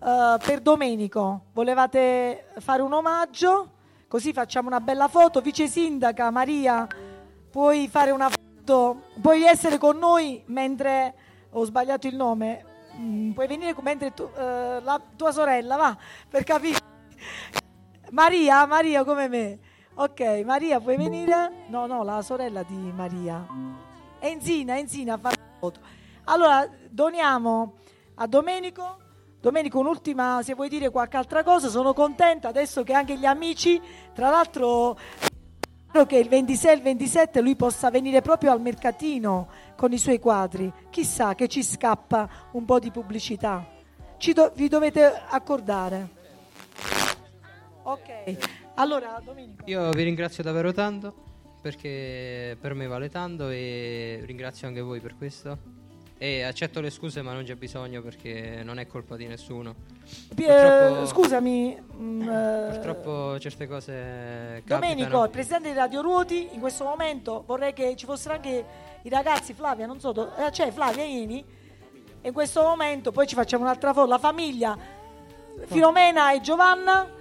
eh, 0.04 0.38
per 0.44 0.62
Domenico, 0.62 1.46
volevate 1.54 2.46
fare 2.60 2.82
un 2.82 2.94
omaggio? 2.94 3.72
Così 4.08 4.34
facciamo 4.34 4.68
una 4.68 4.80
bella 4.80 5.08
foto. 5.08 5.42
Vice 5.42 5.68
sindaca 5.68 6.32
Maria, 6.32 6.88
puoi 7.52 7.88
fare 7.88 8.12
una 8.12 8.30
foto, 8.30 9.04
puoi 9.22 9.44
essere 9.44 9.78
con 9.78 9.98
noi 9.98 10.42
mentre 10.48 11.14
ho 11.52 11.64
sbagliato 11.66 12.08
il 12.08 12.16
nome. 12.16 12.66
Mm, 12.98 13.32
puoi 13.32 13.48
venire 13.48 13.76
mentre 13.82 14.14
tu- 14.14 14.30
eh, 14.36 14.80
la 14.82 15.00
tua 15.16 15.32
sorella 15.32 15.76
va 15.76 15.98
per 16.28 16.44
capire. 16.44 16.78
Maria, 18.12 18.66
Maria 18.66 19.04
come 19.04 19.28
me. 19.28 19.60
Ok, 19.96 20.44
Maria 20.46 20.80
puoi 20.80 20.98
venire? 20.98 21.66
No, 21.68 21.86
no, 21.86 22.04
la 22.04 22.22
sorella 22.22 22.64
di 22.64 22.92
Maria. 22.96 23.46
Enzina, 24.20 24.78
Enzina, 24.78 25.18
fa 25.18 25.30
la 25.30 25.58
foto. 25.60 25.80
Allora, 26.26 26.68
doniamo 26.90 27.74
a 28.16 28.28
Domenico. 28.28 28.98
Domenico, 29.42 29.80
un'ultima, 29.80 30.42
se 30.44 30.54
vuoi 30.54 30.68
dire 30.68 30.90
qualche 30.90 31.16
altra 31.16 31.44
cosa, 31.44 31.70
sono 31.70 31.94
contenta 31.94 32.50
adesso 32.50 32.84
che 32.84 32.94
anche 32.94 33.18
gli 33.18 33.26
amici, 33.26 33.82
tra 34.14 34.30
l'altro 34.30 34.98
Spero 35.90 36.06
che 36.06 36.18
il 36.18 36.30
26 36.30 36.72
e 36.72 36.76
il 36.76 36.82
27 36.84 37.42
lui 37.42 37.56
possa 37.56 37.90
venire 37.90 38.22
proprio 38.22 38.52
al 38.52 38.62
mercatino 38.62 39.48
con 39.76 39.92
i 39.92 39.98
suoi 39.98 40.20
quadri. 40.20 40.72
Chissà 40.92 41.34
che 41.34 41.48
ci 41.48 41.64
scappa 41.64 42.30
un 42.52 42.64
po' 42.64 42.78
di 42.78 42.92
pubblicità. 42.92 43.66
Ci 44.18 44.34
do- 44.34 44.52
vi 44.54 44.68
dovete 44.68 45.20
accordare. 45.30 46.18
Ok, 47.84 48.38
allora 48.76 49.20
Domenico. 49.24 49.64
Io 49.66 49.90
vi 49.92 50.04
ringrazio 50.04 50.44
davvero 50.44 50.72
tanto 50.72 51.28
perché 51.62 52.56
per 52.60 52.74
me 52.74 52.88
vale 52.88 53.10
tanto 53.10 53.50
e 53.50 54.22
ringrazio 54.26 54.68
anche 54.68 54.82
voi 54.82 55.00
per 55.00 55.16
questo. 55.18 55.78
E 56.22 56.42
accetto 56.44 56.82
le 56.82 56.90
scuse, 56.90 57.22
ma 57.22 57.32
non 57.32 57.44
c'è 57.46 57.56
bisogno 57.56 58.02
perché 58.02 58.62
non 58.64 58.78
è 58.78 58.86
colpa 58.88 59.16
di 59.16 59.26
nessuno. 59.26 59.74
Purtroppo- 60.36 61.02
eh, 61.04 61.06
scusami, 61.08 61.82
mm, 61.96 62.22
eh, 62.30 62.68
Purtroppo 62.72 63.40
certe 63.40 63.68
cose 63.68 64.62
Domenico, 64.66 65.00
capitano. 65.02 65.24
il 65.24 65.30
presidente 65.30 65.70
di 65.70 65.76
Radio 65.76 66.02
Ruoti, 66.02 66.50
in 66.54 66.60
questo 66.60 66.84
momento 66.84 67.44
vorrei 67.48 67.72
che 67.72 67.96
ci 67.96 68.06
fossero 68.06 68.34
anche 68.36 68.66
i 69.02 69.10
ragazzi, 69.10 69.54
Flavia, 69.54 69.86
non 69.86 70.00
so, 70.02 70.12
do- 70.12 70.36
eh, 70.36 70.50
c'è 70.52 70.72
Flavia, 70.72 71.06
vieni. 71.06 71.44
E 72.22 72.28
in 72.28 72.34
questo 72.34 72.62
momento 72.64 73.14
poi 73.14 73.26
ci 73.26 73.36
facciamo 73.36 73.64
un'altra 73.64 73.94
foto, 73.94 74.08
la 74.08 74.18
famiglia 74.18 74.78
Filomena 75.68 76.34
e 76.34 76.42
Giovanna. 76.42 77.18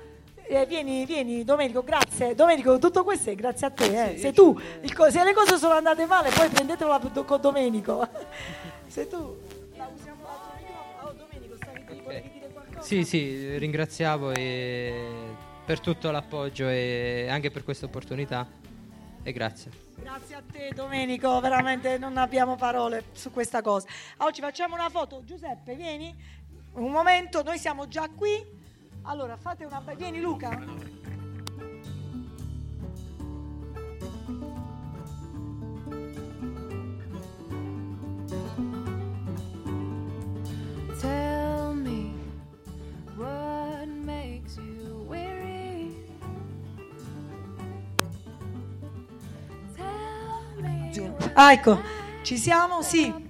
Eh, 0.50 0.64
vieni, 0.64 1.04
vieni 1.04 1.44
Domenico, 1.44 1.82
grazie. 1.82 2.34
Domenico, 2.34 2.78
tutto 2.78 3.04
questo 3.04 3.30
è 3.30 3.34
grazie 3.34 3.66
a 3.66 3.70
te. 3.70 4.12
eh. 4.12 4.16
Se 4.18 4.32
tu, 4.32 4.58
il 4.80 4.94
co- 4.94 5.10
se 5.10 5.22
le 5.22 5.34
cose 5.34 5.58
sono 5.58 5.74
andate 5.74 6.06
male, 6.06 6.30
poi 6.30 6.48
prendetela 6.48 6.98
con 6.98 7.40
Domenico. 7.40 8.08
se 8.86 9.06
tu... 9.06 9.36
la 9.76 9.88
usiamo. 9.94 10.24
Oh, 11.02 11.12
Domenico, 11.12 11.54
stavi 11.56 11.84
di- 11.86 12.00
volevi 12.00 12.30
dire 12.32 12.48
qualcosa? 12.50 12.80
Sì, 12.80 13.04
sì, 13.04 13.58
ringraziavo 13.58 14.30
e 14.32 14.94
per 15.66 15.80
tutto 15.80 16.10
l'appoggio 16.10 16.66
e 16.68 17.26
anche 17.28 17.50
per 17.50 17.62
questa 17.62 17.84
opportunità. 17.84 18.46
E 19.22 19.32
grazie. 19.32 19.70
Grazie 19.96 20.36
a 20.36 20.42
te 20.50 20.70
Domenico, 20.74 21.38
veramente 21.40 21.98
non 21.98 22.16
abbiamo 22.16 22.56
parole 22.56 23.04
su 23.12 23.30
questa 23.30 23.60
cosa. 23.60 23.86
Oggi 24.18 24.40
facciamo 24.40 24.74
una 24.76 24.88
foto, 24.88 25.22
Giuseppe 25.26 25.74
vieni, 25.74 26.16
un 26.78 26.90
momento, 26.92 27.42
noi 27.42 27.58
siamo 27.58 27.88
già 27.88 28.08
qui, 28.08 28.30
allora 29.02 29.36
fate 29.36 29.64
una... 29.64 29.80
be- 29.80 29.96
Vieni 29.96 30.20
Luca. 30.20 30.50
Tell 41.00 41.74
me 41.74 42.12
what 43.16 43.86
makes 43.86 44.56
you 44.56 45.04
weary. 45.08 45.94
Tell 49.76 50.60
me 50.60 51.16
Ah 51.34 51.52
ecco, 51.52 51.80
ci 52.22 52.36
siamo? 52.36 52.82
Sì. 52.82 53.27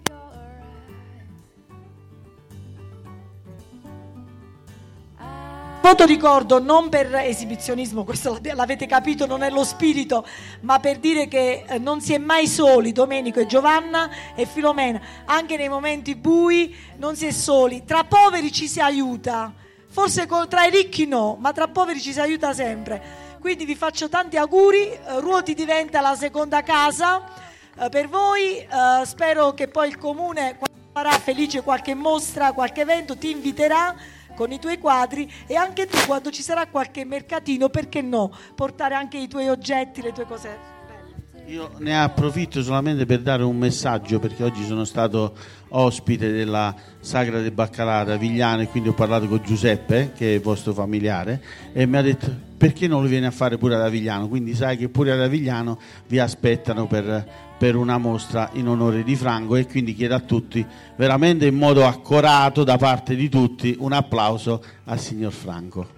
Foto 5.89 6.05
ricordo 6.05 6.60
non 6.60 6.90
per 6.90 7.15
esibizionismo, 7.15 8.05
questo 8.05 8.39
l'avete 8.43 8.85
capito, 8.85 9.24
non 9.24 9.43
è 9.43 9.48
lo 9.48 9.65
spirito, 9.65 10.23
ma 10.60 10.78
per 10.81 10.98
dire 10.98 11.28
che 11.28 11.65
eh, 11.66 11.78
non 11.78 12.02
si 12.02 12.12
è 12.12 12.19
mai 12.19 12.47
soli, 12.47 12.93
Domenico 12.93 13.40
e 13.40 13.47
Giovanna 13.47 14.10
e 14.35 14.44
Filomena, 14.44 15.01
anche 15.24 15.56
nei 15.56 15.70
momenti 15.70 16.15
bui 16.15 16.77
non 16.98 17.16
si 17.16 17.24
è 17.24 17.31
soli, 17.31 17.86
tra 17.86 18.05
poveri 18.05 18.52
ci 18.52 18.69
si 18.69 18.81
aiuta, 18.81 19.51
forse 19.89 20.28
tra 20.47 20.66
i 20.66 20.70
ricchi 20.70 21.06
no, 21.06 21.39
ma 21.40 21.55
tra 21.55 21.69
poveri 21.69 22.02
ci 22.02 22.12
si 22.12 22.20
aiuta 22.20 22.52
sempre. 22.52 23.02
Quindi 23.40 23.65
vi 23.65 23.74
faccio 23.74 24.10
tanti 24.10 24.36
auguri, 24.36 24.90
eh, 24.90 25.20
Ruoti 25.20 25.55
diventa 25.55 26.02
la 26.02 26.15
seconda 26.15 26.62
casa 26.62 27.24
eh, 27.81 27.89
per 27.89 28.10
voi, 28.10 28.62
spero 29.05 29.55
che 29.55 29.69
poi 29.69 29.89
il 29.89 29.97
comune 29.97 30.59
farà 30.93 31.12
felice 31.12 31.62
qualche 31.62 31.94
mostra, 31.94 32.52
qualche 32.52 32.82
evento, 32.82 33.16
ti 33.16 33.31
inviterà 33.31 33.97
con 34.39 34.52
i 34.52 34.60
tuoi 34.60 34.78
quadri 34.78 35.28
e 35.48 35.56
anche 35.56 35.86
tu 35.86 35.98
quando 36.06 36.31
ci 36.31 36.43
sarà 36.43 36.69
qualche 36.69 37.05
mercatino, 37.05 37.70
perché 37.70 38.02
no, 38.02 38.31
portare 38.55 38.94
anche 38.94 39.19
i 39.19 39.27
tuoi 39.27 39.48
oggetti, 39.48 40.01
le 40.01 40.12
tue 40.12 40.27
cose. 40.27 40.78
Io 41.49 41.70
ne 41.79 41.99
approfitto 41.99 42.62
solamente 42.62 43.07
per 43.07 43.20
dare 43.20 43.43
un 43.43 43.57
messaggio 43.57 44.19
perché 44.19 44.45
oggi 44.45 44.66
sono 44.66 44.85
stato 44.85 45.35
ospite 45.69 46.31
della 46.31 46.75
Sagra 47.01 47.41
del 47.41 47.53
Baccalà 47.53 48.01
a 48.01 48.16
Vigliano 48.16 48.61
e 48.61 48.66
quindi 48.66 48.91
ho 48.91 48.93
parlato 48.93 49.27
con 49.29 49.41
Giuseppe 49.43 50.12
che 50.15 50.35
è 50.35 50.41
vostro 50.41 50.75
familiare 50.75 51.43
e 51.73 51.87
mi 51.87 51.97
ha 51.97 52.03
detto 52.03 52.31
perché 52.55 52.87
non 52.87 53.01
lo 53.01 53.09
vieni 53.09 53.25
a 53.25 53.31
fare 53.31 53.57
pure 53.57 53.77
ad 53.77 53.81
Avigliano 53.81 54.29
quindi 54.29 54.53
sai 54.53 54.77
che 54.77 54.91
pure 54.91 55.12
ad 55.12 55.23
Avigliano 55.23 55.79
vi 56.07 56.19
aspettano 56.19 56.87
per, 56.87 57.27
per 57.57 57.77
una 57.77 57.97
mostra 57.97 58.51
in 58.53 58.69
onore 58.69 59.03
di 59.03 59.16
Franco 59.16 59.57
e 59.57 59.66
quindi 59.66 59.95
chiedo 59.95 60.16
a 60.16 60.20
tutti 60.20 60.62
veramente 60.97 61.47
in 61.47 61.57
modo 61.57 61.87
accorato 61.87 62.62
da 62.62 62.77
parte 62.77 63.16
di 63.16 63.31
tutti 63.31 63.75
un 63.79 63.93
applauso 63.93 64.62
al 64.85 65.01
signor 65.01 65.33
Franco. 65.33 65.98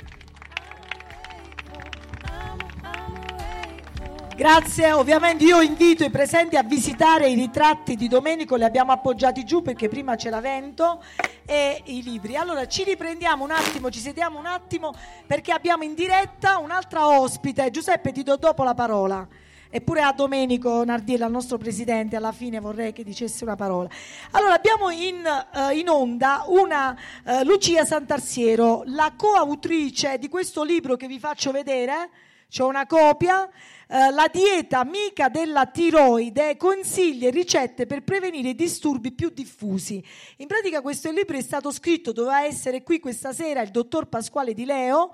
Grazie, 4.40 4.92
ovviamente 4.92 5.44
io 5.44 5.60
invito 5.60 6.02
i 6.02 6.08
presenti 6.08 6.56
a 6.56 6.62
visitare 6.62 7.28
i 7.28 7.34
ritratti 7.34 7.94
di 7.94 8.08
Domenico, 8.08 8.56
li 8.56 8.64
abbiamo 8.64 8.90
appoggiati 8.90 9.44
giù 9.44 9.60
perché 9.60 9.90
prima 9.90 10.16
c'era 10.16 10.40
vento 10.40 11.04
e 11.44 11.82
i 11.84 12.02
libri. 12.02 12.36
Allora 12.36 12.66
ci 12.66 12.82
riprendiamo 12.82 13.44
un 13.44 13.50
attimo, 13.50 13.90
ci 13.90 13.98
sediamo 13.98 14.38
un 14.38 14.46
attimo 14.46 14.94
perché 15.26 15.52
abbiamo 15.52 15.82
in 15.82 15.92
diretta 15.92 16.56
un'altra 16.56 17.06
ospite. 17.20 17.70
Giuseppe 17.70 18.12
ti 18.12 18.22
do 18.22 18.36
dopo 18.36 18.64
la 18.64 18.72
parola. 18.72 19.28
Eppure 19.68 20.00
a 20.00 20.12
Domenico 20.14 20.82
Nardiella, 20.86 21.26
il 21.26 21.32
nostro 21.32 21.58
presidente, 21.58 22.16
alla 22.16 22.32
fine 22.32 22.60
vorrei 22.60 22.94
che 22.94 23.04
dicesse 23.04 23.44
una 23.44 23.56
parola. 23.56 23.90
Allora, 24.30 24.54
abbiamo 24.54 24.88
in, 24.88 25.22
eh, 25.22 25.76
in 25.76 25.90
onda 25.90 26.44
una 26.46 26.96
eh, 27.26 27.44
Lucia 27.44 27.84
Santarsiero, 27.84 28.84
la 28.86 29.12
coautrice 29.14 30.16
di 30.16 30.30
questo 30.30 30.64
libro 30.64 30.96
che 30.96 31.08
vi 31.08 31.18
faccio 31.18 31.50
vedere. 31.50 32.08
C'è 32.48 32.64
una 32.64 32.86
copia. 32.86 33.46
Eh, 33.92 34.12
la 34.12 34.28
dieta 34.32 34.78
amica 34.78 35.28
della 35.28 35.66
tiroide, 35.66 36.56
consigli 36.56 37.26
e 37.26 37.30
ricette 37.30 37.86
per 37.86 38.04
prevenire 38.04 38.50
i 38.50 38.54
disturbi 38.54 39.10
più 39.10 39.30
diffusi. 39.30 40.00
In 40.36 40.46
pratica 40.46 40.80
questo 40.80 41.10
libro 41.10 41.36
è 41.36 41.42
stato 41.42 41.72
scritto, 41.72 42.12
doveva 42.12 42.44
essere 42.44 42.84
qui 42.84 43.00
questa 43.00 43.32
sera 43.32 43.62
il 43.62 43.70
dottor 43.70 44.06
Pasquale 44.06 44.54
Di 44.54 44.64
Leo, 44.64 45.12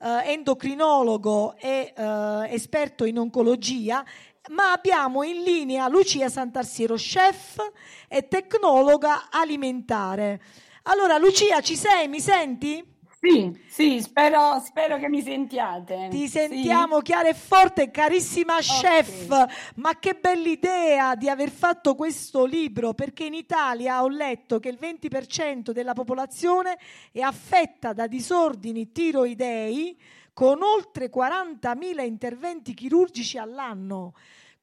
eh, 0.00 0.32
endocrinologo 0.32 1.54
e 1.56 1.92
eh, 1.96 2.46
esperto 2.50 3.04
in 3.04 3.20
oncologia, 3.20 4.04
ma 4.48 4.72
abbiamo 4.72 5.22
in 5.22 5.44
linea 5.44 5.86
Lucia 5.86 6.28
Santarsiero, 6.28 6.96
chef 6.96 7.58
e 8.08 8.26
tecnologa 8.26 9.28
alimentare. 9.30 10.42
Allora 10.82 11.16
Lucia, 11.16 11.60
ci 11.60 11.76
sei? 11.76 12.08
Mi 12.08 12.20
senti? 12.20 12.95
Sì, 13.28 13.64
sì, 13.66 14.00
spero, 14.00 14.60
spero 14.64 14.98
che 14.98 15.08
mi 15.08 15.20
sentiate. 15.20 16.08
Ti 16.10 16.28
sentiamo 16.28 17.00
chiara 17.00 17.28
e 17.28 17.34
forte, 17.34 17.90
carissima 17.90 18.58
chef. 18.58 19.72
Ma 19.76 19.98
che 19.98 20.14
bella 20.14 20.48
idea 20.48 21.14
di 21.16 21.28
aver 21.28 21.50
fatto 21.50 21.94
questo 21.96 22.44
libro, 22.44 22.94
perché 22.94 23.24
in 23.24 23.34
Italia 23.34 24.02
ho 24.02 24.08
letto 24.08 24.60
che 24.60 24.68
il 24.68 24.78
20% 24.80 25.72
della 25.72 25.92
popolazione 25.92 26.78
è 27.10 27.20
affetta 27.20 27.92
da 27.92 28.06
disordini 28.06 28.92
tiroidei 28.92 29.98
con 30.32 30.62
oltre 30.62 31.10
40.000 31.10 32.04
interventi 32.04 32.74
chirurgici 32.74 33.38
all'anno. 33.38 34.12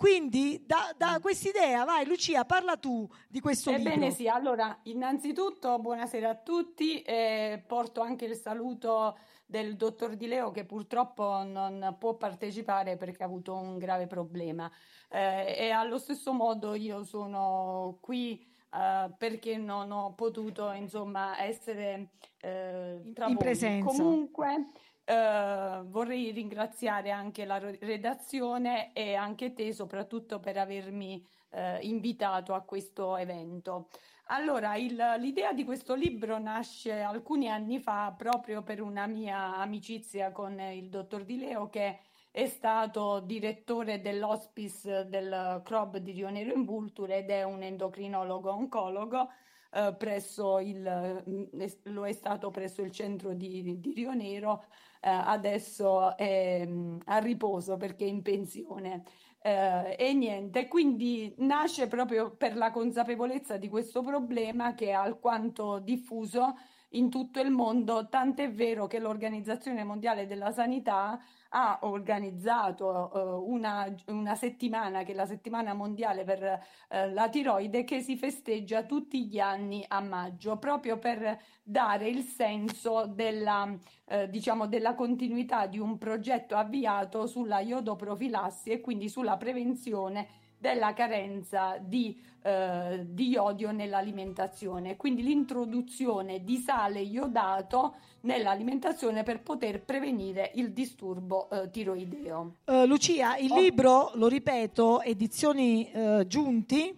Quindi 0.03 0.61
da, 0.65 0.93
da 0.97 1.17
quest'idea, 1.21 1.85
vai 1.85 2.05
Lucia, 2.05 2.43
parla 2.43 2.75
tu 2.75 3.07
di 3.29 3.39
questo 3.39 3.69
Ebbene 3.69 3.95
libro. 3.95 4.11
sì, 4.11 4.27
allora 4.27 4.77
innanzitutto 4.83 5.79
buonasera 5.79 6.29
a 6.29 6.35
tutti, 6.35 7.01
eh, 7.03 7.63
porto 7.65 8.01
anche 8.01 8.25
il 8.25 8.35
saluto 8.35 9.17
del 9.45 9.77
dottor 9.77 10.17
Di 10.17 10.27
Leo 10.27 10.51
che 10.51 10.65
purtroppo 10.65 11.43
non 11.45 11.95
può 11.97 12.15
partecipare 12.15 12.97
perché 12.97 13.23
ha 13.23 13.27
avuto 13.27 13.55
un 13.55 13.77
grave 13.77 14.05
problema 14.05 14.69
Eh, 15.09 15.55
e 15.57 15.69
allo 15.69 15.97
stesso 15.97 16.33
modo 16.33 16.73
io 16.73 17.05
sono 17.05 17.97
qui 18.01 18.45
eh, 18.75 19.09
perché 19.17 19.55
non 19.55 19.89
ho 19.91 20.13
potuto 20.15 20.69
insomma 20.71 21.41
essere 21.41 22.09
tra 22.39 23.27
in 23.27 23.37
presenza. 23.37 23.85
Comunque 23.85 24.65
eh, 25.05 25.81
vorrei 25.85 26.31
ringraziare 26.31 27.11
anche 27.11 27.45
la 27.45 27.57
redazione 27.59 28.93
e 28.93 29.15
anche 29.15 29.53
te 29.53 29.73
soprattutto 29.73 30.39
per 30.39 30.57
avermi 30.57 31.25
eh, 31.51 31.79
invitato 31.81 32.53
a 32.53 32.61
questo 32.61 33.17
evento. 33.17 33.89
Allora, 34.27 34.75
il- 34.75 35.15
l'idea 35.19 35.53
di 35.53 35.63
questo 35.65 35.95
libro 35.95 36.39
nasce 36.39 37.01
alcuni 37.01 37.49
anni 37.49 37.79
fa 37.79 38.13
proprio 38.17 38.63
per 38.63 38.81
una 38.81 39.05
mia 39.05 39.57
amicizia 39.57 40.31
con 40.31 40.59
il 40.59 40.89
dottor 40.89 41.25
Di 41.25 41.37
Leo 41.37 41.69
che 41.69 41.99
è 42.31 42.47
stato 42.47 43.19
direttore 43.19 44.01
dell'hospice 44.01 45.07
del 45.07 45.61
CROB 45.63 45.97
di 45.97 46.11
Rionero 46.13 46.53
in 46.53 46.65
Vulture 46.65 47.17
ed 47.17 47.29
è 47.29 47.43
un 47.43 47.61
endocrinologo 47.61 48.51
oncologo 48.51 49.29
eh, 49.73 49.95
presso 49.97 50.59
il, 50.59 51.23
mm, 51.27 51.43
lo 51.83 52.05
è 52.05 52.11
stato 52.13 52.51
presso 52.51 52.81
il 52.81 52.91
centro 52.91 53.33
di, 53.33 53.79
di 53.79 53.93
Rio 53.93 54.13
Nero, 54.13 54.65
eh, 55.01 55.09
adesso 55.09 56.15
è 56.15 56.65
mm, 56.65 56.99
a 57.05 57.17
riposo 57.17 57.77
perché 57.77 58.05
è 58.05 58.07
in 58.07 58.21
pensione. 58.21 59.03
Eh, 59.41 59.95
e 59.99 60.13
niente, 60.13 60.67
quindi 60.67 61.33
nasce 61.39 61.87
proprio 61.87 62.31
per 62.31 62.55
la 62.55 62.71
consapevolezza 62.71 63.57
di 63.57 63.67
questo 63.67 64.01
problema 64.01 64.73
che 64.73 64.87
è 64.87 64.91
alquanto 64.91 65.79
diffuso 65.79 66.55
in 66.93 67.09
tutto 67.09 67.39
il 67.41 67.51
mondo, 67.51 68.07
tant'è 68.07 68.51
vero 68.51 68.87
che 68.87 68.99
l'Organizzazione 68.99 69.83
Mondiale 69.83 70.27
della 70.27 70.51
Sanità 70.51 71.19
ha 71.55 71.79
organizzato 71.81 73.11
eh, 73.13 73.19
una, 73.51 73.93
una 74.07 74.35
settimana, 74.35 75.03
che 75.03 75.11
è 75.11 75.15
la 75.15 75.25
settimana 75.25 75.73
mondiale 75.73 76.23
per 76.23 76.43
eh, 76.43 77.11
la 77.11 77.29
tiroide, 77.29 77.83
che 77.83 78.01
si 78.01 78.17
festeggia 78.17 78.83
tutti 78.83 79.27
gli 79.27 79.39
anni 79.39 79.83
a 79.87 80.01
maggio, 80.01 80.57
proprio 80.57 80.97
per 80.97 81.39
dare 81.61 82.09
il 82.09 82.23
senso 82.23 83.05
della, 83.05 83.71
eh, 84.05 84.29
diciamo, 84.29 84.67
della 84.67 84.95
continuità 84.95 85.67
di 85.67 85.77
un 85.77 85.97
progetto 85.97 86.55
avviato 86.55 87.27
sulla 87.27 87.59
iodoprofilassi 87.59 88.71
e 88.71 88.81
quindi 88.81 89.07
sulla 89.07 89.37
prevenzione 89.37 90.41
della 90.63 90.93
carenza 90.93 91.77
di, 91.77 92.17
eh, 92.41 93.05
di 93.09 93.27
iodio 93.27 93.71
nell'alimentazione, 93.73 94.95
quindi 94.95 95.21
l'introduzione 95.21 96.41
di 96.41 96.55
sale 96.55 97.01
iodato 97.01 97.95
nell'alimentazione 98.21 99.23
per 99.23 99.41
poter 99.41 99.81
prevenire 99.83 100.51
il 100.55 100.71
disturbo 100.71 101.49
eh, 101.49 101.69
tiroideo. 101.69 102.53
Eh, 102.63 102.85
Lucia, 102.85 103.35
il 103.35 103.51
Oh. 103.51 103.59
libro, 103.59 104.11
lo 104.13 104.29
ripeto, 104.29 105.01
edizioni 105.01 105.91
eh, 105.91 106.23
Giunti, 106.27 106.95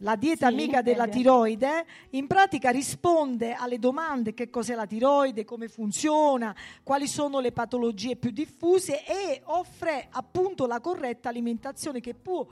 la 0.00 0.16
dieta 0.16 0.48
Sì, 0.48 0.52
amica 0.54 0.80
della 0.80 1.06
tiroide, 1.06 1.84
in 2.10 2.26
pratica 2.26 2.70
risponde 2.70 3.52
alle 3.52 3.78
domande 3.78 4.32
che 4.32 4.48
cos'è 4.48 4.74
la 4.74 4.86
tiroide, 4.86 5.44
come 5.44 5.68
funziona, 5.68 6.54
quali 6.82 7.06
sono 7.06 7.40
le 7.40 7.52
patologie 7.52 8.16
più 8.16 8.30
diffuse 8.30 9.04
e 9.04 9.42
offre 9.44 10.08
appunto 10.12 10.66
la 10.66 10.80
corretta 10.80 11.28
alimentazione 11.28 12.00
che 12.00 12.14
può 12.14 12.46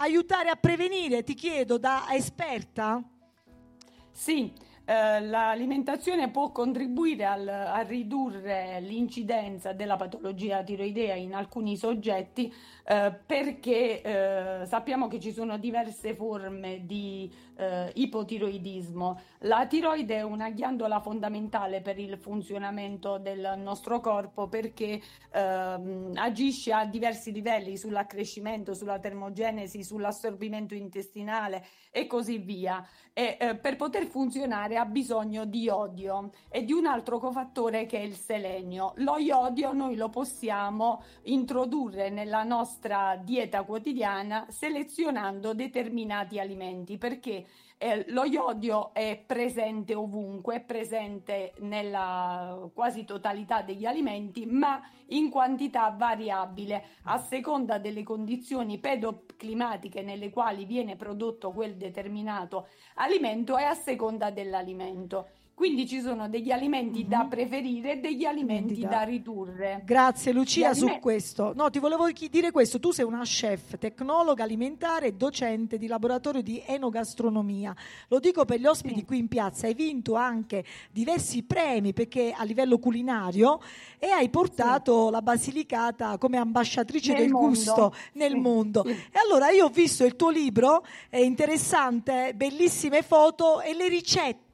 aiutare 0.00 0.48
a 0.48 0.56
prevenire, 0.56 1.22
ti 1.22 1.34
chiedo, 1.34 1.78
da 1.78 2.06
esperta? 2.12 3.02
Sì, 4.10 4.52
eh, 4.84 5.20
l'alimentazione 5.20 6.30
può 6.30 6.50
contribuire 6.50 7.24
al- 7.24 7.48
a 7.48 7.80
ridurre 7.82 8.80
l'incidenza 8.80 9.72
della 9.72 9.96
patologia 9.96 10.62
tiroidea 10.62 11.14
in 11.14 11.34
alcuni 11.34 11.76
soggetti 11.76 12.52
eh, 12.90 13.12
perché 13.24 14.02
eh, 14.02 14.66
sappiamo 14.66 15.06
che 15.06 15.20
ci 15.20 15.30
sono 15.30 15.58
diverse 15.58 16.12
forme 16.16 16.84
di 16.86 17.32
eh, 17.54 17.92
ipotiroidismo. 17.94 19.20
La 19.42 19.64
tiroide 19.68 20.16
è 20.16 20.22
una 20.22 20.50
ghiandola 20.50 20.98
fondamentale 20.98 21.82
per 21.82 22.00
il 22.00 22.18
funzionamento 22.18 23.18
del 23.18 23.54
nostro 23.58 24.00
corpo 24.00 24.48
perché 24.48 25.00
ehm, 25.30 26.14
agisce 26.16 26.72
a 26.72 26.84
diversi 26.84 27.30
livelli 27.30 27.76
sull'accrescimento, 27.76 28.74
sulla 28.74 28.98
termogenesi, 28.98 29.84
sull'assorbimento 29.84 30.74
intestinale 30.74 31.64
e 31.92 32.08
così 32.08 32.38
via. 32.38 32.84
E 33.12 33.36
eh, 33.38 33.54
per 33.54 33.76
poter 33.76 34.06
funzionare 34.06 34.76
ha 34.76 34.84
bisogno 34.84 35.44
di 35.44 35.60
iodio 35.60 36.30
e 36.48 36.64
di 36.64 36.72
un 36.72 36.86
altro 36.86 37.20
cofattore 37.20 37.86
che 37.86 37.98
è 37.98 38.02
il 38.02 38.16
selenio. 38.16 38.94
Lo 38.96 39.16
iodio 39.16 39.72
noi 39.72 39.94
lo 39.94 40.08
possiamo 40.08 41.02
introdurre 41.22 42.10
nella 42.10 42.42
nostra 42.42 42.78
dieta 43.22 43.62
quotidiana 43.62 44.46
selezionando 44.48 45.54
determinati 45.54 46.38
alimenti 46.38 46.96
perché 46.98 47.46
eh, 47.82 48.04
lo 48.08 48.24
iodio 48.24 48.92
è 48.92 49.22
presente 49.24 49.94
ovunque, 49.94 50.56
è 50.56 50.60
presente 50.60 51.54
nella 51.60 52.68
quasi 52.74 53.04
totalità 53.04 53.62
degli 53.62 53.86
alimenti, 53.86 54.44
ma 54.44 54.82
in 55.06 55.30
quantità 55.30 55.88
variabile 55.96 56.84
a 57.04 57.18
seconda 57.18 57.78
delle 57.78 58.02
condizioni 58.02 58.78
pedoclimatiche 58.78 60.02
nelle 60.02 60.28
quali 60.28 60.66
viene 60.66 60.96
prodotto 60.96 61.52
quel 61.52 61.76
determinato 61.76 62.68
alimento 62.96 63.56
e 63.56 63.64
a 63.64 63.74
seconda 63.74 64.30
dell'alimento. 64.30 65.28
Quindi 65.60 65.86
ci 65.86 66.00
sono 66.00 66.26
degli 66.30 66.50
alimenti 66.50 67.06
da 67.06 67.26
preferire 67.28 67.92
e 67.92 67.96
degli 67.98 68.24
alimenti 68.24 68.80
da 68.80 69.02
ridurre. 69.02 69.82
Grazie 69.84 70.32
Lucia 70.32 70.72
su 70.72 70.88
questo. 71.02 71.52
No, 71.54 71.68
ti 71.68 71.78
volevo 71.78 72.08
dire 72.30 72.50
questo. 72.50 72.80
Tu 72.80 72.92
sei 72.92 73.04
una 73.04 73.20
chef, 73.24 73.76
tecnologa 73.76 74.42
alimentare 74.42 75.08
e 75.08 75.12
docente 75.12 75.76
di 75.76 75.86
laboratorio 75.86 76.40
di 76.40 76.62
enogastronomia. 76.64 77.76
Lo 78.08 78.20
dico 78.20 78.46
per 78.46 78.58
gli 78.58 78.64
ospiti 78.64 79.04
qui 79.04 79.18
in 79.18 79.28
piazza. 79.28 79.66
Hai 79.66 79.74
vinto 79.74 80.14
anche 80.14 80.64
diversi 80.90 81.42
premi 81.42 81.92
perché 81.92 82.32
a 82.34 82.44
livello 82.44 82.78
culinario 82.78 83.60
e 83.98 84.08
hai 84.08 84.30
portato 84.30 85.10
la 85.10 85.20
Basilicata 85.20 86.16
come 86.16 86.38
ambasciatrice 86.38 87.12
Nel 87.12 87.20
del 87.20 87.30
mondo. 87.32 87.48
gusto 87.48 87.94
nel 88.14 88.36
mondo. 88.36 88.82
E 88.86 89.18
allora 89.22 89.50
io 89.50 89.66
ho 89.66 89.68
visto 89.68 90.06
il 90.06 90.16
tuo 90.16 90.30
libro, 90.30 90.86
è 91.10 91.18
interessante, 91.18 92.32
bellissime 92.34 93.02
foto 93.02 93.60
e 93.60 93.74
le 93.74 93.88
ricette. 93.88 94.49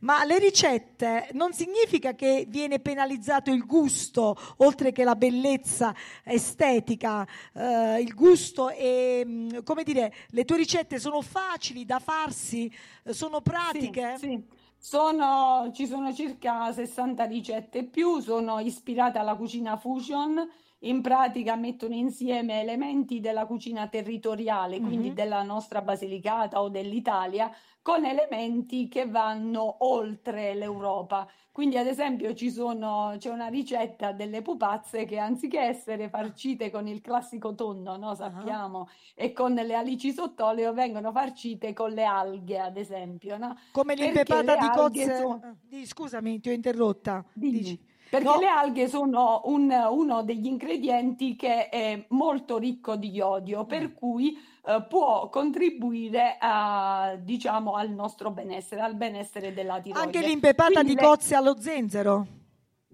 Ma 0.00 0.24
le 0.24 0.38
ricette 0.38 1.28
non 1.32 1.52
significa 1.52 2.14
che 2.14 2.46
viene 2.48 2.78
penalizzato 2.80 3.50
il 3.50 3.64
gusto, 3.64 4.36
oltre 4.58 4.92
che 4.92 5.04
la 5.04 5.14
bellezza 5.16 5.94
estetica, 6.24 7.26
eh, 7.54 8.00
il 8.00 8.14
gusto 8.14 8.70
e, 8.70 9.24
mh, 9.24 9.62
come 9.62 9.82
dire, 9.84 10.12
le 10.30 10.44
tue 10.44 10.56
ricette 10.56 10.98
sono 10.98 11.20
facili 11.20 11.84
da 11.84 11.98
farsi, 11.98 12.72
eh, 13.04 13.12
sono 13.12 13.40
pratiche? 13.40 14.14
Sì, 14.18 14.26
sì. 14.26 14.42
Sono- 14.80 15.70
ci 15.74 15.86
sono 15.86 16.14
circa 16.14 16.72
60 16.72 17.24
ricette 17.24 17.82
più, 17.84 18.20
sono 18.20 18.60
ispirate 18.60 19.18
alla 19.18 19.34
cucina 19.34 19.76
fusion, 19.76 20.48
in 20.82 21.00
pratica 21.02 21.56
mettono 21.56 21.94
insieme 21.94 22.60
elementi 22.60 23.18
della 23.20 23.46
cucina 23.46 23.88
territoriale, 23.88 24.80
quindi 24.80 25.08
Mhm. 25.08 25.14
della 25.14 25.42
nostra 25.42 25.82
Basilicata 25.82 26.60
o 26.62 26.68
dell'Italia, 26.68 27.50
con 27.82 28.04
elementi 28.04 28.86
che 28.88 29.06
vanno 29.06 29.76
oltre 29.80 30.54
l'Europa. 30.54 31.26
Quindi, 31.50 31.76
ad 31.78 31.86
esempio, 31.86 32.34
ci 32.34 32.50
sono, 32.50 33.14
c'è 33.18 33.30
una 33.30 33.48
ricetta 33.48 34.12
delle 34.12 34.42
pupazze 34.42 35.04
che 35.06 35.18
anziché 35.18 35.58
essere 35.60 36.08
farcite 36.08 36.70
con 36.70 36.86
il 36.86 37.00
classico 37.00 37.54
tonno, 37.54 37.96
no, 37.96 38.14
sappiamo, 38.14 38.88
e 39.16 39.32
con 39.32 39.54
le 39.54 39.74
alici 39.74 40.12
sott'olio, 40.12 40.72
vengono 40.74 41.10
farcite 41.10 41.72
con 41.72 41.90
le 41.90 42.04
alghe, 42.04 42.58
ad 42.60 42.76
esempio, 42.76 43.36
no? 43.38 43.56
Come 43.72 43.94
l'impepata 43.96 44.56
di 44.56 44.68
cozze. 44.70 45.16
sono- 45.16 45.40
Ah, 45.42 45.56
di- 45.60 45.86
scusami, 45.86 46.38
ti 46.40 46.50
ho 46.50 46.52
interrotta. 46.52 47.24
Dici. 47.32 47.87
Perché 48.10 48.26
No. 48.26 48.38
le 48.38 48.46
alghe 48.46 48.88
sono 48.88 49.42
un- 49.44 49.70
uno 49.90 50.22
degli 50.22 50.46
ingredienti 50.46 51.36
che 51.36 51.68
è 51.68 52.04
molto 52.08 52.56
ricco 52.58 52.96
di 52.96 53.10
iodio, 53.10 53.64
Mm. 53.64 53.66
per 53.66 53.92
cui 53.94 54.36
eh, 54.68 54.84
può 54.86 55.30
contribuire 55.30 56.36
a, 56.38 57.16
diciamo, 57.18 57.72
al 57.74 57.88
nostro 57.90 58.30
benessere, 58.30 58.82
al 58.82 58.94
benessere 58.96 59.54
della 59.54 59.80
tiroide. 59.80 60.04
Anche 60.06 60.20
l'impepata 60.26 60.72
Quindi 60.80 60.90
di 60.94 61.00
le- 61.00 61.06
cozze 61.06 61.34
allo 61.34 61.56
zenzero. 61.58 62.26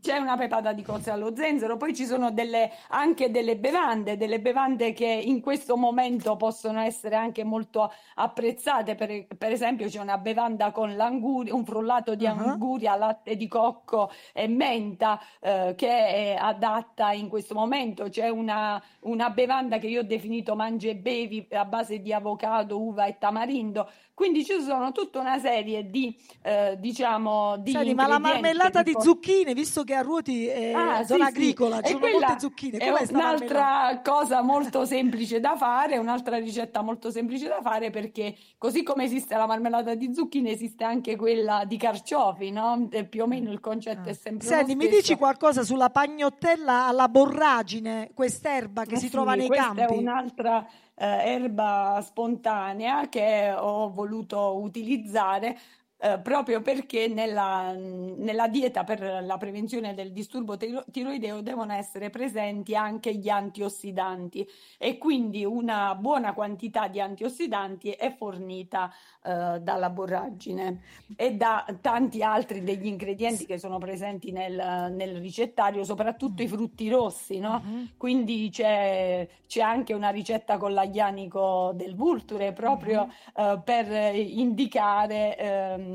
C'è 0.05 0.19
una 0.19 0.37
pepata 0.37 0.75
di 0.75 0.83
cozze 0.83 1.11
allo 1.11 1.35
zenzero, 1.35 1.79
poi 1.79 1.95
ci 1.95 2.05
sono 2.05 2.31
delle- 2.31 2.71
anche 2.89 3.31
delle 3.31 3.57
bevande, 3.57 4.19
delle 4.19 4.39
bevande 4.39 4.93
che 4.93 5.07
in 5.07 5.41
questo 5.41 5.79
momento 5.79 6.37
possono 6.37 6.81
essere 6.81 7.17
anche 7.17 7.43
molto 7.43 7.91
apprezzate. 8.17 8.97
Per, 8.97 9.27
per 9.39 9.51
esempio, 9.51 9.89
c'è 9.89 10.03
una 10.03 10.19
bevanda 10.19 10.73
con 10.73 10.95
l'anguria, 10.95 11.55
un 11.55 11.65
frullato 11.65 12.17
di 12.17 12.27
anguria, 12.27 12.97
latte 12.97 13.35
di 13.35 13.49
cocco 13.49 14.11
e 14.35 14.47
menta 14.47 15.19
eh, 15.41 15.73
che 15.75 15.89
è 15.89 16.37
adatta 16.39 17.13
in 17.13 17.29
questo 17.29 17.55
momento. 17.55 18.11
C'è 18.11 18.29
una, 18.29 18.83
una 19.05 19.31
bevanda 19.31 19.79
che 19.79 19.87
io 19.87 20.01
ho 20.01 20.05
definito 20.05 20.55
mangia 20.55 20.91
e 20.91 20.97
bevi 20.97 21.49
a 21.53 21.65
base 21.65 22.03
di 22.03 22.13
avocado, 22.13 22.79
uva 22.79 23.07
e 23.07 23.17
tamarindo. 23.17 23.89
Quindi 24.15 24.45
ci 24.45 24.61
sono 24.61 24.93
tutta 24.93 25.19
una 25.19 25.41
serie 25.41 25.91
di, 25.91 26.17
eh, 26.43 26.77
diciamo, 26.79 27.57
di 27.57 27.73
Senti, 27.73 27.95
ma 27.95 28.07
la 28.07 28.21
marmellata 28.21 28.85
che 28.85 28.93
di 28.93 29.01
zucchine, 29.01 29.55
visto 29.55 29.83
che 29.83 29.94
a 29.95 30.03
Ruoti 30.03 30.47
è 30.47 30.73
Ah, 30.73 30.99
sì, 31.01 31.07
zona 31.07 31.25
sì. 31.25 31.31
agricola, 31.31 31.79
E 31.81 31.85
ci 31.85 31.93
sono 31.93 32.09
molte 32.09 32.39
zucchine. 32.39 32.79
È 32.79 32.87
Com'è 32.91 32.91
marmellata? 33.13 33.55
un'altra 33.55 34.01
cosa 34.03 34.43
molto 34.43 34.85
semplice 34.85 35.41
da 35.41 35.57
fare, 35.57 35.99
un'altra 35.99 36.37
ricetta 36.39 36.83
molto 36.83 37.11
semplice 37.11 37.49
da 37.49 37.61
fare 37.63 37.91
perché 37.91 38.37
così 38.59 38.83
come 38.83 39.05
esiste 39.05 39.37
la 39.37 39.47
marmellata 39.47 39.95
di 39.95 40.13
zucchine, 40.15 40.51
esiste 40.51 40.85
anche 40.85 41.17
quella 41.17 41.65
di 41.65 41.77
carciofi, 41.77 42.51
no? 42.51 42.89
E 42.91 43.05
più 43.05 43.23
o 43.23 43.27
meno 43.27 43.51
il 43.53 43.61
concetto 43.61 44.09
è 44.09 44.13
sempre 44.15 44.47
Senti, 44.47 44.75
mi 44.75 44.89
dici 44.89 45.17
qualcosa 45.17 45.63
sulla 45.63 45.91
pagnottella 45.91 46.87
alla 46.87 47.09
borragine, 47.09 48.11
quest'erba 48.15 48.85
che 48.85 48.95
Eh 48.95 48.99
si 48.99 49.07
sì, 49.07 49.11
trova 49.11 49.35
nei 49.35 49.49
campi? 49.49 49.81
è 49.83 49.87
un'altra 49.87 50.67
eh, 50.97 51.07
erba 51.07 52.01
spontanea 52.05 53.09
che 53.09 53.53
ho 53.57 53.91
voluto 53.91 54.57
utilizzare. 54.61 55.57
Eh, 56.05 56.19
proprio 56.19 56.61
perché 56.61 57.09
nella, 57.09 57.73
nella, 57.73 58.47
dieta 58.49 58.85
per 58.85 59.23
la 59.25 59.39
prevenzione 59.39 59.95
del 59.95 60.13
disturbo 60.13 60.59
tiro- 60.59 60.85
tiroideo 60.91 61.41
devono 61.41 61.73
essere 61.73 62.11
presenti 62.11 62.77
anche 62.77 63.15
gli 63.15 63.31
antiossidanti 63.31 64.47
e 64.77 64.99
quindi 64.99 65.47
una 65.47 65.95
buona 65.95 66.35
quantità 66.35 66.89
di 66.89 67.01
antiossidanti 67.01 67.93
è 67.93 68.15
fornita 68.15 68.93
eh, 69.25 69.61
dalla 69.63 69.89
borragine 69.89 70.83
e 71.17 71.33
da 71.33 71.65
tanti 71.81 72.23
altri 72.23 72.63
degli 72.63 72.85
ingredienti 72.85 73.47
che 73.47 73.57
sono 73.57 73.79
presenti 73.79 74.31
nel, 74.31 74.93
nel 74.93 75.17
ricettario, 75.17 75.85
soprattutto 75.85 76.43
i 76.43 76.49
frutti 76.49 76.91
rossi, 76.91 77.39
no? 77.39 77.63
Uh-huh. 77.65 77.89
Quindi 77.97 78.51
c'è, 78.51 79.27
c'è, 79.47 79.63
anche 79.63 79.95
una 79.95 80.11
ricetta 80.11 80.59
con 80.59 80.75
l'aglianico 80.75 81.73
del 81.75 81.95
vulture 81.95 82.53
proprio 82.53 83.09
uh-huh. 83.35 83.53
eh, 83.53 83.61
per 83.65 84.15
indicare 84.15 85.39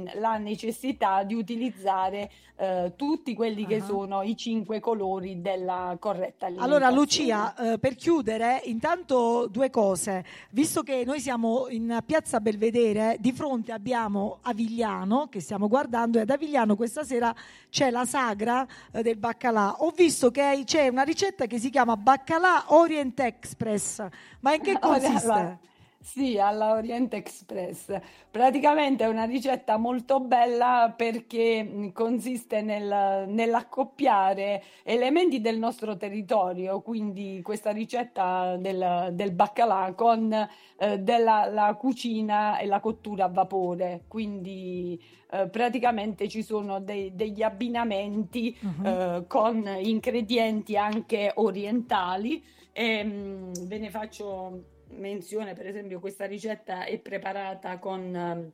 ehm, 0.08 0.20
la 0.20 0.38
necessità 0.38 1.24
di 1.24 1.34
utilizzare 1.34 2.30
eh, 2.56 2.94
tutti 2.96 3.34
quelli 3.34 3.62
uh-huh. 3.62 3.68
che 3.68 3.82
sono 3.82 4.22
i 4.22 4.36
cinque 4.36 4.80
colori 4.80 5.42
della 5.42 5.96
corretta 6.00 6.48
alimentazione. 6.48 6.86
Allora 6.86 6.90
Lucia, 6.90 7.56
eh, 7.56 7.80
per 7.80 7.96
chiudere, 7.96 8.62
intanto 8.66 9.48
due 9.48 9.70
cose. 9.70 10.26
Visto 10.52 10.84
che 10.84 11.04
noi 11.06 11.20
siamo 11.20 11.68
in 11.70 12.02
piazza 12.06 12.40
Belvedere, 12.42 13.18
di 13.20 13.32
fronte 13.32 13.72
abbiamo 13.72 14.40
Avigliano 14.42 15.28
che 15.30 15.40
stiamo 15.40 15.68
guardando 15.68 16.18
e 16.18 16.22
ad 16.22 16.30
Avigliano 16.30 16.76
questa 16.76 17.04
sera 17.04 17.34
c'è 17.70 17.90
la 17.90 18.06
sagra 18.06 18.68
eh, 18.92 19.02
del 19.02 19.18
baccalà. 19.18 19.76
Ho 19.80 19.92
visto 19.92 20.30
che 20.32 20.64
c'è 20.66 20.90
una 20.90 21.04
ricetta 21.04 21.46
che 21.46 21.60
si 21.60 21.70
chiama 21.70 21.96
baccalà 21.96 22.66
Orient 22.68 23.20
Express. 23.20 24.06
Ma 24.42 24.54
in 24.54 24.62
che 24.62 24.78
consiste? 24.80 25.68
Sì, 26.02 26.40
alla 26.40 26.72
Orient 26.72 27.14
Express. 27.14 27.94
Praticamente 28.32 29.04
è 29.04 29.08
una 29.08 29.26
ricetta 29.26 29.76
molto 29.76 30.22
bella 30.22 30.94
perché 30.96 31.92
consiste 31.94 32.62
nel, 32.62 33.26
nell'accoppiare 33.28 34.64
elementi 34.84 35.42
del 35.42 35.60
nostro 35.60 35.98
territorio, 35.98 36.80
quindi 36.80 37.42
questa 37.44 37.72
ricetta 37.72 38.56
del, 38.56 39.10
del 39.12 39.34
baccalà 39.34 39.94
con 39.94 40.32
eh, 40.32 41.00
della, 41.00 41.46
la 41.52 41.76
cucina 41.76 42.60
e 42.60 42.66
la 42.66 42.80
cottura 42.80 43.26
a 43.26 43.30
vapore, 43.30 44.06
quindi 44.08 45.00
eh, 45.32 45.50
praticamente 45.50 46.30
ci 46.30 46.44
sono 46.44 46.80
dei, 46.80 47.14
degli 47.14 47.44
abbinamenti 47.44 48.58
uh-huh. 48.58 48.88
eh, 48.88 49.24
con 49.28 49.68
ingredienti 49.82 50.78
anche 50.78 51.34
orientali 51.36 52.42
e 52.72 53.04
mh, 53.04 53.12
mm, 53.12 53.54
ve 53.68 53.78
ne 53.78 53.90
faccio 53.90 54.78
menzione, 54.92 55.54
per 55.54 55.68
esempio, 55.68 56.00
questa 56.00 56.26
ricetta 56.26 56.86
è 56.86 56.98
preparata 57.00 57.78
con 57.80 58.16
ehm, 58.16 58.52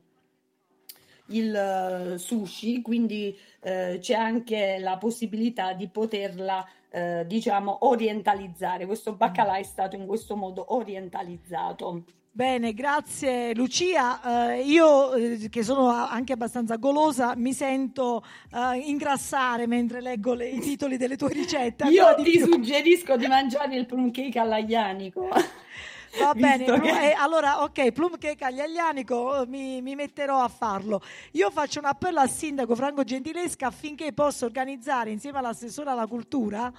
il 1.28 2.14
sushi, 2.18 2.82
quindi 2.82 3.36
eh, 3.60 3.98
c'è 4.00 4.14
anche 4.14 4.78
la 4.78 4.96
possibilità 4.96 5.72
di 5.72 5.88
poterla 5.88 6.66
eh, 6.90 7.24
diciamo 7.26 7.86
orientalizzare. 7.86 8.86
Questo 8.86 9.14
baccalà 9.14 9.56
è 9.56 9.62
stato 9.62 9.96
in 9.96 10.06
questo 10.06 10.36
modo 10.36 10.74
orientalizzato. 10.74 12.04
Bene, 12.36 12.74
grazie 12.74 13.54
Lucia. 13.54 14.20
Uh, 14.22 14.60
io, 14.62 15.14
eh, 15.14 15.48
che 15.48 15.62
sono 15.62 15.88
anche 15.88 16.34
abbastanza 16.34 16.76
golosa, 16.76 17.34
mi 17.34 17.54
sento 17.54 18.22
uh, 18.52 18.74
ingrassare 18.74 19.66
mentre 19.66 20.02
leggo 20.02 20.34
le, 20.34 20.50
i 20.50 20.60
titoli 20.60 20.98
delle 20.98 21.16
tue 21.16 21.32
ricette. 21.32 21.86
Io 21.88 22.14
ti 22.16 22.32
più. 22.32 22.44
suggerisco 22.44 23.16
di 23.16 23.26
mangiare 23.26 23.74
il 23.76 23.86
plum 23.86 24.10
cake 24.10 24.38
all'aglianico. 24.38 25.30
Va 26.18 26.34
bene, 26.34 26.64
che... 26.64 27.10
eh, 27.10 27.12
allora 27.12 27.62
ok, 27.62 27.92
plum 27.92 28.18
cake 28.18 28.44
aglianico, 28.44 29.42
eh, 29.42 29.46
mi, 29.46 29.82
mi, 29.82 29.94
metterò 29.94 30.42
a 30.42 30.48
farlo. 30.48 31.02
Io 31.32 31.50
faccio 31.50 31.78
un 31.78 31.86
appello 31.86 32.20
al 32.20 32.30
sindaco 32.30 32.74
Franco 32.74 33.04
Gentilesca 33.04 33.66
affinché 33.66 34.12
possa 34.12 34.44
organizzare 34.44 35.10
insieme 35.10 35.38
all'assessore 35.38 35.90
alla 35.90 36.06
cultura 36.06 36.72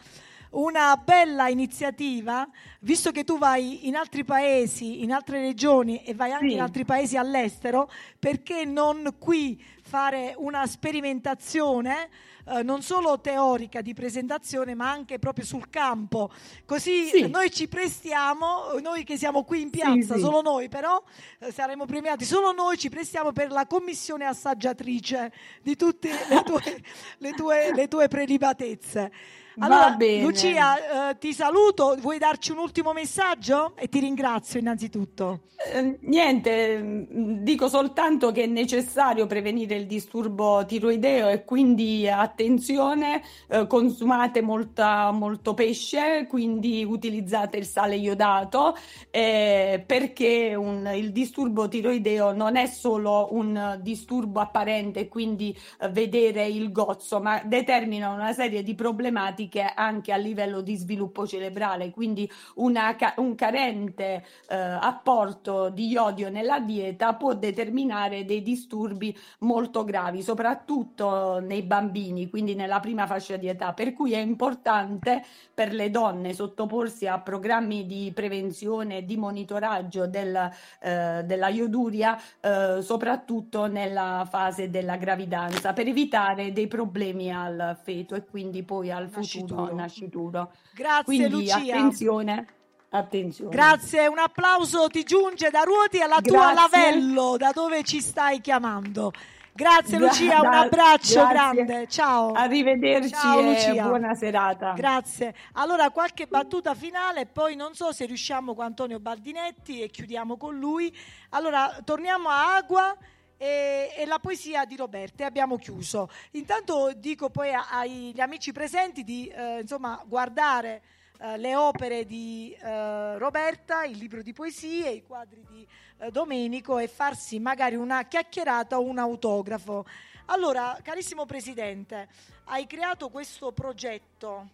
una 0.51 0.95
bella 0.97 1.47
iniziativa, 1.49 2.47
visto 2.81 3.11
che 3.11 3.23
tu 3.23 3.37
vai 3.37 3.87
in 3.87 3.95
altri 3.95 4.23
paesi, 4.23 5.03
in 5.03 5.11
altre 5.11 5.41
regioni 5.41 6.03
e 6.03 6.13
vai 6.13 6.31
anche 6.31 6.49
sì. 6.49 6.53
in 6.53 6.61
altri 6.61 6.85
paesi 6.85 7.17
all'estero, 7.17 7.89
perché 8.17 8.65
non 8.65 9.15
qui 9.19 9.61
fare 9.81 10.33
una 10.37 10.65
sperimentazione? 10.65 12.09
Eh, 12.49 12.63
non 12.63 12.81
solo 12.81 13.19
teorica 13.19 13.81
di 13.81 13.93
presentazione, 13.93 14.73
ma 14.73 14.89
anche 14.89 15.19
proprio 15.19 15.43
sul 15.43 15.69
campo. 15.69 16.31
Così 16.65 17.07
sì. 17.07 17.27
noi 17.27 17.51
ci 17.51 17.67
prestiamo, 17.67 18.79
noi 18.81 19.03
che 19.03 19.17
siamo 19.17 19.43
qui 19.43 19.61
in 19.61 19.69
piazza, 19.69 20.15
sì, 20.15 20.21
solo 20.21 20.41
noi 20.41 20.69
però 20.69 21.01
eh, 21.39 21.51
saremo 21.51 21.85
premiati, 21.85 22.23
solo 22.23 22.53
noi 22.53 22.77
ci 22.77 22.87
prestiamo 22.87 23.33
per 23.33 23.51
la 23.51 23.65
commissione 23.67 24.25
assaggiatrice 24.25 25.31
di 25.61 25.75
tutte 25.75 26.09
le 26.29 26.43
tue, 26.43 26.83
le 27.17 27.33
tue, 27.33 27.73
le 27.73 27.87
tue 27.89 28.07
prelibatezze. 28.07 29.11
Allora, 29.59 29.97
Lucia, 30.21 31.09
eh, 31.09 31.17
ti 31.17 31.33
saluto. 31.33 31.95
Vuoi 31.99 32.19
darci 32.19 32.51
un 32.51 32.59
ultimo 32.59 32.93
messaggio? 32.93 33.75
E 33.75 33.87
ti 33.89 33.99
ringrazio 33.99 34.59
innanzitutto. 34.59 35.41
Eh, 35.73 35.97
niente, 36.01 36.77
mm, 36.79 37.37
dico 37.39 37.67
soltanto 37.67 38.31
che 38.31 38.43
è 38.43 38.45
necessario 38.45 39.25
prevenire 39.25 39.75
il 39.75 39.87
disturbo 39.87 40.63
tiroideo 40.67 41.29
e 41.29 41.43
quindi 41.43 42.07
attenzione, 42.07 43.23
eh, 43.47 43.65
consumate 43.65 44.41
molta, 44.41 45.09
molto 45.11 45.55
pesce, 45.55 46.27
quindi 46.29 46.83
utilizzate 46.83 47.57
il 47.57 47.65
sale 47.65 47.95
iodato 47.95 48.77
eh, 49.09 49.83
perché 49.83 50.53
un, 50.53 50.87
il 50.93 51.11
disturbo 51.11 51.67
tiroideo 51.67 52.33
non 52.33 52.55
è 52.55 52.67
solo 52.67 53.29
un 53.31 53.79
disturbo 53.81 54.39
apparente, 54.39 55.07
quindi 55.07 55.57
eh, 55.79 55.89
vedere 55.89 56.45
il 56.45 56.71
gozzo, 56.71 57.19
ma 57.19 57.41
determina 57.43 58.09
una 58.09 58.31
serie 58.33 58.61
di 58.61 58.75
problematiche 58.75 59.46
problematiche 59.47 59.71
anche 59.73 60.11
a 60.11 60.17
livello 60.17 60.61
di 60.61 60.75
sviluppo 60.75 61.25
cerebrale, 61.25 61.91
quindi 61.91 62.29
una, 62.55 62.95
un 63.17 63.35
carente 63.35 64.23
eh, 64.49 64.55
apporto 64.55 65.69
di 65.69 65.87
iodio 65.87 66.29
nella 66.29 66.59
dieta 66.59 67.15
può 67.15 67.33
determinare 67.33 68.25
dei 68.25 68.41
disturbi 68.41 69.17
molto 69.39 69.83
gravi, 69.83 70.21
soprattutto 70.21 71.39
nei 71.39 71.63
bambini, 71.63 72.29
quindi 72.29 72.55
nella 72.55 72.79
prima 72.79 73.07
fascia 73.07 73.37
di 73.37 73.47
età, 73.47 73.73
per 73.73 73.93
cui 73.93 74.13
è 74.13 74.19
importante 74.19 75.23
per 75.53 75.73
le 75.73 75.89
donne 75.89 76.33
sottoporsi 76.33 77.07
a 77.07 77.19
programmi 77.19 77.85
di 77.85 78.11
prevenzione 78.13 78.97
e 78.97 79.05
di 79.05 79.17
monitoraggio 79.17 80.07
del, 80.07 80.51
eh, 80.81 81.23
della 81.25 81.47
ioduria, 81.47 82.19
eh, 82.39 82.81
soprattutto 82.81 83.67
nella 83.67 84.25
fase 84.29 84.69
della 84.69 84.97
gravidanza, 84.97 85.73
per 85.73 85.87
evitare 85.87 86.51
dei 86.51 86.67
problemi 86.67 87.31
al 87.31 87.77
feto 87.81 88.15
e 88.15 88.25
quindi 88.25 88.63
poi 88.63 88.91
al 88.91 89.09
futuro 89.09 89.36
nascituro. 89.41 89.75
nascituro. 89.75 90.51
Grazie 90.73 91.03
Quindi, 91.03 91.29
Lucia. 91.29 91.55
Attenzione. 91.57 92.47
Attenzione. 92.89 93.49
Grazie, 93.51 94.07
un 94.07 94.17
applauso 94.17 94.87
ti 94.87 95.03
giunge 95.03 95.49
da 95.49 95.63
Ruoti 95.63 95.99
alla 95.99 96.19
Grazie. 96.21 96.31
tua 96.31 96.53
Lavello, 96.53 97.35
da 97.37 97.51
dove 97.53 97.83
ci 97.83 97.99
stai 98.01 98.39
chiamando. 98.39 99.11
Grazie 99.57 99.97
Lucia, 99.97 100.39
un 100.41 100.53
abbraccio 100.53 101.25
Grazie. 101.25 101.65
grande. 101.65 101.87
Ciao. 101.87 102.31
Arrivederci 102.33 103.09
Ciao, 103.09 103.41
Lucia. 103.41 103.87
buona 103.87 104.13
serata. 104.13 104.73
Grazie. 104.73 105.33
Allora 105.53 105.89
qualche 105.89 106.27
battuta 106.27 106.75
finale, 106.75 107.25
poi 107.25 107.55
non 107.55 107.73
so 107.73 107.91
se 107.91 108.05
riusciamo 108.05 108.53
con 108.53 108.65
Antonio 108.65 108.99
Baldinetti 108.99 109.81
e 109.81 109.89
chiudiamo 109.89 110.37
con 110.37 110.59
lui. 110.59 110.95
Allora 111.29 111.75
torniamo 111.83 112.29
a 112.29 112.55
Agua 112.55 112.95
e, 113.37 113.93
e, 113.95 114.05
la 114.05 114.19
poesia 114.19 114.65
di 114.65 114.75
Roberta 114.75 115.23
e 115.23 115.25
abbiamo 115.25 115.57
chiuso. 115.57 116.09
Intanto 116.31 116.91
dico 116.93 117.29
poi 117.29 117.51
agli 117.53 118.19
amici 118.19 118.51
presenti 118.51 119.03
di 119.03 119.27
eh, 119.27 119.61
insomma, 119.61 120.03
guardare 120.05 120.81
eh, 121.19 121.37
le 121.37 121.55
opere 121.55 122.05
di 122.05 122.55
eh, 122.61 123.17
Roberta, 123.17 123.83
il 123.83 123.97
libro 123.97 124.21
di 124.21 124.33
poesie, 124.33 124.89
i 124.89 125.03
quadri 125.03 125.43
di 125.49 125.67
eh, 125.99 126.11
Domenico 126.11 126.77
e 126.77 126.87
farsi 126.87 127.39
magari 127.39 127.75
una 127.75 128.03
chiacchierata 128.03 128.77
o 128.77 128.83
un 128.83 128.99
autografo. 128.99 129.85
Allora, 130.25 130.77
carissimo 130.83 131.25
Presidente, 131.25 132.07
hai 132.45 132.67
creato 132.67 133.09
questo 133.09 133.51
progetto, 133.51 134.49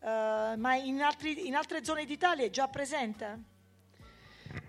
eh, 0.00 0.54
ma 0.56 0.74
in, 0.74 1.02
altri, 1.02 1.46
in 1.46 1.54
altre 1.54 1.84
zone 1.84 2.04
d'Italia 2.04 2.46
è 2.46 2.50
già 2.50 2.66
presente? 2.66 3.50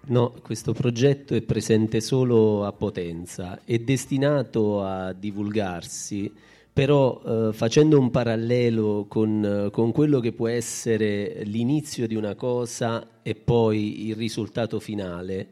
No, 0.05 0.34
questo 0.41 0.73
progetto 0.73 1.34
è 1.34 1.41
presente 1.41 2.01
solo 2.01 2.65
a 2.65 2.73
Potenza, 2.73 3.61
è 3.64 3.80
destinato 3.80 4.84
a 4.84 5.14
divulgarsi, 5.14 6.31
però 6.73 7.22
eh, 7.26 7.53
facendo 7.53 7.97
un 7.97 8.11
parallelo 8.11 9.05
con, 9.07 9.69
con, 9.72 9.91
quello 9.93 10.19
che 10.19 10.34
può 10.34 10.49
essere 10.49 11.43
l'inizio 11.45 12.05
di 12.05 12.15
una 12.15 12.35
cosa 12.35 13.22
e 13.22 13.35
poi 13.35 14.07
il 14.07 14.15
risultato 14.15 14.81
finale, 14.81 15.47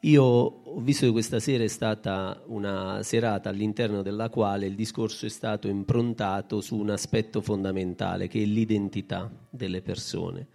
io 0.00 0.22
ho 0.24 0.80
visto 0.80 1.04
che 1.06 1.12
questa 1.12 1.38
sera 1.38 1.62
è 1.62 1.68
stata 1.68 2.42
una 2.46 3.02
serata 3.02 3.50
all'interno 3.50 4.02
della 4.02 4.30
quale 4.30 4.66
il 4.66 4.74
discorso 4.74 5.26
è 5.26 5.28
stato 5.28 5.68
improntato 5.68 6.60
su 6.60 6.76
un 6.76 6.90
aspetto 6.90 7.40
fondamentale 7.42 8.26
che 8.26 8.42
è 8.42 8.46
l'identità 8.46 9.30
delle 9.50 9.82
persone 9.82 10.46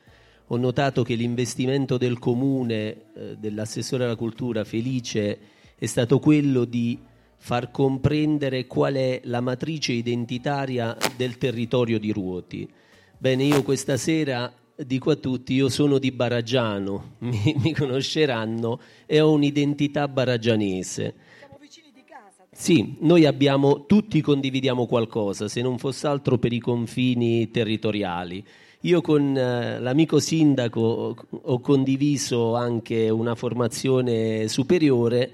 ho 0.47 0.57
notato 0.57 1.03
che 1.03 1.15
l'investimento 1.15 1.97
del 1.97 2.19
comune, 2.19 2.77
eh, 3.13 3.35
dell'assessore 3.37 4.05
alla 4.05 4.15
cultura 4.15 4.63
Felice, 4.63 5.39
è 5.77 5.85
stato 5.85 6.19
quello 6.19 6.63
di 6.63 6.97
far 7.37 7.69
comprendere 7.69 8.65
qual 8.65 8.95
è 8.95 9.21
la 9.25 9.41
matrice 9.41 9.91
identitaria 9.91 10.97
del 11.15 11.37
territorio 11.37 11.99
di 11.99 12.11
Ruoti. 12.11 12.69
Bene, 13.17 13.43
io 13.43 13.61
questa 13.63 13.97
sera 13.97 14.51
dico 14.75 15.11
a 15.11 15.15
tutti, 15.15 15.53
io 15.53 15.69
sono 15.69 15.97
di 15.97 16.11
Baraggiano, 16.11 17.15
mi, 17.19 17.55
mi 17.57 17.73
conosceranno 17.73 18.79
e 19.05 19.19
ho 19.19 19.31
un'identità 19.31 20.07
baraggianese. 20.07 21.13
Siamo 21.39 21.57
vicini 21.59 21.91
di 21.93 22.03
casa. 22.05 22.45
Sì, 22.51 22.95
noi 22.99 23.25
abbiamo, 23.25 23.85
tutti 23.85 24.21
condividiamo 24.21 24.85
qualcosa, 24.85 25.47
se 25.47 25.61
non 25.61 25.77
fosse 25.77 26.07
altro 26.07 26.37
per 26.37 26.53
i 26.53 26.59
confini 26.59 27.49
territoriali. 27.51 28.45
Io 28.87 29.01
con 29.01 29.35
eh, 29.35 29.81
l'amico 29.81 30.17
sindaco 30.17 31.13
ho 31.29 31.59
condiviso 31.59 32.55
anche 32.55 33.09
una 33.09 33.35
formazione 33.35 34.47
superiore 34.47 35.31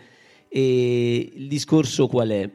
e 0.47 1.31
il 1.35 1.47
discorso 1.47 2.07
qual 2.07 2.29
è? 2.29 2.49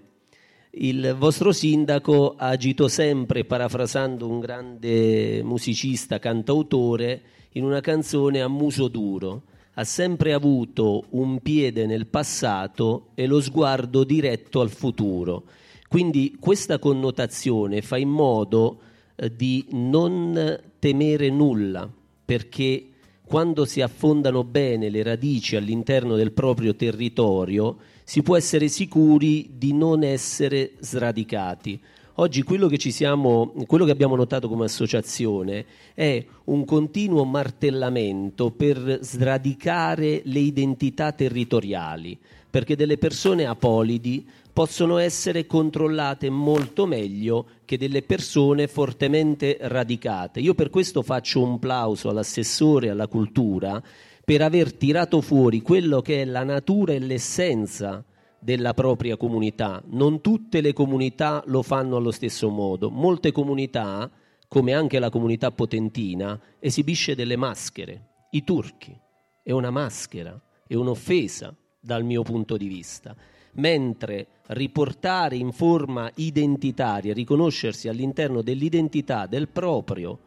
Il 0.71 1.15
vostro 1.17 1.53
sindaco 1.53 2.35
ha 2.37 2.49
agito 2.49 2.89
sempre, 2.89 3.45
parafrasando 3.45 4.27
un 4.27 4.41
grande 4.41 5.41
musicista, 5.45 6.19
cantautore, 6.19 7.23
in 7.53 7.63
una 7.63 7.81
canzone 7.81 8.43
a 8.43 8.49
muso 8.49 8.89
duro. 8.89 9.43
Ha 9.75 9.85
sempre 9.85 10.33
avuto 10.33 11.05
un 11.11 11.39
piede 11.39 11.87
nel 11.87 12.09
passato 12.09 13.11
e 13.15 13.29
lo 13.29 13.41
sguardo 13.41 14.03
diretto 14.03 14.61
al 14.61 14.71
futuro. 14.71 15.45
Quindi 15.87 16.39
questa 16.41 16.81
connotazione 16.81 17.83
fa 17.83 17.97
in 17.97 18.09
modo 18.09 18.81
eh, 19.15 19.33
di 19.33 19.65
non 19.71 20.67
temere 20.79 21.31
nulla, 21.31 21.91
perché 22.25 22.87
quando 23.25 23.65
si 23.65 23.81
affondano 23.83 24.43
bene 24.43 24.89
le 24.89 25.03
radici 25.03 25.55
all'interno 25.55 26.17
del 26.17 26.33
proprio 26.33 26.75
territorio, 26.75 27.77
si 28.03 28.23
può 28.23 28.37
essere 28.37 28.69
sicuri 28.69 29.51
di 29.53 29.75
non 29.75 30.03
essere 30.03 30.73
sradicati. 30.81 31.79
Oggi 32.15 32.43
quello 32.43 32.67
che, 32.67 32.79
siamo, 32.91 33.53
quello 33.67 33.85
che, 33.85 33.91
abbiamo 33.91 34.17
notato 34.17 34.49
come 34.49 34.65
associazione 34.65 35.65
è 35.95 36.25
un 36.45 36.65
continuo 36.65 37.25
martellamento 37.25 38.51
per 38.51 39.01
sradicare 39.03 40.23
le 40.25 40.41
identità 40.41 41.13
territoriali, 41.13 42.19
perché 42.51 42.75
delle 42.75 42.99
persone 42.99 43.45
apolidi 43.45 44.27
possono 44.59 44.99
essere 44.99 45.47
controllate 45.47 46.29
molto 46.31 46.85
meglio 46.85 47.47
che 47.65 47.79
delle 47.79 48.03
persone 48.03 48.67
fortemente 48.67 49.57
radicate. 49.61 50.41
Io 50.41 50.53
per 50.55 50.69
questo 50.69 51.03
faccio 51.03 51.41
un 51.41 51.61
plauso 51.61 52.09
all'assessore 52.09 52.91
alla 52.91 53.07
cultura 53.07 53.81
per 54.25 54.43
aver 54.43 54.73
tirato 54.75 55.21
fuori 55.21 55.63
quello 55.63 56.03
che 56.03 56.23
è 56.23 56.25
la 56.25 56.43
natura 56.43 56.93
e 56.93 56.99
l'essenza 56.99 58.05
della 58.41 58.75
propria 58.75 59.17
comunità. 59.17 59.81
Non 59.91 60.21
tutte 60.21 60.61
le 60.61 60.73
comunità 60.73 61.41
lo 61.47 61.63
fanno 61.63 61.95
allo 61.95 62.11
stesso 62.11 62.49
modo. 62.49 62.91
Molte 62.91 63.31
comunità, 63.31 64.11
come 64.49 64.75
anche 64.75 64.99
la 64.99 65.09
comunità 65.09 65.53
potentina, 65.53 66.37
esibisce 66.59 67.15
delle 67.15 67.37
maschere. 67.37 68.07
I 68.33 68.43
turchi 68.43 68.93
è 69.41 69.53
una 69.53 69.71
maschera, 69.71 70.37
è 70.67 70.75
un'offesa 70.75 71.55
dal 71.79 72.03
mio 72.03 72.23
punto 72.25 72.57
di 72.57 72.67
vista. 72.67 73.15
Mentre 73.53 74.27
riportare 74.49 75.37
in 75.37 75.53
forma 75.53 76.11
identitaria, 76.17 77.13
riconoscersi 77.13 77.89
all'interno 77.89 78.43
dell'identità 78.43 79.27
del 79.27 79.49
proprio 79.49 80.21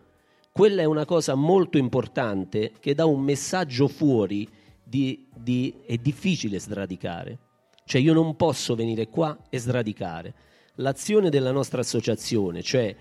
quella 0.51 0.81
è 0.81 0.85
una 0.85 1.05
cosa 1.05 1.33
molto 1.33 1.77
importante 1.77 2.73
che 2.81 2.93
dà 2.93 3.05
un 3.05 3.21
messaggio 3.21 3.87
fuori 3.87 4.47
di, 4.83 5.27
di, 5.33 5.73
è 5.85 5.95
difficile 5.95 6.59
sradicare. 6.59 7.37
Cioè 7.85 8.01
io 8.01 8.11
non 8.11 8.35
posso 8.35 8.75
venire 8.75 9.07
qua 9.07 9.37
e 9.49 9.57
sradicare. 9.59 10.33
L'azione 10.75 11.29
della 11.29 11.51
nostra 11.51 11.79
associazione, 11.79 12.61
cioè 12.61 12.93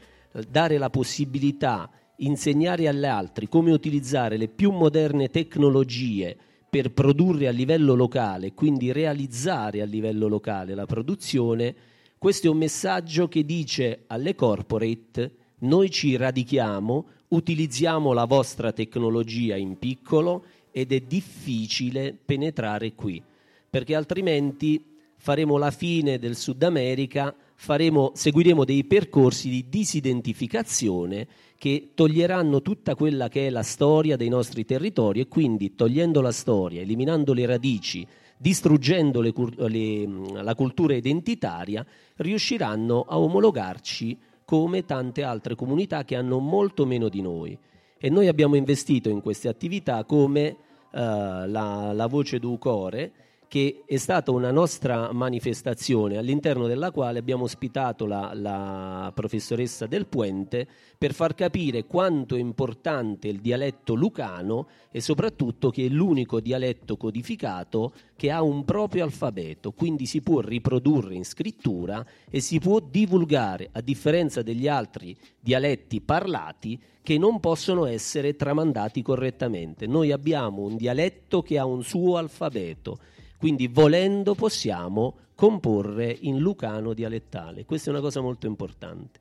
dare 0.49 0.79
la 0.79 0.91
possibilità, 0.91 1.91
insegnare 2.19 2.87
agli 2.87 3.05
altri 3.05 3.49
come 3.49 3.73
utilizzare 3.73 4.37
le 4.37 4.47
più 4.47 4.71
moderne 4.71 5.29
tecnologie 5.29 6.37
per 6.71 6.93
produrre 6.93 7.49
a 7.49 7.51
livello 7.51 7.95
locale, 7.95 8.55
quindi 8.55 8.93
realizzare 8.93 9.83
a 9.83 9.85
livello 9.85 10.29
locale 10.29 10.75
la 10.75 10.87
produzione, 10.87 11.75
questo 12.17 12.47
è 12.47 12.51
un 12.51 12.59
messaggio 12.59 13.27
che 13.27 13.45
dice 13.45 14.05
alle 14.07 14.37
corporate 14.37 15.33
noi 15.61 15.91
ci 15.91 16.17
radichiamo, 16.17 17.07
utilizziamo 17.29 18.13
la 18.13 18.25
vostra 18.25 18.73
tecnologia 18.73 19.57
in 19.57 19.79
piccolo 19.79 20.45
ed 20.71 20.93
è 20.93 21.01
difficile 21.01 22.17
penetrare 22.25 22.95
qui, 22.95 23.21
perché 23.69 23.95
altrimenti 23.97 24.83
faremo 25.17 25.59
la 25.59 25.73
fine 25.73 26.19
del 26.19 26.37
Sud 26.37 26.63
America, 26.63 27.35
faremo, 27.63 28.13
seguiremo 28.15 28.65
dei 28.65 28.85
percorsi 28.85 29.51
di 29.51 29.67
disidentificazione 29.69 31.27
che 31.59 31.91
toglieranno 31.95 32.63
tutta 32.63 32.95
quella 32.95 33.29
che 33.29 33.49
è 33.49 33.51
la 33.51 33.63
storia 33.63 34.17
dei 34.17 34.31
nostri 34.31 34.65
territori 34.65 35.21
e 35.21 35.29
quindi 35.29 35.75
togliendo 35.75 36.23
la 36.23 36.33
storia, 36.33 36.81
eliminando 36.81 37.35
le 37.35 37.45
radici, 37.45 38.07
distruggendo 38.39 39.21
le, 39.21 39.35
le, 39.69 40.09
la 40.43 40.55
cultura 40.55 40.95
identitaria, 40.95 41.85
riusciranno 42.17 43.05
a 43.07 43.19
omologarci 43.19 44.19
come 44.47 44.87
tante 44.87 45.23
altre 45.23 45.55
comunità 45.55 46.03
che 46.05 46.17
hanno 46.17 46.39
molto 46.39 46.87
meno 46.87 47.11
di 47.11 47.21
noi. 47.21 47.59
E 47.99 48.09
noi 48.09 48.27
abbiamo 48.29 48.55
investito 48.55 49.11
in 49.11 49.21
queste 49.21 49.49
attività 49.49 50.05
come 50.05 50.47
eh, 50.47 50.57
la, 50.93 51.93
la 51.93 52.07
voce 52.07 52.39
d'Ucore, 52.39 53.13
che 53.51 53.83
è 53.85 53.97
stata 53.97 54.31
una 54.31 54.53
nostra 54.53 55.11
manifestazione 55.11 56.17
all'interno 56.17 56.69
della 56.69 56.93
quale 56.93 57.19
abbiamo 57.19 57.43
ospitato 57.43 58.07
la, 58.07 58.31
la, 58.33 59.11
professoressa 59.13 59.89
Del 59.89 60.07
Puente 60.07 60.69
per 60.97 61.13
far 61.13 61.35
capire 61.35 61.85
quanto 61.85 62.37
è 62.37 62.39
importante 62.39 63.27
il 63.27 63.41
dialetto 63.41 63.95
lucano 63.95 64.69
e 64.93 65.01
soprattutto 65.01 65.71
che 65.71 65.87
è 65.87 65.89
l'unico 65.89 66.39
dialetto 66.39 66.97
codificato 66.97 67.93
che 68.15 68.31
ha 68.31 68.41
un 68.41 68.65
proprio 68.65 69.03
alfabeto, 69.03 69.73
quindi 69.73 70.07
si 70.07 70.21
può 70.21 70.39
riprodurre 70.39 71.17
in 71.17 71.25
scrittura 71.25 72.07
e 72.31 72.39
si 72.39 72.61
può 72.61 72.79
divulgare, 72.79 73.69
a 73.73 73.81
differenza 73.81 74.43
degli 74.43 74.69
altri 74.69 75.17
dialetti 75.41 76.01
parlati 76.01 76.81
che 77.03 77.19
non 77.19 77.41
possono 77.41 77.87
essere 77.87 78.37
tramandati 78.37 79.03
correttamente. 79.03 79.89
Noi 79.89 80.13
abbiamo 80.13 80.63
un 80.63 80.77
dialetto 80.77 81.43
che 81.43 81.59
ha 81.59 81.65
un 81.65 81.83
suo 81.83 82.17
alfabeto 82.17 82.99
quindi 83.41 83.69
volendo 83.69 84.35
possiamo 84.35 85.17
comporre 85.35 86.15
in 86.21 86.37
lucano 86.37 86.93
dialettale. 86.93 87.65
Questa 87.65 87.89
è 87.89 87.93
una 87.93 88.03
cosa 88.03 88.21
molto 88.21 88.47
importante. 88.47 89.19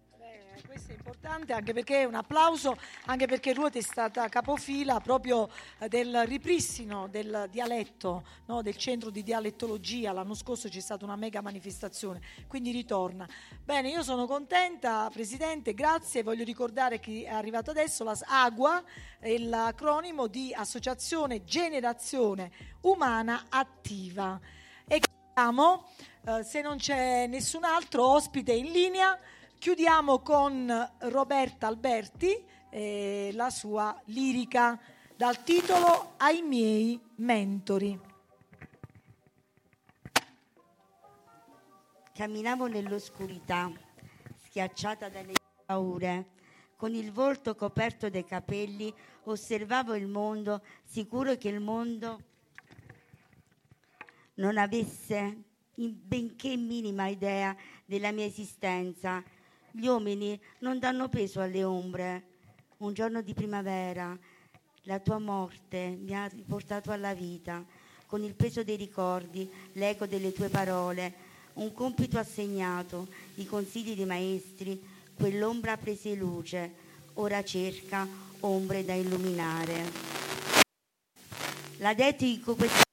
Importante 1.09 1.53
anche 1.53 1.73
perché 1.73 2.05
un 2.05 2.13
applauso, 2.13 2.77
anche 3.05 3.25
perché 3.25 3.51
Ruoti 3.53 3.79
è 3.79 3.81
stata 3.81 4.29
capofila 4.29 4.99
proprio 4.99 5.49
eh, 5.79 5.87
del 5.87 6.27
ripristino 6.27 7.07
del 7.07 7.47
dialetto, 7.49 8.23
no? 8.45 8.61
del 8.61 8.77
centro 8.77 9.09
di 9.09 9.23
dialettologia. 9.23 10.11
L'anno 10.11 10.35
scorso 10.35 10.69
c'è 10.69 10.79
stata 10.79 11.05
una 11.05 11.15
mega 11.15 11.41
manifestazione, 11.41 12.21
quindi 12.47 12.69
ritorna. 12.69 13.27
Bene, 13.63 13.89
io 13.89 14.03
sono 14.03 14.27
contenta, 14.27 15.09
Presidente, 15.11 15.73
grazie. 15.73 16.21
Voglio 16.21 16.43
ricordare 16.43 16.99
chi 16.99 17.23
è 17.23 17.33
arrivato 17.33 17.71
adesso, 17.71 18.03
la 18.03 18.15
AGUA, 18.23 18.83
è 19.17 19.35
l'acronimo 19.39 20.27
di 20.27 20.53
Associazione 20.53 21.43
Generazione 21.43 22.51
Umana 22.81 23.47
Attiva. 23.49 24.39
E 24.85 24.99
chiediamo, 24.99 25.89
eh, 26.27 26.43
se 26.43 26.61
non 26.61 26.77
c'è 26.77 27.25
nessun 27.25 27.63
altro 27.63 28.07
ospite 28.07 28.53
in 28.53 28.71
linea, 28.71 29.19
chiudiamo 29.59 30.19
con 30.19 30.89
Roberta 30.99 31.67
Alberti 31.67 32.45
e 32.69 33.31
la 33.33 33.49
sua 33.49 34.01
lirica 34.05 34.79
dal 35.17 35.43
titolo 35.43 36.13
Ai 36.15 36.41
miei 36.41 36.97
mentori. 37.15 37.99
Camminavo 42.13 42.67
nell'oscurità, 42.67 43.69
schiacciata 44.45 45.09
dalle 45.09 45.33
paure 45.65 46.37
con 46.77 46.95
il 46.95 47.11
volto 47.11 47.53
coperto 47.55 48.09
dai 48.09 48.23
capelli, 48.23 48.93
osservavo 49.23 49.93
il 49.95 50.07
mondo, 50.07 50.63
sicuro 50.85 51.35
che 51.35 51.49
il 51.49 51.59
mondo 51.59 52.21
non 54.35 54.57
avesse 54.57 55.43
benché 55.75 56.55
minima 56.55 57.07
idea 57.07 57.53
della 57.83 58.13
mia 58.13 58.23
esistenza. 58.23 59.21
Gli 59.71 59.85
uomini 59.85 60.39
non 60.59 60.79
danno 60.79 61.09
peso 61.09 61.41
alle 61.41 61.63
ombre. 61.63 62.23
Un 62.77 62.93
giorno 62.93 63.21
di 63.21 63.33
primavera 63.33 64.17
la 64.83 64.99
tua 64.99 65.19
morte 65.19 65.97
mi 66.01 66.15
ha 66.15 66.25
riportato 66.25 66.91
alla 66.91 67.13
vita, 67.13 67.63
con 68.07 68.23
il 68.23 68.33
peso 68.33 68.63
dei 68.63 68.77
ricordi, 68.77 69.47
l'eco 69.73 70.07
delle 70.07 70.31
tue 70.31 70.49
parole, 70.49 71.13
un 71.53 71.71
compito 71.73 72.17
assegnato, 72.17 73.07
i 73.35 73.45
consigli 73.45 73.95
dei 73.95 74.05
maestri, 74.05 74.81
quell'ombra 75.13 75.77
prese 75.77 76.15
luce, 76.15 76.73
ora 77.15 77.43
cerca 77.43 78.07
ombre 78.39 78.83
da 78.83 78.93
illuminare. 78.93 79.91
La 81.77 81.93
dedico 81.93 82.55
a 82.57 82.83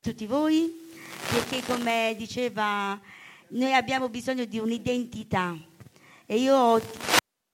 tutti 0.00 0.26
voi 0.26 0.86
perché 1.30 1.62
come 1.62 2.14
diceva 2.18 3.00
noi 3.48 3.72
abbiamo 3.72 4.08
bisogno 4.10 4.44
di 4.44 4.58
un'identità 4.58 5.56
e 6.30 6.36
io 6.36 6.78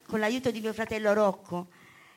con 0.05 0.19
l'aiuto 0.19 0.51
di 0.51 0.59
mio 0.59 0.73
fratello 0.73 1.13
Rocco 1.13 1.69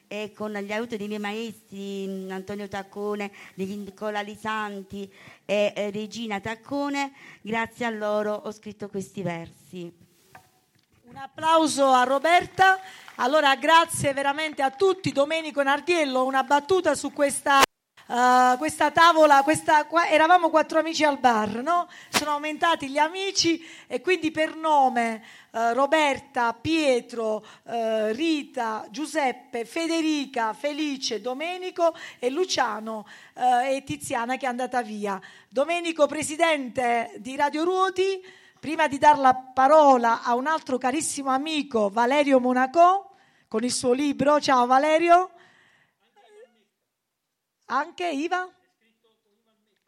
e 0.08 0.34
con 0.36 0.52
l'aiuto 0.52 0.98
dei 0.98 1.08
miei 1.08 1.20
maestri 1.20 2.28
Antonio 2.32 2.68
Taccone, 2.68 3.32
Nicola 3.56 4.22
Lisanti 4.22 5.08
e 5.46 5.92
Regina 5.94 6.40
Taccone, 6.40 7.14
grazie 7.42 7.86
a 7.86 7.92
loro 7.92 8.34
ho 8.34 8.52
scritto 8.52 8.90
questi 8.90 9.22
versi. 9.22 9.94
Un 11.04 11.16
applauso 11.16 11.86
a 11.92 12.04
Roberta. 12.04 12.80
Allora, 13.18 13.56
grazie 13.56 14.14
veramente 14.14 14.64
a 14.64 14.72
tutti. 14.72 15.12
Domenico 15.12 15.62
Nardiello, 15.62 16.26
una 16.26 16.44
battuta 16.44 16.96
su 16.96 17.14
questa, 17.14 17.62
eh, 18.08 18.56
questa 18.58 18.92
tavola. 18.92 19.44
Questa, 19.44 19.86
qua- 19.86 20.08
eravamo 20.08 20.50
quattro 20.50 20.80
amici 20.80 21.04
al 21.04 21.20
bar, 21.20 21.62
no? 21.62 21.88
Sono 22.10 22.32
aumentati 22.32 22.90
gli 22.90 22.98
amici 22.98 23.64
e 23.88 24.02
quindi 24.02 24.32
per 24.32 24.56
nome 24.56 25.24
eh, 25.52 25.74
Roberta, 25.74 26.54
Pietro, 26.54 27.46
eh, 27.66 28.14
Rita, 28.14 28.88
Giuseppe, 28.90 29.66
Federica, 29.66 30.54
Felice, 30.54 31.22
Domenico 31.22 31.94
e 32.20 32.30
Luciano 32.30 33.06
e 33.34 33.84
Tiziana 33.86 34.36
che 34.36 34.46
è 34.46 34.50
andata 34.50 34.82
via. 34.82 35.22
Domenico, 35.48 36.08
presidente 36.08 37.14
di 37.18 37.36
Radio 37.36 37.64
Ruoti. 37.64 38.20
Prima 38.60 38.88
di 38.88 38.98
dar 38.98 39.20
la 39.20 39.36
parola 39.36 40.24
a 40.24 40.34
un 40.34 40.48
altro 40.48 40.80
carissimo 40.80 41.30
amico, 41.30 41.90
Valerio 41.90 42.40
Monaco, 42.40 43.12
con 43.48 43.64
il 43.64 43.72
suo 43.72 43.94
libro. 43.94 44.42
Ciao 44.42 44.66
Valerio. 44.66 45.37
Anche 47.70 48.10
Iva? 48.10 48.50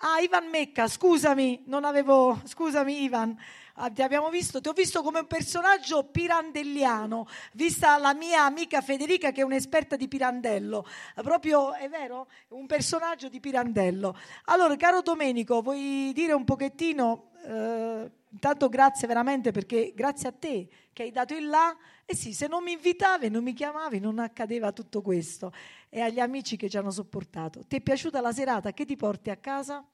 Ah, 0.02 0.20
Ivan 0.20 0.50
Mecca, 0.50 0.88
scusami, 0.88 1.64
non 1.66 1.84
avevo, 1.84 2.40
scusami 2.46 3.04
Ivan, 3.04 3.38
Ah, 3.82 3.90
ti 3.90 4.02
abbiamo 4.02 4.30
visto, 4.30 4.60
ti 4.60 4.68
ho 4.68 4.74
visto 4.74 5.02
come 5.02 5.20
un 5.20 5.28
personaggio 5.28 6.04
pirandelliano, 6.04 7.26
vista 7.54 7.98
la 7.98 8.14
mia 8.14 8.44
amica 8.44 8.82
Federica 8.82 9.32
che 9.32 9.40
è 9.40 9.44
un'esperta 9.46 9.96
di 9.96 10.10
pirandello, 10.10 10.86
proprio, 11.16 11.74
è 11.74 11.88
vero? 11.88 12.28
Un 12.50 12.68
personaggio 12.68 13.30
di 13.30 13.40
pirandello. 13.40 14.18
Allora, 14.46 14.76
caro 14.76 15.02
Domenico, 15.02 15.62
vuoi 15.62 16.12
dire 16.14 16.34
un 16.34 16.44
pochettino, 16.44 17.30
eh, 17.46 18.12
intanto 18.32 18.68
grazie 18.68 19.08
veramente 19.08 19.52
perché 19.52 19.94
grazie 19.96 20.28
a 20.28 20.34
te 20.34 20.68
che 20.92 21.04
hai 21.04 21.12
dato 21.12 21.34
il 21.34 21.48
là, 21.48 21.74
e 22.06 22.18
sì, 22.18 22.34
se 22.34 22.48
non 22.48 22.64
mi 22.64 22.74
invitavi, 22.74 23.30
non 23.30 23.44
mi 23.44 23.54
chiamavi, 23.54 24.02
non 24.02 24.20
accadeva 24.20 24.74
tutto 24.74 25.02
questo, 25.02 25.54
e 25.90 26.02
agli 26.02 26.20
amici 26.20 26.56
che 26.56 26.70
ci 26.70 26.78
hanno 26.78 26.92
sopportato. 26.92 27.66
Ti 27.68 27.78
è 27.78 27.82
piaciuta 27.82 28.22
la 28.22 28.32
serata? 28.32 28.72
Che 28.72 28.86
ti 28.86 28.96
porti 28.96 29.30
a 29.30 29.38
casa? 29.38 29.86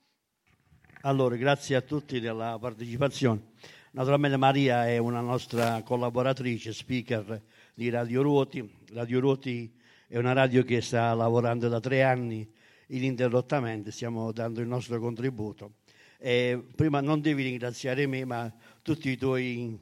Allora, 1.01 1.35
grazie 1.35 1.75
a 1.75 1.81
tutti 1.81 2.19
della 2.19 2.57
partecipazione. 2.59 3.53
Naturalmente 3.91 4.35
Maria 4.35 4.87
è 4.87 4.97
una 4.97 5.21
nostra 5.21 5.81
collaboratrice, 5.83 6.73
speaker 6.73 7.41
di 7.73 7.89
Radio 7.89 8.21
Ruoti. 8.21 8.69
Radio 8.91 9.21
Ruoti 9.21 9.73
è 10.07 10.17
una 10.17 10.33
radio 10.33 10.63
che 10.63 10.81
sta 10.81 11.13
lavorando 11.13 11.69
da 11.69 11.79
tre 11.79 12.03
anni 12.03 12.51
ininterrottamente, 12.87 13.91
stiamo 13.91 14.31
dando 14.33 14.59
il 14.59 14.67
nostro 14.67 14.99
contributo. 14.99 15.75
E 16.17 16.61
prima 16.75 16.99
non 16.99 17.21
devi 17.21 17.43
ringraziare 17.43 18.05
me, 18.05 18.25
ma 18.25 18.53
tutti 18.81 19.09
i 19.09 19.17
tuoi 19.17 19.79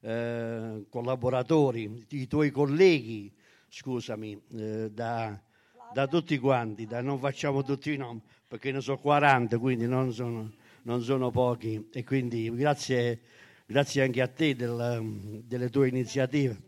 eh, 0.00 0.84
collaboratori, 0.88 2.04
i 2.10 2.26
tuoi 2.26 2.50
colleghi, 2.50 3.32
scusami, 3.68 4.42
eh, 4.52 4.90
da, 4.90 5.40
da 5.96 6.06
tutti 6.06 6.36
quanti, 6.38 6.84
da, 6.84 7.00
non 7.00 7.18
facciamo 7.18 7.62
tutti 7.62 7.90
i 7.90 7.96
nomi 7.96 8.20
perché 8.46 8.70
ne 8.70 8.82
so 8.82 8.98
40, 8.98 9.56
quindi 9.58 9.86
non 9.86 10.12
sono, 10.12 10.52
non 10.82 11.00
sono 11.00 11.30
pochi 11.30 11.88
e 11.90 12.04
quindi 12.04 12.54
grazie, 12.54 13.18
grazie 13.64 14.02
anche 14.02 14.20
a 14.20 14.28
te 14.28 14.54
del- 14.54 15.42
delle 15.46 15.70
tue 15.70 15.88
iniziative. 15.88 16.60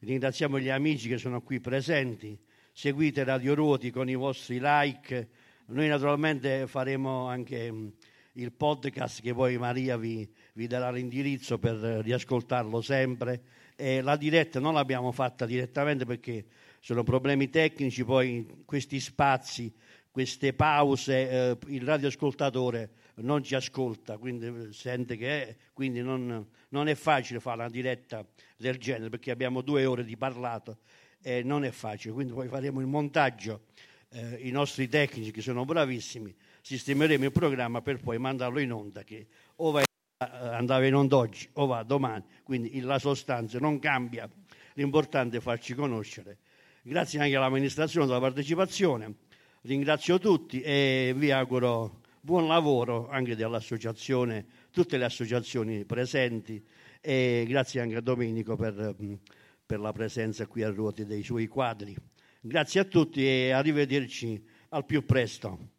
Ringraziamo 0.00 0.58
gli 0.58 0.70
amici 0.70 1.08
che 1.08 1.18
sono 1.18 1.40
qui 1.40 1.60
presenti, 1.60 2.36
seguite 2.72 3.22
Radio 3.22 3.54
Ruoti 3.54 3.92
con 3.92 4.08
i 4.08 4.16
vostri 4.16 4.58
like, 4.60 5.28
noi 5.66 5.86
naturalmente 5.86 6.66
faremo 6.66 7.28
anche 7.28 7.70
mh, 7.70 7.92
il 8.32 8.50
podcast 8.50 9.22
che 9.22 9.32
poi 9.32 9.56
Maria 9.56 9.96
vi, 9.96 10.28
vi 10.54 10.66
darà 10.66 10.90
l'indirizzo 10.90 11.60
per 11.60 11.76
riascoltarlo 11.76 12.80
sempre. 12.80 13.40
E 13.76 14.00
la 14.00 14.16
diretta 14.16 14.58
non 14.58 14.74
l'abbiamo 14.74 15.12
fatta 15.12 15.46
direttamente 15.46 16.04
perché 16.04 16.44
sono 16.84 17.02
problemi 17.02 17.48
tecnici, 17.48 18.04
poi 18.04 18.46
questi 18.66 19.00
spazi, 19.00 19.72
queste 20.10 20.52
pause, 20.52 21.30
eh, 21.30 21.58
il 21.68 21.80
radioascoltatore 21.80 22.90
non 23.22 23.42
ci 23.42 23.54
ascolta, 23.54 24.18
quindi 24.18 24.48
eh, 24.48 24.72
sente 24.74 25.16
che 25.16 25.48
è, 25.48 25.56
quindi 25.72 26.02
non, 26.02 26.46
non 26.68 26.88
è 26.88 26.94
facile 26.94 27.40
fare 27.40 27.60
una 27.60 27.70
diretta 27.70 28.22
del 28.58 28.76
genere 28.76 29.08
perché 29.08 29.30
abbiamo 29.30 29.62
due 29.62 29.86
ore 29.86 30.04
di 30.04 30.14
parlato 30.18 30.80
e 31.22 31.42
non 31.42 31.64
è 31.64 31.70
facile, 31.70 32.12
quindi 32.12 32.34
poi 32.34 32.48
faremo 32.48 32.80
il 32.80 32.86
montaggio, 32.86 33.62
eh, 34.10 34.40
i 34.42 34.50
nostri 34.50 34.86
tecnici 34.86 35.30
che 35.30 35.40
sono 35.40 35.64
bravissimi, 35.64 36.36
sistemeremo 36.60 37.24
il 37.24 37.32
programma 37.32 37.80
per 37.80 37.98
poi 37.98 38.18
mandarlo 38.18 38.58
in 38.58 38.70
onda 38.70 39.02
che 39.04 39.26
o 39.56 39.70
va 39.70 39.80
eh, 39.80 39.86
andava 40.18 40.84
in 40.84 40.94
onda 40.96 41.16
oggi 41.16 41.48
o 41.54 41.64
va 41.64 41.82
domani, 41.82 42.24
quindi 42.42 42.78
la 42.80 42.98
sostanza 42.98 43.58
non 43.58 43.78
cambia, 43.78 44.28
l'importante 44.74 45.38
è 45.38 45.40
farci 45.40 45.72
conoscere. 45.72 46.40
Grazie 46.86 47.18
anche 47.18 47.34
all'amministrazione 47.34 48.04
della 48.04 48.20
partecipazione, 48.20 49.14
ringrazio 49.62 50.18
tutti 50.18 50.60
e 50.60 51.14
vi 51.16 51.30
auguro 51.30 52.00
buon 52.20 52.46
lavoro 52.46 53.08
anche 53.08 53.34
dell'associazione, 53.34 54.44
tutte 54.70 54.98
le 54.98 55.06
associazioni 55.06 55.86
presenti 55.86 56.62
e 57.00 57.46
grazie 57.48 57.80
anche 57.80 57.96
a 57.96 58.02
Domenico 58.02 58.56
per, 58.56 58.94
mh, 58.98 59.18
per 59.64 59.80
la 59.80 59.92
presenza 59.92 60.46
qui 60.46 60.62
a 60.62 60.68
Ruoti 60.68 61.06
dei 61.06 61.22
suoi 61.22 61.46
quadri. 61.46 61.96
Grazie 62.38 62.80
a 62.80 62.84
tutti 62.84 63.26
e 63.26 63.52
arrivederci 63.52 64.44
al 64.68 64.84
più 64.84 65.06
presto. 65.06 65.73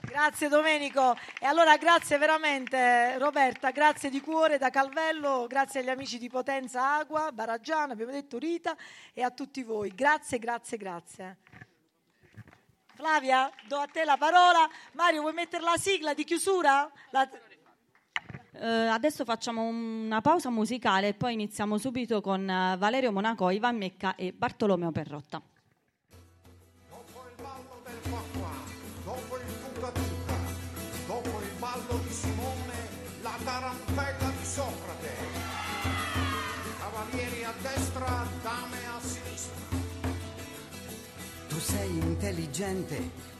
Grazie 0.00 0.48
Domenico. 0.48 1.16
E 1.40 1.46
allora 1.46 1.76
grazie 1.76 2.18
veramente 2.18 3.18
Roberta, 3.18 3.70
grazie 3.70 4.08
di 4.10 4.20
cuore 4.20 4.58
da 4.58 4.70
Calvello, 4.70 5.46
grazie 5.48 5.80
agli 5.80 5.88
amici 5.88 6.18
di 6.18 6.28
Potenza 6.28 6.96
Agua, 6.96 7.32
Baraggiana, 7.32 7.92
abbiamo 7.92 8.12
detto 8.12 8.38
Rita 8.38 8.76
e 9.12 9.22
a 9.22 9.30
tutti 9.30 9.62
voi. 9.62 9.92
Grazie, 9.94 10.38
grazie, 10.38 10.76
grazie. 10.76 11.36
Flavia, 12.94 13.50
do 13.68 13.76
a 13.76 13.86
te 13.86 14.04
la 14.04 14.16
parola. 14.16 14.68
Mario, 14.92 15.20
vuoi 15.20 15.34
mettere 15.34 15.62
la 15.62 15.76
sigla 15.76 16.14
di 16.14 16.24
chiusura? 16.24 16.90
La- 17.10 17.28
Eh, 18.58 18.86
adesso 18.86 19.26
facciamo 19.26 19.64
una 19.64 20.22
pausa 20.22 20.48
musicale 20.48 21.08
e 21.08 21.14
poi 21.14 21.34
iniziamo 21.34 21.76
subito 21.76 22.22
con 22.22 22.48
eh, 22.48 22.76
Valerio 22.78 23.12
Monaco, 23.12 23.50
Ivan 23.50 23.76
Mecca 23.76 24.14
e 24.14 24.32
Bartolomeo 24.32 24.90
Perrotta. 24.92 25.42
Di 33.96 34.44
Socrate. 34.44 35.14
Cavalieri 36.78 37.44
a 37.44 37.52
destra, 37.62 38.26
dame 38.42 38.76
a 38.94 39.00
sinistra. 39.00 39.54
Tu 41.48 41.58
sei 41.58 41.88
intelligente 41.96 43.10